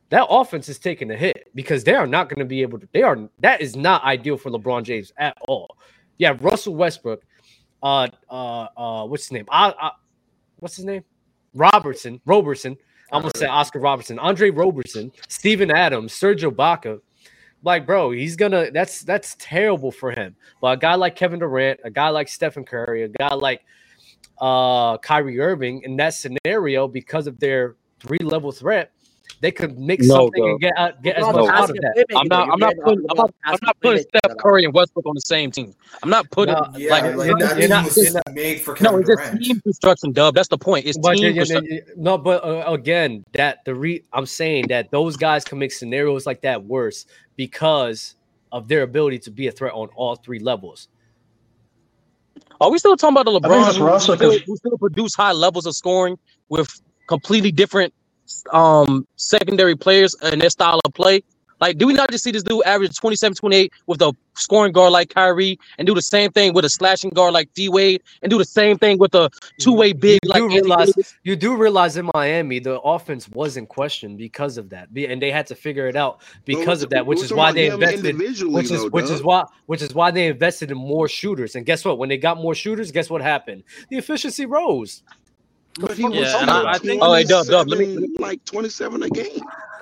that 0.10 0.28
offense 0.30 0.70
is 0.70 0.78
taking 0.80 1.10
a 1.12 1.16
hit 1.16 1.50
because 1.56 1.84
they 1.84 1.96
are 1.96 2.08
not 2.08 2.30
going 2.30 2.40
to 2.40 2.46
be 2.46 2.62
able 2.62 2.80
to. 2.80 2.88
They 2.92 3.02
are 3.04 3.18
that 3.40 3.62
is 3.62 3.76
not 3.76 4.04
ideal 4.04 4.38
for 4.38 4.52
LeBron 4.52 4.84
James 4.84 5.12
at 5.18 5.38
all. 5.48 5.78
Yeah, 6.18 6.38
Russell 6.40 6.76
Westbrook, 6.76 7.24
uh, 7.82 8.08
uh, 8.30 8.68
uh, 8.78 9.06
what's 9.06 9.26
his 9.26 9.32
name? 9.32 9.46
I, 9.50 9.74
I 9.80 9.92
what's 10.60 10.76
his 10.76 10.86
name? 10.86 11.04
Robertson, 11.56 12.22
Roberson. 12.26 12.78
I'm 13.12 13.22
gonna 13.22 13.32
say 13.36 13.46
Oscar 13.48 13.80
Robertson, 13.80 14.20
Andre 14.20 14.50
Roberson, 14.50 15.12
Steven 15.28 15.72
Adams, 15.72 16.14
Sergio 16.14 16.52
Ibaka. 16.52 17.00
Like, 17.64 17.86
bro, 17.86 18.12
he's 18.12 18.36
gonna. 18.36 18.72
That's 18.72 19.02
that's 19.02 19.36
terrible 19.40 19.92
for 19.92 20.12
him. 20.12 20.36
But 20.62 20.78
a 20.78 20.78
guy 20.78 20.96
like 20.96 21.16
Kevin 21.16 21.40
Durant, 21.40 21.80
a 21.84 21.90
guy 21.90 22.10
like 22.10 22.28
Stephen 22.28 22.66
Curry, 22.66 23.04
a 23.04 23.08
guy 23.08 23.34
like 23.34 23.64
uh 24.40 24.98
Kyrie 24.98 25.40
Irving 25.40 25.82
in 25.84 25.96
that 25.98 26.14
scenario 26.14 26.88
because 26.88 27.28
of 27.28 27.40
their 27.40 27.76
three 28.00 28.20
level 28.20 28.52
threat 28.52 28.92
they 29.44 29.52
could 29.52 29.78
make 29.78 30.00
no, 30.00 30.16
something 30.16 30.50
and 30.52 30.60
get 30.62 30.72
out, 30.78 31.04
get 31.04 31.18
as 31.18 31.24
much 31.26 31.50
out 31.50 31.70
of 31.70 31.76
that. 31.76 32.06
I'm 32.16 32.28
not. 32.30 32.50
I'm 32.50 32.60
not 32.60 32.74
putting. 32.82 33.06
I'm 33.10 33.18
not, 33.18 33.34
I'm 33.44 33.60
not 33.62 33.78
putting 33.82 34.04
Steph 34.04 34.38
Curry 34.38 34.64
and 34.64 34.74
Westbrook 34.74 35.06
on 35.06 35.16
the 35.16 35.22
same 35.22 35.52
team. 35.52 35.76
I'm 36.02 36.10
not 36.10 36.32
putting 36.32 36.56
no, 36.56 36.66
yeah, 36.78 36.92
like, 36.92 37.04
like 37.04 37.38
that 37.40 37.60
you're 37.60 37.68
not, 37.68 37.98
you're 37.98 38.14
not, 38.14 38.34
made 38.34 38.62
for 38.62 38.74
Kevin 38.74 38.94
no. 38.94 39.00
It's 39.00 39.10
just 39.10 39.44
team 39.44 39.60
construction, 39.60 40.14
Dub. 40.14 40.34
That's 40.34 40.48
the 40.48 40.58
point. 40.58 40.86
It's 40.86 40.98
but 40.98 41.18
team 41.18 41.34
construction. 41.34 41.82
No, 41.98 42.18
but 42.18 42.42
uh, 42.42 42.72
again, 42.72 43.26
that 43.34 43.66
the 43.66 43.76
re. 43.76 44.02
I'm 44.14 44.26
saying 44.26 44.68
that 44.70 44.92
those 44.92 45.18
guys 45.18 45.44
can 45.44 45.60
make 45.60 45.74
scenarios 45.74 46.26
like 46.26 46.40
that 46.44 46.64
worse 46.64 47.06
because 47.36 48.16
of 48.54 48.70
their 48.70 48.84
ability 48.84 49.20
to 49.20 49.32
be 49.32 49.48
a 49.48 49.52
threat 49.52 49.74
on 49.74 49.90
all 49.98 50.16
three 50.16 50.40
levels. 50.40 50.88
Are 52.62 52.72
we 52.72 52.78
still 52.78 52.96
talking 52.96 53.18
about 53.18 53.26
the 53.26 53.38
LeBron 53.42 53.66
who, 53.76 54.00
still, 54.00 54.40
who 54.40 54.56
still 54.56 54.78
produce 54.78 55.16
high 55.16 55.34
levels 55.34 55.66
of 55.66 55.76
scoring 55.76 56.18
with 56.48 56.82
completely 57.08 57.52
different 57.52 57.94
um 58.52 59.08
secondary 59.16 59.76
players 59.76 60.16
and 60.22 60.42
their 60.42 60.50
style 60.50 60.80
of 60.86 60.94
play. 60.94 61.22
Like, 61.64 61.78
do 61.78 61.88
we 61.88 61.94
not 61.94 62.12
just 62.12 62.26
see 62.26 62.32
this 62.32 62.44
dude 62.44 62.62
average 62.66 62.94
27, 62.98 63.36
28 63.36 63.72
with 63.88 64.02
a 64.02 64.14
scoring 64.34 64.74
guard 64.74 64.92
like 64.92 65.14
Kyrie 65.14 65.58
and 65.78 65.88
do 65.88 65.96
the 65.96 66.02
same 66.02 66.30
thing 66.30 66.54
with 66.54 66.66
a 66.66 66.70
slashing 66.70 67.12
guard 67.12 67.34
like 67.34 67.54
D 67.54 67.70
Wade 67.70 68.04
and 68.22 68.30
do 68.30 68.38
the 68.38 68.44
same 68.44 68.78
thing 68.78 68.98
with 68.98 69.16
a 69.16 69.30
two 69.60 69.72
way 69.72 69.94
big 69.94 70.20
you 70.24 70.30
like 70.30 70.40
do 70.40 70.50
realize, 70.50 70.92
You 71.24 71.38
do 71.38 71.56
realize 71.56 71.96
in 71.96 72.10
Miami, 72.14 72.60
the 72.60 72.82
offense 72.82 73.30
was 73.30 73.56
in 73.56 73.66
question 73.66 74.18
because 74.18 74.58
of 74.58 74.72
that. 74.72 74.90
And 74.94 75.22
they 75.22 75.32
had 75.32 75.48
to 75.48 75.56
figure 75.56 75.88
it 75.88 75.96
out 75.96 76.22
because 76.44 76.84
of 76.84 76.90
that, 76.90 77.06
which 77.06 77.24
is 77.24 77.32
why 77.32 77.54
they 77.54 77.68
invested, 77.68 78.18
which 78.18 78.70
is, 78.70 78.82
though, 78.82 78.90
which 78.90 79.10
is 79.10 79.24
why, 79.24 79.46
which 79.68 79.82
is 79.82 79.94
why 79.94 80.12
they 80.12 80.28
invested 80.28 80.70
in 80.70 80.78
more 80.78 81.08
shooters. 81.08 81.56
And 81.56 81.66
guess 81.66 81.86
what? 81.86 81.98
When 81.98 82.10
they 82.10 82.18
got 82.18 82.40
more 82.40 82.56
shooters, 82.56 82.92
guess 82.92 83.10
what 83.10 83.22
happened? 83.22 83.64
The 83.90 83.96
efficiency 83.96 84.46
rose. 84.46 85.02
But 85.80 85.98
he 85.98 86.06
was 86.06 86.16
yeah, 86.16 86.46
I, 86.48 86.74
I 86.74 86.78
think 86.78 87.02
oh, 87.04 87.14
hey, 87.14 87.24
Dub, 87.24 87.48
Dub, 87.48 87.68
let 87.68 87.80
me 87.80 88.08
like 88.20 88.46
27 88.46 89.04
a 89.04 89.10
game. 89.10 89.42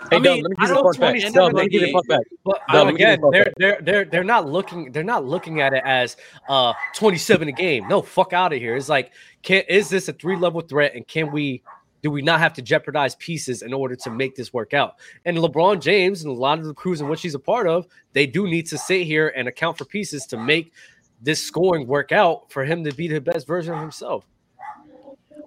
Hey, 0.09 0.17
I 0.17 0.19
mean, 0.19 0.43
Dub, 0.43 0.43
let 0.43 0.49
me 0.51 0.55
give 0.57 0.69
you 0.69 0.89
a 0.89 0.93
back. 0.93 1.33
Dub, 1.33 1.53
let 1.53 1.63
me 1.63 1.69
give 1.69 1.81
you 1.81 1.97
a 1.97 2.03
back. 2.03 2.21
But 2.43 2.61
Dub, 2.71 2.87
again, 2.87 3.19
they're 3.31 3.53
they're 3.57 3.79
they're 3.81 4.05
they're 4.05 4.23
not 4.23 4.47
looking 4.49 4.91
they're 4.91 5.03
not 5.03 5.25
looking 5.25 5.61
at 5.61 5.73
it 5.73 5.83
as 5.85 6.17
uh 6.49 6.73
27 6.95 7.49
a 7.49 7.51
game. 7.51 7.87
No, 7.87 8.01
fuck 8.01 8.33
out 8.33 8.53
of 8.53 8.59
here. 8.59 8.75
It's 8.75 8.89
like, 8.89 9.11
can 9.41 9.63
is 9.67 9.89
this 9.89 10.07
a 10.07 10.13
three 10.13 10.37
level 10.37 10.61
threat, 10.61 10.95
and 10.95 11.05
can 11.07 11.31
we 11.31 11.61
do 12.01 12.09
we 12.09 12.21
not 12.21 12.39
have 12.39 12.53
to 12.53 12.61
jeopardize 12.61 13.15
pieces 13.15 13.61
in 13.61 13.73
order 13.73 13.95
to 13.95 14.09
make 14.09 14.35
this 14.35 14.53
work 14.53 14.73
out? 14.73 14.95
And 15.25 15.37
LeBron 15.37 15.81
James 15.81 16.23
and 16.23 16.31
a 16.31 16.39
lot 16.39 16.59
of 16.59 16.65
the 16.65 16.73
crews 16.73 17.01
in 17.01 17.07
which 17.07 17.21
he's 17.21 17.35
a 17.35 17.39
part 17.39 17.67
of, 17.67 17.85
they 18.13 18.25
do 18.25 18.47
need 18.47 18.65
to 18.67 18.77
sit 18.77 19.05
here 19.05 19.29
and 19.35 19.47
account 19.47 19.77
for 19.77 19.85
pieces 19.85 20.25
to 20.27 20.37
make 20.37 20.73
this 21.21 21.43
scoring 21.43 21.85
work 21.87 22.11
out 22.11 22.51
for 22.51 22.65
him 22.65 22.83
to 22.83 22.91
be 22.93 23.07
the 23.07 23.21
best 23.21 23.45
version 23.45 23.73
of 23.73 23.79
himself. 23.81 24.25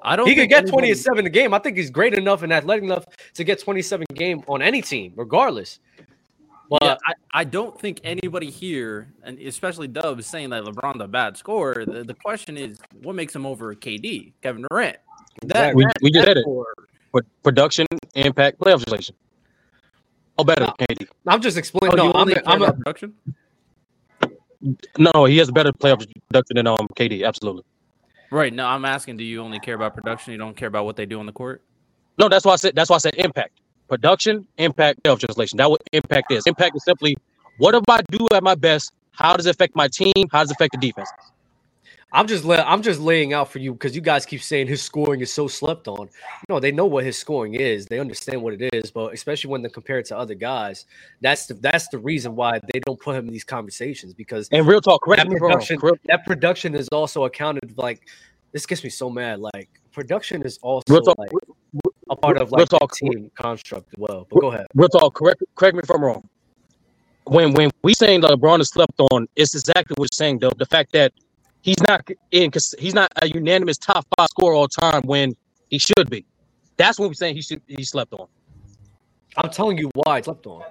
I 0.04 0.16
don't. 0.16 0.28
He 0.28 0.34
could 0.34 0.48
get 0.48 0.64
anybody... 0.64 0.88
27 0.88 1.26
a 1.26 1.30
game. 1.30 1.54
I 1.54 1.58
think 1.58 1.76
he's 1.76 1.90
great 1.90 2.14
enough 2.14 2.42
and 2.42 2.52
athletic 2.52 2.84
enough 2.84 3.06
to 3.34 3.44
get 3.44 3.58
27 3.58 4.06
game 4.14 4.44
on 4.46 4.60
any 4.60 4.82
team, 4.82 5.14
regardless. 5.16 5.80
But 6.70 6.82
yeah, 6.82 6.96
I, 7.06 7.40
I 7.40 7.44
don't 7.44 7.78
think 7.78 8.00
anybody 8.04 8.50
here, 8.50 9.12
and 9.22 9.38
especially 9.38 9.88
Dub, 9.88 10.18
is 10.18 10.26
saying 10.26 10.50
that 10.50 10.64
LeBron's 10.64 11.00
a 11.02 11.08
bad 11.08 11.36
scorer. 11.36 11.84
The, 11.84 12.04
the 12.04 12.14
question 12.14 12.56
is, 12.56 12.78
what 13.02 13.14
makes 13.14 13.34
him 13.34 13.46
over 13.46 13.74
KD, 13.74 14.32
Kevin 14.42 14.64
Durant? 14.70 14.96
That, 15.42 15.74
we, 15.74 15.84
that, 15.84 15.94
we 16.02 16.10
just 16.10 16.26
said 16.26 16.38
it. 16.38 16.44
For 16.44 17.22
production, 17.42 17.86
impact, 18.14 18.58
playoff 18.58 18.80
situation. 18.80 19.14
Oh, 20.36 20.44
better, 20.44 20.64
no, 20.64 20.74
KD. 20.80 21.06
I'm 21.26 21.40
just 21.40 21.56
explaining. 21.56 21.98
Oh, 21.98 22.10
no, 22.10 22.12
I'm, 22.12 22.28
a, 22.28 22.42
I'm 22.46 22.62
a 22.62 22.72
production. 22.72 23.14
No, 24.98 25.26
he 25.26 25.36
has 25.38 25.48
a 25.48 25.52
better 25.52 25.72
playoff 25.72 26.06
production 26.28 26.56
than 26.56 26.66
um 26.66 26.88
KD. 26.96 27.26
Absolutely. 27.26 27.62
Right. 28.30 28.52
No, 28.52 28.66
I'm 28.66 28.84
asking, 28.84 29.16
do 29.16 29.24
you 29.24 29.40
only 29.40 29.60
care 29.60 29.74
about 29.74 29.94
production? 29.94 30.32
You 30.32 30.38
don't 30.38 30.56
care 30.56 30.68
about 30.68 30.84
what 30.84 30.96
they 30.96 31.06
do 31.06 31.20
on 31.20 31.26
the 31.26 31.32
court? 31.32 31.62
No, 32.18 32.28
that's 32.28 32.44
why 32.44 32.52
I 32.52 32.56
said 32.56 32.74
that's 32.74 32.90
why 32.90 32.96
I 32.96 32.98
said 32.98 33.14
impact. 33.16 33.60
Production, 33.88 34.46
impact, 34.58 35.00
self 35.04 35.20
translation. 35.20 35.56
That 35.58 35.70
what 35.70 35.82
impact 35.92 36.32
is. 36.32 36.46
Impact 36.46 36.76
is 36.76 36.84
simply 36.84 37.16
what 37.58 37.74
if 37.74 37.82
I 37.88 38.00
do 38.10 38.26
at 38.32 38.42
my 38.42 38.54
best? 38.54 38.92
How 39.12 39.36
does 39.36 39.46
it 39.46 39.50
affect 39.50 39.76
my 39.76 39.88
team? 39.88 40.12
How 40.30 40.40
does 40.40 40.50
it 40.50 40.54
affect 40.54 40.72
the 40.72 40.78
defense? 40.78 41.08
I'm 42.14 42.28
just 42.28 42.46
I'm 42.46 42.80
just 42.80 43.00
laying 43.00 43.32
out 43.32 43.50
for 43.50 43.58
you 43.58 43.72
because 43.72 43.96
you 43.96 44.00
guys 44.00 44.24
keep 44.24 44.40
saying 44.40 44.68
his 44.68 44.80
scoring 44.80 45.20
is 45.20 45.32
so 45.32 45.48
slept 45.48 45.88
on. 45.88 46.08
No, 46.48 46.60
they 46.60 46.70
know 46.70 46.86
what 46.86 47.02
his 47.02 47.18
scoring 47.18 47.54
is. 47.54 47.86
They 47.86 47.98
understand 47.98 48.40
what 48.40 48.54
it 48.54 48.72
is, 48.72 48.92
but 48.92 49.12
especially 49.12 49.50
when 49.50 49.62
they 49.62 49.68
compare 49.68 49.98
it 49.98 50.06
to 50.06 50.16
other 50.16 50.34
guys, 50.34 50.86
that's 51.20 51.46
the 51.46 51.54
that's 51.54 51.88
the 51.88 51.98
reason 51.98 52.36
why 52.36 52.60
they 52.72 52.78
don't 52.86 53.00
put 53.00 53.16
him 53.16 53.26
in 53.26 53.32
these 53.32 53.42
conversations 53.42 54.14
because 54.14 54.48
and 54.52 54.64
real 54.64 54.80
talk, 54.80 55.02
correct 55.02 55.28
that 55.28 55.38
production, 55.38 55.80
that 56.04 56.24
production 56.24 56.76
is 56.76 56.88
also 56.90 57.24
accounted 57.24 57.76
like 57.76 58.06
this 58.52 58.64
gets 58.64 58.84
me 58.84 58.90
so 58.90 59.10
mad. 59.10 59.40
Like 59.40 59.68
production 59.90 60.42
is 60.42 60.58
also 60.62 61.00
talk, 61.00 61.18
like 61.18 61.32
a 62.10 62.14
part 62.14 62.38
of 62.38 62.52
like 62.52 62.68
talk, 62.68 62.94
team 62.94 63.28
construct 63.34 63.88
as 63.88 63.98
well. 63.98 64.28
But 64.30 64.40
go 64.40 64.52
ahead. 64.52 64.66
Real 64.76 64.88
talk. 64.88 65.14
Correct 65.14 65.42
correct 65.56 65.74
me 65.74 65.80
if 65.82 65.90
I'm 65.90 66.04
wrong. 66.04 66.28
When 67.24 67.54
when 67.54 67.72
we 67.82 67.92
saying 67.92 68.20
that 68.20 68.30
LeBron 68.30 68.60
is 68.60 68.68
slept 68.68 69.00
on, 69.10 69.26
it's 69.34 69.56
exactly 69.56 69.94
what 69.96 70.04
you're 70.04 70.16
saying 70.16 70.38
though. 70.38 70.52
The 70.56 70.66
fact 70.66 70.92
that 70.92 71.12
he's 71.64 71.80
not 71.88 72.06
in 72.30 72.50
because 72.50 72.74
he's 72.78 72.94
not 72.94 73.10
a 73.22 73.26
unanimous 73.26 73.78
top 73.78 74.06
five 74.16 74.28
scorer 74.28 74.54
all 74.54 74.68
time 74.68 75.02
when 75.04 75.34
he 75.70 75.78
should 75.78 76.08
be. 76.10 76.24
That's 76.76 76.98
what 76.98 77.08
we're 77.08 77.14
saying 77.14 77.34
he 77.34 77.42
should 77.42 77.62
he 77.66 77.82
slept 77.82 78.12
on. 78.12 78.28
I'm 79.36 79.50
telling 79.50 79.78
you 79.78 79.90
why 79.94 80.18
I 80.18 80.20
slept 80.20 80.46
on. 80.46 80.62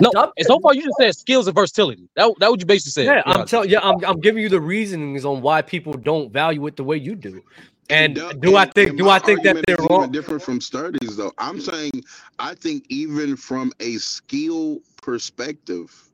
No, 0.00 0.32
and 0.36 0.46
so 0.46 0.60
far 0.60 0.74
you 0.74 0.82
just 0.82 0.96
said 1.00 1.16
skills 1.16 1.48
and 1.48 1.56
versatility. 1.56 2.08
That 2.14 2.32
that 2.38 2.50
what 2.50 2.60
you 2.60 2.66
basically 2.66 2.92
said. 2.92 3.06
Yeah, 3.06 3.22
I'm 3.26 3.46
telling. 3.46 3.68
Yeah, 3.68 3.80
I'm, 3.82 4.04
I'm 4.04 4.20
giving 4.20 4.42
you 4.42 4.48
the 4.48 4.60
reasonings 4.60 5.24
on 5.24 5.42
why 5.42 5.62
people 5.62 5.94
don't 5.94 6.32
value 6.32 6.64
it 6.68 6.76
the 6.76 6.84
way 6.84 6.98
you 6.98 7.16
do. 7.16 7.42
And, 7.90 8.16
and 8.16 8.40
do 8.40 8.56
I 8.56 8.66
think 8.66 8.96
do 8.96 9.08
I 9.08 9.18
think 9.18 9.42
that 9.42 9.64
they're 9.66 9.76
wrong? 9.90 10.12
Different 10.12 10.42
from 10.42 10.60
studies, 10.60 11.16
though. 11.16 11.32
I'm 11.38 11.60
saying 11.60 12.04
I 12.38 12.54
think 12.54 12.84
even 12.90 13.36
from 13.36 13.72
a 13.80 13.96
skill 13.96 14.78
perspective, 15.02 16.10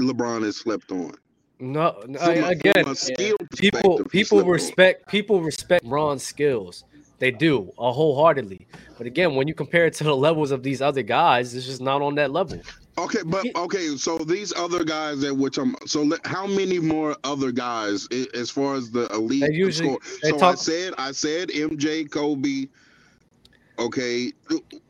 LeBron 0.00 0.42
is 0.42 0.56
slept 0.56 0.90
on. 0.90 1.12
No, 1.58 1.96
again, 2.00 2.94
people 3.56 4.04
people 4.04 4.44
respect 4.44 5.08
people 5.08 5.40
respect 5.40 5.84
Ron's 5.86 6.22
skills. 6.22 6.84
They 7.18 7.30
do 7.30 7.72
uh, 7.78 7.92
wholeheartedly. 7.92 8.66
But 8.98 9.06
again, 9.06 9.34
when 9.34 9.48
you 9.48 9.54
compare 9.54 9.86
it 9.86 9.94
to 9.94 10.04
the 10.04 10.14
levels 10.14 10.50
of 10.50 10.62
these 10.62 10.82
other 10.82 11.02
guys, 11.02 11.54
it's 11.54 11.64
just 11.64 11.80
not 11.80 12.02
on 12.02 12.14
that 12.16 12.30
level. 12.30 12.60
Okay, 12.98 13.20
but 13.24 13.46
okay, 13.56 13.96
so 13.96 14.18
these 14.18 14.54
other 14.54 14.84
guys 14.84 15.20
that 15.20 15.34
which 15.34 15.58
I'm 15.58 15.76
so 15.86 16.10
how 16.24 16.46
many 16.46 16.78
more 16.78 17.16
other 17.24 17.52
guys 17.52 18.06
as 18.34 18.50
far 18.50 18.74
as 18.74 18.90
the 18.90 19.06
elite 19.14 19.42
they 19.42 19.52
usually, 19.52 19.88
score? 19.88 19.98
They 20.22 20.30
so 20.30 20.38
talk, 20.38 20.52
I 20.52 20.54
said 20.56 20.94
I 20.98 21.12
said 21.12 21.48
MJ, 21.48 22.10
Kobe, 22.10 22.68
Okay, 23.78 24.32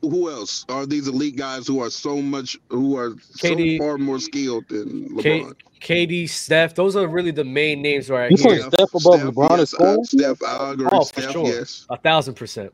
who 0.00 0.30
else 0.30 0.64
are 0.68 0.86
these 0.86 1.08
elite 1.08 1.36
guys 1.36 1.66
who 1.66 1.82
are 1.82 1.90
so 1.90 2.22
much 2.22 2.56
who 2.68 2.96
are 2.96 3.10
KD, 3.38 3.78
so 3.78 3.84
far 3.84 3.98
more 3.98 4.20
skilled 4.20 4.68
than 4.68 5.08
LeBron? 5.08 5.54
K, 5.80 6.06
KD, 6.06 6.28
Steph, 6.28 6.74
those 6.74 6.94
are 6.94 7.08
really 7.08 7.32
the 7.32 7.44
main 7.44 7.82
names 7.82 8.08
right 8.08 8.30
you 8.30 8.36
here. 8.36 8.60
Steph 8.60 8.94
above 8.94 9.20
Steph, 9.20 9.34
LeBron 9.34 9.58
yes, 9.58 9.74
uh, 9.74 9.96
Steph, 10.04 10.42
I 10.46 10.72
agree. 10.72 10.88
Oh, 10.92 11.02
Steph, 11.02 11.24
for 11.24 11.32
sure. 11.32 11.46
yes, 11.46 11.86
a 11.90 11.96
thousand 11.96 12.34
percent. 12.34 12.72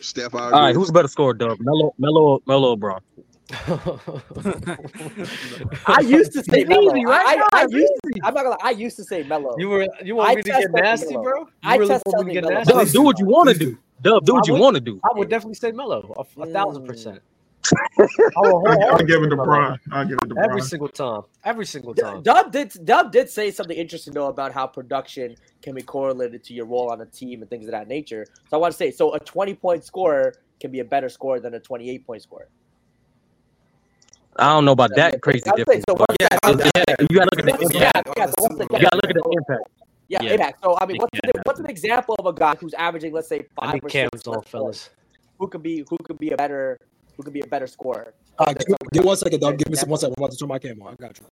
Steph, 0.00 0.34
I 0.34 0.46
agree. 0.46 0.58
All 0.58 0.64
right, 0.64 0.74
who's 0.74 0.90
better 0.90 1.08
scorer, 1.08 1.34
Dub? 1.34 1.58
Melo, 1.60 1.94
Melo, 1.98 2.40
Melo, 2.46 2.76
LeBron. 2.76 3.00
I 5.86 6.00
used 6.00 6.32
to 6.32 6.44
say 6.44 6.64
Melo. 6.64 6.92
Right? 6.92 7.26
I, 7.26 7.60
I, 7.60 7.62
I 7.62 7.66
used 7.70 7.92
to, 8.04 8.20
I'm 8.22 8.34
not 8.34 8.44
gonna. 8.44 8.56
I 8.62 8.70
used 8.70 8.96
to 8.96 9.04
say 9.04 9.22
Melo. 9.22 9.56
You 9.58 9.68
were. 9.70 9.88
You 10.04 10.16
want 10.16 10.36
me 10.36 10.42
to 10.42 10.50
get 10.50 10.70
nasty, 10.70 11.14
bro? 11.14 11.40
You 11.40 11.46
I 11.62 11.76
really 11.76 11.88
test 11.88 12.04
want 12.06 12.26
me 12.26 12.34
to 12.34 12.42
Melo. 12.42 12.54
get 12.62 12.74
nasty? 12.74 12.92
Do 12.92 13.02
what 13.02 13.18
you 13.18 13.26
want 13.26 13.48
to 13.48 13.54
do. 13.54 13.78
Dub, 14.02 14.24
do 14.24 14.34
what 14.34 14.46
you 14.46 14.54
want 14.54 14.74
to 14.74 14.80
do. 14.80 15.00
I 15.04 15.16
would 15.16 15.28
definitely 15.28 15.54
say 15.54 15.72
Melo, 15.72 16.14
a, 16.16 16.42
a 16.42 16.46
thousand 16.46 16.84
mm. 16.84 16.88
percent. 16.88 17.20
I'll, 18.36 18.66
I'll 18.66 18.98
give 18.98 19.22
it 19.22 19.28
to 19.28 19.36
Brian. 19.36 19.78
I'll 19.90 20.04
give 20.06 20.18
it 20.22 20.28
to 20.28 20.34
Every 20.38 20.48
Brian. 20.48 20.62
single 20.62 20.88
time. 20.88 21.22
Every 21.44 21.66
single 21.66 21.94
time. 21.94 22.22
Dub 22.22 22.52
did 22.52 22.72
Dub 22.84 23.12
did 23.12 23.28
say 23.28 23.50
something 23.50 23.76
interesting 23.76 24.14
though 24.14 24.28
about 24.28 24.52
how 24.52 24.66
production 24.66 25.36
can 25.60 25.74
be 25.74 25.82
correlated 25.82 26.44
to 26.44 26.54
your 26.54 26.66
role 26.66 26.90
on 26.90 27.00
a 27.00 27.06
team 27.06 27.42
and 27.42 27.50
things 27.50 27.66
of 27.66 27.72
that 27.72 27.88
nature. 27.88 28.26
So 28.48 28.56
I 28.56 28.60
want 28.60 28.72
to 28.72 28.78
say, 28.78 28.90
so 28.90 29.14
a 29.14 29.20
20 29.20 29.54
point 29.54 29.84
scorer 29.84 30.34
can 30.60 30.70
be 30.70 30.80
a 30.80 30.84
better 30.84 31.08
scorer 31.08 31.40
than 31.40 31.54
a 31.54 31.60
28 31.60 32.06
point 32.06 32.22
scorer. 32.22 32.48
I 34.36 34.54
don't 34.54 34.64
know 34.64 34.72
about 34.72 34.94
that 34.94 35.20
crazy 35.20 35.50
difference. 35.56 35.84
so 35.88 35.96
what's 35.96 36.16
yeah, 36.20 36.28
you 37.00 37.18
gotta 37.18 37.28
look 37.34 37.40
at 37.40 37.44
the 37.44 37.58
impact. 37.60 37.72
gap? 37.72 38.08
Yeah, 38.16 38.26
so 38.26 38.34
what's 38.38 38.54
the 38.56 38.68
You 38.70 38.82
gotta 38.82 38.96
look 38.96 39.10
at 39.10 39.16
the 39.16 39.36
impact. 39.36 39.77
Yeah, 40.08 40.22
Yeah. 40.22 40.32
impact. 40.32 40.62
So 40.62 40.76
I 40.80 40.86
mean, 40.86 40.96
what's, 40.98 41.10
Yeah. 41.14 41.30
the, 41.32 41.42
what's 41.44 41.60
an 41.60 41.66
example 41.70 42.14
of 42.18 42.26
a 42.26 42.32
guy 42.32 42.54
who's 42.56 42.74
averaging, 42.74 43.12
let's 43.12 43.28
say, 43.28 43.46
I 43.58 43.72
five 43.72 43.84
or 43.84 43.88
cams 43.88 44.10
six, 44.14 44.26
on, 44.26 44.34
less 44.34 44.48
fellas. 44.48 44.64
points? 44.88 44.90
Who 45.38 45.48
could 45.48 45.62
be 45.62 45.84
who 45.88 45.96
could 46.04 46.18
be 46.18 46.30
a 46.30 46.36
better 46.36 46.78
who 47.16 47.22
could 47.22 47.32
be 47.34 47.40
a 47.40 47.46
better 47.46 47.66
scorer? 47.66 48.14
Uh, 48.38 48.52
give, 48.52 48.76
give 48.92 49.04
one 49.04 49.16
second, 49.16 49.40
dog. 49.40 49.58
Give 49.58 49.68
me 49.68 49.76
some 49.76 49.88
one 49.90 49.98
second. 49.98 50.14
I'm 50.18 50.22
about 50.24 50.32
to 50.32 50.38
turn 50.38 50.48
my 50.48 50.58
camera 50.58 50.86
on. 50.88 50.92
I 50.94 50.96
got 50.96 51.18
you. 51.18 51.26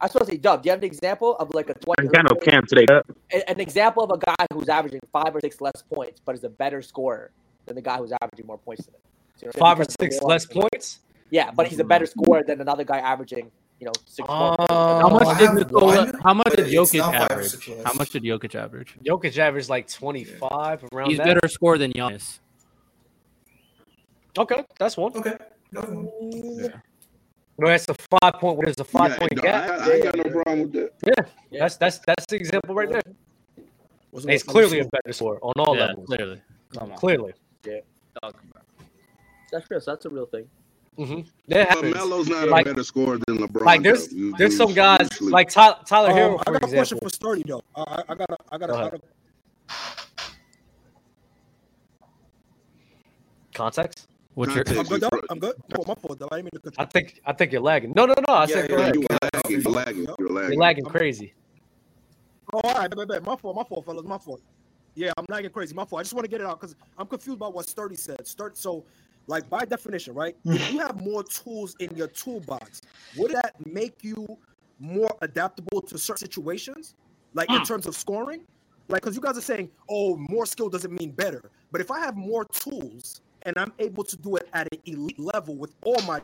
I 0.00 0.06
was 0.06 0.12
supposed 0.12 0.30
to 0.30 0.34
say, 0.34 0.38
Dub. 0.40 0.62
Do 0.62 0.66
you 0.66 0.72
have 0.72 0.80
an 0.80 0.84
example 0.84 1.36
of 1.36 1.54
like 1.54 1.70
a 1.70 1.74
twenty? 1.74 2.08
got 2.08 2.24
no 2.28 2.34
cam 2.40 2.66
today. 2.66 2.86
Dub. 2.86 3.04
an 3.32 3.60
example 3.60 4.02
of 4.02 4.10
a 4.10 4.18
guy 4.18 4.46
who's 4.52 4.68
averaging 4.68 5.00
five 5.12 5.34
or 5.34 5.40
six 5.40 5.60
less 5.60 5.82
points, 5.94 6.20
but 6.24 6.34
is 6.34 6.42
a 6.44 6.48
better 6.48 6.82
scorer 6.82 7.30
than 7.66 7.76
the 7.76 7.82
guy 7.82 7.96
who's 7.98 8.12
averaging 8.20 8.46
more 8.46 8.58
points 8.58 8.84
than 8.86 8.94
him. 8.94 9.00
So, 9.36 9.46
you 9.46 9.46
know, 9.48 9.52
Five 9.58 9.78
or 9.78 9.84
because 9.84 9.94
of 9.94 9.98
the 9.98 10.04
six 10.10 10.22
less 10.22 10.44
points. 10.46 11.00
Yeah, 11.30 11.50
but 11.52 11.66
he's 11.68 11.78
a 11.78 11.84
better 11.84 12.04
scorer 12.06 12.42
than 12.42 12.60
another 12.60 12.84
guy 12.84 12.98
averaging, 12.98 13.50
you 13.82 13.86
know, 13.86 13.92
six. 14.06 14.28
Uh, 14.28 14.54
How 15.02 15.08
much 15.08 15.26
I 15.26 15.38
did 15.38 15.46
have 15.48 15.54
Nikola, 15.56 16.12
How 16.22 16.34
much 16.34 16.44
but 16.46 16.56
did 16.56 16.66
Jokic 16.66 16.98
not 16.98 17.12
five 17.14 17.30
or 17.30 17.32
average? 17.32 17.50
six. 17.50 17.68
How 17.84 17.92
much 17.94 18.10
did 18.10 18.22
Jokic 18.22 18.54
average? 18.54 18.96
Jokic 19.04 19.36
averaged 19.38 19.68
like 19.68 19.88
25 19.90 20.84
around 20.92 21.08
He's 21.08 21.18
that. 21.18 21.26
better 21.26 21.48
score 21.48 21.78
than 21.78 21.92
Giannis. 21.92 22.38
Okay, 24.38 24.64
that's 24.78 24.96
one. 24.96 25.12
Okay. 25.16 25.36
Yeah. 25.72 26.68
No, 27.58 27.68
that's 27.68 27.86
a 27.88 27.94
five 28.20 28.34
point. 28.34 28.56
What 28.56 28.68
is 28.68 28.76
a 28.78 28.84
five 28.84 29.10
Yeah, 29.10 29.18
point 29.18 29.32
no, 29.34 29.42
gap? 29.42 29.70
I, 29.70 29.90
I 29.90 29.94
ain't 29.94 30.04
got 30.04 30.16
no 30.16 30.22
problem 30.30 30.60
with 30.62 30.72
that. 30.74 30.90
Yeah, 31.50 31.58
that's 31.60 31.76
that's 31.76 31.98
that's 32.06 32.24
the 32.26 32.36
example 32.36 32.76
right 32.76 32.88
there. 32.88 33.02
What's 34.12 34.24
And 34.24 34.32
he's 34.32 34.44
the- 34.44 34.52
clearly 34.52 34.78
a 34.78 34.84
better 34.84 35.12
score 35.12 35.40
on 35.42 35.52
all 35.58 35.74
Yeah, 35.74 35.86
levels. 35.86 36.06
clearly. 36.06 36.40
Clearly. 36.96 37.32
Yeah. 37.66 37.80
That's 39.50 39.68
real. 39.70 39.80
That's 39.84 40.04
a 40.06 40.08
real 40.08 40.26
thing. 40.26 40.48
Mm-hmm. 40.98 41.20
That 41.48 41.68
But 41.68 41.68
happens. 41.76 41.94
Melo's 41.94 42.28
not 42.28 42.48
Like- 42.48 42.66
a 42.66 42.70
better 42.70 42.84
scorer 42.84 43.18
than 43.26 43.38
LeBron. 43.38 43.64
Like 43.64 43.82
there's 43.82 44.08
though. 44.08 44.32
There's 44.36 44.56
some 44.56 44.74
guys 44.74 45.08
sleep. 45.16 45.32
like 45.32 45.48
Tyler, 45.48 45.78
Tyler 45.86 46.10
Um, 46.10 46.16
Herro, 46.16 46.40
I 46.40 46.44
for 46.44 46.52
got 46.52 46.62
a 46.64 46.72
question 46.74 46.98
for 47.00 47.08
Sturdy 47.08 47.42
though. 47.46 47.62
I, 47.74 48.02
I 48.10 48.14
got 48.14 48.30
a, 48.30 48.36
I 48.52 48.58
got 48.58 48.70
a, 48.70 48.72
Go 48.72 48.78
I 48.78 48.80
ahead. 48.80 48.90
got 48.92 49.00
a 49.00 49.72
Context. 53.54 54.08
What's 54.34 54.54
your 54.54 54.64
I'm 54.66 54.84
good. 54.86 55.04
I'm 55.28 55.38
good. 55.38 55.56
Oh, 55.78 55.84
my 55.86 55.94
fault. 55.94 56.22
I 56.30 56.36
didn't 56.36 56.44
mean 56.44 56.50
to 56.54 56.60
cut. 56.60 56.74
I 56.78 56.84
think 56.86 57.20
I 57.26 57.32
think 57.34 57.52
you're 57.52 57.60
lagging. 57.60 57.92
No, 57.94 58.06
no, 58.06 58.14
no. 58.26 58.34
I 58.34 58.42
Yeah, 58.42 58.46
said 58.54 58.70
go 58.70 58.76
yeah, 58.76 58.82
ahead. 58.82 58.94
You 58.94 59.06
lagging, 59.10 59.60
you 59.60 59.70
lagging, 59.70 59.96
you 60.04 60.16
You're 60.18 60.28
lagging. 60.30 60.58
lagging 60.58 60.84
crazy. 60.86 61.34
Oh, 62.54 62.60
all 62.64 62.74
right, 62.74 62.90
bet, 62.90 63.08
bet. 63.08 63.22
My 63.24 63.36
fault, 63.36 63.56
my 63.56 63.64
fault, 63.64 63.84
fellas, 63.84 64.04
my 64.04 64.16
fault. 64.18 64.40
Yeah, 64.94 65.12
I'm 65.18 65.26
lagging 65.28 65.50
crazy. 65.50 65.74
My 65.74 65.84
fault. 65.84 66.00
I 66.00 66.02
just 66.02 66.14
want 66.14 66.24
to 66.24 66.30
get 66.30 66.40
it 66.40 66.46
out 66.46 66.58
because 66.60 66.74
I'm 66.96 67.06
confused 67.06 67.36
about 67.36 67.54
what 67.54 67.68
Sturdy 67.68 67.96
said. 67.96 68.26
Start 68.26 68.56
so, 68.56 68.84
like 69.26 69.48
by 69.48 69.64
definition, 69.64 70.14
right? 70.14 70.36
Mm. 70.44 70.56
if 70.56 70.72
you 70.72 70.78
have 70.80 71.00
more 71.00 71.22
tools 71.22 71.76
in 71.78 71.94
your 71.96 72.08
toolbox, 72.08 72.82
would 73.16 73.32
that 73.32 73.54
make 73.66 74.02
you 74.02 74.38
more 74.78 75.14
adaptable 75.22 75.80
to 75.82 75.98
certain 75.98 76.26
situations, 76.26 76.94
like 77.34 77.48
in 77.50 77.60
mm. 77.60 77.66
terms 77.66 77.86
of 77.86 77.94
scoring? 77.94 78.42
Like, 78.88 79.02
because 79.02 79.14
you 79.14 79.22
guys 79.22 79.38
are 79.38 79.42
saying, 79.42 79.70
oh, 79.88 80.16
more 80.16 80.44
skill 80.44 80.68
doesn't 80.68 80.92
mean 80.92 81.12
better. 81.12 81.50
But 81.70 81.80
if 81.80 81.90
I 81.90 82.00
have 82.00 82.16
more 82.16 82.44
tools 82.44 83.20
and 83.44 83.56
I'm 83.58 83.72
able 83.78 84.04
to 84.04 84.16
do 84.16 84.36
it 84.36 84.48
at 84.52 84.68
an 84.72 84.78
elite 84.84 85.18
level 85.18 85.56
with 85.56 85.74
all 85.84 86.00
my 86.02 86.20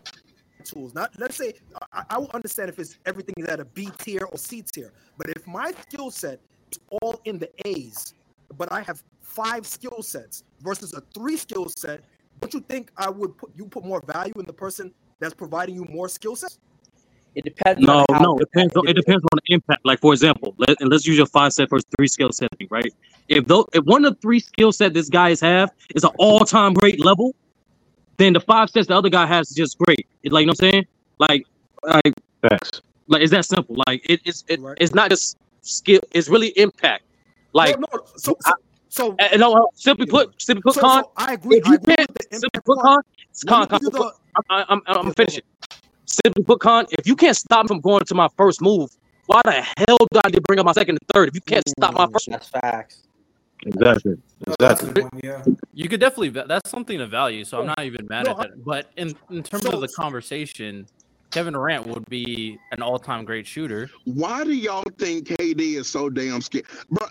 tools. 0.64 0.94
Not 0.94 1.12
let's 1.18 1.36
say 1.36 1.54
I, 1.92 2.04
I 2.10 2.18
will 2.18 2.30
understand 2.34 2.68
if 2.68 2.78
it's 2.78 2.98
everything 3.06 3.34
is 3.38 3.46
at 3.46 3.60
a 3.60 3.64
B 3.64 3.90
tier 3.98 4.24
or 4.30 4.38
C 4.38 4.62
tier, 4.62 4.92
but 5.16 5.28
if 5.30 5.46
my 5.46 5.72
skill 5.82 6.10
set 6.10 6.40
is 6.72 6.78
all 7.02 7.20
in 7.24 7.38
the 7.38 7.50
A's, 7.66 8.14
but 8.56 8.70
I 8.72 8.82
have 8.82 9.02
five 9.20 9.66
skill 9.66 10.02
sets 10.02 10.44
versus 10.60 10.94
a 10.94 11.02
three 11.14 11.36
skill 11.36 11.68
set, 11.68 12.02
don't 12.40 12.54
you 12.54 12.60
think 12.60 12.90
I 12.96 13.10
would 13.10 13.36
put 13.36 13.50
you 13.56 13.66
put 13.66 13.84
more 13.84 14.02
value 14.06 14.34
in 14.38 14.44
the 14.46 14.52
person 14.52 14.92
that's 15.20 15.34
providing 15.34 15.74
you 15.74 15.84
more 15.90 16.08
skill 16.08 16.36
sets? 16.36 16.58
It 17.34 17.44
depends. 17.44 17.80
No, 17.80 18.04
no, 18.20 18.36
it 18.36 18.40
depends. 18.40 18.74
On, 18.76 18.88
it 18.88 18.94
depends 18.94 19.22
on 19.24 19.38
the 19.46 19.54
impact. 19.54 19.84
Like 19.84 20.00
for 20.00 20.12
example, 20.12 20.54
let, 20.58 20.80
and 20.80 20.90
let's 20.90 21.06
use 21.06 21.16
your 21.16 21.26
five 21.26 21.52
set 21.52 21.70
versus 21.70 21.84
three 21.96 22.08
skill 22.08 22.32
set 22.32 22.48
thing, 22.58 22.68
right? 22.70 22.92
If 23.28 23.46
those, 23.46 23.66
if 23.74 23.84
one 23.84 24.04
of 24.04 24.14
the 24.14 24.20
three 24.20 24.40
skill 24.40 24.72
set 24.72 24.94
this 24.94 25.08
guys 25.08 25.40
have 25.40 25.70
is 25.94 26.02
an 26.04 26.10
all 26.18 26.40
time 26.40 26.74
great 26.74 27.04
level, 27.04 27.34
then 28.16 28.32
the 28.32 28.40
five 28.40 28.70
sets 28.70 28.88
the 28.88 28.96
other 28.96 29.10
guy 29.10 29.26
has 29.26 29.50
is 29.50 29.56
just 29.56 29.78
great. 29.78 30.06
It, 30.22 30.32
like 30.32 30.42
you 30.42 30.46
know 30.46 30.50
what 30.58 30.64
I'm 30.64 30.70
saying? 30.72 30.86
Like, 31.18 31.46
like 31.84 32.14
Facts. 32.42 32.82
like 33.06 33.22
it's 33.22 33.30
that 33.32 33.44
simple. 33.44 33.76
Like 33.86 34.08
it, 34.08 34.20
it's 34.24 34.44
it, 34.48 34.60
it's 34.80 34.94
not 34.94 35.10
just 35.10 35.36
skill. 35.60 36.00
It's 36.12 36.28
really 36.28 36.48
impact. 36.56 37.04
Like 37.52 37.78
no, 37.78 37.86
no, 37.92 38.02
so 38.16 38.36
so, 38.40 38.52
so 38.88 39.16
and 39.18 39.40
no, 39.40 39.68
simply 39.74 40.06
put, 40.06 40.40
simply 40.40 40.62
put, 40.62 40.74
So- 40.74 40.80
con. 40.80 41.04
so 41.04 41.12
I 41.16 41.34
agree- 41.34 41.58
If 41.58 41.66
you 41.66 41.72
I 41.72 41.76
agree 41.76 41.94
can't 41.96 42.08
with 42.10 42.17
the 42.17 42.17
simply 42.32 42.60
put 42.64 42.78
part. 42.78 43.06
con, 43.46 43.66
con, 43.66 43.80
con. 43.80 43.90
the- 43.90 44.12
I'm, 44.50 44.64
I'm, 44.68 44.82
I'm, 44.86 45.06
I'm 45.06 45.14
finishing. 45.14 45.42
Simply 46.06 46.44
put, 46.44 46.60
con. 46.60 46.86
If 46.90 47.06
you 47.06 47.16
can't 47.16 47.36
stop 47.36 47.64
me 47.64 47.68
from 47.68 47.80
going 47.80 48.04
to 48.06 48.14
my 48.14 48.28
first 48.36 48.60
move, 48.62 48.90
why 49.26 49.40
the 49.44 49.52
hell 49.52 49.98
do 50.12 50.20
I 50.24 50.28
need 50.28 50.36
to 50.36 50.40
bring 50.42 50.58
up 50.58 50.66
my 50.66 50.72
second 50.72 50.98
and 51.00 51.08
third? 51.14 51.28
If 51.28 51.34
you 51.34 51.40
can't 51.42 51.68
stop 51.68 51.94
my 51.94 52.06
mm, 52.06 52.12
first, 52.12 52.30
that's 52.30 52.48
facts. 52.48 53.02
Exactly. 53.66 54.16
Exactly. 54.46 55.04
You 55.74 55.88
could 55.88 56.00
definitely 56.00 56.30
that's 56.30 56.70
something 56.70 57.00
of 57.00 57.10
value. 57.10 57.44
So 57.44 57.60
I'm 57.60 57.66
not 57.66 57.82
even 57.84 58.06
mad 58.08 58.26
No, 58.26 58.32
at 58.32 58.38
that. 58.38 58.64
But 58.64 58.90
in 58.96 59.14
in 59.30 59.42
terms 59.42 59.64
So- 59.64 59.72
of 59.72 59.80
the 59.80 59.88
conversation, 59.88 60.86
Kevin 61.30 61.52
Durant 61.52 61.86
would 61.86 62.06
be 62.08 62.58
an 62.72 62.80
all-time 62.80 63.24
great 63.24 63.46
shooter. 63.46 63.90
Why 64.04 64.44
do 64.44 64.52
y'all 64.52 64.84
think 64.96 65.28
KD 65.28 65.76
is 65.76 65.88
so 65.88 66.08
damn 66.08 66.40
scared, 66.40 66.64
bro? 66.90 67.06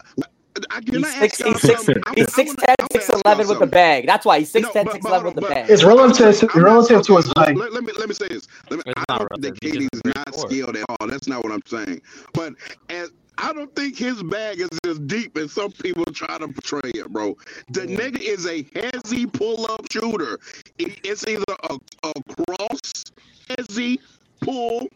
I 0.71 0.81
can 0.81 0.95
He's 0.95 1.05
I 1.05 1.09
ask 1.09 1.35
six, 1.35 1.39
y'all 1.39 1.53
he's 1.53 1.61
six, 1.61 1.85
he's 1.87 1.97
I 2.05 2.13
six 2.25 2.37
wanna- 2.37 2.57
ten, 2.57 2.75
I 2.79 2.83
wanna 2.83 2.87
six 2.91 3.09
ask 3.09 3.09
y'all 3.09 3.21
eleven 3.25 3.47
with 3.47 3.59
the 3.59 3.67
bag. 3.67 4.07
That's 4.07 4.25
why 4.25 4.39
he's 4.39 4.51
six 4.51 4.63
No, 4.67 4.71
ten, 4.73 4.85
but- 4.85 4.93
six 4.93 5.03
but 5.03 5.09
eleven 5.09 5.25
hold 5.25 5.35
with 5.35 5.43
the 5.43 5.49
bag. 5.49 5.69
It's 5.69 5.83
relative 5.83 6.49
I'm 6.53 6.63
relative 6.63 7.03
to 7.07 7.17
his 7.17 7.31
height. 7.37 7.55
Let, 7.57 7.73
let 7.73 7.83
me 7.83 7.91
let 7.97 8.09
me 8.09 8.15
say 8.15 8.27
this. 8.29 8.47
Let 8.69 8.85
me, 8.85 8.93
I 9.09 9.17
don't 9.17 9.41
think 9.41 9.57
relative. 9.57 9.59
He's 9.61 9.73
KD 9.73 9.89
just 9.93 9.95
is 9.95 10.01
not 10.15 10.33
scorer. 10.33 10.49
skilled 10.49 10.77
at 10.77 10.85
all. 10.89 11.07
That's 11.07 11.27
not 11.27 11.43
what 11.43 11.53
I'm 11.53 11.61
saying. 11.67 12.01
But 12.33 12.53
as 12.89 13.11
I 13.39 13.53
don't 13.53 13.73
think 13.75 13.97
his 13.97 14.23
bag 14.23 14.59
is 14.61 14.69
as 14.85 14.99
deep 14.99 15.37
as 15.37 15.51
some 15.53 15.71
people 15.71 16.05
try 16.05 16.37
to 16.39 16.47
portray 16.47 16.91
it, 16.95 17.09
bro. 17.09 17.37
The 17.69 17.81
nigga 17.81 18.19
is 18.19 18.45
a 18.47 18.63
hezzy 18.63 19.31
pull-up 19.31 19.91
shooter. 19.91 20.39
It's 20.79 21.27
either 21.27 21.43
a, 21.69 21.77
a 22.03 22.13
cross 22.45 23.03
hezzy 23.49 23.99
pull, 24.41 24.87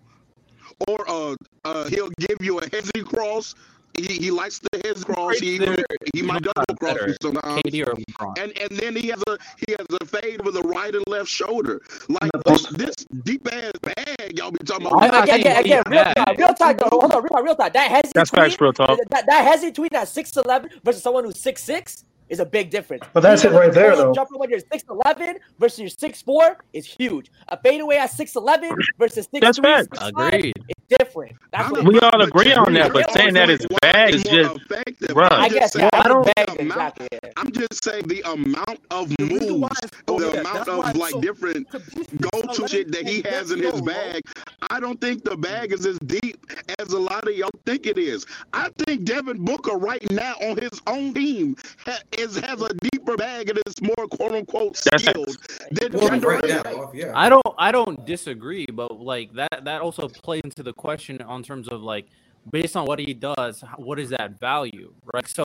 or 0.87 1.05
uh, 1.09 1.35
uh, 1.65 1.85
he'll 1.89 2.09
give 2.17 2.37
you 2.41 2.59
a 2.59 2.63
hezzy 2.63 3.05
cross. 3.05 3.53
He, 4.07 4.17
he 4.17 4.31
likes 4.31 4.59
the 4.59 4.69
hezzy 4.83 5.05
cross. 5.05 5.39
He, 5.39 5.55
even, 5.55 5.83
he 6.13 6.21
might 6.21 6.43
double 6.43 6.65
cross 6.79 6.97
you 7.07 7.15
sometimes. 7.21 7.61
KD 7.63 7.87
or 7.87 7.95
And 8.41 8.57
and 8.57 8.71
then 8.71 8.95
he 8.95 9.09
has 9.09 9.23
a 9.27 9.37
he 9.57 9.75
has 9.77 9.87
a 10.01 10.05
fade 10.05 10.43
with 10.45 10.55
a 10.57 10.61
right 10.61 10.93
and 10.93 11.03
left 11.07 11.29
shoulder. 11.29 11.81
Like 12.09 12.31
this, 12.45 12.67
this 12.67 12.95
deep 13.23 13.47
ass 13.51 13.71
bag 13.81 14.37
y'all 14.37 14.51
be 14.51 14.59
talking 14.65 14.87
about. 14.87 15.23
Again, 15.23 15.39
again, 15.39 15.59
again, 15.65 15.83
real 15.87 16.05
talk, 16.05 16.37
real 16.37 16.53
talk 16.53 16.77
though. 16.77 16.89
Hold 16.91 17.11
on, 17.13 17.23
real 17.23 17.29
talk, 17.29 17.43
real 17.43 17.55
talk. 17.55 17.73
That 17.73 17.91
hezzy 17.91 18.13
That's 18.13 18.31
tweet, 18.31 18.41
facts, 18.41 18.61
real 18.61 18.73
talk. 18.73 18.99
That, 19.09 19.25
that 19.27 19.59
hezzy 19.59 19.73
tweet 19.73 19.93
at 19.93 20.07
six 20.07 20.35
eleven 20.37 20.69
versus 20.83 21.03
someone 21.03 21.23
who's 21.25 21.39
six 21.39 21.63
six 21.63 22.03
is 22.31 22.39
a 22.39 22.45
big 22.45 22.69
difference. 22.71 23.03
But 23.13 23.21
that's 23.21 23.43
Even 23.45 23.57
it 23.57 23.59
right 23.59 23.73
there, 23.73 23.91
pull-up 23.91 24.07
though. 24.07 24.13
Jumper 24.13 24.37
when 24.37 24.49
you're 24.49 24.59
six 24.59 24.83
eleven 24.89 25.37
versus 25.59 25.79
you're 25.79 25.89
six 25.89 26.21
four 26.23 26.57
is 26.73 26.85
huge. 26.87 27.29
A 27.49 27.57
fadeaway 27.61 27.97
at 27.97 28.09
six 28.09 28.35
eleven 28.35 28.71
versus 28.97 29.27
six 29.31 29.41
That's 29.45 29.57
three, 29.59 29.65
facts. 29.65 29.87
six 29.99 30.11
five 30.15 30.33
Agreed. 30.33 30.53
is 30.67 30.97
different. 30.99 31.33
That's 31.51 31.69
what 31.71 31.83
We 31.83 31.95
it 31.95 31.97
is. 31.97 32.09
all 32.11 32.21
agree 32.21 32.53
on 32.53 32.73
that, 32.73 32.91
but 32.93 33.11
saying 33.11 33.33
that 33.35 33.49
his 33.49 33.65
bag 33.81 34.15
is 34.15 34.23
just, 34.23 34.67
bruh. 34.69 35.31
I 35.31 35.49
guess 35.49 35.75
yeah, 35.77 35.89
I 35.93 35.99
I 35.99 36.07
don't. 36.07 36.25
bag 36.35 36.47
The 36.47 36.61
amount, 36.61 36.97
exactly. 37.01 37.07
I'm 37.37 37.51
just 37.51 37.83
saying 37.83 38.07
the 38.07 38.21
amount 38.21 38.79
of 38.91 39.13
reason 39.19 39.59
moves, 39.59 39.77
it's- 39.83 40.01
oh, 40.07 40.19
the 40.19 40.39
amount 40.41 40.67
of 40.67 40.95
like 40.95 41.11
so- 41.11 41.21
different 41.21 41.67
go-to 42.19 42.67
shit 42.67 42.91
that 42.91 43.07
he 43.07 43.21
has 43.29 43.51
in 43.51 43.59
his 43.59 43.81
bag. 43.81 44.21
I 44.69 44.79
don't 44.79 44.99
think 45.01 45.23
the 45.23 45.35
bag 45.37 45.71
is 45.73 45.85
as 45.85 45.97
deep 45.99 46.45
as 46.79 46.89
a 46.93 46.99
lot 46.99 47.27
of 47.27 47.35
y'all 47.35 47.49
think 47.65 47.85
it 47.87 47.97
is. 47.97 48.25
I 48.53 48.69
think 48.85 49.03
Devin 49.03 49.43
Booker 49.43 49.77
right 49.77 50.09
now 50.11 50.33
on 50.41 50.57
his 50.57 50.71
own 50.87 51.13
team 51.13 51.55
ha- 51.85 51.99
is 52.21 52.37
has 52.37 52.61
a 52.61 52.73
deeper 52.91 53.15
bag 53.17 53.49
and 53.49 53.59
is 53.67 53.81
more 53.81 54.07
quote 54.07 54.31
unquote 54.33 54.79
That's 54.89 55.03
skilled 55.03 55.37
than 55.71 55.91
Well, 55.93 56.09
Kevin 56.09 56.21
right 56.21 56.41
Durant. 56.41 56.65
now, 56.65 56.91
yeah. 56.93 57.11
I 57.15 57.29
don't 57.29 57.45
I 57.57 57.71
don't 57.71 58.05
disagree, 58.05 58.65
but 58.65 58.99
like 58.99 59.33
that 59.33 59.65
that 59.65 59.81
also 59.81 60.07
plays 60.07 60.41
into 60.43 60.63
the 60.63 60.73
question 60.73 61.21
on 61.21 61.43
terms 61.43 61.67
of 61.67 61.81
like 61.81 62.07
based 62.51 62.75
on 62.75 62.85
what 62.85 62.97
he 62.97 63.13
does, 63.13 63.63
what 63.77 63.99
is 63.99 64.09
that 64.09 64.39
value, 64.39 64.91
right? 65.13 65.27
So 65.27 65.43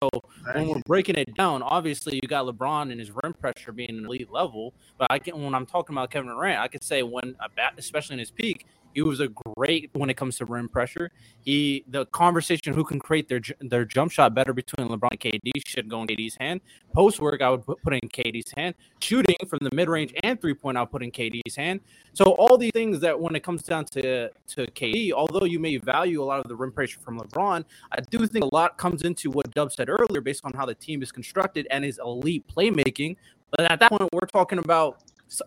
when 0.55 0.69
we're 0.69 0.81
breaking 0.87 1.17
it 1.17 1.35
down, 1.35 1.63
obviously 1.63 2.15
you 2.23 2.29
got 2.29 2.47
LeBron 2.47 2.91
and 2.91 2.99
his 2.99 3.11
rim 3.11 3.35
pressure 3.35 3.73
being 3.73 3.91
an 3.91 4.07
elite 4.07 4.31
level, 4.33 4.73
but 4.99 5.09
I 5.11 5.19
can 5.19 5.43
when 5.43 5.55
I'm 5.55 5.67
talking 5.67 5.95
about 5.95 6.11
Kevin 6.11 6.31
Durant, 6.31 6.59
I 6.61 6.69
could 6.69 6.83
say 6.83 7.03
when 7.03 7.37
a 7.41 7.49
bat, 7.51 7.75
especially 7.77 8.15
in 8.15 8.21
his 8.21 8.31
peak, 8.31 8.67
he 8.97 9.03
was 9.03 9.21
a 9.21 9.29
great 9.29 9.91
when 9.93 10.09
it 10.09 10.15
comes 10.15 10.39
to 10.39 10.47
rim 10.47 10.71
pressure. 10.71 11.11
He 11.43 11.85
the 11.87 12.07
conversation 12.07 12.73
who 12.73 12.83
can 12.83 12.99
create 12.99 13.29
their 13.29 13.43
their 13.61 13.85
jump 13.85 14.11
shot 14.11 14.35
better 14.35 14.55
between 14.55 14.89
LeBron 14.89 15.11
and 15.11 15.21
KD 15.21 15.51
should 15.67 15.87
go 15.91 16.01
in 16.01 16.07
KD's 16.09 16.35
hand. 16.41 16.63
Post 16.95 17.21
work, 17.21 17.43
I 17.43 17.51
would 17.51 17.67
put, 17.67 17.93
in 17.93 18.09
KD's 18.09 18.51
hand. 18.57 18.75
Shooting 19.03 19.37
from 19.51 19.59
the 19.61 19.71
mid 19.75 19.91
range 19.91 20.15
and 20.23 20.41
three 20.41 20.55
point, 20.55 20.79
I'll 20.79 20.87
put 20.87 21.03
in 21.03 21.11
KD's 21.11 21.55
hand. 21.55 21.81
So 22.15 22.25
all 22.25 22.57
these 22.57 22.71
things 22.73 22.99
that 23.01 23.21
when 23.21 23.37
it 23.37 23.43
comes 23.43 23.65
down 23.65 23.85
to 23.97 24.31
to 24.31 24.67
KD, 24.71 25.13
although 25.13 25.45
you 25.45 25.59
may 25.59 25.77
value 25.77 26.23
a 26.23 26.25
lot 26.25 26.41
of 26.41 26.49
the 26.49 26.57
rim 26.57 26.73
pressure 26.73 27.01
from 27.01 27.21
LeBron, 27.21 27.67
I 27.93 28.01
do 28.01 28.27
think 28.27 28.47
a 28.47 28.55
lot 28.55 28.79
comes 28.79 29.03
into 29.03 29.31
what 29.31 29.51
Dub 29.55 29.73
said 29.73 29.91
earlier, 29.91 30.23
based 30.23 30.43
on 30.47 30.55
how 30.55 30.65
the 30.65 30.75
team 30.75 31.03
is 31.03 31.13
constructed 31.13 31.67
and 31.71 31.85
his 31.85 32.01
elite 32.03 32.47
playmaking. 32.49 33.17
But 33.51 33.71
at 33.71 33.79
that 33.81 33.91
point, 33.91 34.09
we're 34.15 34.21
talking 34.27 34.59
about 34.59 35.03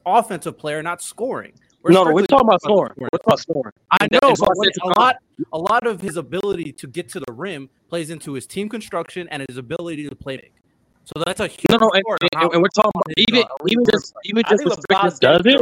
offensive 0.06 0.56
player, 0.56 0.84
not 0.84 1.02
scoring. 1.02 1.54
We're 1.82 1.92
no, 1.92 2.04
no, 2.04 2.12
we're 2.12 2.26
talking 2.26 2.48
about 2.48 2.62
scoring. 2.62 2.94
We're 2.98 3.08
talking 3.10 3.24
about 3.26 3.40
scoring. 3.40 3.74
I 3.92 4.08
know, 4.12 4.34
but 4.38 4.58
a 4.84 5.00
lot, 5.00 5.16
a 5.54 5.58
lot 5.58 5.88
of 5.88 6.02
his 6.02 6.18
ability 6.18 6.74
to 6.74 6.88
get 6.88 7.08
to 7.10 7.22
the 7.22 7.32
rim 7.32 7.70
plays 7.88 8.10
into 8.10 8.34
his 8.34 8.46
team 8.46 8.68
construction 8.68 9.28
and 9.30 9.46
his 9.48 9.58
ability 9.58 10.10
to 10.10 10.16
play 10.16 10.36
make. 10.36 10.52
So 11.06 11.24
that's 11.26 11.40
a 11.40 11.48
huge 11.48 11.66
no, 11.72 11.78
no, 11.78 11.90
and, 11.92 12.04
and, 12.36 12.54
and 12.54 12.62
we're 12.62 12.70
talking 12.70 12.92
about 12.94 13.14
even 13.18 13.44
uh, 13.44 13.66
even 13.68 13.84
just 13.92 14.14
even 14.26 14.44
just 14.48 14.64
restricting 14.64 15.18
does 15.22 15.46
it. 15.46 15.62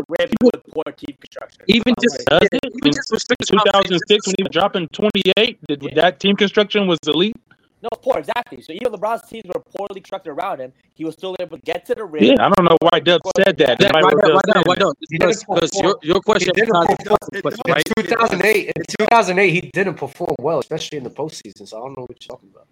Even 1.67 1.93
just 2.01 2.25
does 2.25 2.49
it. 2.51 2.59
Even 2.65 2.91
just 2.91 3.11
restricting 3.11 3.57
2006 3.57 4.27
when 4.27 4.35
he 4.37 4.43
was 4.43 4.51
dropping 4.51 4.87
28. 4.91 5.59
Did 5.67 5.81
that 5.95 6.19
team 6.19 6.35
construction 6.35 6.87
was 6.87 6.99
elite? 7.07 7.37
No, 7.81 7.89
poor, 8.01 8.17
exactly. 8.17 8.61
So 8.61 8.73
even 8.73 8.91
LeBron's 8.91 9.27
teams 9.29 9.45
were 9.45 9.61
poorly 9.75 10.01
constructed 10.01 10.31
around 10.31 10.59
him. 10.59 10.73
He 10.95 11.05
was 11.05 11.13
still 11.13 11.35
able 11.39 11.57
to 11.57 11.63
get 11.63 11.85
to 11.85 11.95
the 11.95 12.05
rim. 12.05 12.23
Yeah, 12.23 12.33
I 12.39 12.49
don't 12.49 12.65
know 12.65 12.77
why 12.81 12.99
Dub 12.99 13.21
said 13.37 13.55
that. 13.59 13.79
Yeah, 13.79 13.91
why, 13.93 14.01
why, 14.01 14.11
why, 14.13 14.61
why 14.65 14.75
not? 14.79 14.97
Because, 15.09 15.43
because 15.43 15.71
your, 15.79 15.99
your 16.01 16.19
question 16.21 16.53
is 16.55 16.69
right? 16.69 17.83
In 17.97 18.03
2008, 18.05 18.71
in 18.75 18.83
2008, 18.99 19.49
he 19.51 19.61
didn't 19.73 19.93
perform 19.93 20.35
well, 20.39 20.59
especially 20.59 20.97
in 20.97 21.03
the 21.03 21.11
postseason. 21.11 21.67
So 21.67 21.77
I 21.77 21.81
don't 21.81 21.97
know 21.97 22.05
what 22.07 22.17
you're 22.19 22.35
talking 22.35 22.49
about. 22.51 22.65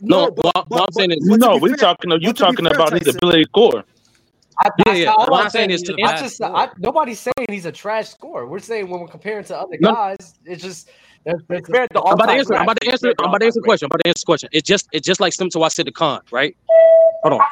No, 0.00 0.26
no 0.26 0.30
but, 0.32 0.68
what, 0.68 0.82
I'm 0.82 0.92
saying 0.92 1.12
is, 1.12 1.18
no, 1.20 1.56
we're 1.58 1.76
talking. 1.76 2.10
About 2.10 2.22
you 2.22 2.32
talking 2.32 2.66
about 2.66 2.92
his 2.92 3.14
ability 3.14 3.44
to 3.44 3.48
score. 3.50 3.84
I, 4.62 4.70
yeah, 4.86 4.92
yeah. 4.92 5.12
All 5.12 5.34
I'm 5.34 5.48
saying 5.48 5.70
is, 5.70 5.90
I 6.04 6.18
just, 6.18 6.42
I, 6.42 6.68
nobody's 6.78 7.20
saying 7.20 7.46
he's 7.48 7.64
a 7.64 7.72
trash 7.72 8.10
scorer. 8.10 8.46
We're 8.46 8.58
saying 8.58 8.88
when 8.88 9.00
we're 9.00 9.08
comparing 9.08 9.44
to 9.44 9.58
other 9.58 9.76
guys, 9.78 10.34
it's 10.44 10.62
just 10.62 10.90
that's, 11.24 11.40
that's 11.48 11.68
I'm 11.70 12.12
about 12.14 12.26
to 12.26 12.32
answer. 12.32 12.54
I'm 12.54 12.62
about 12.62 12.80
to 12.80 12.90
answer. 12.90 13.14
I'm 13.18 13.28
about 13.28 13.40
to 13.40 13.46
answer 13.46 13.60
the 13.60 13.64
question. 13.64 13.86
I'm 13.86 13.88
about 13.88 14.04
to 14.04 14.08
answer 14.08 14.22
the 14.22 14.26
question. 14.26 14.48
It's 14.52 14.66
just 14.66 14.88
it's 14.92 15.06
just 15.06 15.20
like 15.20 15.32
similar 15.32 15.50
to 15.50 15.62
I 15.62 15.68
said 15.68 15.86
to 15.86 15.92
con, 15.92 16.20
right? 16.30 16.56
Hold 17.22 17.40
on. 17.40 17.46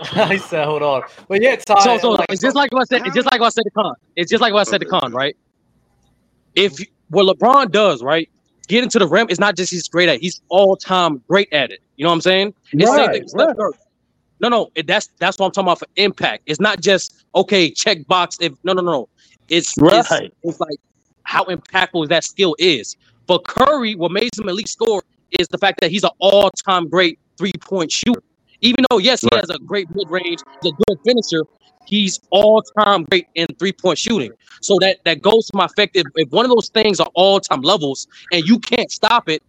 I 0.14 0.38
said, 0.38 0.64
hold 0.64 0.82
on. 0.82 1.02
But 1.28 1.40
yeah, 1.40 1.56
Ty, 1.56 1.80
so, 1.84 1.98
so 1.98 2.10
like, 2.10 2.26
it's 2.30 2.42
just 2.42 2.56
like 2.56 2.72
what 2.72 2.82
I 2.82 2.84
said. 2.84 3.06
It's 3.06 3.14
just 3.14 3.30
like 3.30 3.40
what 3.40 3.46
I 3.46 3.50
said 3.50 3.62
to 3.64 3.70
con. 3.70 3.94
It's 4.16 4.30
just 4.30 4.40
like 4.40 4.52
what 4.52 4.60
I 4.60 4.70
said 4.70 4.80
to 4.80 4.86
con, 4.86 5.12
right? 5.12 5.36
If 6.54 6.74
what 7.08 7.26
LeBron 7.26 7.70
does, 7.70 8.02
right, 8.02 8.28
get 8.66 8.82
into 8.82 8.98
the 8.98 9.06
rim, 9.06 9.26
it's 9.28 9.40
not 9.40 9.56
just 9.56 9.70
he's 9.70 9.86
great 9.88 10.08
at. 10.08 10.16
It, 10.16 10.22
he's 10.22 10.40
all 10.48 10.76
time 10.76 11.22
great 11.28 11.52
at 11.52 11.70
it. 11.70 11.80
You 11.96 12.04
know 12.04 12.10
what 12.10 12.14
I'm 12.14 12.20
saying? 12.22 12.54
It's 12.72 12.90
right, 12.90 13.22
right. 13.34 13.74
No, 14.44 14.50
no, 14.50 14.70
it, 14.74 14.86
that's 14.86 15.06
that's 15.18 15.38
what 15.38 15.46
I'm 15.46 15.52
talking 15.52 15.68
about 15.68 15.78
for 15.78 15.86
impact. 15.96 16.42
It's 16.44 16.60
not 16.60 16.82
just 16.82 17.24
okay, 17.34 17.70
check 17.70 18.06
box. 18.06 18.36
If 18.42 18.52
no, 18.62 18.74
no, 18.74 18.82
no, 18.82 19.08
it's 19.48 19.72
right. 19.78 20.04
It's, 20.10 20.34
it's 20.42 20.60
like 20.60 20.76
how 21.22 21.44
impactful 21.44 22.10
that 22.10 22.24
skill 22.24 22.54
is. 22.58 22.94
But 23.26 23.46
Curry, 23.46 23.94
what 23.94 24.12
makes 24.12 24.38
him 24.38 24.46
elite 24.50 24.68
score 24.68 25.02
is 25.38 25.48
the 25.48 25.56
fact 25.56 25.80
that 25.80 25.90
he's 25.90 26.04
an 26.04 26.10
all-time 26.18 26.90
great 26.90 27.18
three-point 27.38 27.90
shooter. 27.90 28.22
Even 28.60 28.84
though, 28.90 28.98
yes, 28.98 29.22
he 29.22 29.28
has 29.32 29.48
a 29.48 29.58
great 29.60 29.88
mid-range, 29.94 30.40
he's 30.60 30.72
a 30.72 30.76
good 30.86 30.98
finisher, 31.06 31.46
he's 31.86 32.20
all-time 32.28 33.04
great 33.04 33.26
in 33.34 33.46
three-point 33.58 33.98
shooting. 33.98 34.32
So 34.60 34.76
that 34.82 34.98
that 35.06 35.22
goes 35.22 35.46
to 35.46 35.56
my 35.56 35.64
effect. 35.64 35.96
If, 35.96 36.04
if 36.16 36.30
one 36.32 36.44
of 36.44 36.50
those 36.50 36.68
things 36.68 37.00
are 37.00 37.10
all-time 37.14 37.62
levels 37.62 38.06
and 38.30 38.46
you 38.46 38.58
can't 38.58 38.90
stop 38.90 39.30
it, 39.30 39.42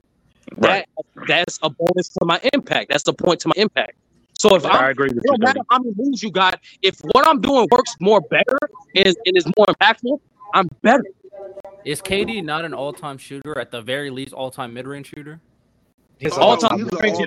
right. 0.55 0.85
that 0.95 1.27
that's 1.27 1.59
a 1.63 1.69
bonus 1.69 2.07
to 2.17 2.23
my 2.23 2.39
impact. 2.53 2.91
That's 2.91 3.03
the 3.03 3.13
point 3.13 3.41
to 3.41 3.49
my 3.49 3.55
impact. 3.57 3.97
So 4.47 4.55
if 4.55 4.65
I 4.65 4.91
agree 4.91 5.09
with 5.09 5.23
no 5.25 5.37
matter 5.39 5.61
how 5.71 5.79
many 5.79 5.95
moves 5.97 6.21
you 6.21 6.29
got, 6.29 6.59
if 6.83 6.99
what 6.99 7.27
I'm 7.27 7.41
doing 7.41 7.67
works 7.71 7.95
more 7.99 8.21
better 8.21 8.59
and, 8.95 9.07
and 9.07 9.37
is 9.37 9.45
more 9.57 9.65
impactful, 9.65 10.19
I'm 10.53 10.69
better. 10.83 11.03
Is 11.83 11.99
KD 11.99 12.43
not 12.43 12.63
an 12.63 12.73
all-time 12.73 13.17
shooter? 13.17 13.57
At 13.57 13.71
the 13.71 13.81
very 13.81 14.11
least, 14.11 14.33
all-time 14.33 14.73
mid-range 14.73 15.07
shooter. 15.15 15.41
He's 16.19 16.33
all-time 16.33 16.83
mid-range. 16.83 17.17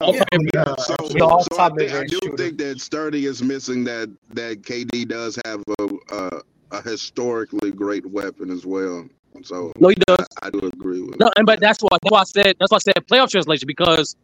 All-time 0.00 1.72
I 1.78 2.04
do 2.06 2.18
think 2.36 2.58
that 2.58 2.80
Sturdy 2.80 3.24
is 3.24 3.42
missing 3.42 3.84
that 3.84 4.10
that 4.34 4.60
KD 4.62 5.08
does 5.08 5.38
have 5.46 5.62
a, 5.78 5.88
a, 6.14 6.42
a 6.72 6.82
historically 6.82 7.72
great 7.72 8.04
weapon 8.04 8.50
as 8.50 8.66
well. 8.66 9.08
So 9.42 9.72
no, 9.78 9.88
he 9.88 9.94
does. 10.06 10.26
I, 10.42 10.48
I 10.48 10.50
do 10.50 10.58
agree 10.58 11.00
with. 11.00 11.18
No, 11.18 11.30
and 11.36 11.46
but 11.46 11.60
that's 11.60 11.80
why 11.80 11.96
that's 12.02 12.12
why 12.12 12.20
I 12.20 12.24
said 12.24 12.56
that's 12.60 12.70
why 12.70 12.76
I 12.76 12.78
said 12.78 12.94
playoff 13.06 13.30
translation 13.30 13.66
because 13.66 14.16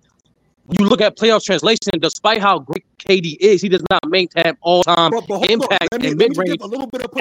you 0.70 0.86
look 0.86 1.00
at 1.00 1.16
playoff 1.16 1.44
translation, 1.44 1.92
despite 2.00 2.40
how 2.40 2.58
great 2.60 2.84
KD 2.98 3.36
is, 3.38 3.60
he 3.60 3.68
does 3.68 3.84
not 3.90 4.00
maintain 4.08 4.56
all 4.62 4.82
time 4.82 5.12
impact 5.12 6.00
me, 6.00 6.08
and 6.08 6.16
mid 6.16 6.36
range 6.36 6.56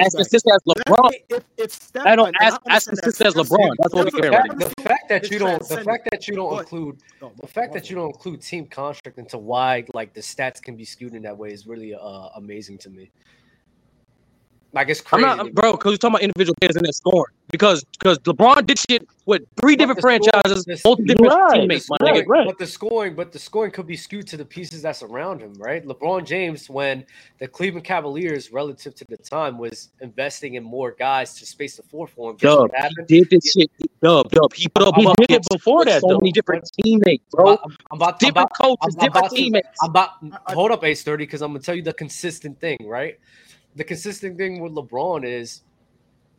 as 0.00 0.14
consistent 0.14 0.54
as 0.54 0.62
LeBron. 0.62 1.10
if, 1.28 1.44
if 1.58 1.90
I 2.06 2.16
don't 2.16 2.34
as, 2.40 2.58
as 2.68 2.86
consistent 2.86 3.28
as 3.28 3.34
LeBron. 3.34 3.70
That's 3.78 3.94
what 3.94 4.12
we 4.12 4.20
care 4.20 4.30
about. 4.30 4.58
The 4.58 4.82
fact 4.82 5.08
that 5.10 5.30
you 5.30 5.38
don't, 5.38 5.68
the 5.68 5.82
fact 5.82 6.08
that 6.10 6.26
you 6.26 6.36
don't 6.36 6.58
include, 6.58 6.98
the 7.40 7.46
fact 7.46 7.74
that 7.74 7.90
you 7.90 7.96
don't 7.96 8.08
include 8.08 8.40
team 8.40 8.66
construct 8.66 9.18
into 9.18 9.36
why 9.36 9.84
like 9.92 10.14
the 10.14 10.20
stats 10.20 10.62
can 10.62 10.76
be 10.76 10.84
skewed 10.84 11.14
in 11.14 11.22
that 11.22 11.36
way 11.36 11.52
is 11.52 11.66
really 11.66 11.94
uh, 11.94 12.28
amazing 12.36 12.78
to 12.78 12.90
me. 12.90 13.10
Like 14.74 14.88
it's 14.88 15.00
crazy, 15.00 15.24
I'm 15.24 15.36
not, 15.36 15.54
bro. 15.54 15.72
Because 15.72 15.92
you're 15.92 15.98
talking 15.98 16.16
about 16.16 16.22
individual 16.22 16.56
players 16.60 16.74
and 16.74 16.84
their 16.84 16.92
scoring. 16.92 17.32
Because 17.52 17.84
because 17.84 18.18
LeBron 18.18 18.66
did 18.66 18.76
shit 18.76 19.06
with 19.24 19.42
three 19.60 19.76
different 19.76 20.00
franchises, 20.00 20.66
multiple 20.84 21.04
different 21.06 21.32
right, 21.32 21.60
teammates. 21.60 21.88
My 21.88 21.96
nigga, 21.98 22.24
right. 22.26 22.46
But 22.46 22.58
the 22.58 22.66
scoring, 22.66 23.14
but 23.14 23.30
the 23.30 23.38
scoring 23.38 23.70
could 23.70 23.86
be 23.86 23.96
skewed 23.96 24.26
to 24.28 24.36
the 24.36 24.44
pieces 24.44 24.82
that 24.82 24.96
surround 24.96 25.40
him, 25.40 25.54
right? 25.54 25.86
LeBron 25.86 26.26
James, 26.26 26.68
when 26.68 27.06
the 27.38 27.46
Cleveland 27.46 27.84
Cavaliers, 27.84 28.50
relative 28.50 28.96
to 28.96 29.04
the 29.08 29.16
time, 29.16 29.58
was 29.58 29.90
investing 30.00 30.54
in 30.54 30.64
more 30.64 30.90
guys 30.90 31.34
to 31.34 31.46
space 31.46 31.76
the 31.76 31.84
floor 31.84 32.08
for 32.08 32.32
him. 32.32 32.36
Dub, 32.38 32.72
he 33.06 33.20
did 33.20 33.30
this 33.30 33.52
shit. 33.52 33.70
Dub, 34.02 34.28
dub. 34.30 34.52
He 34.54 34.66
put 34.68 34.82
up. 34.82 34.96
He 34.96 35.04
did 35.04 35.30
it 35.30 35.46
before 35.52 35.84
that. 35.84 36.00
So 36.00 36.08
though. 36.08 36.18
many 36.18 36.32
different 36.32 36.68
teammates, 36.82 37.22
bro. 37.30 37.58
I'm 37.62 37.76
about, 37.92 38.18
different 38.18 38.38
I'm 38.38 38.42
about, 38.42 38.78
coaches, 38.80 38.96
I'm 38.98 39.06
different 39.06 39.30
to, 39.30 39.36
teammates. 39.36 39.68
I'm 39.80 39.90
about 39.90 40.10
hold 40.48 40.72
up, 40.72 40.82
Ace 40.82 41.04
Thirty, 41.04 41.26
because 41.26 41.42
I'm 41.42 41.52
gonna 41.52 41.60
tell 41.60 41.76
you 41.76 41.82
the 41.82 41.92
consistent 41.92 42.58
thing, 42.58 42.78
right? 42.84 43.20
The 43.76 43.84
consistent 43.84 44.38
thing 44.38 44.60
with 44.60 44.72
LeBron 44.72 45.24
is, 45.24 45.62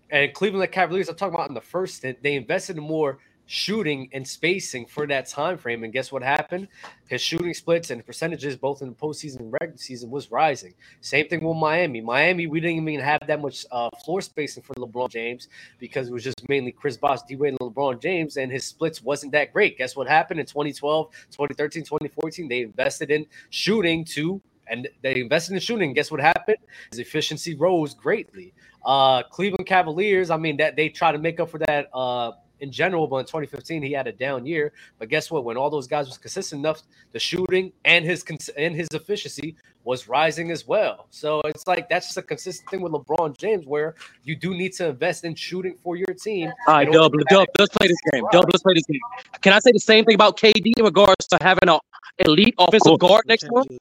and 0.10 0.34
Cleveland 0.34 0.72
Cavaliers, 0.72 1.10
I'm 1.10 1.16
talking 1.16 1.36
about 1.36 1.50
in 1.50 1.56
the 1.56 1.62
first 1.62 1.96
stint, 1.96 2.22
they 2.22 2.36
invested 2.36 2.78
in 2.78 2.84
more 2.84 3.18
shooting 3.48 4.10
and 4.12 4.28
spacing 4.28 4.86
for 4.86 5.06
that 5.08 5.28
time 5.28 5.58
frame. 5.58 5.84
And 5.84 5.94
guess 5.94 6.12
what 6.12 6.24
happened? 6.24 6.68
His 7.08 7.22
shooting 7.22 7.54
splits 7.54 7.92
and 7.92 8.06
percentages, 8.06 8.56
both 8.56 8.82
in 8.82 8.90
the 8.90 8.96
postseason 8.96 9.40
and 9.42 9.54
regular 9.54 9.78
season, 9.78 10.10
was 10.10 10.32
rising. 10.32 10.74
Same 11.02 11.28
thing 11.28 11.44
with 11.44 11.58
Miami. 11.58 12.02
Miami, 12.02 12.48
we 12.48 12.60
didn't 12.60 12.88
even 12.88 13.04
have 13.04 13.22
that 13.28 13.42
much 13.42 13.66
uh, 13.72 13.90
floor 14.04 14.22
spacing 14.22 14.64
for 14.64 14.74
LeBron 14.76 15.10
James 15.10 15.48
because 15.80 16.08
it 16.08 16.14
was 16.14 16.24
just 16.24 16.48
mainly 16.50 16.72
Chris 16.72 16.98
Bosh, 16.98 17.20
D 17.28 17.36
Wade, 17.36 17.56
and 17.60 17.60
LeBron 17.60 18.02
James, 18.02 18.38
and 18.38 18.52
his 18.52 18.66
splits 18.66 19.04
wasn't 19.04 19.32
that 19.34 19.54
great. 19.54 19.78
Guess 19.78 19.96
what 19.96 20.08
happened 20.08 20.40
in 20.40 20.46
2012, 20.46 21.12
2013, 21.32 21.84
2014? 21.84 22.48
They 22.48 22.62
invested 22.62 23.12
in 23.12 23.26
shooting 23.50 24.06
to 24.06 24.42
and 24.68 24.88
they 25.02 25.22
invested 25.22 25.54
in 25.54 25.60
shooting. 25.60 25.94
Guess 25.94 26.12
what 26.12 26.20
happened? 26.20 26.58
His 26.92 27.00
efficiency 27.00 27.56
rose 27.56 27.94
greatly. 27.94 28.54
Uh, 28.86 29.24
Cleveland 29.24 29.66
Cavaliers, 29.66 30.30
I 30.30 30.38
mean, 30.38 30.58
that 30.58 30.76
they 30.76 30.90
try 30.90 31.12
to 31.12 31.18
make 31.18 31.40
up 31.40 31.50
for 31.50 31.58
that 31.60 31.90
uh, 31.94 32.34
in 32.60 32.72
general, 32.72 33.08
but 33.08 33.18
in 33.18 33.26
2015 33.26 33.82
he 33.82 33.92
had 33.92 34.08
a 34.08 34.12
down 34.12 34.46
year. 34.46 34.74
But 35.00 35.10
guess 35.10 35.30
what? 35.32 35.44
When 35.44 35.58
all 35.58 35.70
those 35.70 35.88
guys 35.88 36.08
was 36.08 36.18
consistent 36.18 36.60
enough, 36.60 36.82
the 37.12 37.20
shooting 37.20 37.72
and 37.84 38.06
his 38.06 38.24
and 38.58 38.76
his 38.76 38.88
efficiency 38.94 39.56
was 39.84 40.08
rising 40.08 40.52
as 40.52 40.68
well. 40.68 41.08
So 41.12 41.42
it's 41.42 41.68
like 41.68 41.90
that's 41.90 42.08
just 42.08 42.18
a 42.18 42.22
consistent 42.22 42.70
thing 42.70 42.82
with 42.82 42.92
LeBron 42.92 43.38
James, 43.38 43.66
where 43.66 43.96
you 44.24 44.36
do 44.36 44.54
need 44.56 44.74
to 44.74 44.88
invest 44.88 45.24
in 45.24 45.36
shooting 45.36 45.76
for 45.84 45.96
your 45.96 46.14
team. 46.20 46.52
All 46.68 46.74
right, 46.74 46.92
Dub, 46.92 47.14
Dub, 47.30 47.48
let's 47.60 47.76
play 47.76 47.88
this 47.88 47.98
game. 48.12 48.24
Dub, 48.32 48.46
let's 48.46 48.64
play 48.64 48.74
this 48.74 48.86
game. 48.86 49.00
Can 49.42 49.54
I 49.54 49.60
say 49.60 49.72
the 49.72 49.80
same 49.80 50.06
thing 50.06 50.16
about 50.16 50.38
KD 50.38 50.74
in 50.78 50.86
regards 50.86 51.28
to 51.28 51.38
having 51.42 51.70
a 51.70 51.80
elite 52.20 52.56
offensive 52.58 53.00
guard 53.00 53.26
next 53.28 53.44
to 53.44 53.48
him? 53.48 53.80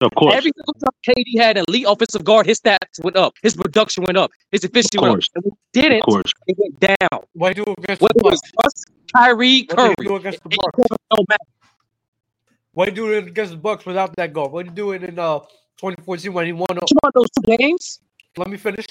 Of 0.00 0.14
course. 0.14 0.34
Every 0.34 0.52
single 0.56 0.74
time 0.74 1.14
KD 1.16 1.38
had 1.38 1.58
elite 1.68 1.86
offensive 1.88 2.24
guard, 2.24 2.46
his 2.46 2.60
stats 2.60 3.02
went 3.02 3.16
up, 3.16 3.34
his 3.42 3.54
production 3.56 4.04
went 4.04 4.18
up, 4.18 4.30
his 4.50 4.64
efficiency 4.64 4.98
went 4.98 5.14
up. 5.16 5.20
And 5.34 5.44
we 5.44 5.52
didn't, 5.72 6.02
it 6.46 6.56
went 6.58 6.80
down. 6.80 7.20
Why 7.32 7.52
do 7.52 7.64
against 7.78 8.02
Whether 8.02 8.14
it 8.16 8.24
was 8.24 8.40
us, 8.64 8.84
Kyrie, 9.14 9.64
Curry, 9.64 9.94
do 10.00 10.16
against 10.16 10.42
the 10.42 10.48
Bucks? 10.50 10.88
No 11.16 11.24
matter. 11.28 11.44
Why 12.72 12.86
do 12.86 13.12
it 13.12 13.28
against 13.28 13.52
the 13.52 13.58
Bucks 13.58 13.84
without 13.84 14.16
that 14.16 14.32
guard? 14.32 14.52
What 14.52 14.64
do 14.64 14.70
you 14.70 14.76
do 14.76 14.92
it 14.92 15.04
in 15.04 15.18
uh 15.18 15.40
2014 15.78 16.32
when 16.32 16.46
he 16.46 16.52
won? 16.52 16.68
Uh, 16.70 17.10
those 17.14 17.28
two 17.30 17.56
games? 17.56 18.00
Let 18.36 18.48
me 18.48 18.56
finish. 18.56 18.86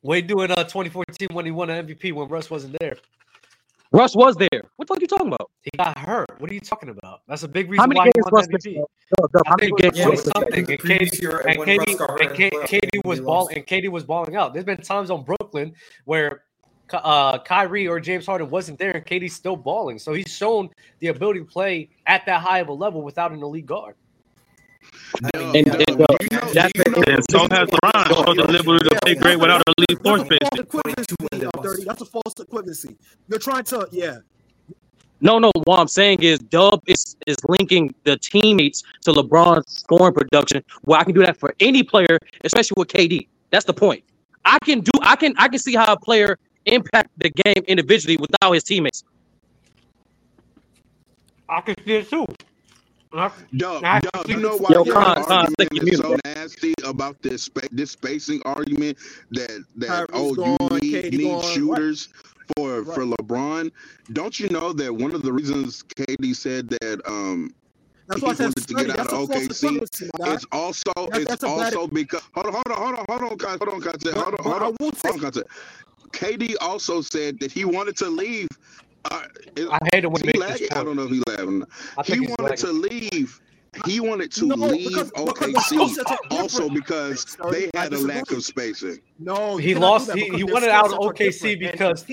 What 0.00 0.16
you 0.16 0.22
do 0.22 0.40
in 0.42 0.50
uh 0.50 0.64
2014 0.64 1.28
when 1.32 1.44
he 1.44 1.50
won 1.50 1.70
an 1.70 1.86
MVP 1.86 2.12
when 2.12 2.28
Russ 2.28 2.50
wasn't 2.50 2.76
there? 2.80 2.96
Russ 3.92 4.14
was 4.14 4.36
there. 4.36 4.48
What 4.76 4.86
the 4.86 4.94
fuck 4.94 4.98
are 4.98 5.00
you 5.00 5.06
talking 5.08 5.26
about? 5.26 5.50
He 5.62 5.70
got 5.76 5.98
hurt. 5.98 6.40
What 6.40 6.50
are 6.50 6.54
you 6.54 6.60
talking 6.60 6.90
about? 6.90 7.22
That's 7.26 7.42
a 7.42 7.48
big 7.48 7.68
reason 7.68 7.80
how 7.80 7.86
many 7.86 7.98
why 7.98 8.04
games 8.04 8.60
he 8.62 8.76
won 8.76 8.84
MVP. 8.84 9.46
How 9.46 9.56
many 9.58 9.72
games? 9.78 9.98
Yeah, 9.98 10.14
something. 10.14 10.70
And 10.70 10.78
KD, 10.78 11.48
and 11.48 11.60
KD, 11.60 12.20
and 12.20 12.30
KD 12.30 13.04
was 13.04 13.20
balling. 13.20 13.56
And 13.56 13.66
KD 13.66 13.88
was 13.88 14.04
balling 14.04 14.36
out. 14.36 14.52
There's 14.52 14.64
been 14.64 14.80
times 14.80 15.10
on 15.10 15.24
Brooklyn 15.24 15.74
where 16.04 16.44
uh, 16.92 17.38
Kyrie 17.40 17.88
or 17.88 17.98
James 17.98 18.26
Harden 18.26 18.48
wasn't 18.48 18.78
there, 18.78 18.92
and 18.92 19.04
KD's 19.04 19.34
still 19.34 19.56
balling. 19.56 19.98
So 19.98 20.12
he's 20.12 20.28
shown 20.28 20.70
the 21.00 21.08
ability 21.08 21.40
to 21.40 21.46
play 21.46 21.90
at 22.06 22.24
that 22.26 22.42
high 22.42 22.60
of 22.60 22.68
a 22.68 22.72
level 22.72 23.02
without 23.02 23.32
an 23.32 23.42
elite 23.42 23.66
guard. 23.66 23.96
And, 25.34 25.56
and, 25.56 26.00
uh, 26.00 26.06
that's 26.52 26.72
and 26.76 27.24
so 27.30 27.40
has 27.50 27.68
LeBron. 27.68 28.08
So 28.08 28.34
the 28.34 28.60
ability 28.60 28.88
to 28.88 28.98
play 29.02 29.14
great 29.14 29.38
without 29.38 29.62
a 29.66 29.74
elite 29.78 30.02
force 30.02 30.22
base. 30.28 30.38
That's 31.84 32.00
a 32.00 32.06
false 32.06 32.34
equivalency. 32.34 32.96
You're 33.28 33.38
trying 33.38 33.64
to, 33.64 33.88
yeah. 33.90 34.18
No, 35.20 35.38
no. 35.38 35.50
What 35.64 35.78
I'm 35.78 35.88
saying 35.88 36.22
is, 36.22 36.38
Dub 36.38 36.82
is 36.86 37.16
is 37.26 37.36
linking 37.46 37.94
the 38.04 38.16
teammates 38.16 38.82
to 39.02 39.12
LeBron's 39.12 39.70
scoring 39.70 40.14
production. 40.14 40.64
Well, 40.84 40.98
I 40.98 41.04
can 41.04 41.14
do 41.14 41.20
that 41.20 41.36
for 41.36 41.54
any 41.60 41.82
player, 41.82 42.18
especially 42.44 42.74
with 42.78 42.88
KD. 42.88 43.28
That's 43.50 43.66
the 43.66 43.74
point. 43.74 44.02
I 44.46 44.58
can 44.64 44.80
do. 44.80 44.90
I 45.02 45.16
can. 45.16 45.34
I 45.36 45.48
can 45.48 45.58
see 45.58 45.74
how 45.74 45.92
a 45.92 45.98
player 45.98 46.38
impact 46.64 47.10
the 47.18 47.28
game 47.28 47.62
individually 47.66 48.16
without 48.16 48.52
his 48.52 48.64
teammates. 48.64 49.04
I 51.48 51.60
can 51.60 51.74
see 51.84 51.94
it 51.96 52.08
too. 52.08 52.26
Dub, 53.56 53.82
you 54.28 54.36
know 54.36 54.56
why 54.56 54.72
Yo, 54.72 54.84
your 54.84 54.94
Khan, 54.94 55.24
so 55.96 56.16
nasty 56.24 56.74
about 56.84 57.20
this 57.22 57.44
spa- 57.44 57.66
this 57.72 57.90
spacing 57.90 58.40
argument 58.44 58.98
that 59.32 59.64
that 59.76 59.88
Kyrie's 59.88 60.08
oh 60.14 60.34
gone, 60.34 60.56
you 60.82 61.00
need, 61.02 61.12
need 61.14 61.44
shooters 61.44 62.08
for 62.56 62.82
Right. 62.82 62.94
for 62.94 63.04
LeBron? 63.04 63.72
Don't 64.12 64.38
you 64.38 64.48
know 64.48 64.72
that 64.72 64.94
one 64.94 65.14
of 65.14 65.22
the 65.22 65.32
reasons 65.32 65.82
KD 65.96 66.34
said 66.36 66.68
that 66.68 67.00
um 67.06 67.50
That's 68.06 68.20
he 68.20 68.26
wanted 68.26 68.56
to 68.68 68.74
get 68.74 68.90
out 69.00 69.12
of 69.12 69.28
OKC 69.28 69.80
it's 70.26 70.46
also 70.52 70.92
it's 71.12 71.26
that's 71.26 71.42
bad. 71.42 71.74
also 71.74 71.86
because 71.88 72.22
hold 72.34 72.46
on 72.46 72.52
hold 72.54 72.66
on 72.68 72.76
hold 72.76 72.98
on 72.98 73.06
hold 73.08 73.22
on 73.22 73.38
hold 73.38 73.42
on 73.42 73.58
hold 73.58 73.74
on 73.74 74.44
hold 74.44 74.62
on 74.62 74.74
hold 75.04 75.36
on. 75.36 75.42
KD 76.12 76.54
also 76.60 77.00
said 77.00 77.38
that 77.40 77.52
he 77.52 77.64
wanted 77.64 77.96
to 77.98 78.08
leave 78.08 78.48
uh, 79.04 79.22
I 79.70 79.78
hate 79.92 80.04
it 80.04 80.10
when 80.10 80.22
he 80.22 80.42
I 80.42 80.84
don't 80.84 80.96
know 80.96 81.04
if 81.04 81.10
he 81.10 81.22
laughing. 81.26 81.64
He 82.04 82.26
wanted 82.26 82.56
to 82.58 82.72
leave. 82.72 83.40
He 83.86 84.00
wanted 84.00 84.32
to 84.32 84.46
no, 84.46 84.56
leave 84.56 84.88
because, 84.88 85.10
OKC 85.12 85.96
because 85.96 86.20
also 86.30 86.68
because 86.68 87.36
they 87.50 87.70
had 87.74 87.92
a 87.92 87.98
lack 87.98 88.30
of 88.32 88.44
spacing. 88.44 88.98
No, 89.18 89.56
he 89.56 89.76
lost. 89.76 90.12
He, 90.12 90.28
he 90.28 90.44
wanted 90.44 90.70
out 90.70 90.92
of 90.92 90.98
OKC 90.98 91.58
because 91.58 92.04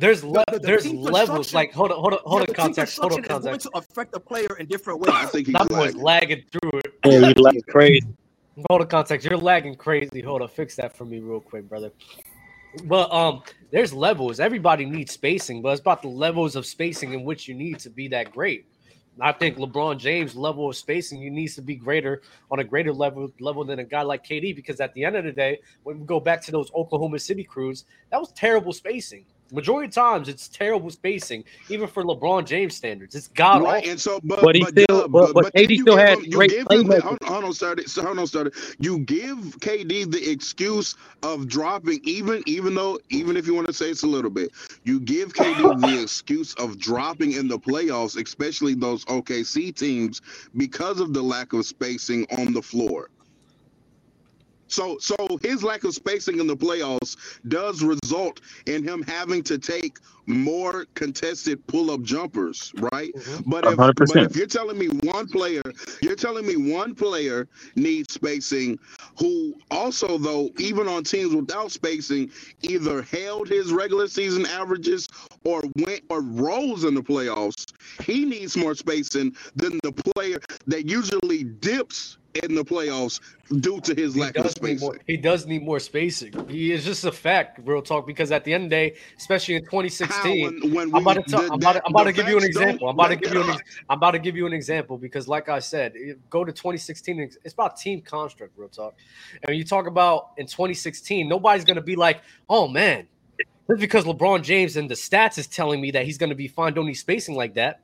there's 0.00 0.24
le- 0.24 0.44
the, 0.50 0.58
the 0.58 0.66
there's 0.66 0.92
levels. 0.92 1.54
Like 1.54 1.72
hold 1.72 1.92
on, 1.92 2.00
hold 2.00 2.14
on, 2.14 2.18
hold 2.24 2.48
on. 2.48 2.54
Context. 2.54 2.98
Hold 2.98 3.12
on. 3.12 3.22
Context. 3.22 3.68
to 3.72 3.78
affect 3.78 4.12
the 4.12 4.18
player 4.18 4.56
in 4.58 4.66
different 4.66 5.00
ways. 5.00 5.14
I 5.14 5.26
think 5.26 5.46
he's 5.46 5.54
that 5.54 5.70
lagging. 5.70 6.02
lagging 6.02 6.42
through 6.50 6.80
it. 6.80 6.94
Yeah, 7.04 7.28
he's 7.28 7.38
lagging 7.38 7.62
crazy. 7.68 8.06
Hold 8.68 8.82
on, 8.82 8.88
context. 8.88 9.26
You're 9.26 9.38
lagging 9.38 9.76
crazy. 9.76 10.20
Hold 10.20 10.42
on, 10.42 10.48
fix 10.48 10.74
that 10.76 10.96
for 10.96 11.04
me 11.04 11.20
real 11.20 11.40
quick, 11.40 11.68
brother. 11.68 11.92
But 12.84 13.12
um, 13.12 13.42
there's 13.70 13.92
levels. 13.92 14.40
Everybody 14.40 14.84
needs 14.84 15.12
spacing, 15.12 15.62
but 15.62 15.70
it's 15.70 15.80
about 15.80 16.02
the 16.02 16.08
levels 16.08 16.56
of 16.56 16.66
spacing 16.66 17.12
in 17.12 17.24
which 17.24 17.48
you 17.48 17.54
need 17.54 17.78
to 17.80 17.90
be 17.90 18.08
that 18.08 18.32
great. 18.32 18.66
I 19.20 19.30
think 19.30 19.58
LeBron 19.58 19.98
James' 19.98 20.34
level 20.34 20.68
of 20.68 20.76
spacing 20.76 21.22
he 21.22 21.30
needs 21.30 21.54
to 21.54 21.62
be 21.62 21.76
greater 21.76 22.22
on 22.50 22.58
a 22.58 22.64
greater 22.64 22.92
level 22.92 23.32
level 23.38 23.64
than 23.64 23.78
a 23.78 23.84
guy 23.84 24.02
like 24.02 24.26
KD 24.26 24.56
because 24.56 24.80
at 24.80 24.92
the 24.94 25.04
end 25.04 25.14
of 25.14 25.24
the 25.24 25.30
day, 25.30 25.60
when 25.84 26.00
we 26.00 26.06
go 26.06 26.18
back 26.18 26.42
to 26.42 26.50
those 26.50 26.72
Oklahoma 26.74 27.20
City 27.20 27.44
crews, 27.44 27.84
that 28.10 28.18
was 28.18 28.32
terrible 28.32 28.72
spacing. 28.72 29.24
Majority 29.52 29.88
of 29.88 29.94
times, 29.94 30.28
it's 30.28 30.48
terrible 30.48 30.90
spacing, 30.90 31.44
even 31.68 31.86
for 31.86 32.02
LeBron 32.02 32.46
James 32.46 32.74
standards. 32.74 33.14
It's 33.14 33.28
god 33.28 33.62
right, 33.62 33.78
awful. 33.78 33.90
And 33.90 34.00
so, 34.00 34.20
but, 34.24 34.40
but 34.40 34.54
he 34.54 34.62
but, 34.62 34.70
still, 34.70 35.08
but, 35.08 35.34
but, 35.34 35.44
but 35.44 35.54
KD 35.54 35.80
still 35.80 35.96
had 35.96 36.18
him, 36.18 36.30
great 36.30 36.50
playmaking. 36.50 37.00
Hold, 37.00 37.18
hold 37.22 37.44
on, 37.44 37.52
Sturdy. 37.52 37.84
Hold 38.00 38.18
on, 38.18 38.26
Sturdy. 38.26 38.50
You 38.78 38.98
give 39.00 39.38
KD 39.60 40.10
the 40.10 40.30
excuse 40.30 40.96
of 41.22 41.46
dropping, 41.46 42.00
even 42.04 42.42
even 42.46 42.74
though 42.74 42.98
even 43.10 43.36
if 43.36 43.46
you 43.46 43.54
want 43.54 43.66
to 43.66 43.72
say 43.72 43.90
it's 43.90 44.02
a 44.02 44.08
little 44.08 44.30
bit, 44.30 44.50
you 44.84 44.98
give 45.00 45.32
KD 45.34 45.80
the 45.80 46.02
excuse 46.02 46.54
of 46.54 46.78
dropping 46.78 47.32
in 47.32 47.48
the 47.48 47.58
playoffs, 47.58 48.20
especially 48.20 48.74
those 48.74 49.04
OKC 49.04 49.74
teams, 49.74 50.20
because 50.56 51.00
of 51.00 51.12
the 51.12 51.22
lack 51.22 51.52
of 51.52 51.66
spacing 51.66 52.26
on 52.38 52.52
the 52.52 52.62
floor. 52.62 53.10
So 54.68 54.98
so 54.98 55.16
his 55.42 55.62
lack 55.62 55.84
of 55.84 55.94
spacing 55.94 56.40
in 56.40 56.46
the 56.46 56.56
playoffs 56.56 57.16
does 57.48 57.82
result 57.82 58.40
in 58.66 58.82
him 58.82 59.02
having 59.02 59.42
to 59.44 59.58
take 59.58 59.98
more 60.26 60.86
contested 60.94 61.66
pull-up 61.66 62.02
jumpers, 62.02 62.72
right? 62.92 63.12
Mm-hmm. 63.14 63.50
But, 63.50 63.66
if, 63.66 63.76
but 63.76 64.16
if 64.16 64.36
you're 64.36 64.46
telling 64.46 64.78
me 64.78 64.86
one 64.86 65.28
player, 65.28 65.62
you're 66.00 66.16
telling 66.16 66.46
me 66.46 66.72
one 66.72 66.94
player 66.94 67.46
needs 67.76 68.14
spacing 68.14 68.78
who 69.18 69.54
also 69.70 70.18
though 70.18 70.50
even 70.58 70.88
on 70.88 71.04
teams 71.04 71.34
without 71.34 71.70
spacing 71.70 72.30
either 72.62 73.02
held 73.02 73.48
his 73.48 73.72
regular 73.72 74.08
season 74.08 74.46
averages 74.46 75.08
or 75.44 75.62
went 75.76 76.02
or 76.08 76.22
rose 76.22 76.84
in 76.84 76.94
the 76.94 77.02
playoffs, 77.02 77.66
he 78.02 78.24
needs 78.24 78.56
more 78.56 78.74
spacing 78.74 79.34
than 79.56 79.78
the 79.82 79.92
player 79.92 80.38
that 80.66 80.88
usually 80.88 81.44
dips 81.44 82.18
in 82.42 82.54
the 82.54 82.64
playoffs 82.64 83.20
due 83.60 83.80
to 83.80 83.94
his 83.94 84.14
he 84.14 84.20
lack 84.20 84.36
of 84.36 84.50
spacing. 84.50 84.86
More, 84.86 84.98
he 85.06 85.16
does 85.16 85.46
need 85.46 85.62
more 85.62 85.78
spacing. 85.78 86.32
He 86.48 86.72
is 86.72 86.84
just 86.84 87.04
a 87.04 87.12
fact, 87.12 87.60
real 87.64 87.82
talk. 87.82 88.06
Because 88.06 88.32
at 88.32 88.44
the 88.44 88.52
end 88.52 88.64
of 88.64 88.70
the 88.70 88.76
day, 88.76 88.96
especially 89.16 89.54
in 89.56 89.64
2016, 89.64 90.42
when, 90.42 90.74
when 90.74 90.90
we, 90.90 90.98
I'm 90.98 91.02
about 91.02 91.14
to, 91.14 91.30
talk, 91.30 91.42
the, 91.42 91.52
I'm 91.52 91.58
about 91.58 91.72
to, 91.74 91.82
I'm 91.86 91.92
about 91.92 92.04
to 92.04 92.12
give 92.12 92.28
you 92.28 92.38
an 92.38 92.44
example. 92.44 92.88
I'm 92.88 92.94
about 92.94 93.08
to 93.08 93.16
give 93.16 93.32
you 93.32 93.42
an, 93.42 93.50
I'm 93.88 93.98
about 93.98 94.10
to 94.12 94.18
give 94.18 94.36
you 94.36 94.46
an 94.46 94.52
example 94.52 94.98
because, 94.98 95.28
like 95.28 95.48
I 95.48 95.60
said, 95.60 95.94
eh, 95.96 96.14
go 96.30 96.44
to 96.44 96.52
2016. 96.52 97.20
It's 97.44 97.54
about 97.54 97.76
team 97.76 98.00
construct, 98.00 98.58
real 98.58 98.68
talk. 98.68 98.94
And 99.34 99.48
when 99.48 99.56
you 99.56 99.64
talk 99.64 99.86
about 99.86 100.32
in 100.36 100.46
2016, 100.46 101.28
nobody's 101.28 101.64
gonna 101.64 101.80
be 101.80 101.96
like, 101.96 102.20
"Oh 102.48 102.66
man, 102.66 103.06
just 103.68 103.80
because 103.80 104.04
LeBron 104.04 104.42
James 104.42 104.76
and 104.76 104.90
the 104.90 104.94
stats 104.94 105.38
is 105.38 105.46
telling 105.46 105.80
me 105.80 105.92
that 105.92 106.04
he's 106.04 106.18
gonna 106.18 106.34
be 106.34 106.48
fine, 106.48 106.74
don't 106.74 106.86
need 106.86 106.94
spacing 106.94 107.36
like 107.36 107.54
that." 107.54 107.80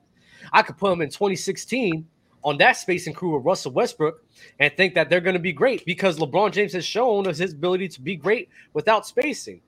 I 0.51 0.63
could 0.63 0.77
put 0.77 0.91
him 0.91 1.01
in 1.01 1.09
2016 1.09 2.07
on 2.43 2.57
that 2.57 2.77
spacing 2.77 3.13
crew 3.13 3.35
with 3.35 3.45
Russell 3.45 3.71
Westbrook 3.71 4.23
and 4.59 4.75
think 4.75 4.95
that 4.95 5.09
they're 5.09 5.21
going 5.21 5.35
to 5.35 5.39
be 5.39 5.53
great 5.53 5.85
because 5.85 6.17
LeBron 6.17 6.51
James 6.51 6.73
has 6.73 6.85
shown 6.85 7.27
us 7.27 7.37
his 7.37 7.53
ability 7.53 7.87
to 7.89 8.01
be 8.01 8.15
great 8.15 8.49
without 8.73 9.05
spacing. 9.05 9.61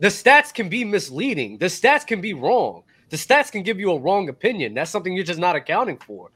The 0.00 0.08
stats 0.08 0.52
can 0.52 0.68
be 0.68 0.84
misleading. 0.84 1.58
The 1.58 1.66
stats 1.66 2.06
can 2.06 2.20
be 2.20 2.34
wrong. 2.34 2.82
The 3.10 3.16
stats 3.16 3.50
can 3.50 3.62
give 3.62 3.80
you 3.80 3.92
a 3.92 3.98
wrong 3.98 4.28
opinion. 4.28 4.74
That's 4.74 4.90
something 4.90 5.12
you're 5.12 5.24
just 5.24 5.40
not 5.40 5.56
accounting 5.56 5.98
for. 5.98 6.30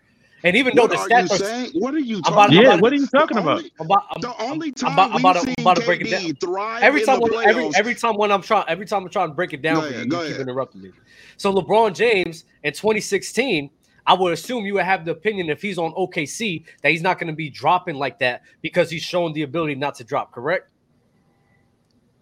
And 0.44 0.56
even 0.56 0.74
what 0.74 0.90
though 0.90 0.96
the 0.96 1.08
stats 1.08 1.30
are 1.30 1.36
saying, 1.36 1.70
what 1.74 1.94
are 1.94 2.00
you 2.00 2.20
talking 2.22 2.32
about? 2.32 2.52
Yeah, 2.52 2.76
what 2.76 2.92
are 2.92 2.96
you 2.96 3.06
talking 3.06 3.38
about? 3.38 3.58
Only, 3.58 3.72
about 3.78 4.06
I'm, 4.16 4.20
the 4.20 4.28
um, 4.30 4.34
only 4.40 4.72
time 4.72 4.98
I'm 4.98 5.14
about, 5.14 5.36
I'm 5.46 5.54
about, 5.60 5.76
to 5.76 5.84
break 5.84 6.00
it 6.00 6.10
down. 6.10 6.82
Every 6.82 7.04
time, 7.04 7.20
when, 7.20 7.32
every, 7.48 7.70
every 7.76 7.94
time 7.94 8.16
when 8.16 8.32
I'm 8.32 8.42
trying, 8.42 8.64
every 8.66 8.86
time 8.86 9.04
I'm 9.04 9.08
trying 9.08 9.28
to 9.28 9.34
break 9.34 9.52
it 9.52 9.62
down 9.62 9.76
go 9.76 9.82
for 9.82 9.88
ahead, 9.88 10.06
you, 10.12 10.22
you 10.22 10.28
keep 10.32 10.40
interrupting 10.40 10.82
me. 10.82 10.90
So 11.36 11.52
LeBron 11.54 11.94
James 11.94 12.44
in 12.64 12.72
2016 12.72 13.70
I 14.06 14.14
would 14.14 14.32
assume 14.32 14.66
you 14.66 14.74
would 14.74 14.84
have 14.84 15.04
the 15.04 15.12
opinion 15.12 15.48
if 15.48 15.62
he's 15.62 15.78
on 15.78 15.92
OKC 15.92 16.64
that 16.82 16.90
he's 16.90 17.02
not 17.02 17.18
going 17.18 17.28
to 17.28 17.36
be 17.36 17.48
dropping 17.48 17.96
like 17.96 18.18
that 18.18 18.42
because 18.60 18.90
he's 18.90 19.02
shown 19.02 19.32
the 19.32 19.42
ability 19.42 19.76
not 19.76 19.94
to 19.96 20.04
drop. 20.04 20.32
Correct? 20.32 20.70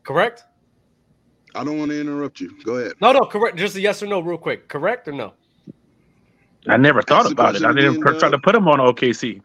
Correct? 0.02 0.44
I 1.54 1.64
don't 1.64 1.78
want 1.78 1.90
to 1.90 2.00
interrupt 2.00 2.40
you. 2.40 2.54
Go 2.64 2.76
ahead. 2.76 2.92
No, 3.00 3.12
no, 3.12 3.20
correct. 3.20 3.56
Just 3.56 3.76
a 3.76 3.80
yes 3.80 4.02
or 4.02 4.06
no, 4.06 4.20
real 4.20 4.38
quick. 4.38 4.68
Correct 4.68 5.08
or 5.08 5.12
no? 5.12 5.32
I 6.68 6.76
never 6.76 7.02
thought 7.02 7.30
about 7.30 7.56
it. 7.56 7.64
I 7.64 7.72
didn't 7.72 8.00
try 8.02 8.12
uh, 8.12 8.30
to 8.30 8.38
put 8.38 8.54
him 8.54 8.68
on 8.68 8.78
OKC. 8.78 9.40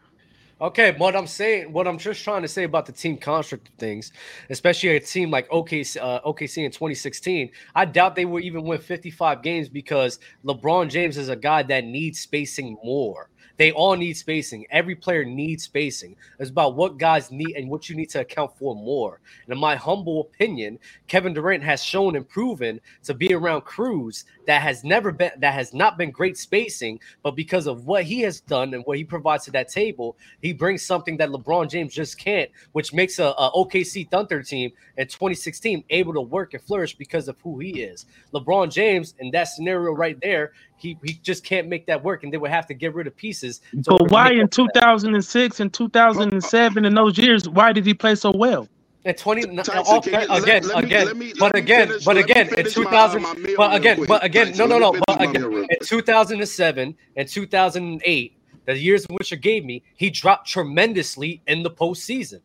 Okay, 0.58 0.92
what 0.96 1.14
I'm 1.14 1.26
saying, 1.26 1.70
what 1.70 1.86
I'm 1.86 1.98
just 1.98 2.24
trying 2.24 2.40
to 2.40 2.48
say 2.48 2.64
about 2.64 2.86
the 2.86 2.92
team 2.92 3.18
construct 3.18 3.68
of 3.68 3.74
things, 3.74 4.10
especially 4.48 4.96
a 4.96 5.00
team 5.00 5.30
like 5.30 5.46
OKC, 5.50 5.98
uh, 6.00 6.22
OKC 6.22 6.64
in 6.64 6.70
2016, 6.70 7.50
I 7.74 7.84
doubt 7.84 8.16
they 8.16 8.24
will 8.24 8.40
even 8.40 8.62
win 8.62 8.78
55 8.78 9.42
games 9.42 9.68
because 9.68 10.18
LeBron 10.46 10.88
James 10.88 11.18
is 11.18 11.28
a 11.28 11.36
guy 11.36 11.62
that 11.64 11.84
needs 11.84 12.20
spacing 12.20 12.78
more. 12.82 13.28
They 13.56 13.72
all 13.72 13.96
need 13.96 14.14
spacing. 14.16 14.66
Every 14.70 14.94
player 14.96 15.24
needs 15.24 15.64
spacing. 15.64 16.16
It's 16.38 16.50
about 16.50 16.76
what 16.76 16.98
guys 16.98 17.30
need 17.30 17.56
and 17.56 17.70
what 17.70 17.88
you 17.88 17.96
need 17.96 18.10
to 18.10 18.20
account 18.20 18.56
for 18.58 18.74
more. 18.74 19.20
And 19.46 19.52
in 19.54 19.58
my 19.60 19.76
humble 19.76 20.22
opinion, 20.22 20.78
Kevin 21.08 21.34
Durant 21.34 21.62
has 21.64 21.82
shown 21.82 22.16
and 22.16 22.28
proven 22.28 22.80
to 23.04 23.14
be 23.14 23.34
around 23.34 23.62
crews 23.62 24.24
that 24.46 24.62
has 24.62 24.84
never 24.84 25.12
been 25.12 25.32
that 25.38 25.54
has 25.54 25.74
not 25.74 25.98
been 25.98 26.10
great 26.10 26.36
spacing, 26.38 27.00
but 27.22 27.36
because 27.36 27.66
of 27.66 27.86
what 27.86 28.04
he 28.04 28.20
has 28.20 28.40
done 28.40 28.74
and 28.74 28.84
what 28.84 28.98
he 28.98 29.04
provides 29.04 29.44
to 29.44 29.50
that 29.52 29.68
table, 29.68 30.16
he 30.42 30.52
brings 30.52 30.82
something 30.82 31.16
that 31.18 31.30
LeBron 31.30 31.70
James 31.70 31.94
just 31.94 32.18
can't, 32.18 32.50
which 32.72 32.92
makes 32.92 33.18
a, 33.18 33.26
a 33.26 33.50
OKC 33.54 34.10
Thunder 34.10 34.42
team 34.42 34.72
in 34.96 35.06
2016 35.06 35.84
able 35.90 36.14
to 36.14 36.20
work 36.20 36.54
and 36.54 36.62
flourish 36.62 36.96
because 36.96 37.28
of 37.28 37.36
who 37.42 37.58
he 37.58 37.80
is. 37.82 38.06
LeBron 38.34 38.72
James 38.72 39.14
in 39.18 39.30
that 39.32 39.44
scenario 39.44 39.92
right 39.92 40.20
there, 40.20 40.52
he, 40.76 40.98
he 41.04 41.14
just 41.22 41.44
can't 41.44 41.68
make 41.68 41.86
that 41.86 42.02
work, 42.04 42.22
and 42.24 42.32
they 42.32 42.36
would 42.38 42.50
have 42.50 42.66
to 42.66 42.74
get 42.74 42.94
rid 42.94 43.06
of 43.06 43.16
pieces. 43.16 43.45
But 43.86 44.10
why 44.10 44.32
in 44.32 44.48
2006 44.48 45.60
and 45.60 45.72
2007 45.72 46.84
in 46.84 46.94
those 46.94 47.18
years, 47.18 47.48
why 47.48 47.72
did 47.72 47.86
he 47.86 47.94
play 47.94 48.14
so 48.14 48.30
well? 48.30 48.68
at 49.06 49.18
20 49.18 49.56
Tyson, 49.58 49.98
again, 50.30 50.66
let, 50.66 50.84
again, 50.84 51.06
let 51.06 51.16
me, 51.16 51.16
let 51.16 51.16
me, 51.16 51.32
but 51.38 51.54
again, 51.54 51.88
finish, 51.88 52.04
but 52.04 52.16
again, 52.16 52.52
in 52.58 52.68
2000, 52.68 53.22
my, 53.22 53.34
my 53.34 53.54
but 53.56 53.74
again, 53.74 54.04
but 54.04 54.24
again, 54.24 54.48
Tyson, 54.48 54.68
no, 54.68 54.78
no, 54.78 54.90
no, 54.92 55.00
but 55.06 55.22
again, 55.22 55.44
in 55.44 55.78
2007 55.80 56.96
and 57.14 57.28
2008, 57.28 58.38
the 58.64 58.76
years 58.76 59.06
in 59.06 59.14
which 59.14 59.30
you 59.30 59.36
gave 59.36 59.64
me, 59.64 59.84
he 59.94 60.10
dropped 60.10 60.48
tremendously 60.48 61.40
in 61.46 61.62
the 61.62 61.70
postseason, 61.70 62.40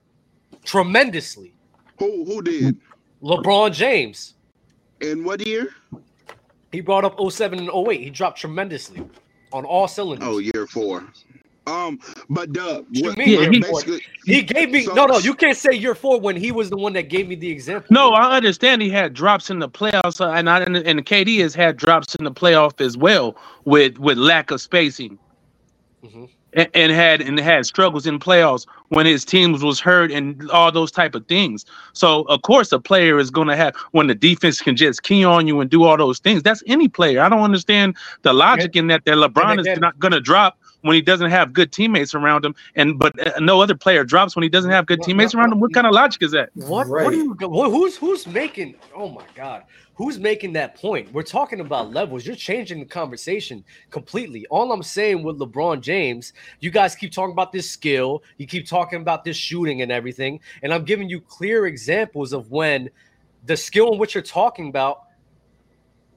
tremendously. 0.63 1.53
Who 1.97 2.25
who 2.25 2.43
did? 2.43 2.77
LeBron 3.23 3.73
James. 3.73 4.35
In 5.01 5.23
what 5.23 5.45
year? 5.45 5.69
He 6.71 6.81
brought 6.81 7.03
up 7.03 7.19
07 7.19 7.57
and 7.57 7.69
08. 7.69 8.01
He 8.01 8.09
dropped 8.11 8.39
tremendously 8.39 9.03
on 9.53 9.65
all 9.65 9.87
cylinders. 9.87 10.27
Oh, 10.27 10.39
year 10.39 10.67
four. 10.67 11.05
Um, 11.67 11.99
but 12.27 12.51
Dub, 12.53 12.87
what, 12.95 13.17
yeah, 13.17 13.49
he, 13.49 14.01
he, 14.25 14.41
gave 14.41 14.71
me 14.71 14.83
so, 14.83 14.93
no, 14.93 15.05
no. 15.05 15.19
You 15.19 15.35
can't 15.35 15.55
say 15.55 15.73
year 15.73 15.93
four 15.93 16.19
when 16.19 16.35
he 16.35 16.51
was 16.51 16.71
the 16.71 16.77
one 16.77 16.93
that 16.93 17.07
gave 17.07 17.27
me 17.27 17.35
the 17.35 17.49
example. 17.49 17.87
No, 17.91 18.13
I 18.13 18.35
understand 18.35 18.81
he 18.81 18.89
had 18.89 19.13
drops 19.13 19.51
in 19.51 19.59
the 19.59 19.69
playoffs, 19.69 20.19
uh, 20.19 20.31
and 20.31 20.49
I, 20.49 20.61
and, 20.61 20.75
and 20.75 21.05
KD 21.05 21.39
has 21.41 21.53
had 21.53 21.77
drops 21.77 22.15
in 22.15 22.25
the 22.25 22.31
playoff 22.31 22.81
as 22.81 22.97
well 22.97 23.37
with 23.65 23.99
with 23.99 24.17
lack 24.17 24.49
of 24.49 24.59
spacing. 24.59 25.19
Mm-hmm 26.03 26.25
and, 26.53 26.69
and 26.73 26.91
had 26.91 27.21
and 27.21 27.39
had 27.39 27.65
struggles 27.65 28.05
in 28.05 28.19
playoffs 28.19 28.65
when 28.89 29.05
his 29.05 29.23
teams 29.23 29.63
was 29.63 29.79
hurt 29.79 30.11
and 30.11 30.49
all 30.51 30.71
those 30.71 30.91
type 30.91 31.15
of 31.15 31.25
things. 31.27 31.65
So 31.93 32.23
of 32.23 32.41
course 32.41 32.71
a 32.71 32.79
player 32.79 33.19
is 33.19 33.31
going 33.31 33.47
to 33.47 33.55
have 33.55 33.75
when 33.91 34.07
the 34.07 34.15
defense 34.15 34.61
can 34.61 34.75
just 34.75 35.03
key 35.03 35.23
on 35.23 35.47
you 35.47 35.59
and 35.61 35.69
do 35.69 35.83
all 35.83 35.97
those 35.97 36.19
things. 36.19 36.43
That's 36.43 36.63
any 36.67 36.87
player. 36.87 37.21
I 37.21 37.29
don't 37.29 37.41
understand 37.41 37.95
the 38.23 38.33
logic 38.33 38.75
in 38.75 38.87
that 38.87 39.05
that 39.05 39.15
LeBron 39.15 39.59
is 39.59 39.79
not 39.79 39.97
going 39.99 40.13
to 40.13 40.21
drop 40.21 40.57
when 40.81 40.95
he 40.95 41.01
doesn't 41.01 41.29
have 41.29 41.53
good 41.53 41.71
teammates 41.71 42.13
around 42.13 42.43
him, 42.43 42.55
and 42.75 42.97
but 42.97 43.13
uh, 43.27 43.39
no 43.39 43.61
other 43.61 43.75
player 43.75 44.03
drops 44.03 44.35
when 44.35 44.43
he 44.43 44.49
doesn't 44.49 44.71
have 44.71 44.85
good 44.85 45.01
teammates 45.01 45.33
around 45.33 45.51
him. 45.51 45.59
What 45.59 45.73
kind 45.73 45.87
of 45.87 45.93
logic 45.93 46.23
is 46.23 46.31
that? 46.31 46.49
What? 46.55 46.87
Right. 46.87 47.05
What 47.05 47.13
are 47.13 47.17
you? 47.17 47.35
Who's 47.39 47.97
who's 47.97 48.27
making? 48.27 48.75
Oh 48.95 49.09
my 49.09 49.25
God! 49.35 49.63
Who's 50.01 50.17
making 50.17 50.53
that 50.53 50.73
point? 50.73 51.13
We're 51.13 51.21
talking 51.21 51.59
about 51.59 51.93
levels. 51.93 52.25
You're 52.25 52.35
changing 52.35 52.79
the 52.79 52.87
conversation 52.87 53.63
completely. 53.91 54.47
All 54.47 54.71
I'm 54.71 54.81
saying 54.81 55.21
with 55.21 55.37
LeBron 55.37 55.81
James, 55.81 56.33
you 56.59 56.71
guys 56.71 56.95
keep 56.95 57.11
talking 57.11 57.33
about 57.33 57.51
this 57.51 57.69
skill, 57.69 58.23
you 58.39 58.47
keep 58.47 58.67
talking 58.67 58.99
about 58.99 59.23
this 59.23 59.37
shooting 59.37 59.83
and 59.83 59.91
everything, 59.91 60.39
and 60.63 60.73
I'm 60.73 60.85
giving 60.85 61.07
you 61.07 61.21
clear 61.21 61.67
examples 61.67 62.33
of 62.33 62.49
when 62.49 62.89
the 63.45 63.55
skill 63.55 63.93
in 63.93 63.99
which 63.99 64.15
you're 64.15 64.23
talking 64.23 64.69
about 64.69 65.03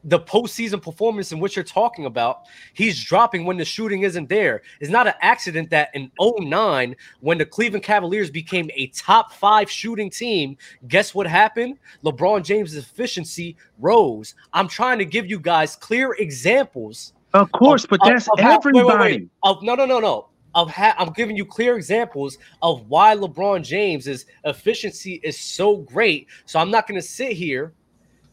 the 0.05 0.21
postseason 0.21 0.83
performance 0.83 1.33
in 1.33 1.41
which 1.41 1.57
you're 1.57 1.65
talking 1.65 2.05
about, 2.05 2.43
he's 2.75 3.03
dropping 3.03 3.45
when 3.45 3.57
the 3.57 3.65
shooting 3.65 4.03
isn't 4.03 4.29
there. 4.29 4.63
It's 4.81 4.91
not 4.91 5.07
an 5.07 5.15
accident 5.23 5.71
that 5.71 5.91
in 5.95 6.11
09, 6.21 6.95
when 7.21 7.39
the 7.39 7.47
Cleveland 7.47 7.85
Cavaliers 7.85 8.31
became 8.31 8.71
a 8.75 8.89
top 8.89 9.33
five 9.33 9.71
shooting 9.71 10.11
team, 10.11 10.57
guess 10.89 11.15
what 11.15 11.27
happened? 11.27 11.79
LeBron 12.05 12.45
James' 12.45 12.77
efficiency 12.77 13.57
rose. 13.79 14.35
I'm 14.53 14.69
trying 14.69 14.99
to 14.99 15.05
give 15.05 15.29
you 15.29 15.39
guys 15.39 15.75
clear 15.75 16.13
examples. 16.19 17.15
Of 17.33 17.51
course, 17.53 17.85
of, 17.85 17.91
but 17.91 18.01
that's 18.05 18.29
of, 18.29 18.39
of 18.39 18.45
everybody. 18.45 18.79
How, 18.79 18.99
wait, 18.99 19.01
wait, 19.01 19.21
wait. 19.21 19.29
Of, 19.43 19.63
no, 19.63 19.75
no, 19.75 19.87
no, 19.87 20.01
no. 20.01 20.29
Of 20.55 20.71
ha- 20.71 20.95
I'm 20.99 21.13
giving 21.13 21.37
you 21.37 21.45
clear 21.45 21.77
examples 21.77 22.39
of 22.63 22.89
why 22.89 23.17
LeBron 23.17 23.65
James's 23.65 24.27
efficiency 24.45 25.21
is 25.25 25.37
so 25.37 25.79
great. 25.79 26.29
So 26.45 26.61
I'm 26.61 26.71
not 26.71 26.87
going 26.87 27.01
to 27.01 27.07
sit 27.07 27.33
here 27.33 27.73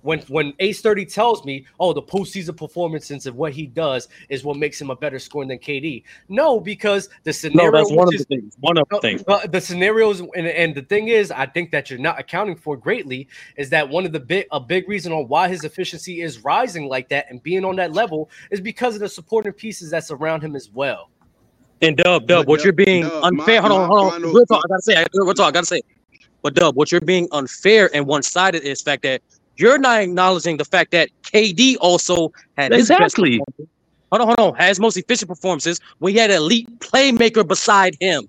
when 0.01 0.19
when 0.21 0.53
Ace 0.59 0.81
30 0.81 1.05
tells 1.05 1.45
me, 1.45 1.65
oh, 1.79 1.93
the 1.93 2.01
postseason 2.01 2.55
performances 2.55 3.27
of 3.27 3.35
what 3.35 3.53
he 3.53 3.67
does 3.67 4.07
is 4.29 4.43
what 4.43 4.57
makes 4.57 4.79
him 4.79 4.89
a 4.89 4.95
better 4.95 5.19
scorer 5.19 5.45
than 5.45 5.59
KD. 5.59 6.03
No, 6.29 6.59
because 6.59 7.09
the 7.23 7.33
scenario. 7.33 7.71
No, 7.71 7.77
that's 7.77 7.91
one 7.91 8.07
of 8.07 8.17
the 8.17 8.23
things. 8.25 8.55
One 8.59 8.77
of 8.77 8.87
the 8.89 8.99
things. 8.99 9.23
Uh, 9.27 9.45
the 9.47 9.61
scenarios, 9.61 10.19
and, 10.19 10.47
and 10.47 10.75
the 10.75 10.81
thing 10.81 11.07
is, 11.07 11.31
I 11.31 11.45
think 11.45 11.71
that 11.71 11.89
you're 11.89 11.99
not 11.99 12.19
accounting 12.19 12.55
for 12.55 12.77
greatly 12.77 13.27
is 13.57 13.69
that 13.69 13.87
one 13.87 14.05
of 14.05 14.11
the 14.11 14.19
big 14.19 14.45
a 14.51 14.59
big 14.59 14.87
reason 14.87 15.11
on 15.11 15.27
why 15.27 15.47
his 15.47 15.63
efficiency 15.63 16.21
is 16.21 16.43
rising 16.43 16.87
like 16.87 17.09
that 17.09 17.27
and 17.29 17.41
being 17.43 17.65
on 17.65 17.75
that 17.77 17.93
level 17.93 18.29
is 18.49 18.61
because 18.61 18.95
of 18.95 19.01
the 19.01 19.09
supporting 19.09 19.53
pieces 19.53 19.91
that's 19.91 20.11
around 20.11 20.41
him 20.41 20.55
as 20.55 20.69
well. 20.71 21.09
And 21.81 21.97
Dub, 21.97 22.27
Dub, 22.27 22.47
what 22.47 22.63
you're 22.63 22.73
being 22.73 23.03
Dub, 23.03 23.23
unfair. 23.23 23.61
My, 23.61 23.67
hold 23.67 23.81
on, 23.81 23.89
hold 23.89 24.13
on. 24.13 24.21
Real 24.21 24.45
talk. 24.45 24.63
I 24.65 24.67
gotta 24.67 24.81
say, 24.81 25.05
real 25.13 25.33
talk. 25.33 25.47
I 25.47 25.51
gotta 25.51 25.65
say. 25.65 25.81
But 26.43 26.55
Dub, 26.55 26.75
what 26.75 26.91
you're 26.91 27.01
being 27.01 27.27
unfair 27.31 27.89
and 27.93 28.05
one-sided 28.07 28.63
is 28.63 28.81
the 28.81 28.91
fact 28.91 29.03
that 29.03 29.21
you're 29.57 29.77
not 29.77 30.01
acknowledging 30.01 30.57
the 30.57 30.65
fact 30.65 30.91
that 30.91 31.09
KD 31.23 31.77
also 31.79 32.31
had 32.57 32.73
exactly. 32.73 33.41
Hold 34.11 34.21
on, 34.21 34.27
hold 34.27 34.39
on. 34.39 34.55
Has 34.55 34.79
most 34.79 34.97
efficient 34.97 35.29
performances 35.29 35.79
when 35.99 36.13
he 36.13 36.19
had 36.19 36.31
an 36.31 36.37
elite 36.37 36.67
playmaker 36.79 37.47
beside 37.47 37.95
him. 38.01 38.27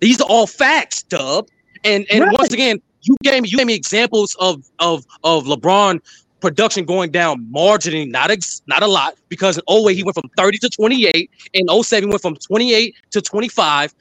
These 0.00 0.20
are 0.20 0.26
all 0.28 0.46
facts, 0.46 1.02
Dub. 1.02 1.48
And 1.84 2.06
and 2.10 2.24
right. 2.24 2.38
once 2.38 2.52
again, 2.52 2.80
you 3.02 3.16
gave 3.22 3.42
me 3.42 3.48
you 3.48 3.56
gave 3.56 3.66
me 3.66 3.74
examples 3.74 4.36
of 4.38 4.64
of 4.78 5.04
of 5.24 5.44
LeBron 5.44 6.00
production 6.40 6.84
going 6.84 7.10
down 7.10 7.46
marginally, 7.52 8.10
not 8.10 8.30
ex, 8.30 8.62
not 8.66 8.82
a 8.82 8.86
lot, 8.86 9.14
because 9.28 9.58
in 9.58 9.64
08 9.68 9.94
he 9.94 10.02
went 10.02 10.14
from 10.14 10.30
30 10.36 10.58
to 10.58 10.70
28, 10.70 11.30
and 11.54 11.84
07 11.84 12.08
he 12.08 12.10
went 12.10 12.22
from 12.22 12.34
28 12.36 12.94
to 13.10 13.20
25. 13.20 13.94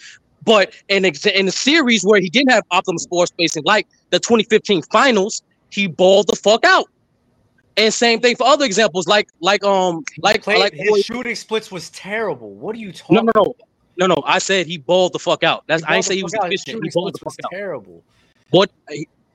But 0.45 0.73
in 0.87 1.05
in 1.05 1.47
a 1.47 1.51
series 1.51 2.03
where 2.03 2.19
he 2.19 2.29
didn't 2.29 2.51
have 2.51 2.63
optimal 2.71 2.99
score 2.99 3.27
spacing, 3.27 3.63
like 3.65 3.87
the 4.09 4.19
2015 4.19 4.83
finals, 4.83 5.43
he 5.69 5.87
balled 5.87 6.27
the 6.27 6.35
fuck 6.35 6.65
out. 6.65 6.87
And 7.77 7.93
same 7.93 8.19
thing 8.19 8.35
for 8.35 8.45
other 8.45 8.65
examples, 8.65 9.07
like 9.07 9.29
like 9.39 9.63
um 9.63 10.03
like 10.21 10.43
played, 10.43 10.59
like 10.59 10.73
his 10.73 10.89
boy, 10.89 11.01
shooting 11.01 11.35
splits 11.35 11.71
was 11.71 11.89
terrible. 11.91 12.51
What 12.51 12.75
are 12.75 12.79
you 12.79 12.91
talking? 12.91 13.15
No, 13.15 13.21
no, 13.21 13.31
no, 13.35 13.55
no, 13.97 14.15
no. 14.15 14.23
I 14.25 14.39
said 14.39 14.67
he 14.67 14.77
balled 14.77 15.13
the 15.13 15.19
fuck 15.19 15.43
out. 15.43 15.63
That's 15.67 15.83
I 15.83 15.93
didn't 15.93 16.05
say 16.05 16.15
he 16.17 16.23
was 16.23 16.33
out. 16.33 16.47
efficient. 16.47 16.83
He 16.83 16.89
balled 16.93 17.13
the 17.13 17.19
fuck 17.19 17.35
out. 17.45 17.51
Terrible. 17.51 18.03
What? 18.49 18.69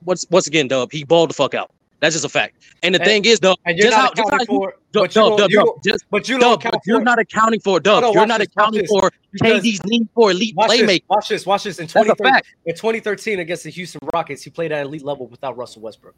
What's 0.03 0.27
once 0.29 0.45
again, 0.45 0.67
Dub? 0.67 0.91
He 0.91 1.03
balled 1.03 1.31
the 1.31 1.33
fuck 1.33 1.55
out. 1.55 1.71
That's 1.99 2.13
just 2.13 2.25
a 2.25 2.29
fact. 2.29 2.63
And 2.83 2.93
the 2.93 2.99
and, 2.99 3.07
thing 3.07 3.25
is, 3.25 3.39
though, 3.39 3.55
and 3.65 3.77
you're 3.77 3.89
just 3.89 3.97
not 3.97 4.17
how, 4.17 4.27
accounting 4.27 4.47
for. 4.47 4.75
Dub, 4.91 5.09
Dub, 5.09 5.37
Dub, 5.37 5.49
Dub, 5.49 5.67
just, 5.83 6.05
but 6.09 6.29
you 6.29 6.39
don't 6.39 6.61
Dub, 6.61 6.73
you're 6.85 7.01
not 7.01 7.19
accounting 7.19 7.59
for 7.59 7.79
Dub. 7.79 8.01
No, 8.01 8.11
no, 8.11 8.13
you're 8.13 8.27
not 8.27 8.39
this, 8.39 8.47
accounting 8.47 8.85
for 8.87 9.11
KD's 9.41 9.83
need 9.85 10.07
for 10.13 10.31
elite 10.31 10.55
playmaking. 10.55 11.03
Watch 11.09 11.29
this. 11.29 11.45
Watch 11.45 11.63
this. 11.63 11.79
In 11.79 11.87
2013, 11.87 12.41
in 12.65 12.75
2013 12.75 13.39
against 13.39 13.63
the 13.63 13.69
Houston 13.71 13.99
Rockets, 14.13 14.43
he 14.43 14.49
played 14.49 14.71
at 14.71 14.85
elite 14.85 15.03
level 15.03 15.27
without 15.27 15.57
Russell 15.57 15.81
Westbrook 15.81 16.15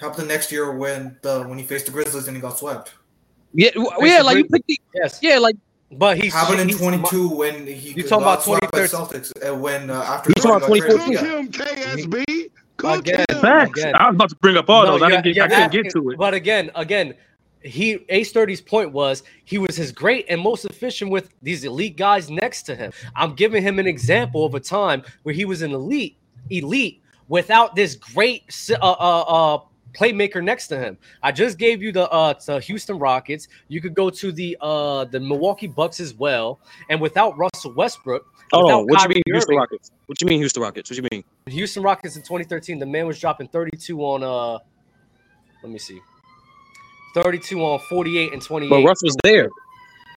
happened 0.00 0.28
the 0.28 0.32
next 0.32 0.50
year 0.50 0.72
when 0.72 1.16
the 1.22 1.42
when 1.44 1.58
he 1.58 1.64
faced 1.64 1.86
the 1.86 1.92
Grizzlies 1.92 2.26
and 2.26 2.36
he 2.36 2.40
got 2.40 2.58
swept. 2.58 2.94
Yeah, 3.52 3.70
yeah, 4.00 4.22
like 4.22 4.38
you 4.38 4.44
pick 4.44 4.66
the, 4.66 4.80
yes, 4.94 5.18
yeah, 5.22 5.38
like. 5.38 5.56
But 5.92 6.18
he's 6.18 6.32
happened 6.32 6.70
in 6.70 6.78
22 6.78 7.28
when 7.30 7.66
he 7.66 7.90
you 7.90 8.04
talking 8.04 8.22
about 8.22 8.44
2013 8.44 8.96
Celtics 8.96 9.32
and 9.42 9.60
when 9.60 9.90
uh, 9.90 9.94
after 9.94 10.30
he's 10.30 10.44
talking 10.44 10.64
about 10.64 10.76
2014 10.76 11.50
KSB 11.50 12.50
again, 12.84 13.24
again. 13.30 13.94
I 13.94 14.08
was 14.08 14.14
about 14.14 14.30
to 14.30 14.36
bring 14.36 14.56
up 14.56 14.68
all 14.68 14.84
no, 14.84 14.92
those. 14.92 15.02
I 15.02 15.20
didn't 15.20 15.34
get, 15.34 15.52
I 15.52 15.68
couldn't 15.68 15.84
get 15.84 15.92
to 15.92 16.10
it. 16.10 16.18
But 16.18 16.34
again, 16.34 16.70
again, 16.74 17.14
he 17.62 18.04
Ace 18.08 18.32
30's 18.32 18.60
point 18.60 18.92
was 18.92 19.22
he 19.44 19.58
was 19.58 19.76
his 19.76 19.92
great 19.92 20.26
and 20.28 20.40
most 20.40 20.64
efficient 20.64 21.10
with 21.10 21.34
these 21.42 21.64
elite 21.64 21.96
guys 21.96 22.30
next 22.30 22.62
to 22.64 22.74
him. 22.74 22.92
I'm 23.14 23.34
giving 23.34 23.62
him 23.62 23.78
an 23.78 23.86
example 23.86 24.44
of 24.44 24.54
a 24.54 24.60
time 24.60 25.02
where 25.22 25.34
he 25.34 25.44
was 25.44 25.62
an 25.62 25.72
elite, 25.72 26.16
elite 26.48 27.02
without 27.28 27.76
this 27.76 27.94
great 27.94 28.44
uh, 28.70 28.74
uh, 28.80 29.20
uh 29.20 29.60
playmaker 29.92 30.42
next 30.42 30.68
to 30.68 30.78
him. 30.78 30.98
I 31.22 31.32
just 31.32 31.58
gave 31.58 31.82
you 31.82 31.92
the 31.92 32.08
uh 32.10 32.34
to 32.34 32.60
Houston 32.60 32.98
Rockets. 32.98 33.48
You 33.68 33.80
could 33.80 33.94
go 33.94 34.10
to 34.10 34.32
the 34.32 34.56
uh 34.60 35.04
the 35.06 35.20
Milwaukee 35.20 35.66
Bucks 35.66 36.00
as 36.00 36.14
well. 36.14 36.60
And 36.88 37.00
without 37.00 37.36
Russell 37.36 37.74
Westbrook, 37.74 38.26
oh, 38.52 38.84
what 38.84 38.98
Kyrie 38.98 39.02
you 39.02 39.08
mean 39.08 39.22
Irving, 39.28 39.34
Houston 39.34 39.56
Rockets? 39.56 39.90
What 40.06 40.20
you 40.20 40.26
mean 40.26 40.38
Houston 40.38 40.62
Rockets? 40.62 40.90
What 40.90 40.96
you 40.96 41.08
mean? 41.12 41.24
Houston 41.46 41.82
Rockets 41.82 42.16
in 42.16 42.22
2013, 42.22 42.78
the 42.78 42.86
man 42.86 43.06
was 43.06 43.18
dropping 43.18 43.48
32 43.48 44.00
on 44.00 44.22
uh 44.22 44.58
let 45.62 45.72
me 45.72 45.78
see. 45.78 46.00
32 47.14 47.60
on 47.60 47.80
48 47.80 48.32
and 48.32 48.42
28. 48.42 48.70
But 48.70 48.84
Russ 48.84 49.02
was 49.02 49.16
there. 49.22 49.48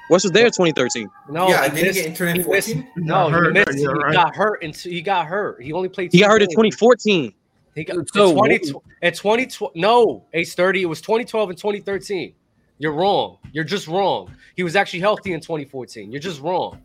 Russ 0.09 0.23
was 0.23 0.31
there 0.31 0.45
2013. 0.45 1.09
No, 1.29 1.47
yeah, 1.47 1.67
did 1.69 1.87
he 1.87 1.93
get 1.93 2.05
injured 2.05 2.37
in 2.37 2.43
14? 2.43 2.87
No, 2.97 3.29
he, 3.29 3.51
missed, 3.51 3.73
he 3.73 3.85
got 3.85 4.35
hurt 4.35 4.61
and 4.61 4.75
he 4.75 5.01
got 5.01 5.25
hurt. 5.25 5.61
He 5.61 5.71
only 5.73 5.89
played. 5.89 6.11
He 6.11 6.19
got 6.19 6.29
hurt 6.29 6.41
in 6.41 6.49
2014. 6.49 7.33
He 7.75 7.83
got 7.83 8.07
so, 8.13 8.33
20, 8.33 8.55
at 9.01 9.15
2012. 9.15 9.75
No, 9.75 10.25
Ace 10.33 10.53
30. 10.53 10.83
It 10.83 10.85
was 10.85 11.01
2012 11.01 11.49
and 11.49 11.57
2013. 11.57 12.33
You're 12.77 12.91
wrong. 12.91 13.37
You're 13.51 13.63
just 13.63 13.87
wrong. 13.87 14.35
He 14.55 14.63
was 14.63 14.75
actually 14.75 14.99
healthy 14.99 15.33
in 15.33 15.39
2014. 15.39 16.11
You're 16.11 16.19
just 16.21 16.41
wrong. 16.41 16.81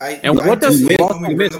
I, 0.00 0.20
and 0.22 0.38
I 0.40 0.48
what 0.48 0.60
does 0.60 0.82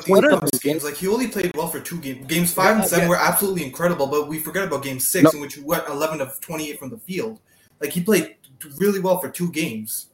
what 0.07 0.23
those 0.23 0.61
games 0.61 0.85
like 0.85 0.95
he 0.95 1.09
only 1.09 1.27
played 1.27 1.57
well 1.57 1.69
for 1.69 1.81
two 1.81 1.99
games. 2.01 2.27
Games 2.27 2.53
five 2.53 2.77
yeah, 2.77 2.81
and 2.83 2.85
seven 2.85 3.05
yeah. 3.05 3.09
were 3.09 3.17
absolutely 3.17 3.65
incredible, 3.65 4.07
but 4.07 4.29
we 4.29 4.39
forget 4.39 4.65
about 4.65 4.83
game 4.83 5.01
six 5.01 5.25
no. 5.25 5.31
in 5.31 5.41
which 5.41 5.55
he 5.55 5.63
went 5.63 5.89
11 5.89 6.21
of 6.21 6.39
28 6.41 6.79
from 6.79 6.91
the 6.91 6.99
field. 6.99 7.41
Like 7.81 7.93
he 7.93 8.03
played 8.03 8.37
really 8.79 9.01
well 9.01 9.19
for 9.21 9.31
two 9.31 9.51
games. 9.53 10.09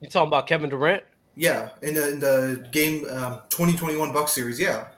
You 0.00 0.08
talking 0.08 0.28
about 0.28 0.46
Kevin 0.46 0.70
Durant? 0.70 1.04
Yeah, 1.36 1.70
in 1.82 1.94
the, 1.94 2.12
in 2.12 2.20
the 2.20 2.68
game 2.72 3.04
um, 3.10 3.40
2021 3.50 4.12
Bucks 4.12 4.32
series. 4.32 4.58
Yeah, 4.58 4.88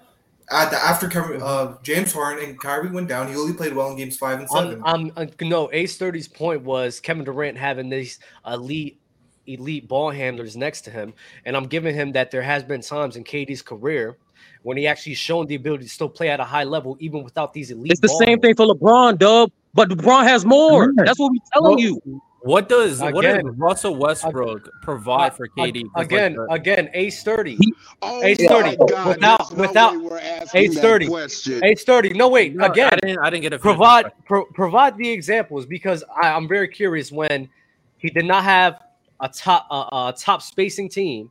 at 0.50 0.70
the 0.70 0.76
after 0.76 1.42
uh, 1.42 1.74
James 1.82 2.12
Harden 2.12 2.44
and 2.44 2.60
Kyrie 2.60 2.90
went 2.90 3.08
down, 3.08 3.28
he 3.28 3.36
only 3.36 3.54
played 3.54 3.74
well 3.74 3.90
in 3.90 3.96
games 3.96 4.16
five 4.16 4.40
and 4.40 4.48
seven. 4.48 4.82
Um, 4.84 5.12
um 5.16 5.30
no, 5.40 5.70
Ace 5.72 5.98
30's 5.98 6.28
point 6.28 6.62
was 6.62 7.00
Kevin 7.00 7.24
Durant 7.24 7.56
having 7.56 7.88
these 7.88 8.18
elite 8.46 9.00
elite 9.46 9.86
ball 9.88 10.10
handlers 10.10 10.56
next 10.56 10.82
to 10.82 10.90
him, 10.90 11.14
and 11.44 11.56
I'm 11.56 11.66
giving 11.66 11.94
him 11.94 12.12
that 12.12 12.30
there 12.30 12.42
has 12.42 12.62
been 12.62 12.80
times 12.80 13.16
in 13.16 13.24
KD's 13.24 13.62
career 13.62 14.18
when 14.62 14.76
he 14.76 14.86
actually 14.86 15.14
shown 15.14 15.46
the 15.46 15.54
ability 15.54 15.84
to 15.84 15.90
still 15.90 16.08
play 16.08 16.30
at 16.30 16.40
a 16.40 16.44
high 16.44 16.64
level 16.64 16.96
even 17.00 17.22
without 17.22 17.52
these 17.52 17.70
elite. 17.70 17.92
It's 17.92 18.00
the 18.00 18.08
same 18.08 18.40
thing 18.40 18.54
for 18.54 18.66
LeBron, 18.66 19.18
Dub. 19.18 19.50
But 19.74 19.88
LeBron 19.88 20.22
has 20.22 20.44
more. 20.44 20.92
That's 20.96 21.18
what 21.18 21.32
we're 21.32 21.38
telling 21.52 21.78
you. 21.78 22.00
What 22.44 22.68
does 22.68 23.00
again, 23.00 23.14
what 23.14 23.22
does 23.22 23.56
Russell 23.56 23.96
Westbrook 23.96 24.68
provide 24.82 25.34
for 25.34 25.48
KD? 25.48 25.84
Again, 25.96 26.36
like 26.36 26.60
again, 26.60 26.90
Ace 26.92 27.22
thirty, 27.22 27.56
oh 28.02 28.22
Ace 28.22 28.36
thirty, 28.46 28.76
without 29.08 29.50
without 29.56 29.94
Ace 30.52 30.78
thirty, 30.78 31.08
Ace 31.62 31.84
thirty. 31.84 32.10
No 32.10 32.28
wait, 32.28 32.54
no, 32.54 32.66
again, 32.66 32.90
I 32.92 32.96
didn't, 32.96 33.18
I 33.20 33.30
didn't 33.30 33.44
get 33.44 33.54
a 33.54 33.58
provide 33.58 34.12
pro, 34.26 34.44
provide 34.44 34.98
the 34.98 35.08
examples 35.08 35.64
because 35.64 36.04
I, 36.22 36.36
am 36.36 36.46
very 36.46 36.68
curious 36.68 37.10
when 37.10 37.48
he 37.96 38.10
did 38.10 38.26
not 38.26 38.44
have 38.44 38.78
a 39.20 39.28
top 39.30 39.66
uh, 39.70 40.12
a 40.14 40.14
top 40.14 40.42
spacing 40.42 40.90
team 40.90 41.30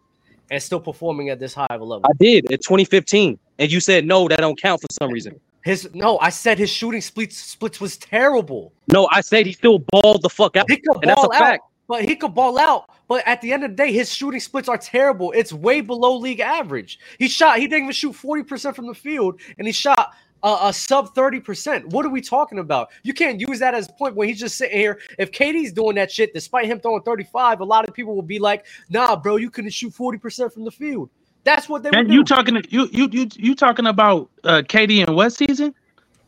and 0.50 0.64
still 0.64 0.80
performing 0.80 1.30
at 1.30 1.40
this 1.40 1.54
high 1.54 1.68
of 1.70 1.82
a 1.82 1.84
level. 1.84 2.08
I 2.10 2.14
did 2.20 2.50
in 2.50 2.58
2015, 2.58 3.38
and 3.60 3.72
you 3.72 3.80
said 3.82 4.08
no, 4.08 4.28
that 4.30 4.40
don't 4.40 4.60
count 4.60 4.82
for 4.82 4.88
some 4.92 5.12
reason. 5.12 5.40
His 5.64 5.90
no, 5.94 6.20
I 6.20 6.30
said 6.30 6.58
his 6.60 6.70
shooting 6.70 7.02
splits 7.02 7.38
splits 7.38 7.80
was 7.80 7.98
terrible. 7.98 8.74
No, 8.88 9.08
I 9.12 9.22
said 9.22 9.46
he 9.46 9.54
still 9.54 9.80
balled 9.80 10.22
the 10.22 10.30
fuck 10.30 10.58
out. 10.58 10.70
He 10.70 10.78
could 10.78 10.98
and 11.04 11.16
ball 11.16 11.34
out, 11.34 11.40
fact. 11.40 11.64
but 11.88 12.04
he 12.04 12.16
could 12.16 12.34
ball 12.34 12.60
out. 12.60 12.90
But 13.08 13.26
at 13.26 13.42
the 13.42 13.54
end 13.54 13.64
of 13.64 13.72
the 13.72 13.76
day, 13.78 13.92
his 13.92 14.14
shooting 14.14 14.40
splits 14.40 14.68
are 14.68 14.78
terrible. 14.78 15.32
It's 15.32 15.54
way 15.54 15.82
below 15.82 16.18
league 16.18 16.42
average. 16.42 17.00
He 17.18 17.30
shot. 17.30 17.60
He 17.60 17.68
didn't 17.68 17.84
even 17.84 17.94
shoot 17.94 18.14
forty 18.14 18.44
percent 18.44 18.76
from 18.76 18.88
the 18.88 18.94
field, 18.94 19.40
and 19.58 19.66
he 19.66 19.72
shot 19.72 20.14
a, 20.44 20.58
a 20.64 20.74
sub 20.74 21.16
30%. 21.16 21.86
What 21.86 22.06
are 22.06 22.10
we 22.10 22.22
talking 22.22 22.60
about? 22.60 22.90
You 23.04 23.14
can't 23.14 23.40
use 23.40 23.60
that 23.60 23.74
as 23.74 23.88
a 23.88 23.94
point 23.94 24.16
when 24.16 24.28
he's 24.28 24.40
just 24.40 24.58
sitting 24.58 24.78
here. 24.78 25.00
If 25.18 25.32
KD's 25.32 25.72
doing 25.72 25.96
that 25.96 26.12
shit, 26.12 26.34
despite 26.34 26.66
him 26.66 26.80
throwing 26.80 27.02
35, 27.02 27.62
a 27.62 27.64
lot 27.64 27.88
of 27.88 27.94
people 27.94 28.14
will 28.14 28.22
be 28.22 28.40
like, 28.40 28.66
nah, 28.90 29.16
bro, 29.16 29.38
you 29.38 29.50
couldn't 29.50 29.72
shoot 29.72 29.94
40% 29.94 30.54
from 30.54 30.66
the 30.66 30.72
field. 30.72 31.10
That's 31.44 31.68
what 31.68 31.84
they 31.84 31.90
were 31.90 31.94
doing. 31.94 32.06
and 32.06 32.14
you 32.14 32.24
talking 32.24 32.64
you 32.70 32.88
you 32.92 33.10
you 33.12 33.28
you 33.36 33.56
talking 33.56 33.86
about 33.86 34.30
uh, 34.44 34.62
KD 34.62 35.06
and 35.06 35.16
what 35.16 35.32
season? 35.34 35.74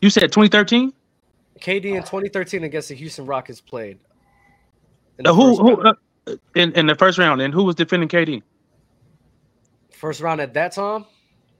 You 0.01 0.09
said 0.09 0.31
2013. 0.31 0.93
KD 1.59 1.85
in 1.85 2.01
2013 2.01 2.63
against 2.65 2.89
the 2.89 2.95
Houston 2.95 3.25
Rockets 3.25 3.61
played. 3.61 3.97
Uh, 5.23 5.33
who 5.33 5.55
who 5.55 5.81
uh, 5.81 5.93
in 6.55 6.73
in 6.73 6.87
the 6.87 6.95
first 6.95 7.17
round 7.17 7.41
and 7.41 7.53
who 7.53 7.63
was 7.63 7.75
defending 7.75 8.09
KD? 8.09 8.43
First 9.91 10.19
round 10.21 10.41
at 10.41 10.53
that 10.53 10.73
time. 10.73 11.05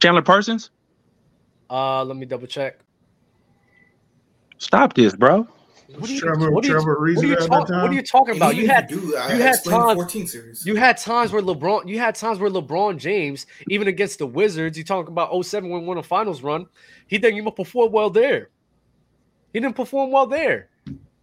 Chandler 0.01 0.21
Parsons. 0.21 0.71
Uh, 1.69 2.03
let 2.03 2.17
me 2.17 2.25
double 2.25 2.47
check. 2.47 2.79
Stop 4.57 4.93
this, 4.93 5.15
bro. 5.15 5.47
What 5.87 6.09
are 6.09 6.13
you, 6.13 6.19
Trevor, 6.19 6.51
what 6.51 6.63
are 6.63 6.67
you, 6.67 6.73
Trevor 6.73 6.99
what 6.99 7.23
are 7.23 7.27
you, 7.27 7.35
talk, 7.35 7.69
what 7.69 7.71
are 7.71 7.93
you 7.93 8.01
talking 8.01 8.35
about? 8.35 8.55
You 8.55 8.67
had 8.67 8.89
you 8.89 9.13
had 9.15 9.63
times 9.63 10.65
You 10.65 10.75
had 10.75 10.97
times 10.97 11.31
where 11.31 11.41
LeBron 11.41 11.87
you 11.87 11.99
had 11.99 12.15
times 12.15 12.39
where 12.39 12.49
LeBron 12.49 12.97
James 12.97 13.45
even 13.69 13.87
against 13.87 14.19
the 14.19 14.25
Wizards, 14.25 14.77
you 14.77 14.83
talk 14.83 15.09
about 15.09 15.45
07 15.45 15.69
when 15.69 15.85
won 15.85 15.97
a 15.97 16.03
finals 16.03 16.41
run, 16.41 16.65
he 17.07 17.17
didn't 17.17 17.37
even 17.37 17.53
perform 17.53 17.91
well 17.91 18.09
there. 18.09 18.49
He 19.53 19.59
didn't 19.59 19.75
perform 19.75 20.11
well 20.11 20.25
there. 20.25 20.69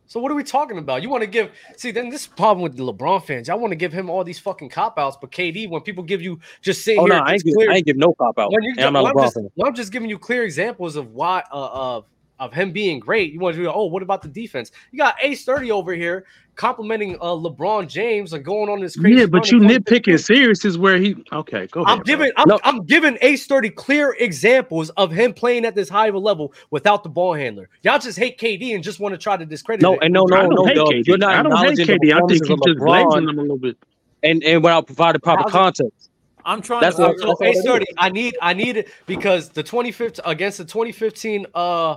So 0.06 0.20
what 0.20 0.30
are 0.30 0.34
we 0.34 0.44
talking 0.44 0.78
about? 0.78 1.02
You 1.02 1.08
want 1.08 1.22
to 1.22 1.26
give 1.26 1.50
see 1.76 1.90
then 1.90 2.08
this 2.08 2.26
problem 2.26 2.62
with 2.62 2.76
the 2.76 2.84
LeBron 2.84 3.24
fans. 3.24 3.48
I 3.48 3.54
want 3.54 3.72
to 3.72 3.76
give 3.76 3.92
him 3.92 4.10
all 4.10 4.22
these 4.22 4.38
fucking 4.38 4.68
cop 4.68 4.98
outs, 4.98 5.16
but 5.20 5.32
KD, 5.32 5.70
when 5.70 5.80
people 5.80 6.04
give 6.04 6.22
you 6.22 6.38
just 6.60 6.84
sitting 6.84 7.00
oh, 7.00 7.06
here, 7.06 7.14
no, 7.14 7.20
I 7.20 7.32
ain't, 7.32 7.44
give, 7.44 7.54
I 7.68 7.74
ain't 7.76 7.86
give 7.86 7.96
no 7.96 8.12
cop 8.14 8.38
out. 8.38 8.52
I'm, 8.78 8.94
I'm, 8.94 9.14
just, 9.16 9.38
I'm 9.64 9.74
just 9.74 9.90
giving 9.90 10.08
you 10.08 10.18
clear 10.18 10.44
examples 10.44 10.96
of 10.96 11.12
why 11.14 11.42
uh, 11.50 11.68
of 11.72 12.04
of 12.42 12.52
him 12.52 12.72
being 12.72 12.98
great. 12.98 13.32
You 13.32 13.38
want 13.38 13.56
to 13.56 13.62
do, 13.62 13.70
oh, 13.70 13.86
what 13.86 14.02
about 14.02 14.20
the 14.20 14.28
defense? 14.28 14.72
You 14.90 14.98
got 14.98 15.14
Ace 15.22 15.44
30 15.44 15.70
over 15.70 15.94
here 15.94 16.26
complimenting 16.56 17.14
uh, 17.16 17.28
LeBron 17.28 17.88
James 17.88 18.32
and 18.32 18.44
going 18.44 18.68
on 18.68 18.80
this 18.80 18.96
crazy. 18.96 19.20
Yeah, 19.20 19.26
but 19.26 19.50
you 19.50 19.58
nitpicking 19.60 20.22
serious 20.22 20.64
is 20.64 20.76
where 20.76 20.98
he 20.98 21.16
okay, 21.32 21.66
go 21.68 21.82
ahead. 21.82 21.98
I'm 21.98 22.04
giving 22.04 22.30
I'm, 22.36 22.48
no. 22.48 22.58
I'm 22.64 22.84
giving 22.84 23.16
Ace 23.22 23.46
30 23.46 23.70
clear 23.70 24.16
examples 24.18 24.90
of 24.90 25.10
him 25.12 25.32
playing 25.32 25.64
at 25.64 25.74
this 25.74 25.88
high 25.88 26.08
of 26.08 26.14
a 26.14 26.18
level 26.18 26.52
without 26.70 27.04
the 27.04 27.08
ball 27.08 27.32
handler. 27.32 27.68
Y'all 27.82 27.98
just 27.98 28.18
hate 28.18 28.38
KD 28.38 28.74
and 28.74 28.82
just 28.82 29.00
want 29.00 29.12
to 29.12 29.18
try 29.18 29.36
to 29.36 29.46
discredit 29.46 29.82
No, 29.82 29.94
it. 29.94 30.00
and 30.02 30.12
no, 30.12 30.24
no, 30.24 30.46
no, 30.48 30.64
no. 30.64 30.90
You're 30.90 31.18
not 31.18 31.34
I 31.34 31.42
don't 31.42 31.56
hate 31.56 31.88
KD. 31.88 32.12
I 32.12 32.18
think 32.26 32.32
he's 32.32 32.40
just 32.40 32.78
blazing 32.78 33.28
him 33.28 33.38
a 33.38 33.42
little 33.42 33.58
bit. 33.58 33.78
And 34.22 34.42
and 34.42 34.62
when 34.62 34.72
I 34.72 34.80
provide 34.80 35.14
the 35.14 35.20
proper 35.20 35.48
context. 35.48 36.10
I'm 36.44 36.60
trying 36.60 36.80
that's 36.80 36.96
to 36.96 37.02
what, 37.02 37.20
so, 37.20 37.44
Ace 37.44 37.62
30. 37.62 37.86
I 37.98 38.08
need 38.08 38.36
I 38.42 38.52
need 38.52 38.76
it 38.76 38.88
because 39.06 39.48
the 39.50 39.62
2015 39.62 40.24
against 40.24 40.58
the 40.58 40.64
2015 40.64 41.46
uh 41.54 41.96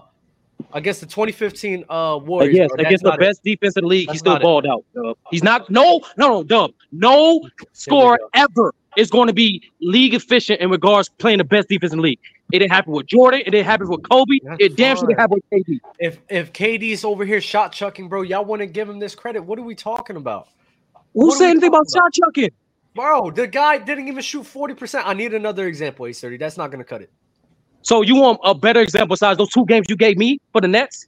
against 0.73 0.99
the 0.99 1.05
2015 1.05 1.85
uh 1.89 2.19
Warriors. 2.21 2.55
yes, 2.55 2.69
bro, 2.69 2.85
against 2.85 3.03
the 3.03 3.17
best 3.17 3.43
defense 3.43 3.75
in 3.77 3.83
the 3.83 3.87
league, 3.87 4.11
he 4.11 4.17
still 4.17 4.39
balled 4.39 4.65
it. 4.65 4.71
out. 4.71 4.83
Dub. 4.93 5.17
He's 5.31 5.43
not 5.43 5.69
no 5.69 6.01
no 6.17 6.27
no 6.27 6.43
dub. 6.43 6.71
No 6.91 7.41
score 7.73 8.19
ever 8.33 8.73
is 8.97 9.09
going 9.09 9.27
to 9.27 9.33
be 9.33 9.71
league 9.81 10.13
efficient 10.13 10.61
in 10.61 10.69
regards 10.69 11.09
playing 11.09 11.39
the 11.39 11.43
best 11.43 11.67
defense 11.69 11.91
in 11.91 11.99
the 11.99 12.03
league. 12.03 12.19
It 12.51 12.59
didn't 12.59 12.71
happen 12.71 12.93
with 12.93 13.07
Jordan. 13.07 13.41
It 13.41 13.51
didn't 13.51 13.65
happen 13.65 13.89
with 13.89 14.07
Kobe. 14.07 14.39
That's 14.43 14.57
it 14.59 14.77
damn 14.77 14.95
sure 14.95 15.07
didn't 15.07 15.19
happen 15.19 15.41
with 15.51 15.65
KD. 15.67 15.79
If 15.99 16.19
if 16.29 16.53
KD's 16.53 17.03
over 17.03 17.25
here 17.25 17.41
shot 17.41 17.71
chucking, 17.71 18.07
bro, 18.07 18.21
y'all 18.21 18.45
want 18.45 18.61
to 18.61 18.67
give 18.67 18.87
him 18.87 18.99
this 18.99 19.15
credit? 19.15 19.41
What 19.41 19.57
are 19.59 19.63
we 19.63 19.75
talking 19.75 20.15
about? 20.15 20.49
Who 21.13 21.31
said 21.31 21.51
anything 21.51 21.69
about, 21.69 21.87
about 21.91 22.13
shot 22.13 22.13
chucking? 22.13 22.51
Bro, 22.93 23.31
the 23.31 23.47
guy 23.47 23.77
didn't 23.77 24.07
even 24.07 24.21
shoot 24.21 24.43
40%. 24.43 25.01
I 25.03 25.13
need 25.13 25.33
another 25.33 25.67
example, 25.67 26.05
A30. 26.05 26.39
That's 26.39 26.55
not 26.57 26.71
going 26.71 26.79
to 26.79 26.85
cut 26.85 27.01
it. 27.01 27.11
So 27.85 28.01
you 28.01 28.15
want 28.15 28.39
a 28.43 28.55
better 28.55 28.81
example 28.81 29.13
besides 29.13 29.37
those 29.37 29.51
two 29.51 29.63
games 29.67 29.85
you 29.89 29.95
gave 29.95 30.17
me 30.17 30.39
for 30.51 30.59
the 30.59 30.67
Nets? 30.67 31.05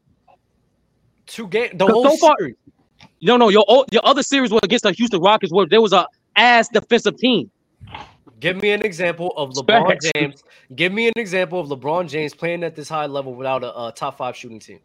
Two 1.25 1.47
games, 1.47 1.71
the 1.73 1.87
whole 1.87 2.03
so 2.03 2.17
far, 2.17 2.35
series. 2.37 2.55
No, 3.19 3.35
no, 3.35 3.49
your 3.49 3.65
your 3.91 4.05
other 4.05 4.21
series 4.21 4.51
was 4.51 4.61
against 4.63 4.83
the 4.83 4.91
Houston 4.91 5.19
Rockets, 5.19 5.51
where 5.51 5.65
there 5.65 5.81
was 5.81 5.91
a 5.91 6.07
ass 6.35 6.69
defensive 6.69 7.17
team. 7.17 7.49
Give 8.39 8.61
me 8.61 8.69
an 8.69 8.85
example 8.85 9.33
of 9.35 9.53
LeBron 9.53 9.97
James. 10.13 10.43
Give 10.75 10.93
me 10.93 11.07
an 11.07 11.13
example 11.15 11.59
of 11.59 11.67
LeBron 11.67 12.07
James 12.07 12.35
playing 12.35 12.63
at 12.63 12.75
this 12.75 12.87
high 12.87 13.07
level 13.07 13.33
without 13.33 13.63
a, 13.63 13.87
a 13.87 13.91
top 13.91 14.19
five 14.19 14.35
shooting 14.35 14.59
team. 14.59 14.79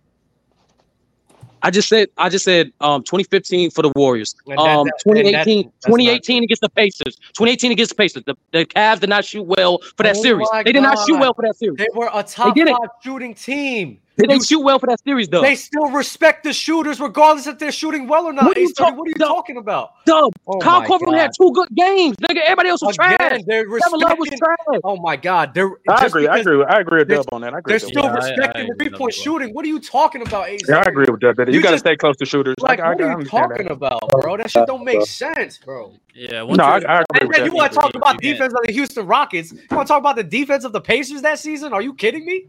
I 1.62 1.70
just 1.70 1.88
said 1.88 2.08
I 2.18 2.28
just 2.28 2.44
said 2.44 2.72
um 2.80 3.02
2015 3.02 3.70
for 3.70 3.82
the 3.82 3.92
Warriors. 3.94 4.34
Um 4.58 4.86
that, 4.86 4.94
2018 5.04 5.64
2018 5.64 6.44
against 6.44 6.62
the 6.62 6.68
Pacers. 6.68 7.16
2018 7.34 7.72
against 7.72 7.90
the 7.90 7.94
Pacers. 7.96 8.22
The, 8.24 8.36
the 8.52 8.66
Cavs 8.66 9.00
did 9.00 9.10
not 9.10 9.24
shoot 9.24 9.44
well 9.44 9.78
for 9.96 10.02
that 10.02 10.16
oh 10.16 10.22
series. 10.22 10.48
They 10.52 10.72
did 10.72 10.82
God. 10.82 10.94
not 10.94 11.06
shoot 11.06 11.18
well 11.18 11.34
for 11.34 11.42
that 11.42 11.56
series. 11.56 11.78
They 11.78 11.86
were 11.94 12.10
a 12.12 12.22
top 12.22 12.56
five 12.56 12.90
shooting 13.02 13.34
team. 13.34 14.00
They 14.16 14.26
didn't 14.26 14.46
shoot 14.46 14.60
well 14.60 14.78
for 14.78 14.86
that 14.86 15.02
series, 15.04 15.28
though. 15.28 15.40
They 15.40 15.54
still 15.54 15.90
respect 15.90 16.44
the 16.44 16.52
shooters, 16.52 17.00
regardless 17.00 17.46
if 17.46 17.58
they're 17.58 17.72
shooting 17.72 18.06
well 18.06 18.26
or 18.26 18.32
not. 18.32 18.44
What 18.44 18.58
are 18.58 18.60
you, 18.60 18.72
talk- 18.74 18.96
what 18.96 19.06
are 19.06 19.10
you 19.10 19.14
talking 19.14 19.56
about? 19.56 20.04
Dub, 20.04 20.32
oh 20.46 20.58
Kyle 20.58 20.82
Korver 20.82 21.16
had 21.16 21.30
two 21.38 21.50
good 21.52 21.68
games. 21.74 22.16
Nigga, 22.16 22.40
everybody 22.42 22.68
else 22.68 22.82
was 22.82 22.96
Again, 22.96 23.16
trash. 23.16 23.40
They're 23.46 23.66
respecting, 23.66 24.18
was 24.18 24.28
trash. 24.28 24.80
Oh 24.84 24.96
my 24.96 25.16
god, 25.16 25.54
they're. 25.54 25.70
I 25.88 26.06
agree. 26.06 26.28
I 26.28 26.38
agree. 26.38 26.64
I 26.64 26.80
agree 26.80 26.98
with 26.98 27.08
Dub 27.08 27.26
on 27.32 27.40
that. 27.40 27.54
I 27.54 27.58
agree 27.58 27.72
they're 27.72 27.78
still 27.78 28.04
yeah, 28.04 28.14
respecting 28.14 28.62
I, 28.62 28.64
I 28.64 28.68
the 28.68 28.74
three 28.78 28.98
point 28.98 29.14
shooting. 29.14 29.50
What 29.54 29.64
are 29.64 29.68
you 29.68 29.80
talking 29.80 30.22
about, 30.22 30.48
AZ? 30.48 30.60
Yeah, 30.68 30.82
I 30.84 30.90
agree 30.90 31.06
with 31.08 31.20
Dub. 31.20 31.38
You, 31.48 31.54
you 31.54 31.62
got 31.62 31.70
to 31.70 31.78
stay 31.78 31.96
close 31.96 32.16
to 32.16 32.26
shooters. 32.26 32.56
Like, 32.58 32.80
I, 32.80 32.90
what 32.90 33.00
are 33.00 33.18
you 33.18 33.24
talking 33.24 33.68
that. 33.68 33.72
about, 33.72 34.00
bro? 34.20 34.36
That 34.36 34.50
shit 34.50 34.66
don't 34.66 34.84
make 34.84 35.06
sense, 35.06 35.58
bro. 35.58 35.94
Yeah, 36.14 36.44
no, 36.44 36.64
I, 36.64 36.80
I 36.86 37.02
agree 37.14 37.28
with 37.28 37.46
You 37.46 37.52
want 37.52 37.72
to 37.72 37.78
talk 37.78 37.94
about 37.94 38.20
defense 38.20 38.52
of 38.52 38.60
the 38.66 38.72
Houston 38.72 39.06
Rockets? 39.06 39.52
You 39.52 39.60
want 39.70 39.86
to 39.86 39.92
talk 39.92 40.00
about 40.00 40.16
the 40.16 40.24
defense 40.24 40.64
of 40.64 40.72
the 40.72 40.80
Pacers 40.80 41.22
that 41.22 41.38
season? 41.38 41.72
Are 41.72 41.80
you 41.80 41.94
kidding 41.94 42.26
me? 42.26 42.46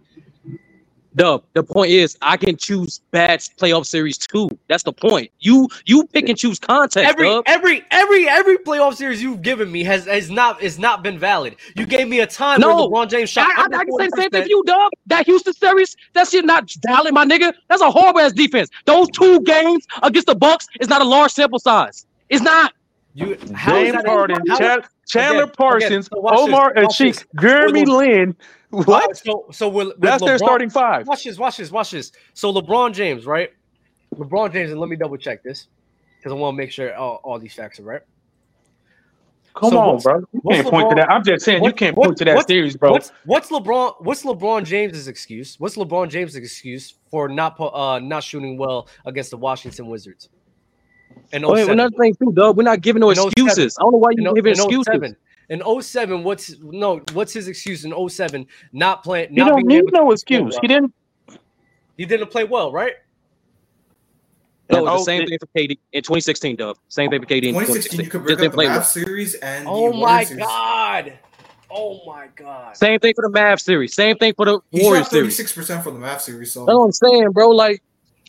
The 1.15 1.39
the 1.53 1.63
point 1.63 1.91
is, 1.91 2.17
I 2.21 2.37
can 2.37 2.57
choose 2.57 3.01
bad 3.11 3.39
playoff 3.59 3.85
series 3.85 4.17
too. 4.17 4.49
That's 4.67 4.83
the 4.83 4.93
point. 4.93 5.31
You 5.39 5.69
you 5.85 6.05
pick 6.07 6.27
and 6.27 6.37
choose 6.37 6.59
context. 6.59 7.07
Every 7.07 7.29
Dub. 7.29 7.43
every 7.45 7.83
every 7.91 8.27
every 8.27 8.57
playoff 8.57 8.95
series 8.95 9.21
you've 9.21 9.41
given 9.43 9.71
me 9.71 9.83
has 9.83 10.05
has 10.05 10.31
not 10.31 10.61
is 10.61 10.79
not 10.79 11.03
been 11.03 11.19
valid. 11.19 11.55
You 11.75 11.85
gave 11.85 12.07
me 12.07 12.21
a 12.21 12.27
time 12.27 12.61
no, 12.61 12.87
where 12.87 13.05
LeBron 13.05 13.09
James 13.09 13.29
shot. 13.29 13.47
I, 13.47 13.61
I, 13.61 13.65
I 13.65 13.85
can 13.85 13.93
say 13.99 14.07
the 14.07 14.17
same 14.17 14.29
thing 14.31 14.47
you, 14.47 14.63
Dub. 14.65 14.91
That 15.05 15.25
Houston 15.27 15.53
series, 15.53 15.95
that 16.13 16.27
shit 16.27 16.45
not 16.45 16.71
valid, 16.85 17.13
my 17.13 17.25
nigga. 17.25 17.53
That's 17.69 17.81
a 17.81 17.91
horrible 17.91 18.21
ass 18.21 18.33
defense. 18.33 18.69
Those 18.85 19.07
two 19.09 19.39
games 19.41 19.85
against 20.01 20.27
the 20.27 20.35
Bucks 20.35 20.67
is 20.79 20.89
not 20.89 21.01
a 21.01 21.05
large 21.05 21.31
sample 21.31 21.59
size. 21.59 22.07
It's 22.29 22.41
not. 22.41 22.73
You 23.13 23.35
James 23.35 23.95
Harden, 24.05 24.41
Ch- 24.55 24.83
Chandler 25.07 25.43
again, 25.43 25.53
Parsons, 25.55 26.07
again, 26.07 26.23
so 26.23 26.27
Omer 26.27 26.73
Asik, 26.73 27.23
Jeremy 27.39 27.85
Lin. 27.85 28.35
What? 28.73 29.15
So, 29.17 29.45
so 29.51 29.69
with, 29.69 29.87
with 29.87 29.99
that's 29.99 30.23
LeBron, 30.23 30.27
their 30.27 30.37
starting 30.39 30.69
five. 30.69 31.07
Watch 31.07 31.23
this, 31.23 31.37
watch 31.37 31.57
this, 31.57 31.71
watch 31.71 31.91
this. 31.91 32.11
So 32.33 32.51
LeBron 32.51 32.93
James, 32.93 33.25
right? 33.25 33.51
LeBron 34.15 34.51
James, 34.51 34.71
and 34.71 34.79
let 34.79 34.89
me 34.89 34.95
double 34.95 35.17
check 35.17 35.43
this 35.43 35.67
because 36.17 36.31
I 36.31 36.35
want 36.35 36.55
to 36.55 36.57
make 36.57 36.71
sure 36.71 36.95
all, 36.95 37.21
all 37.23 37.37
these 37.37 37.53
facts 37.53 37.79
are 37.79 37.83
right. 37.83 38.01
Come 39.55 39.69
so 39.69 39.79
on, 39.79 39.99
bro. 39.99 40.23
You 40.33 40.41
can't 40.49 40.67
LeBron, 40.67 40.69
point 40.71 40.89
to 40.89 40.95
that. 40.95 41.11
I'm 41.11 41.23
just 41.23 41.45
saying 41.45 41.61
what, 41.61 41.67
you 41.67 41.73
can't 41.75 41.95
what, 41.95 42.05
point 42.07 42.17
to 42.17 42.25
that 42.25 42.47
series, 42.47 42.75
bro. 42.75 42.91
What's, 42.93 43.11
what's 43.25 43.51
LeBron? 43.51 44.03
What's 44.03 44.23
LeBron 44.23 44.65
James's 44.65 45.07
excuse? 45.07 45.59
What's 45.59 45.75
LeBron 45.75 46.09
James's 46.09 46.35
excuse 46.35 46.95
for 47.11 47.29
not 47.29 47.55
uh 47.59 47.99
not 47.99 48.23
shooting 48.23 48.57
well 48.57 48.87
against 49.05 49.29
the 49.29 49.37
Washington 49.37 49.85
Wizards? 49.85 50.29
And 51.31 51.45
oh, 51.45 51.53
another 51.53 51.95
thing 51.99 52.15
too, 52.15 52.31
Doug. 52.31 52.57
We're 52.57 52.63
not 52.63 52.81
giving 52.81 53.01
no 53.01 53.11
excuses. 53.11 53.77
I 53.79 53.83
don't 53.83 53.91
know 53.91 53.97
why 53.99 54.09
you're 54.17 54.33
giving 54.33 54.53
excuses. 54.53 55.15
In 55.49 55.61
07, 55.81 56.23
what's 56.23 56.55
no? 56.61 57.01
What's 57.13 57.33
his 57.33 57.47
excuse 57.47 57.85
in 57.85 58.09
07? 58.09 58.45
Not 58.71 59.03
playing. 59.03 59.33
Not 59.33 59.45
you 59.45 59.51
don't 59.51 59.65
need 59.65 59.83
no 59.91 60.11
excuse. 60.11 60.53
Well. 60.53 60.61
He 60.61 60.67
didn't. 60.67 60.93
He 61.97 62.05
didn't 62.05 62.31
play 62.31 62.43
well, 62.43 62.71
right? 62.71 62.93
No, 64.69 64.85
the 64.85 64.91
oh, 64.91 65.03
same 65.03 65.27
thing 65.27 65.37
for 65.39 65.47
KD 65.47 65.77
in 65.91 66.01
2016, 66.01 66.55
Dub. 66.55 66.77
Same 66.87 67.09
thing 67.09 67.21
for 67.21 67.27
KD 67.27 67.43
in 67.43 67.53
2016. 67.53 67.99
2016. 67.99 68.03
You 68.05 68.09
could 68.09 68.23
bring 68.23 68.47
up 68.47 68.51
the 68.53 68.57
Mavs 68.57 68.85
series 68.85 69.35
and 69.35 69.67
oh 69.67 69.93
my 69.93 70.23
god. 70.23 71.19
Oh 71.69 72.01
my 72.05 72.27
god. 72.35 72.77
Same 72.77 72.99
thing 72.99 73.13
for 73.15 73.27
the 73.27 73.37
Mavs 73.37 73.61
series. 73.61 73.93
Same 73.93 74.17
thing 74.17 74.33
for 74.35 74.45
the 74.45 74.59
Warriors 74.71 75.09
series. 75.09 75.35
Thirty-six 75.35 75.53
percent 75.53 75.83
for 75.83 75.91
the 75.91 75.99
Mavs 75.99 76.21
series. 76.21 76.51
So 76.51 76.65
that's 76.65 76.75
what 76.75 76.85
I'm 76.85 76.91
saying, 76.91 77.31
bro. 77.31 77.49
Like, 77.49 77.83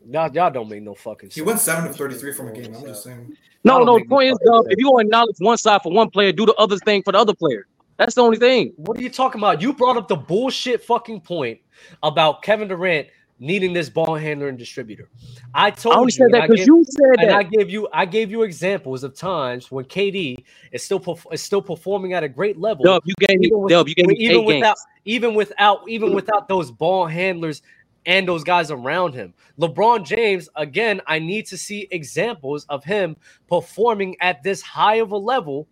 y'all, 0.08 0.30
y'all 0.32 0.50
don't 0.50 0.68
make 0.68 0.82
no 0.82 0.94
fucking. 0.94 1.30
Sense. 1.30 1.34
He 1.34 1.42
went 1.42 1.60
seven 1.60 1.88
of 1.88 1.96
thirty-three 1.96 2.32
from 2.32 2.48
a 2.48 2.52
game. 2.52 2.74
I'm 2.74 2.84
just 2.84 3.04
saying. 3.04 3.36
No, 3.64 3.82
no. 3.82 3.98
The 3.98 4.04
point 4.04 4.30
is, 4.30 4.38
though, 4.44 4.64
if 4.68 4.78
you 4.78 4.90
want 4.90 5.04
to 5.04 5.06
acknowledge 5.08 5.36
one 5.38 5.56
side 5.56 5.80
for 5.82 5.92
one 5.92 6.10
player, 6.10 6.32
do 6.32 6.46
the 6.46 6.54
other 6.54 6.76
thing 6.78 7.02
for 7.02 7.12
the 7.12 7.18
other 7.18 7.34
player. 7.34 7.66
That's 7.96 8.14
the 8.14 8.22
only 8.22 8.38
thing. 8.38 8.72
What 8.76 8.98
are 8.98 9.02
you 9.02 9.10
talking 9.10 9.40
about? 9.40 9.62
You 9.62 9.72
brought 9.72 9.96
up 9.96 10.08
the 10.08 10.16
bullshit 10.16 10.82
fucking 10.84 11.20
point 11.20 11.60
about 12.02 12.42
Kevin 12.42 12.68
Durant 12.68 13.08
needing 13.38 13.72
this 13.72 13.88
ball 13.88 14.14
handler 14.14 14.48
and 14.48 14.58
distributor. 14.58 15.08
I 15.54 15.70
told 15.70 15.96
I 15.96 16.02
you 16.02 16.10
said 16.10 16.28
that 16.32 16.48
because 16.48 16.66
you 16.66 16.84
said 16.84 17.20
and 17.20 17.30
that. 17.30 17.36
I 17.36 17.42
gave 17.42 17.70
you 17.70 17.88
I 17.92 18.06
gave 18.06 18.30
you 18.30 18.42
examples 18.42 19.04
of 19.04 19.14
times 19.14 19.70
when 19.70 19.84
KD 19.84 20.44
is 20.72 20.82
still 20.82 21.20
is 21.32 21.42
still 21.42 21.62
performing 21.62 22.12
at 22.12 22.22
a 22.22 22.28
great 22.28 22.58
level. 22.58 22.84
Dub, 22.84 23.02
you 23.04 23.14
gave 23.18 23.38
me 23.38 23.50
with, 23.52 23.70
Dub, 23.70 23.88
you 23.88 23.94
gave 23.94 24.06
me 24.06 24.16
even 24.18 24.44
without 24.44 24.76
games. 24.76 24.86
even 25.04 25.34
without 25.34 25.88
even 25.88 26.14
without 26.14 26.48
those 26.48 26.70
ball 26.70 27.06
handlers 27.06 27.62
and 28.06 28.28
those 28.28 28.44
guys 28.44 28.70
around 28.70 29.14
him. 29.14 29.34
LeBron 29.58 30.04
James, 30.04 30.48
again, 30.56 31.00
I 31.06 31.18
need 31.18 31.46
to 31.46 31.58
see 31.58 31.88
examples 31.90 32.66
of 32.68 32.84
him 32.84 33.16
performing 33.48 34.16
at 34.20 34.42
this 34.42 34.62
high 34.62 34.96
of 34.96 35.12
a 35.12 35.16
level 35.16 35.68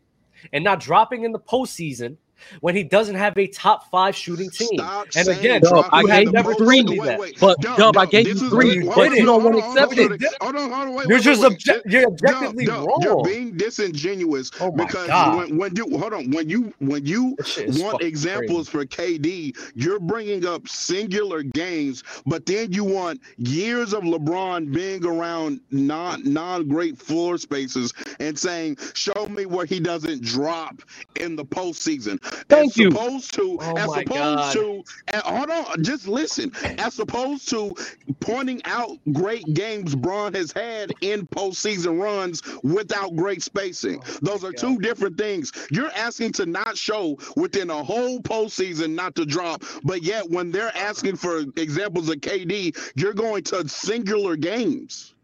and 0.53 0.65
not 0.65 0.81
dropping 0.81 1.25
in 1.25 1.33
the 1.33 1.39
postseason 1.39 2.17
when 2.61 2.77
he 2.77 2.85
doesn't 2.85 3.17
have 3.17 3.39
a 3.39 3.49
top 3.49 3.91
five 3.91 4.17
shooting 4.17 4.51
team. 4.51 4.91
Stop 4.91 5.09
and 5.15 5.29
again, 5.31 5.69
you 5.93 6.07
in 6.17 6.25
have 6.25 6.25
the 6.25 6.33
never 6.33 6.55
postseason. 6.55 6.97
Wait, 6.97 7.17
wait. 7.17 7.39
But 7.41 7.59
Dub, 7.61 7.77
Dub, 7.77 7.99
I 7.99 8.07
gave 8.07 8.33
you 8.33 8.43
three, 8.43 8.79
what- 8.79 8.97
but 8.97 9.17
you 9.19 9.27
don't 9.27 9.45
want 9.45 9.55
to 9.57 9.61
accept 9.61 9.99
it. 9.99 10.13
Hold 10.41 10.57
on, 10.57 10.71
hold 10.73 10.89
on, 10.89 10.95
wait, 10.95 11.09
You're 11.09 11.21
just 11.21 11.43
wait, 11.43 11.45
wait. 11.45 11.53
obje- 11.53 11.83
you're 11.87 12.07
objectively 12.09 12.67
Dub, 12.67 12.77
wrong. 12.77 13.01
You're 13.01 13.17
being 13.17 13.57
disingenuous 13.57 14.51
Oh 14.61 14.73
because 14.77 15.17
when, 15.23 15.59
when 15.59 15.77
you 15.77 15.87
hold 15.99 16.15
on 16.15 16.31
when 16.33 16.49
you 16.49 16.73
when 16.81 17.07
you 17.07 17.37
is 17.57 17.85
want 17.85 18.03
examples 18.03 18.69
for 18.69 18.85
KD, 18.87 19.57
you're 19.75 20.01
bringing 20.01 20.47
up 20.47 20.69
singular 20.69 21.43
games, 21.43 22.05
but 22.27 22.47
then 22.47 22.73
you 22.73 22.85
want 22.85 23.21
years 23.39 23.95
of 23.95 24.05
LeBron 24.05 24.73
being 24.73 25.05
around 25.07 25.61
non 25.73 26.23
non 26.33 26.69
great 26.69 26.99
floor 26.99 27.39
spaces 27.39 27.93
and 28.21 28.39
saying, 28.39 28.79
"Show 28.95 29.29
me 29.29 29.47
where 29.47 29.67
he 29.67 29.81
doesn't 29.81 30.23
drop 30.23 30.83
in 31.21 31.37
the 31.37 31.45
postseason." 31.47 32.21
Thank 32.49 32.73
as 32.73 32.77
you. 32.77 32.89
Opposed 32.89 33.35
to, 33.35 33.61
Oh 33.61 33.77
as 33.77 33.87
my 33.87 34.01
opposed 34.01 34.37
God. 34.37 34.53
to, 34.55 34.85
and 35.09 35.23
hold 35.23 35.51
on, 35.51 35.85
just 35.85 36.09
listen. 36.09 36.53
As 36.79 36.99
opposed 36.99 37.49
to 37.51 37.75
pointing 38.21 38.63
out 38.65 38.99
great 39.13 39.45
games 39.55 39.95
Bron 39.95 40.35
has 40.35 40.53
had 40.53 40.93
in 41.01 41.27
postseason 41.29 42.01
runs 42.01 42.43
without 42.63 43.17
great 43.17 43.43
spacing. 43.43 44.03
Oh 44.05 44.19
Those 44.23 44.45
are 44.45 44.53
two 44.53 44.79
different 44.79 45.19
things. 45.19 45.53
You're 45.71 45.93
asking 45.93 46.33
to 46.35 46.47
not 46.47 46.77
show 46.79 47.19
within 47.37 47.71
a 47.71 47.83
whole 47.85 48.21
postseason 48.21 48.95
not 48.95 49.15
to 49.17 49.27
drop, 49.27 49.65
but 49.85 50.03
yet 50.03 50.29
when 50.31 50.51
they're 50.51 50.77
asking 50.77 51.17
for 51.17 51.41
examples 51.57 52.09
of 52.09 52.17
KD, 52.17 52.77
you're 52.97 53.15
going 53.15 53.45
to 53.45 53.69
singular 53.69 54.37
games. 54.37 55.15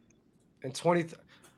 in 0.63 0.73
20 0.73 1.07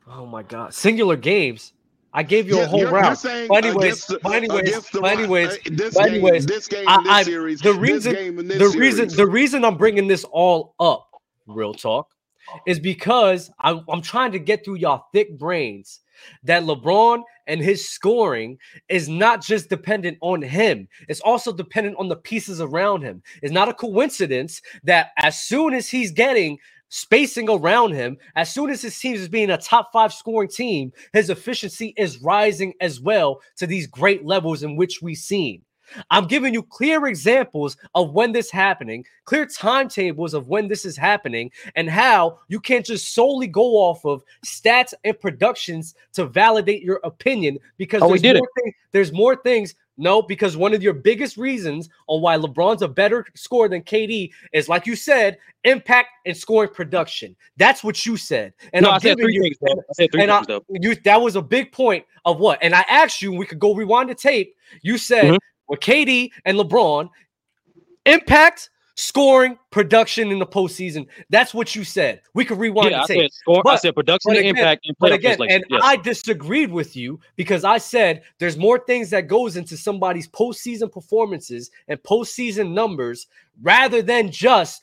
oh 0.09 0.27
my 0.27 0.43
god 0.43 0.75
singular 0.75 1.17
games 1.17 1.73
i 2.13 2.23
gave 2.23 2.47
you 2.49 2.57
Yeah, 2.57 2.63
a 2.63 2.67
whole 2.67 2.81
you're- 2.81 2.91
you're 2.93 3.01
round 3.01 3.19
saying 3.19 3.49
but 3.49 3.65
anyways 3.65 4.07
the- 4.07 4.19
but 4.23 4.33
anyways 4.35 4.89
the 4.91 5.01
but 5.01 5.13
anyways 5.19 5.49
uh, 5.49 5.57
this 5.73 5.95
but 5.95 6.05
game- 6.05 6.15
anyways 6.15 6.47
this 6.47 6.67
game 6.69 6.85
I- 6.89 7.03
this 7.03 7.13
I- 7.13 7.23
series, 7.23 7.61
the 7.61 7.75
reason 7.75 8.13
game 8.15 8.37
the 8.37 8.69
reason 8.77 9.09
series. 9.11 9.17
the 9.17 9.27
reason 9.27 9.65
i'm 9.65 9.77
bringing 9.77 10.07
this 10.09 10.25
all 10.25 10.75
up 10.81 11.09
real 11.47 11.75
talk 11.75 12.09
is 12.67 12.81
because 12.81 13.49
I'm, 13.61 13.85
I'm 13.89 14.03
trying 14.03 14.33
to 14.33 14.41
get 14.41 14.65
through 14.65 14.77
y'all 14.77 15.05
thick 15.13 15.39
brains 15.39 16.01
that 16.43 16.65
lebron 16.65 17.23
and 17.47 17.61
his 17.61 17.89
scoring 17.89 18.59
is 18.89 19.09
not 19.09 19.41
just 19.41 19.69
dependent 19.69 20.19
on 20.21 20.43
him. 20.43 20.89
It's 21.09 21.21
also 21.21 21.53
dependent 21.53 21.97
on 21.99 22.09
the 22.09 22.17
pieces 22.17 22.61
around 22.61 23.03
him. 23.03 23.23
It's 23.43 23.53
not 23.53 23.69
a 23.69 23.75
coincidence 23.75 24.61
that 24.83 25.11
as 25.19 25.41
soon 25.41 25.75
as 25.75 25.89
he's 25.89 26.11
getting 26.11 26.59
spacing 26.91 27.49
around 27.49 27.93
him, 27.93 28.19
as 28.37 28.53
soon 28.53 28.69
as 28.69 28.83
his 28.83 28.99
team 28.99 29.15
is 29.15 29.29
being 29.29 29.51
a 29.51 29.57
top 29.59 29.91
five 29.93 30.13
scoring 30.13 30.49
team, 30.51 30.93
his 31.13 31.31
efficiency 31.31 31.95
is 31.97 32.21
rising 32.23 32.75
as 32.81 33.01
well 33.01 33.41
to 33.57 33.67
these 33.67 33.87
great 33.87 34.27
levels 34.27 34.63
in 34.63 34.77
which 34.77 35.01
we've 35.01 35.17
seen. 35.17 35.63
I'm 36.11 36.27
giving 36.29 36.55
you 36.55 36.63
clear 36.63 37.07
examples 37.09 37.77
of 37.97 38.13
when 38.13 38.31
this 38.31 38.49
happening, 38.49 39.05
clear 39.25 39.45
timetables 39.45 40.35
of 40.35 40.47
when 40.47 40.69
this 40.69 40.85
is 40.85 40.97
happening, 40.97 41.51
and 41.75 41.91
how 41.91 42.39
you 42.47 42.61
can't 42.61 42.87
just 42.87 43.13
solely 43.13 43.49
go 43.49 43.73
off 43.77 44.05
of 44.05 44.23
stats 44.47 44.95
and 45.03 45.19
productions 45.19 45.95
to 46.13 46.27
validate 46.27 46.83
your 46.83 47.01
opinion 47.03 47.59
because 47.77 48.03
Oh, 48.03 48.17
there's, 48.17 48.23
more 48.39 48.49
thing- 48.63 48.75
there's 48.93 49.13
more 49.13 49.35
things. 49.35 49.75
No, 49.99 50.23
because 50.23 50.57
one 50.57 50.73
of 50.73 50.83
your 50.83 50.95
biggest 50.95 51.37
reasons 51.37 51.91
on 52.07 52.23
why 52.23 52.37
LeBron's 52.39 52.81
a 52.81 52.89
better 52.89 53.27
scorer 53.35 53.69
than 53.69 53.83
KD 53.83 54.31
is, 54.53 54.69
like 54.69 54.87
you 54.87 54.97
said, 54.97 55.37
impact 55.65 56.09
and 56.25 56.35
scoring 56.35 56.71
production. 56.73 57.37
That's 57.59 57.85
what 57.85 58.07
you 58.07 58.17
said. 58.17 58.55
And 58.73 58.85
No, 58.85 58.91
I'm 58.91 58.95
I 58.97 58.99
said 58.99 59.19
three 59.19 59.35
you, 59.35 59.43
things, 59.43 59.59
bro. 59.59 59.73
I 59.73 59.93
said 59.93 60.09
three 60.13 60.23
and 60.23 60.31
things, 60.31 60.47
I- 60.49 60.53
though. 60.53 60.65
you 60.71 60.95
that 61.05 61.21
was 61.21 61.37
a 61.37 61.43
big 61.43 61.71
point 61.73 62.05
of 62.25 62.41
what? 62.41 62.59
And 62.63 62.75
I 62.75 62.85
asked 62.89 63.21
you, 63.21 63.33
we 63.33 63.45
could 63.45 63.59
go 63.59 63.75
rewind 63.75 64.09
the 64.09 64.15
tape. 64.15 64.57
You 64.81 64.97
said 64.97 65.35
Mhm. 65.35 65.39
with 65.69 65.81
KD 65.81 66.33
and 66.47 66.57
LeBron, 66.57 67.11
impact, 68.07 68.71
scoring, 69.01 69.59
production 69.71 70.31
in 70.31 70.39
the 70.39 70.47
postseason. 70.47 71.07
That's 71.31 71.55
what 71.55 71.75
you 71.75 71.85
said. 71.85 72.21
We 72.35 72.45
could 72.45 72.59
rewind 72.59 72.91
Yeah, 72.91 72.99
I 73.03 73.07
the 73.07 73.15
tape. 73.15 73.23
said 73.23 73.33
score. 73.33 73.63
I 73.67 73.77
said 73.77 73.95
production 73.95 74.33
again- 74.33 74.45
impact 74.57 74.87
and 74.87 74.95
But 75.01 75.13
again, 75.13 75.39
and 75.49 75.65
Yes. 75.71 75.81
I 75.83 75.97
disagreed 75.97 76.71
with 76.71 76.95
you 76.97 77.19
because 77.37 77.65
I 77.65 77.79
said 77.79 78.23
there's 78.39 78.59
more 78.59 78.79
things 78.79 79.09
that 79.11 79.27
goes 79.27 79.57
into 79.57 79.77
somebody's 79.77 80.29
postseason 80.29 80.93
performances 80.93 81.71
and 81.89 82.03
postseason 82.03 82.73
numbers 82.73 83.27
rather 83.63 84.03
than 84.03 84.31
just 84.31 84.83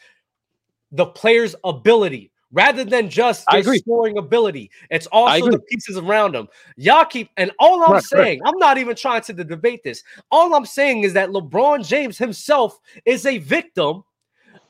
the 0.92 1.06
player's 1.06 1.54
ability, 1.64 2.32
rather 2.52 2.84
than 2.86 3.10
just 3.10 3.44
I 3.50 3.62
their 3.62 3.76
scoring 3.76 4.18
ability. 4.18 4.72
It's 4.90 5.06
also 5.08 5.52
the 5.52 5.60
pieces 5.60 5.98
around 5.98 6.34
them. 6.34 6.48
Y'all 6.78 7.06
keep, 7.06 7.30
and 7.38 7.52
all 7.60 7.84
I'm 7.84 7.92
Right, 7.92 7.96
right. 7.96 8.04
saying, 8.04 8.42
I'm 8.46 8.58
not 8.58 8.78
even 8.80 8.96
trying 8.96 9.22
to 9.24 9.34
debate 9.34 9.84
this. 9.84 10.02
All 10.32 10.56
I'm 10.56 10.66
saying 10.66 11.04
is 11.04 11.14
that 11.14 11.30
LeBron 11.30 11.86
James 11.86 12.18
himself 12.18 12.80
is 13.06 13.26
a 13.28 13.38
victim 13.40 14.04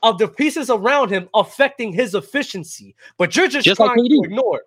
of 0.02 0.18
the 0.18 0.28
pieces 0.28 0.70
around 0.70 1.10
him 1.10 1.28
affecting 1.34 1.92
his 1.92 2.14
efficiency. 2.14 2.94
But 3.18 3.36
you're 3.36 3.48
just, 3.48 3.66
Just 3.66 3.80
like 3.80 3.92
trying 3.92 4.08
to 4.08 4.20
ignore 4.24 4.58
it. 4.58 4.64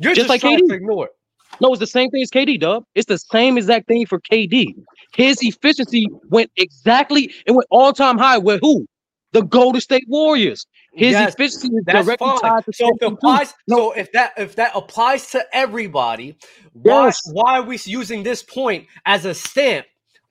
You're 0.00 0.14
Just 0.14 0.28
just, 0.28 0.30
like 0.30 0.40
trying 0.40 0.58
KD. 0.58 0.68
to 0.68 0.74
ignore 0.74 1.06
it. 1.06 1.12
No, 1.60 1.70
it's 1.70 1.80
the 1.80 1.86
same 1.86 2.10
thing 2.10 2.22
as 2.22 2.30
KD, 2.30 2.58
Dub. 2.60 2.84
It's 2.94 3.06
the 3.06 3.18
same 3.18 3.56
exact 3.56 3.86
thing 3.86 4.06
for 4.06 4.20
KD. 4.20 4.74
His 5.14 5.38
efficiency 5.42 6.08
went 6.28 6.50
exactly, 6.56 7.32
it 7.46 7.52
went 7.52 7.66
all 7.70 7.92
time 7.92 8.18
high 8.18 8.38
with 8.38 8.60
who? 8.60 8.86
The 9.32 9.42
Golden 9.42 9.80
State 9.80 10.04
Warriors. 10.08 10.66
His 10.92 11.18
Yes, 11.18 11.34
efficiency 11.34 11.68
is 11.68 11.84
directly 11.86 12.16
fine. 12.18 12.40
tied 12.42 12.64
to 12.66 12.72
So 12.72 12.88
if 12.88 12.96
it 13.00 13.06
spacing, 13.06 13.16
too. 13.18 13.18
applies, 13.18 13.54
so 13.68 13.92
if 13.92 14.12
that 14.12 14.32
if 14.36 14.56
that 14.56 14.72
applies 14.74 15.30
to 15.30 15.44
everybody, 15.52 16.36
why 16.72 17.06
Yes. 17.06 17.20
why 17.32 17.58
are 17.58 17.62
we 17.62 17.78
using 17.84 18.22
this 18.22 18.42
point 18.42 18.86
as 19.06 19.24
a 19.24 19.34
stamp 19.34 19.86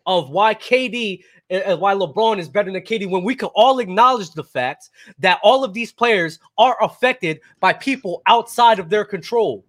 of 0.06 0.30
why 0.30 0.54
KD 0.56 1.24
uh, 1.54 1.78
why 1.78 1.94
LeBron 1.94 2.40
is 2.40 2.50
better 2.50 2.72
than 2.72 2.82
KD 2.82 3.10
when 3.10 3.24
we 3.24 3.36
can 3.36 3.50
all 3.56 3.80
acknowledge 3.80 4.32
the 4.32 4.44
fact 4.44 4.90
that 5.20 5.40
all 5.44 5.64
of 5.64 5.74
these 5.74 5.92
players 5.92 6.40
are 6.58 6.78
affected 6.84 7.40
by 7.60 7.74
people 7.74 8.22
outside 8.28 8.80
of 8.80 8.90
their 8.90 9.06
control. 9.06 9.64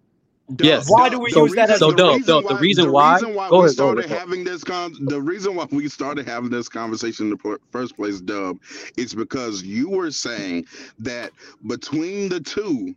Yes. 0.59 0.87
Why 0.87 1.09
do 1.09 1.17
we 1.19 1.31
So- 1.31 1.45
use 1.45 1.55
that 1.55 1.71
as 1.71 1.79
so 1.79 1.89
a 1.89 1.95
Dub, 1.95 2.21
Dub, 2.23 2.47
the 2.47 2.55
reason 2.57 2.91
why- 2.91 3.15
reason 3.15 3.33
why 3.33 3.49
go 3.49 3.61
we 3.61 3.65
ahead, 3.65 3.69
go 3.77 3.85
started 3.85 4.05
ahead, 4.05 4.19
having 4.19 4.43
this 4.43 4.63
con 4.63 4.95
the 5.01 5.19
reason 5.19 5.55
why 5.55 5.65
we 5.71 5.89
started 5.89 6.27
having 6.27 6.51
this 6.51 6.69
conversation 6.69 7.25
in 7.25 7.29
the 7.31 7.37
fir- 7.37 7.57
first 7.71 7.95
place, 7.95 8.21
Dub, 8.21 8.59
is 8.95 9.15
because 9.15 9.63
you 9.63 9.89
were 9.89 10.11
saying 10.11 10.67
that 10.99 11.31
between 11.65 12.29
the 12.29 12.39
two, 12.39 12.93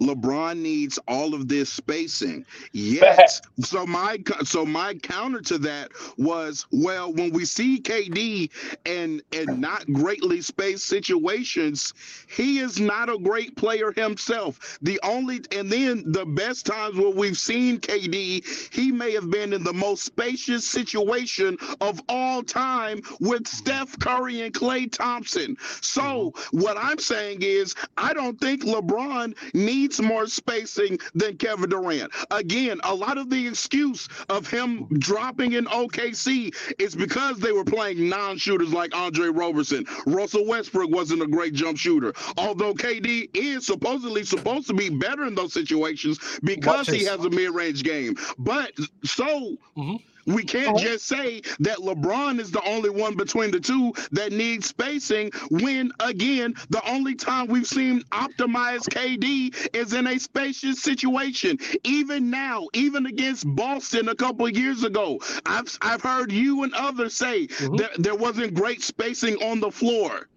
LeBron 0.00 0.58
needs 0.58 0.98
all 1.08 1.34
of 1.34 1.48
this 1.48 1.72
spacing. 1.72 2.44
Yes. 2.72 3.40
So 3.60 3.86
my 3.86 4.18
so 4.44 4.64
my 4.64 4.94
counter 4.94 5.40
to 5.42 5.58
that 5.58 5.92
was 6.16 6.66
well, 6.70 7.12
when 7.12 7.32
we 7.32 7.44
see 7.44 7.80
KD 7.80 8.50
and 8.86 9.22
and 9.32 9.60
not 9.60 9.86
greatly 9.92 10.40
spaced 10.40 10.86
situations, 10.86 11.94
he 12.28 12.58
is 12.58 12.80
not 12.80 13.08
a 13.08 13.18
great 13.18 13.56
player 13.56 13.92
himself. 13.92 14.78
The 14.82 14.98
only 15.02 15.42
and 15.52 15.70
then 15.70 16.04
the 16.06 16.26
best 16.26 16.66
times 16.66 16.96
where 16.96 17.10
we've 17.10 17.38
seen 17.38 17.80
KD, 17.80 18.72
he 18.72 18.92
may 18.92 19.12
have 19.12 19.30
been 19.30 19.52
in 19.52 19.64
the 19.64 19.72
most 19.72 20.04
spacious 20.04 20.66
situation 20.66 21.56
of 21.80 22.00
all 22.08 22.42
time 22.42 23.02
with 23.20 23.46
Steph 23.46 23.98
Curry 23.98 24.42
and 24.42 24.52
Klay 24.52 24.90
Thompson. 24.90 25.56
So 25.80 26.02
mm-hmm. 26.02 26.60
what 26.60 26.76
I'm 26.76 26.98
saying 26.98 27.42
is 27.42 27.74
I 27.96 28.12
don't 28.12 28.38
think 28.40 28.64
LeBron 28.64 29.36
needs 29.64 30.00
more 30.00 30.26
spacing 30.26 30.98
than 31.14 31.36
Kevin 31.36 31.70
Durant. 31.70 32.12
Again, 32.30 32.80
a 32.84 32.94
lot 32.94 33.18
of 33.18 33.30
the 33.30 33.46
excuse 33.46 34.08
of 34.28 34.48
him 34.48 34.86
dropping 34.98 35.52
in 35.52 35.66
OKC 35.66 36.54
is 36.78 36.94
because 36.94 37.38
they 37.38 37.52
were 37.52 37.64
playing 37.64 38.08
non-shooters 38.08 38.72
like 38.72 38.94
Andre 38.94 39.28
Roberson. 39.28 39.86
Russell 40.06 40.46
Westbrook 40.46 40.90
wasn't 40.90 41.22
a 41.22 41.26
great 41.26 41.54
jump 41.54 41.78
shooter, 41.78 42.12
although 42.36 42.74
KD 42.74 43.30
is 43.34 43.66
supposedly 43.66 44.24
supposed 44.24 44.66
to 44.68 44.74
be 44.74 44.90
better 44.90 45.24
in 45.24 45.34
those 45.34 45.52
situations 45.52 46.18
because 46.42 46.86
he 46.86 47.04
has 47.04 47.24
a 47.24 47.30
mid-range 47.30 47.82
game. 47.82 48.16
But 48.38 48.72
so. 49.04 49.56
Mm-hmm 49.76 49.96
we 50.26 50.44
can't 50.44 50.78
just 50.78 51.06
say 51.06 51.42
that 51.60 51.78
LeBron 51.78 52.38
is 52.38 52.50
the 52.50 52.62
only 52.64 52.90
one 52.90 53.16
between 53.16 53.50
the 53.50 53.60
two 53.60 53.92
that 54.12 54.32
needs 54.32 54.66
spacing 54.66 55.30
when, 55.50 55.92
again, 56.00 56.54
the 56.70 56.82
only 56.88 57.14
time 57.14 57.46
we've 57.46 57.66
seen 57.66 58.02
optimized 58.12 58.88
KD 58.88 59.74
is 59.74 59.92
in 59.92 60.06
a 60.06 60.18
spacious 60.18 60.82
situation. 60.82 61.58
Even 61.84 62.30
now, 62.30 62.68
even 62.72 63.06
against 63.06 63.44
Boston 63.54 64.08
a 64.08 64.14
couple 64.14 64.46
of 64.46 64.56
years 64.56 64.84
ago, 64.84 65.20
I've, 65.46 65.76
I've 65.80 66.02
heard 66.02 66.32
you 66.32 66.62
and 66.62 66.72
others 66.74 67.14
say 67.14 67.46
mm-hmm. 67.46 67.76
that 67.76 67.90
there 67.98 68.14
wasn't 68.14 68.54
great 68.54 68.82
spacing 68.82 69.36
on 69.36 69.60
the 69.60 69.70
floor. 69.70 70.28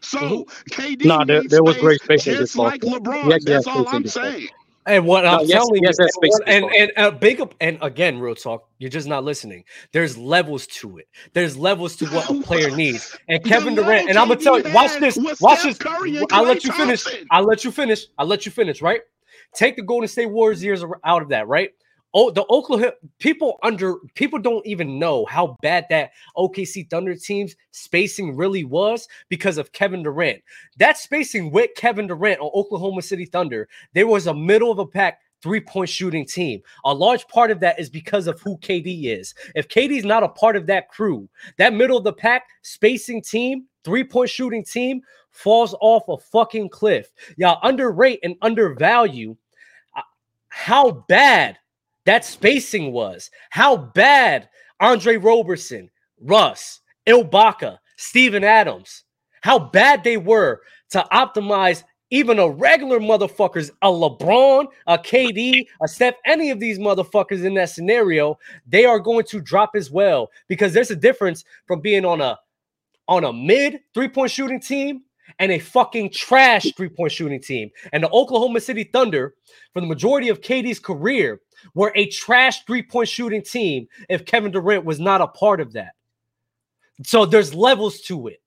So 0.00 0.18
mm-hmm. 0.18 0.82
KD 0.82 1.04
nah, 1.04 1.24
there, 1.24 1.42
there 1.42 1.64
was 1.64 1.76
great 1.78 2.00
spacing 2.02 2.34
just 2.34 2.56
like 2.56 2.82
LeBron. 2.82 3.30
Yes, 3.30 3.44
That's 3.44 3.66
all 3.66 3.88
I'm 3.88 4.06
saying. 4.06 4.48
And 4.86 5.04
what 5.04 5.26
I'm 5.26 5.40
yes, 5.40 5.50
telling 5.50 5.82
yes, 5.82 5.96
you, 5.98 6.30
and, 6.46 6.64
and, 6.64 6.76
and 6.76 6.92
uh, 6.96 7.10
big 7.10 7.42
and 7.60 7.76
again, 7.82 8.20
real 8.20 8.36
talk, 8.36 8.68
you're 8.78 8.88
just 8.90 9.08
not 9.08 9.24
listening. 9.24 9.64
There's 9.92 10.16
levels 10.16 10.68
to 10.68 10.98
it. 10.98 11.08
There's 11.32 11.56
levels 11.56 11.96
to 11.96 12.06
what 12.06 12.30
a 12.30 12.40
player 12.42 12.70
needs. 12.70 13.16
And 13.28 13.42
Kevin 13.44 13.74
Durant, 13.74 14.08
and 14.08 14.16
I'm 14.16 14.28
gonna 14.28 14.40
tell 14.40 14.60
you, 14.60 14.72
watch 14.72 14.98
this, 15.00 15.18
watch 15.40 15.64
this. 15.64 15.78
I'll 16.30 16.44
let 16.44 16.62
you 16.62 16.72
finish. 16.72 17.04
I'll 17.32 17.44
let 17.44 17.64
you 17.64 17.72
finish. 17.72 18.06
I'll 18.16 18.26
let 18.26 18.46
you 18.46 18.52
finish. 18.52 18.80
Right? 18.80 19.00
Take 19.54 19.74
the 19.74 19.82
Golden 19.82 20.06
State 20.06 20.26
Warriors 20.26 20.62
years 20.62 20.84
out 21.04 21.22
of 21.22 21.30
that. 21.30 21.48
Right? 21.48 21.70
Oh, 22.14 22.30
the 22.30 22.46
Oklahoma 22.48 22.92
people 23.18 23.58
under 23.62 23.96
people 24.14 24.38
don't 24.38 24.66
even 24.66 24.98
know 24.98 25.26
how 25.26 25.56
bad 25.60 25.86
that 25.90 26.12
OKC 26.36 26.88
Thunder 26.88 27.14
team's 27.14 27.54
spacing 27.72 28.36
really 28.36 28.64
was 28.64 29.06
because 29.28 29.58
of 29.58 29.72
Kevin 29.72 30.02
Durant. 30.02 30.42
That 30.78 30.96
spacing 30.96 31.50
with 31.50 31.70
Kevin 31.76 32.06
Durant 32.06 32.40
on 32.40 32.50
Oklahoma 32.54 33.02
City 33.02 33.26
Thunder, 33.26 33.68
there 33.92 34.06
was 34.06 34.26
a 34.26 34.34
middle 34.34 34.70
of 34.70 34.78
a 34.78 34.86
pack 34.86 35.20
three 35.42 35.60
point 35.60 35.88
shooting 35.88 36.24
team. 36.24 36.60
A 36.84 36.94
large 36.94 37.26
part 37.28 37.50
of 37.50 37.60
that 37.60 37.78
is 37.78 37.90
because 37.90 38.26
of 38.26 38.40
who 38.40 38.56
KD 38.58 39.04
is. 39.04 39.34
If 39.54 39.68
KD's 39.68 40.04
not 40.04 40.22
a 40.22 40.28
part 40.28 40.56
of 40.56 40.66
that 40.66 40.88
crew, 40.88 41.28
that 41.58 41.74
middle 41.74 41.98
of 41.98 42.04
the 42.04 42.12
pack 42.12 42.44
spacing 42.62 43.22
team, 43.22 43.66
three 43.84 44.04
point 44.04 44.30
shooting 44.30 44.64
team 44.64 45.02
falls 45.30 45.74
off 45.80 46.08
a 46.08 46.16
fucking 46.16 46.70
cliff. 46.70 47.10
Y'all 47.36 47.60
underrate 47.62 48.20
and 48.22 48.36
undervalue 48.42 49.36
uh, 49.94 50.02
how 50.48 51.04
bad 51.08 51.58
that 52.06 52.24
spacing 52.24 52.92
was, 52.92 53.30
how 53.50 53.76
bad 53.76 54.48
Andre 54.80 55.16
Roberson, 55.16 55.90
Russ, 56.20 56.80
Ibaka, 57.06 57.78
Steven 57.96 58.44
Adams, 58.44 59.04
how 59.42 59.58
bad 59.58 60.02
they 60.02 60.16
were 60.16 60.62
to 60.90 61.06
optimize 61.12 61.84
even 62.10 62.38
a 62.38 62.48
regular 62.48 63.00
motherfuckers, 63.00 63.70
a 63.82 63.88
LeBron, 63.88 64.66
a 64.86 64.96
KD, 64.96 65.66
a 65.82 65.88
Steph, 65.88 66.14
any 66.24 66.50
of 66.50 66.60
these 66.60 66.78
motherfuckers 66.78 67.44
in 67.44 67.54
that 67.54 67.70
scenario, 67.70 68.38
they 68.66 68.84
are 68.84 69.00
going 69.00 69.24
to 69.24 69.40
drop 69.40 69.70
as 69.74 69.90
well 69.90 70.30
because 70.48 70.72
there's 70.72 70.92
a 70.92 70.96
difference 70.96 71.44
from 71.66 71.80
being 71.80 72.04
on 72.04 72.20
a 72.20 72.38
on 73.08 73.24
a 73.24 73.32
mid 73.32 73.80
three-point 73.94 74.30
shooting 74.30 74.60
team 74.60 75.02
and 75.38 75.52
a 75.52 75.58
fucking 75.58 76.10
trash 76.10 76.72
three-point 76.76 77.12
shooting 77.12 77.40
team. 77.40 77.70
And 77.92 78.02
the 78.02 78.10
Oklahoma 78.10 78.60
City 78.60 78.84
Thunder, 78.84 79.34
for 79.72 79.80
the 79.80 79.86
majority 79.86 80.28
of 80.28 80.40
KD's 80.40 80.78
career, 80.78 81.40
were 81.74 81.92
a 81.94 82.08
trash 82.08 82.64
three 82.64 82.82
point 82.82 83.08
shooting 83.08 83.42
team 83.42 83.88
if 84.08 84.24
Kevin 84.24 84.52
Durant 84.52 84.84
was 84.84 85.00
not 85.00 85.20
a 85.20 85.26
part 85.26 85.60
of 85.60 85.72
that. 85.74 85.92
So 87.04 87.26
there's 87.26 87.54
levels 87.54 88.00
to 88.02 88.28
it. 88.28 88.40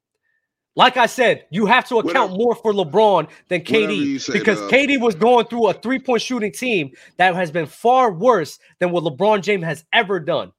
Like 0.76 0.98
I 0.98 1.08
said, 1.08 1.46
you 1.52 1.66
have 1.66 1.88
to 1.90 2.00
account 2.00 2.38
more 2.38 2.56
for 2.56 2.72
LeBron 2.72 3.28
than 3.50 3.62
KD 3.62 4.32
because 4.32 4.60
KD 4.72 5.00
was 5.02 5.14
going 5.14 5.46
through 5.48 5.68
a 5.68 5.74
three 5.74 6.00
point 6.00 6.22
shooting 6.22 6.52
team 6.52 6.91
that 7.18 7.36
has 7.36 7.52
been 7.52 7.66
far 7.66 8.12
worse 8.12 8.60
than 8.80 8.91
what 8.91 9.04
LeBron 9.04 9.41
James 9.41 9.66
has 9.66 9.84
ever 9.91 10.20
done. 10.20 10.54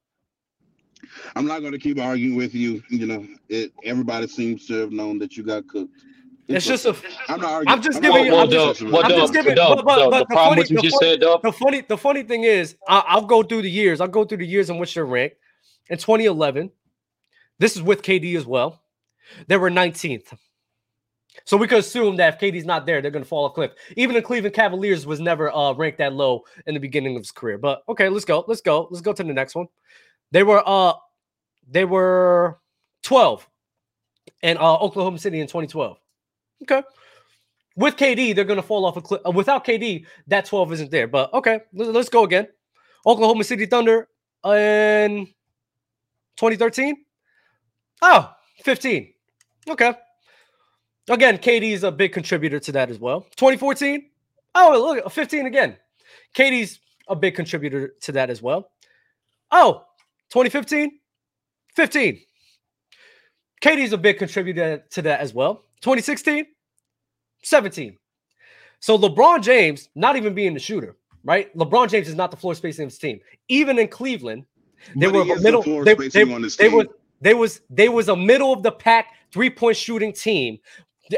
I'm 1.36 1.46
not 1.46 1.60
going 1.60 1.72
to 1.72 1.78
keep 1.78 1.98
arguing 1.98 2.36
with 2.36 2.54
you. 2.54 2.82
You 2.90 3.06
know, 3.06 3.26
it, 3.48 3.72
everybody 3.84 4.26
seems 4.26 4.66
to 4.66 4.74
have 4.74 4.92
known 4.92 5.18
that 5.20 5.36
you 5.36 5.42
got 5.42 5.66
cooked. 5.66 5.94
It's 6.50 6.66
just 6.66 6.84
a. 6.84 6.96
I'm 7.28 7.40
not. 7.40 7.52
Arguing. 7.52 7.68
I'm 7.68 7.82
just 7.82 8.02
giving 8.02 8.24
you. 8.24 8.36
I'm 8.36 8.50
just, 8.50 8.82
I'm 8.82 9.10
just 9.10 9.32
giving. 9.32 9.54
But, 9.54 9.84
but, 9.84 10.10
but 10.10 10.28
the, 10.28 10.34
funny, 10.34 10.62
the, 10.62 10.74
funny, 10.74 10.90
said, 10.90 11.20
the 11.20 11.52
funny, 11.52 11.80
the 11.82 11.96
funny 11.96 12.22
thing 12.24 12.44
is, 12.44 12.76
I, 12.88 13.14
will 13.14 13.26
go 13.26 13.42
through 13.42 13.62
the 13.62 13.70
years. 13.70 14.00
I'll 14.00 14.08
go 14.08 14.24
through 14.24 14.38
the 14.38 14.46
years 14.46 14.68
in 14.68 14.78
which 14.78 14.94
they're 14.94 15.04
ranked. 15.04 15.36
In 15.88 15.98
2011, 15.98 16.70
this 17.58 17.76
is 17.76 17.82
with 17.82 18.02
KD 18.02 18.36
as 18.36 18.46
well. 18.46 18.82
They 19.46 19.56
were 19.56 19.70
19th. 19.70 20.36
So 21.44 21.56
we 21.56 21.66
could 21.66 21.78
assume 21.78 22.16
that 22.16 22.34
if 22.34 22.40
KD's 22.40 22.64
not 22.64 22.86
there, 22.86 23.00
they're 23.00 23.10
going 23.10 23.22
to 23.22 23.28
fall 23.28 23.44
off 23.44 23.54
cliff. 23.54 23.72
Even 23.96 24.14
the 24.14 24.22
Cleveland 24.22 24.54
Cavaliers 24.54 25.06
was 25.06 25.20
never 25.20 25.54
uh, 25.54 25.72
ranked 25.72 25.98
that 25.98 26.12
low 26.12 26.44
in 26.66 26.74
the 26.74 26.80
beginning 26.80 27.16
of 27.16 27.22
his 27.22 27.30
career. 27.30 27.58
But 27.58 27.82
okay, 27.88 28.08
let's 28.08 28.24
go. 28.24 28.44
Let's 28.46 28.60
go. 28.60 28.88
Let's 28.90 29.02
go 29.02 29.12
to 29.12 29.22
the 29.22 29.32
next 29.32 29.54
one. 29.54 29.68
They 30.32 30.42
were 30.42 30.62
uh, 30.66 30.94
they 31.68 31.84
were 31.84 32.58
12 33.02 33.48
in 34.42 34.56
uh, 34.56 34.76
Oklahoma 34.76 35.18
City 35.18 35.40
in 35.40 35.46
2012. 35.46 35.98
Okay. 36.62 36.82
With 37.76 37.96
KD, 37.96 38.34
they're 38.34 38.44
going 38.44 38.60
to 38.60 38.66
fall 38.66 38.84
off 38.84 38.96
a 38.96 39.00
cliff. 39.00 39.20
Uh, 39.26 39.30
without 39.30 39.64
KD, 39.64 40.04
that 40.26 40.44
12 40.44 40.72
isn't 40.74 40.90
there. 40.90 41.06
But 41.06 41.32
okay, 41.32 41.60
let's 41.72 42.08
go 42.08 42.24
again. 42.24 42.48
Oklahoma 43.06 43.44
City 43.44 43.66
Thunder 43.66 44.08
in 44.44 45.26
2013. 46.36 46.96
Oh, 48.02 48.30
15. 48.64 49.12
Okay. 49.68 49.94
Again, 51.08 51.38
KD 51.38 51.72
is 51.72 51.84
a 51.84 51.90
big 51.90 52.12
contributor 52.12 52.60
to 52.60 52.72
that 52.72 52.90
as 52.90 52.98
well. 52.98 53.22
2014. 53.36 54.10
Oh, 54.54 54.94
look, 54.94 55.10
15 55.10 55.46
again. 55.46 55.76
KD's 56.34 56.80
a 57.08 57.16
big 57.16 57.34
contributor 57.34 57.94
to 58.02 58.12
that 58.12 58.30
as 58.30 58.42
well. 58.42 58.70
Oh, 59.50 59.84
2015. 60.30 60.98
15. 61.74 62.20
KD's 63.62 63.92
a 63.92 63.98
big 63.98 64.18
contributor 64.18 64.84
to 64.90 65.02
that 65.02 65.20
as 65.20 65.34
well. 65.34 65.64
2016, 65.80 66.46
17. 67.42 67.96
So 68.80 68.98
LeBron 68.98 69.42
James, 69.42 69.88
not 69.94 70.16
even 70.16 70.34
being 70.34 70.54
the 70.54 70.60
shooter, 70.60 70.96
right? 71.24 71.54
LeBron 71.56 71.90
James 71.90 72.08
is 72.08 72.14
not 72.14 72.30
the 72.30 72.36
floor 72.36 72.54
spacing 72.54 72.84
of 72.84 72.90
his 72.90 72.98
team. 72.98 73.20
Even 73.48 73.78
in 73.78 73.88
Cleveland, 73.88 74.44
they 74.96 75.06
but 75.06 75.26
were 75.26 75.34
a 75.34 75.40
middle. 75.40 75.62
The 75.62 75.84
they, 75.84 75.94
they, 75.94 76.24
they, 76.24 76.68
was 76.68 76.86
they 77.20 77.34
was 77.34 77.60
they 77.68 77.88
was 77.88 78.08
a 78.08 78.16
middle 78.16 78.52
of 78.52 78.62
the 78.62 78.72
pack 78.72 79.08
three 79.32 79.50
point 79.50 79.76
shooting 79.76 80.12
team. 80.12 80.58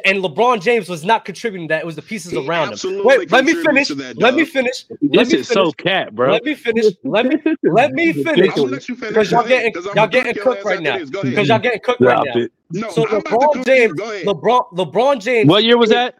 And 0.04 0.18
LeBron 0.24 0.62
James 0.62 0.88
was 0.88 1.04
not 1.04 1.24
contributing 1.24 1.68
that. 1.68 1.82
It 1.82 1.86
was 1.86 1.96
the 1.96 2.02
pieces 2.02 2.32
he 2.32 2.46
around 2.46 2.82
him. 2.82 3.04
Wait, 3.04 3.30
let 3.30 3.44
me 3.44 3.54
finish. 3.54 3.88
That, 3.88 4.16
let 4.18 4.34
me 4.34 4.44
finish. 4.44 4.86
Let 4.88 5.10
this 5.12 5.32
me 5.32 5.38
is 5.40 5.48
so 5.48 5.72
cat, 5.72 6.14
bro. 6.14 6.32
Let 6.32 6.44
me 6.44 6.54
finish. 6.54 6.86
Let 7.04 7.26
me 7.26 7.36
let 7.62 7.92
me 7.92 8.12
finish. 8.12 8.54
Because 8.86 9.30
y'all 9.30 9.46
getting 9.46 9.74
y'all 9.94 10.06
getting 10.06 10.34
cooked 10.42 10.64
right 10.64 10.80
now. 10.80 10.98
Because 10.98 11.48
y'all 11.48 11.58
getting 11.58 11.80
cooked 11.80 12.00
right 12.00 12.24
now. 12.24 12.46
No, 12.70 12.90
so 12.90 13.04
LeBron 13.04 13.66
James, 13.66 13.92
LeBron, 14.00 14.72
LeBron 14.72 15.20
James. 15.20 15.48
What 15.48 15.64
year 15.64 15.76
was 15.76 15.90
that? 15.90 16.16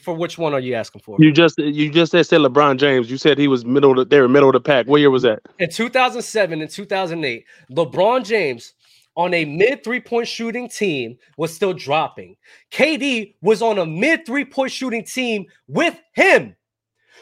For 0.00 0.14
which 0.14 0.38
one 0.38 0.54
are 0.54 0.60
you 0.60 0.74
asking 0.74 1.02
for? 1.02 1.18
You 1.20 1.30
just 1.30 1.58
you 1.58 1.90
just 1.90 2.12
said, 2.12 2.26
said 2.26 2.40
LeBron 2.40 2.78
James. 2.78 3.10
You 3.10 3.18
said 3.18 3.36
he 3.36 3.48
was 3.48 3.66
middle. 3.66 3.98
Of 3.98 4.08
they 4.08 4.20
were 4.20 4.28
middle 4.28 4.48
of 4.48 4.54
the 4.54 4.60
pack. 4.60 4.86
What 4.86 5.00
year 5.00 5.10
was 5.10 5.22
that? 5.22 5.40
In 5.58 5.70
2007 5.70 6.62
and 6.62 6.70
2008, 6.70 7.44
LeBron 7.70 8.24
James 8.24 8.72
on 9.16 9.34
a 9.34 9.44
mid 9.44 9.84
three 9.84 10.00
point 10.00 10.28
shooting 10.28 10.68
team 10.68 11.16
was 11.36 11.54
still 11.54 11.72
dropping. 11.72 12.36
KD 12.70 13.34
was 13.40 13.62
on 13.62 13.78
a 13.78 13.86
mid 13.86 14.26
three 14.26 14.44
point 14.44 14.72
shooting 14.72 15.04
team 15.04 15.46
with 15.68 15.98
him. 16.12 16.54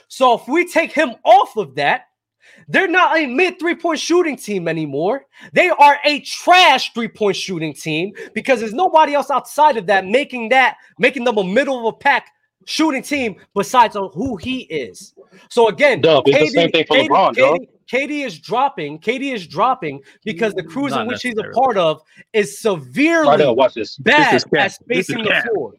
So 0.08 0.34
if 0.34 0.46
we 0.48 0.68
take 0.68 0.92
him 0.92 1.14
off 1.24 1.56
of 1.56 1.74
that, 1.76 2.06
they're 2.68 2.88
not 2.88 3.16
a 3.16 3.26
mid 3.26 3.58
three 3.58 3.74
point 3.74 3.98
shooting 3.98 4.36
team 4.36 4.68
anymore. 4.68 5.26
They 5.52 5.70
are 5.70 5.98
a 6.04 6.20
trash 6.20 6.92
three 6.92 7.08
point 7.08 7.36
shooting 7.36 7.74
team 7.74 8.12
because 8.34 8.60
there's 8.60 8.74
nobody 8.74 9.14
else 9.14 9.30
outside 9.30 9.76
of 9.76 9.86
that 9.86 10.06
making 10.06 10.50
that, 10.50 10.76
making 10.98 11.24
them 11.24 11.38
a 11.38 11.44
middle 11.44 11.78
of 11.78 11.94
a 11.94 11.96
pack 11.96 12.30
shooting 12.66 13.02
team 13.02 13.36
besides 13.54 13.96
who 13.96 14.36
he 14.36 14.60
is. 14.62 15.14
So 15.50 15.68
again, 15.68 16.00
Dub, 16.00 16.24
KD, 16.24 16.38
the 16.38 16.46
same 16.48 16.70
thing 16.70 16.86
for 16.86 16.96
KD, 16.96 17.08
LeBron, 17.08 17.34
KD, 17.34 17.66
KD 17.86 18.24
is 18.26 18.38
dropping. 18.38 18.98
KD 18.98 19.32
is 19.34 19.46
dropping 19.46 20.00
because 20.24 20.54
the 20.54 20.62
crews 20.62 20.92
in 20.92 21.06
which 21.06 21.22
he's 21.22 21.38
a 21.38 21.50
part 21.54 21.76
of 21.76 22.02
is 22.32 22.58
severely 22.60 23.44
right 23.44 23.56
watch 23.56 23.74
this. 23.74 23.96
bad 23.96 24.34
this 24.34 24.44
at 24.56 24.72
spacing 24.72 25.24
the 25.24 25.42
floor. 25.52 25.74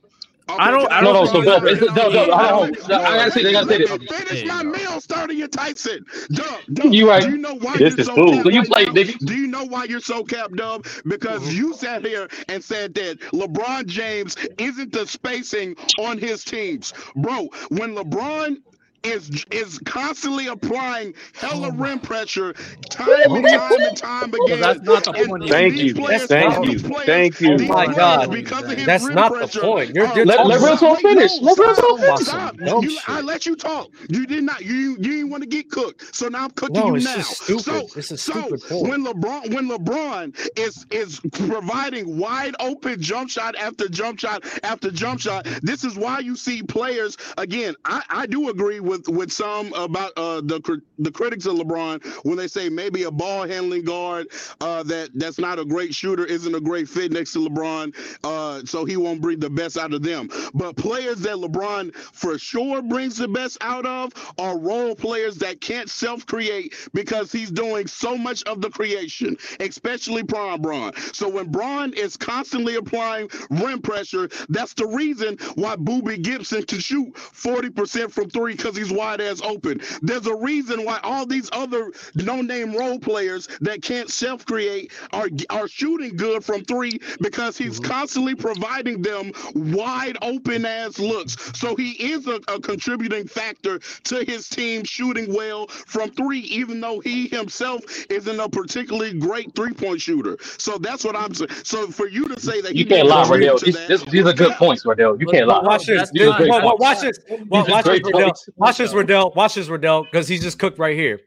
I 0.49 0.71
don't. 0.71 0.91
I 0.91 0.99
don't. 1.01 1.13
No, 1.13 1.23
no. 1.23 1.25
So 1.25 1.41
Dub, 1.41 1.63
it's, 1.65 1.79
Dub, 1.79 1.95
Dub, 1.95 2.29
I 2.29 2.69
gotta 2.89 3.31
say. 3.31 3.43
They 3.43 3.53
gotta 3.53 3.67
say 3.67 3.77
this. 3.77 3.89
Finish 3.89 4.45
my 4.45 4.63
meal, 4.63 4.99
starting 4.99 5.37
your 5.37 5.47
Tyson. 5.47 6.05
Dub, 6.33 6.59
Dub. 6.73 6.93
You 6.93 7.07
right. 7.09 7.23
Do 7.23 7.29
you 7.29 7.37
know 7.37 7.55
why 7.55 7.77
this 7.77 7.95
you're 7.95 8.05
so 8.05 8.15
cool. 8.15 8.43
So 8.43 8.49
you 8.49 8.63
play, 8.63 8.85
nigga. 8.87 9.17
Do 9.19 9.35
you 9.35 9.47
know 9.47 9.63
why 9.63 9.85
you're 9.85 10.01
so 10.01 10.23
capped, 10.23 10.55
Dub? 10.55 10.85
Because 11.07 11.41
Mm-hmm. 11.43 11.57
you 11.57 11.73
sat 11.75 12.05
here 12.05 12.27
and 12.49 12.63
said 12.63 12.93
that 12.95 13.19
LeBron 13.33 13.85
James 13.85 14.35
isn't 14.57 14.91
the 14.91 15.07
spacing 15.07 15.75
on 15.99 16.17
his 16.17 16.43
teams, 16.43 16.93
bro. 17.15 17.47
When 17.69 17.95
LeBron 17.95 18.57
is 19.03 19.45
is 19.51 19.79
constantly 19.79 20.47
applying 20.47 21.13
hella 21.33 21.71
oh 21.71 21.71
rim 21.71 21.99
pressure 21.99 22.53
time 22.89 23.35
and 23.35 23.47
time 23.47 23.83
and 23.85 23.97
time 23.97 24.33
again. 24.33 24.59
that's 24.61 24.81
not 24.81 25.05
the 25.05 25.13
point. 25.13 25.47
Thank 25.47 25.81
you. 25.81 25.95
players- 25.95 26.27
Thank 26.27 26.59
you. 26.63 26.79
players- 26.79 27.05
Thank 27.05 27.41
you. 27.41 27.55
Oh 27.55 27.59
my 27.59 27.87
God. 27.87 28.31
because 28.31 28.69
of 28.69 28.77
his 28.77 28.85
That's 28.85 29.09
not 29.09 29.39
the 29.39 29.47
pressure, 29.47 29.61
point. 29.61 29.95
You're- 29.95 30.09
oh, 30.09 30.15
you're 30.15 30.25
Let, 30.25 30.37
talking 30.37 30.51
let 30.51 30.59
about 30.59 30.81
Russell 30.81 30.95
finish. 30.97 31.31
Let 31.41 31.59
stop, 31.59 31.99
finish. 31.99 32.19
stop. 32.19 32.55
dumb 32.65 32.83
You, 32.83 32.97
I 33.07 33.21
let 33.21 33.45
you 33.45 33.55
talk. 33.55 33.89
You 34.09 34.25
did 34.25 34.43
not. 34.43 34.63
You 34.65 34.91
you 34.91 34.97
didn't 34.97 35.29
want 35.29 35.43
to 35.43 35.49
get 35.49 35.69
cooked. 35.69 36.15
So 36.15 36.27
now 36.27 36.45
I'm 36.45 36.51
cooking 36.51 36.75
No, 36.75 36.87
you 36.87 36.99
now. 37.01 37.21
So 37.65 37.89
It's 37.95 38.11
a 38.11 38.17
so 38.17 38.33
point. 38.57 38.89
when 38.89 39.05
LeBron 39.05 39.53
when 39.53 39.69
LeBron 39.69 40.37
is 40.57 40.85
is 40.91 41.19
providing 41.31 42.17
wide 42.17 42.55
open 42.59 43.01
jump 43.01 43.29
shot 43.29 43.55
after 43.55 43.87
jump 43.87 44.19
shot 44.19 44.43
after 44.63 44.91
jump 44.91 45.19
shot, 45.19 45.45
this 45.61 45.83
is 45.83 45.95
why 45.95 46.19
you 46.19 46.35
see 46.35 46.61
players 46.63 47.17
again. 47.37 47.75
I, 47.85 48.03
I 48.09 48.25
do 48.27 48.49
agree 48.49 48.79
with 48.79 48.92
with 49.07 49.31
some 49.31 49.73
about 49.73 50.11
uh, 50.17 50.41
the 50.41 50.81
the 50.99 51.11
critics 51.11 51.45
of 51.45 51.55
LeBron 51.55 52.03
when 52.25 52.37
they 52.37 52.47
say 52.47 52.69
maybe 52.69 53.03
a 53.03 53.11
ball 53.11 53.47
handling 53.47 53.83
guard 53.83 54.27
uh, 54.61 54.83
that 54.83 55.09
that's 55.15 55.39
not 55.39 55.59
a 55.59 55.65
great 55.65 55.93
shooter 55.93 56.25
isn't 56.25 56.55
a 56.55 56.59
great 56.61 56.87
fit 56.87 57.11
next 57.11 57.33
to 57.33 57.39
LeBron, 57.39 57.95
uh, 58.23 58.65
so 58.65 58.85
he 58.85 58.97
won't 58.97 59.21
bring 59.21 59.39
the 59.39 59.49
best 59.49 59.77
out 59.77 59.93
of 59.93 60.03
them. 60.03 60.29
But 60.53 60.75
players 60.75 61.19
that 61.21 61.35
LeBron 61.37 61.95
for 61.95 62.37
sure 62.37 62.81
brings 62.81 63.17
the 63.17 63.27
best 63.27 63.57
out 63.61 63.85
of 63.85 64.13
are 64.37 64.57
role 64.57 64.95
players 64.95 65.37
that 65.37 65.61
can't 65.61 65.89
self 65.89 66.25
create 66.25 66.73
because 66.93 67.31
he's 67.31 67.51
doing 67.51 67.87
so 67.87 68.17
much 68.17 68.43
of 68.43 68.61
the 68.61 68.69
creation, 68.69 69.37
especially 69.59 70.23
Prime 70.23 70.61
Bron. 70.61 70.93
So 71.13 71.29
when 71.29 71.51
Bron 71.51 71.93
is 71.93 72.17
constantly 72.17 72.75
applying 72.75 73.29
rim 73.49 73.81
pressure, 73.81 74.29
that's 74.49 74.73
the 74.73 74.87
reason 74.87 75.37
why 75.55 75.75
Boobie 75.75 76.21
Gibson 76.21 76.63
can 76.63 76.79
shoot 76.79 77.13
40% 77.13 78.11
from 78.11 78.29
three 78.29 78.55
because 78.55 78.77
he's 78.83 78.93
wide 78.93 79.21
ass 79.21 79.41
open. 79.41 79.81
There's 80.01 80.27
a 80.27 80.35
reason 80.35 80.85
why 80.85 80.99
all 81.03 81.25
these 81.25 81.49
other 81.51 81.91
no-name 82.15 82.75
role 82.75 82.99
players 82.99 83.47
that 83.61 83.81
can't 83.81 84.09
self-create 84.09 84.91
are 85.11 85.29
are 85.49 85.67
shooting 85.67 86.15
good 86.15 86.43
from 86.43 86.63
three 86.65 86.99
because 87.21 87.57
he's 87.57 87.79
mm-hmm. 87.79 87.91
constantly 87.91 88.35
providing 88.35 89.01
them 89.01 89.31
wide 89.55 90.17
open 90.21 90.65
ass 90.65 90.99
looks. 90.99 91.35
So 91.59 91.75
he 91.75 91.91
is 91.91 92.27
a, 92.27 92.39
a 92.47 92.59
contributing 92.59 93.27
factor 93.27 93.79
to 93.79 94.23
his 94.25 94.47
team 94.49 94.83
shooting 94.83 95.33
well 95.33 95.67
from 95.67 96.11
three, 96.11 96.39
even 96.39 96.81
though 96.81 96.99
he 96.99 97.27
himself 97.27 97.81
isn't 98.09 98.39
a 98.39 98.49
particularly 98.49 99.17
great 99.17 99.53
three-point 99.55 100.01
shooter. 100.01 100.37
So 100.57 100.77
that's 100.77 101.03
what 101.03 101.15
I'm 101.15 101.33
saying. 101.33 101.49
So 101.63 101.87
for 101.87 102.07
you 102.07 102.27
to 102.29 102.39
say 102.39 102.61
that 102.61 102.75
You 102.75 102.83
he 102.83 102.89
can't 102.89 103.07
lie, 103.07 103.23
contribute 103.23 103.53
Riddell. 103.53 103.57
to 103.59 103.65
These, 103.87 104.05
these 104.05 104.25
are 104.25 104.33
good 104.33 104.53
points, 104.53 104.85
Riddell. 104.85 105.19
You 105.19 105.27
can't 105.27 105.47
lie. 105.47 105.61
Watch 105.61 105.85
this. 105.85 106.11
These 106.11 106.27
are 106.27 106.37
great 106.37 106.49
Wa- 106.49 106.63
wa- 106.63 106.75
points. 106.77 106.81
Watch 106.81 107.01
this. 107.01 107.19
Wa- 107.49 107.63
These 107.63 107.69
are 107.69 107.71
Watch 107.71 107.85
this, 107.89 108.01
great 108.01 108.05
Riddell. 108.05 108.21
points. 108.23 108.49
Watch 108.73 108.79
this, 108.79 108.93
Riddell. 108.95 109.31
Watch 109.35 109.53
this, 109.53 109.67
Riddell, 109.67 110.05
because 110.05 110.27
he's 110.27 110.41
just 110.41 110.57
cooked 110.57 110.79
right 110.79 110.97
here. 110.97 111.21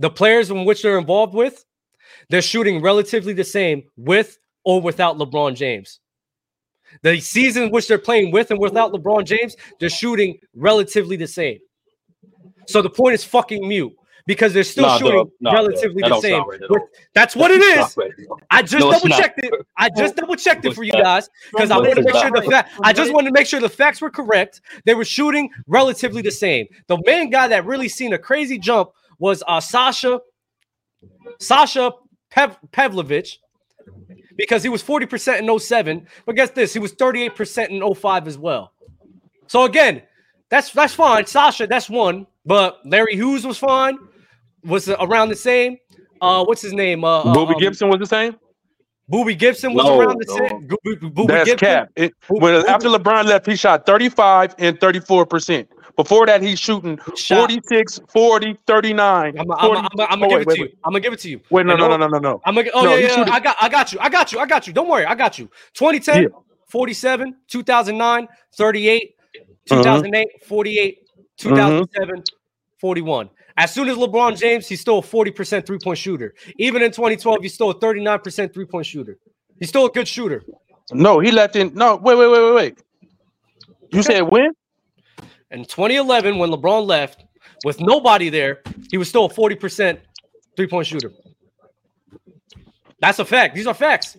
The 0.00 0.10
players 0.10 0.50
in 0.50 0.64
which 0.64 0.82
they're 0.82 0.98
involved 0.98 1.32
with, 1.32 1.64
they're 2.28 2.42
shooting 2.42 2.82
relatively 2.82 3.32
the 3.32 3.44
same 3.44 3.84
with 3.96 4.36
or 4.64 4.80
without 4.80 5.16
LeBron 5.16 5.54
James. 5.54 6.00
The 7.02 7.20
season 7.20 7.70
which 7.70 7.86
they're 7.86 7.98
playing 7.98 8.32
with 8.32 8.50
and 8.50 8.58
without 8.58 8.92
LeBron 8.92 9.26
James, 9.26 9.54
they're 9.78 9.88
shooting 9.88 10.40
relatively 10.56 11.14
the 11.14 11.28
same. 11.28 11.60
So 12.66 12.82
the 12.82 12.90
point 12.90 13.14
is 13.14 13.22
fucking 13.22 13.68
mute 13.68 13.92
because 14.28 14.52
they're 14.52 14.62
still 14.62 14.84
Nah, 14.84 14.98
shooting. 14.98 15.30
Nah, 15.40 15.52
relatively. 15.54 16.02
The 16.02 16.20
same. 16.20 16.32
sound 16.34 16.48
right 16.48 16.62
at 16.62 16.70
With- 16.70 16.82
all. 16.82 16.88
That's 17.14 17.34
what 17.34 17.50
it 17.50 17.62
is. 17.62 17.96
right. 17.96 18.10
I 18.50 18.60
just 18.62 18.84
No, 18.84 18.92
double 18.92 19.08
checked 19.08 19.40
it. 19.42 19.52
I 19.76 19.88
just 19.88 20.14
double 20.16 20.36
checked 20.36 20.64
it 20.66 20.74
for 20.74 20.84
you 20.84 20.92
guys 20.92 21.30
because 21.50 21.70
I 21.70 21.76
No, 21.76 21.80
wanted 21.80 21.94
to 21.96 22.02
make 22.02 22.14
sure 22.22 22.30
the 22.30 22.42
fact. 22.42 22.72
I 22.84 22.92
just 22.92 23.12
wanted 23.12 23.28
to 23.28 23.32
make 23.32 23.46
sure 23.46 23.58
the 23.58 23.68
facts 23.70 24.00
were 24.02 24.10
correct. 24.10 24.60
They 24.84 24.94
were 24.94 25.06
shooting 25.06 25.48
relatively 25.66 26.20
the 26.22 26.30
same. 26.30 26.66
The 26.88 26.98
main 27.06 27.30
guy 27.30 27.48
that 27.48 27.64
really 27.64 27.88
seen 27.88 28.12
a 28.12 28.18
crazy 28.18 28.58
jump 28.58 28.90
was 29.18 29.42
uh, 29.48 29.60
Sasha 29.60 30.20
Sasha 31.40 31.92
Pev- 32.30 32.58
Pavlovic 32.70 33.36
because 34.36 34.62
he 34.62 34.68
was 34.68 34.82
40% 34.82 35.38
in 35.40 35.58
07. 35.58 36.06
But 36.26 36.36
guess 36.36 36.50
this, 36.50 36.72
he 36.74 36.78
was 36.78 36.92
38% 36.94 37.68
in 37.70 37.94
05 37.94 38.28
as 38.28 38.36
well. 38.38 38.72
So 39.46 39.64
again, 39.64 40.02
that's 40.50 40.70
that's 40.72 40.92
fine. 40.94 41.24
Sasha, 41.26 41.66
that's 41.66 41.88
one. 41.88 42.26
But 42.44 42.80
Larry 42.84 43.14
Hughes 43.14 43.46
was 43.46 43.58
fine, 43.58 43.98
was 44.68 44.88
around 44.88 45.28
the 45.30 45.36
same. 45.36 45.78
Uh, 46.20 46.44
what's 46.44 46.62
his 46.62 46.72
name? 46.72 47.04
Uh, 47.04 47.20
uh, 47.20 47.34
Boobie 47.34 47.54
um, 47.54 47.60
Gibson 47.60 47.88
was 47.88 47.98
the 47.98 48.06
same. 48.06 48.36
Boobie 49.10 49.38
Gibson 49.38 49.72
was 49.72 49.86
No, 49.86 49.98
around 50.00 50.18
the 50.20 50.26
no. 50.28 50.36
same. 50.48 50.66
Bo- 50.66 50.76
Bo- 50.84 51.08
Boobie 51.24 51.28
That's 51.28 51.50
Gibson. 51.50 51.66
cap. 51.66 51.88
It, 51.96 52.12
when 52.28 52.54
after 52.68 52.88
LeBron 52.88 53.24
left, 53.24 53.46
he 53.46 53.56
shot 53.56 53.86
35 53.86 54.54
and 54.58 54.78
34 54.80 55.24
percent. 55.26 55.68
Before 55.96 56.26
that, 56.26 56.42
he's 56.42 56.60
shooting 56.60 56.96
46, 56.98 58.00
40, 58.08 58.56
39. 58.66 59.38
I'm, 59.38 59.50
I'm, 59.50 59.58
40 59.58 59.80
I'm, 59.80 59.88
I'm, 60.10 60.20
gonna 60.20 60.26
oh, 60.26 60.28
give 60.28 60.40
it 60.40 60.54
to 60.54 60.58
you. 60.60 60.68
I'm 60.84 60.92
gonna 60.92 61.00
give 61.00 61.12
it 61.12 61.18
to 61.20 61.30
you. 61.30 61.40
Wait, 61.50 61.66
no, 61.66 61.72
And 61.72 61.80
no, 61.80 61.88
no, 61.88 61.96
no, 61.96 62.06
no, 62.06 62.18
no. 62.18 62.40
I'm 62.44 62.54
gonna. 62.54 62.68
Oh 62.74 62.82
No, 62.82 62.94
yeah, 62.94 63.08
yeah. 63.08 63.14
shooting- 63.16 63.32
I 63.32 63.40
got, 63.40 63.56
I 63.60 63.68
got 63.68 63.92
you. 63.92 63.98
I 64.00 64.08
got 64.08 64.30
you. 64.32 64.38
I 64.38 64.46
got 64.46 64.66
you. 64.66 64.72
Don't 64.72 64.88
worry. 64.88 65.06
I 65.06 65.14
got 65.14 65.38
you. 65.38 65.46
2010, 65.74 66.22
Yeah. 66.24 66.28
47, 66.68 67.34
2009, 67.48 68.28
38, 68.54 69.14
Uh-huh. 69.70 69.76
2008, 69.82 70.26
48, 70.46 70.98
2007, 71.38 72.22
41. 72.80 73.30
As 73.58 73.74
soon 73.74 73.88
as 73.88 73.96
LeBron 73.96 74.38
James, 74.38 74.68
he's 74.68 74.80
still 74.80 75.00
a 75.00 75.02
40% 75.02 75.66
three 75.66 75.78
point 75.78 75.98
shooter. 75.98 76.32
Even 76.58 76.80
in 76.80 76.92
2012, 76.92 77.38
he's 77.42 77.54
still 77.54 77.70
a 77.70 77.74
39% 77.74 78.54
three 78.54 78.64
point 78.64 78.86
shooter. 78.86 79.18
He's 79.58 79.68
still 79.68 79.86
a 79.86 79.90
good 79.90 80.06
shooter. 80.06 80.44
No, 80.92 81.18
he 81.18 81.32
left 81.32 81.56
in. 81.56 81.74
No, 81.74 81.96
wait, 81.96 82.16
wait, 82.16 82.30
wait, 82.30 82.40
wait, 82.40 82.54
wait. 82.54 82.82
You 83.92 84.02
said 84.04 84.22
when? 84.22 84.52
In 85.50 85.64
2011, 85.64 86.38
when 86.38 86.50
LeBron 86.50 86.86
left 86.86 87.24
with 87.64 87.80
nobody 87.80 88.28
there, 88.28 88.62
he 88.92 88.96
was 88.96 89.08
still 89.08 89.24
a 89.24 89.28
40% 89.28 89.98
three 90.56 90.68
point 90.68 90.86
shooter. 90.86 91.10
That's 93.00 93.18
a 93.18 93.24
fact. 93.24 93.56
These 93.56 93.66
are 93.66 93.74
facts. 93.74 94.18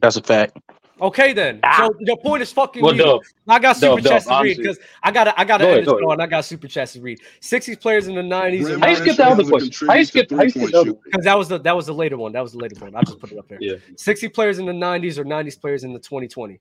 That's 0.00 0.16
a 0.16 0.22
fact. 0.22 0.58
Okay, 1.02 1.32
then. 1.32 1.60
So 1.76 1.92
your 1.98 2.16
point 2.16 2.42
is 2.42 2.52
fucking 2.52 2.80
Well, 2.80 2.94
mute. 2.94 3.22
I 3.48 3.58
got 3.58 3.76
super 3.76 3.96
Dub, 3.96 4.04
Dub, 4.04 4.12
chats 4.12 4.26
to 4.26 4.40
read 4.40 4.56
because 4.56 4.78
I 5.02 5.10
got 5.10 5.36
I 5.36 5.44
got 5.44 5.58
to 5.58 5.64
Go 5.64 5.68
end 5.70 5.72
ahead, 5.72 5.82
this 5.82 5.86
go 5.86 5.92
ahead. 5.94 6.02
show 6.04 6.10
and 6.12 6.22
I 6.22 6.26
got 6.26 6.44
super 6.44 6.68
chats 6.68 6.92
to 6.92 7.00
read. 7.00 7.18
60s 7.40 7.80
players 7.80 8.06
in 8.06 8.14
the 8.14 8.22
90s. 8.22 8.66
Rim 8.68 8.80
How 8.80 8.88
you 8.88 8.96
skip 8.96 9.16
the 9.16 9.26
other 9.26 9.42
pressure 9.44 9.50
question? 9.66 9.88
How 9.88 9.94
you 9.94 10.04
skip? 10.04 10.30
How 10.30 10.42
you 10.42 10.50
skip 10.50 10.70
the 10.70 10.80
other? 10.80 10.92
Because 10.94 11.24
that 11.24 11.36
was 11.36 11.48
the 11.48 11.58
that 11.58 11.74
was 11.74 11.86
the 11.86 11.94
later 11.94 12.16
one. 12.16 12.30
That 12.32 12.40
was 12.42 12.52
the 12.52 12.58
later 12.58 12.76
one. 12.78 12.94
I 12.94 13.02
just 13.02 13.18
put 13.18 13.32
it 13.32 13.38
up 13.38 13.48
there. 13.48 13.58
Yeah. 13.60 13.76
60 13.96 14.28
players 14.28 14.58
in 14.60 14.66
the 14.66 14.72
90s 14.72 15.18
or 15.18 15.24
90s 15.24 15.60
players 15.60 15.82
in 15.82 15.92
the 15.92 15.98
2020. 15.98 16.60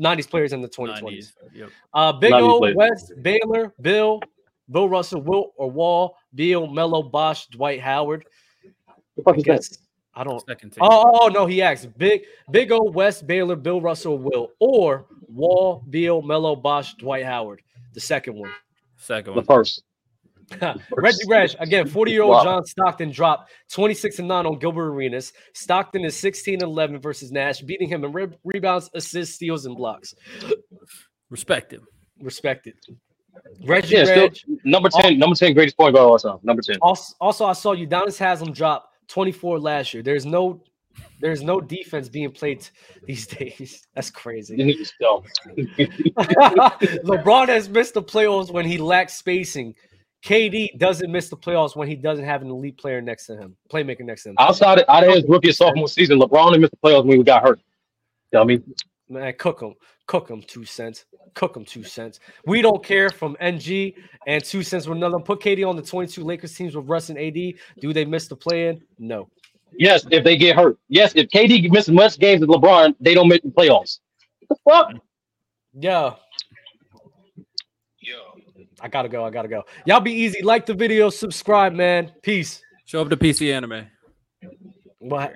90s 0.00 0.28
players 0.28 0.52
in 0.52 0.60
the 0.60 0.68
2020s. 0.68 1.02
90s. 1.02 1.32
Yep. 1.54 1.68
Uh, 1.94 2.12
Big 2.14 2.32
90s 2.32 2.40
O, 2.42 2.58
players. 2.58 2.76
West, 2.76 3.12
Baylor, 3.22 3.74
Bill, 3.80 4.20
Bill 4.70 4.88
Russell, 4.88 5.20
Wilt 5.22 5.52
or 5.56 5.70
Wall, 5.70 6.16
Beal, 6.34 6.66
Melo, 6.66 7.02
Bosh, 7.02 7.46
Dwight 7.48 7.80
Howard. 7.80 8.24
The 9.16 9.22
fuck 9.22 9.34
I 9.36 9.38
is 9.38 9.44
that? 9.44 9.78
Guess 10.20 10.26
I 10.26 10.30
don't. 10.30 10.46
Second 10.46 10.70
take. 10.70 10.78
Oh, 10.82 11.20
oh, 11.22 11.28
no, 11.28 11.46
he 11.46 11.62
asked 11.62 11.96
Big 11.98 12.22
Big 12.50 12.72
O, 12.72 12.82
West, 12.82 13.26
Baylor, 13.26 13.56
Bill 13.56 13.80
Russell, 13.80 14.18
Will, 14.18 14.48
or 14.58 15.06
Wall, 15.28 15.84
Beal, 15.90 16.22
Melo, 16.22 16.56
Bosh, 16.56 16.94
Dwight 16.94 17.24
Howard. 17.24 17.62
The 17.94 18.00
second 18.00 18.34
one. 18.34 18.50
Second 18.96 19.34
one. 19.34 19.44
The 19.44 19.46
first. 19.46 19.82
Reggie 20.96 21.18
Reg, 21.28 21.50
again, 21.60 21.86
40 21.86 22.10
year 22.10 22.22
old 22.22 22.32
Wow. 22.32 22.42
John 22.42 22.64
Stockton 22.66 23.12
dropped 23.12 23.52
26 23.72 24.18
and 24.18 24.26
9 24.26 24.46
on 24.46 24.58
Gilbert 24.58 24.88
Arenas. 24.88 25.32
Stockton 25.54 26.04
is 26.04 26.18
16 26.18 26.54
and 26.54 26.62
11 26.62 27.00
versus 27.00 27.30
Nash, 27.30 27.60
beating 27.60 27.88
him 27.88 28.02
in 28.04 28.10
re- 28.12 28.36
rebounds, 28.42 28.90
assists, 28.94 29.36
steals, 29.36 29.66
and 29.66 29.76
blocks. 29.76 30.12
Respect 31.30 31.72
him. 31.72 31.86
Respected. 32.20 32.74
Reggie 33.64 33.94
Yeah, 33.94 34.04
still 34.04 34.30
number 34.64 34.88
ten. 34.88 35.18
Number 35.18 35.36
ten 35.36 35.54
greatest 35.54 35.76
point 35.76 35.94
guard 35.94 36.04
of 36.04 36.10
all 36.10 36.18
time. 36.18 36.38
Number 36.42 36.62
ten. 36.62 36.76
Also, 36.82 37.14
also, 37.20 37.46
I 37.46 37.52
saw 37.52 37.74
Udonis 37.74 38.18
Haslem 38.18 38.52
drop 38.52 38.89
24 39.10 39.58
last 39.58 39.92
year. 39.92 40.02
There's 40.02 40.24
no 40.24 40.62
there's 41.20 41.42
no 41.42 41.60
defense 41.60 42.08
being 42.08 42.30
played 42.30 42.66
these 43.04 43.26
days. 43.26 43.86
That's 43.94 44.10
crazy. 44.10 44.56
You 44.56 44.64
need 44.64 44.78
to 44.78 44.84
still. 44.84 45.24
LeBron 47.04 47.48
has 47.48 47.68
missed 47.68 47.94
the 47.94 48.02
playoffs 48.02 48.50
when 48.50 48.64
he 48.64 48.78
lacks 48.78 49.14
spacing. 49.14 49.74
KD 50.24 50.78
doesn't 50.78 51.10
miss 51.10 51.28
the 51.28 51.36
playoffs 51.36 51.74
when 51.74 51.88
he 51.88 51.96
doesn't 51.96 52.24
have 52.24 52.42
an 52.42 52.50
elite 52.50 52.76
player 52.76 53.00
next 53.00 53.26
to 53.26 53.36
him, 53.36 53.56
playmaker 53.72 54.00
next 54.00 54.24
to 54.24 54.30
him. 54.30 54.34
Outside 54.38 54.78
of, 54.78 54.84
out 54.88 55.06
of 55.06 55.14
his 55.14 55.24
rookie 55.24 55.52
sophomore 55.52 55.88
season, 55.88 56.18
LeBron 56.18 56.58
missed 56.60 56.72
the 56.72 56.88
playoffs 56.88 57.06
when 57.06 57.18
we 57.18 57.24
got 57.24 57.42
hurt. 57.42 57.58
You 58.32 58.38
know 58.38 58.40
what 58.40 58.44
I 58.44 58.46
mean? 58.46 58.74
Man, 59.08 59.34
cook 59.38 59.60
them, 59.60 59.74
cook 60.10 60.26
them 60.26 60.42
two 60.42 60.64
cents, 60.64 61.04
cook 61.34 61.54
them 61.54 61.64
two 61.64 61.84
cents. 61.84 62.18
We 62.44 62.62
don't 62.62 62.84
care 62.84 63.10
from 63.10 63.36
NG 63.38 63.92
and 64.26 64.42
two 64.42 64.64
cents 64.64 64.88
with 64.88 64.98
another. 64.98 65.20
Put 65.20 65.38
KD 65.40 65.66
on 65.66 65.76
the 65.76 65.82
22 65.82 66.24
Lakers 66.24 66.52
teams 66.52 66.74
with 66.74 66.88
Russ 66.88 67.10
and 67.10 67.18
AD. 67.18 67.54
Do 67.78 67.92
they 67.92 68.04
miss 68.04 68.26
the 68.26 68.34
play 68.34 68.66
in? 68.66 68.82
No. 68.98 69.28
Yes, 69.78 70.04
if 70.10 70.24
they 70.24 70.36
get 70.36 70.56
hurt. 70.56 70.78
Yes, 70.88 71.12
if 71.14 71.28
KD 71.28 71.70
misses 71.70 71.94
much 71.94 72.18
games 72.18 72.40
with 72.40 72.50
LeBron, 72.50 72.96
they 72.98 73.14
don't 73.14 73.28
make 73.28 73.42
the 73.42 73.50
playoffs. 73.50 74.00
What 74.48 74.48
the 74.48 74.56
fuck? 74.68 75.04
Yeah. 75.74 76.14
Yo. 78.00 78.16
I 78.80 78.88
gotta 78.88 79.08
go. 79.08 79.24
I 79.24 79.30
gotta 79.30 79.46
go. 79.46 79.62
Y'all 79.86 80.00
be 80.00 80.12
easy. 80.12 80.42
Like 80.42 80.66
the 80.66 80.74
video, 80.74 81.08
subscribe, 81.10 81.72
man. 81.72 82.10
Peace. 82.22 82.60
Show 82.84 83.00
up 83.00 83.10
to 83.10 83.16
PC 83.16 83.54
anime. 83.54 83.86
What? 84.98 85.28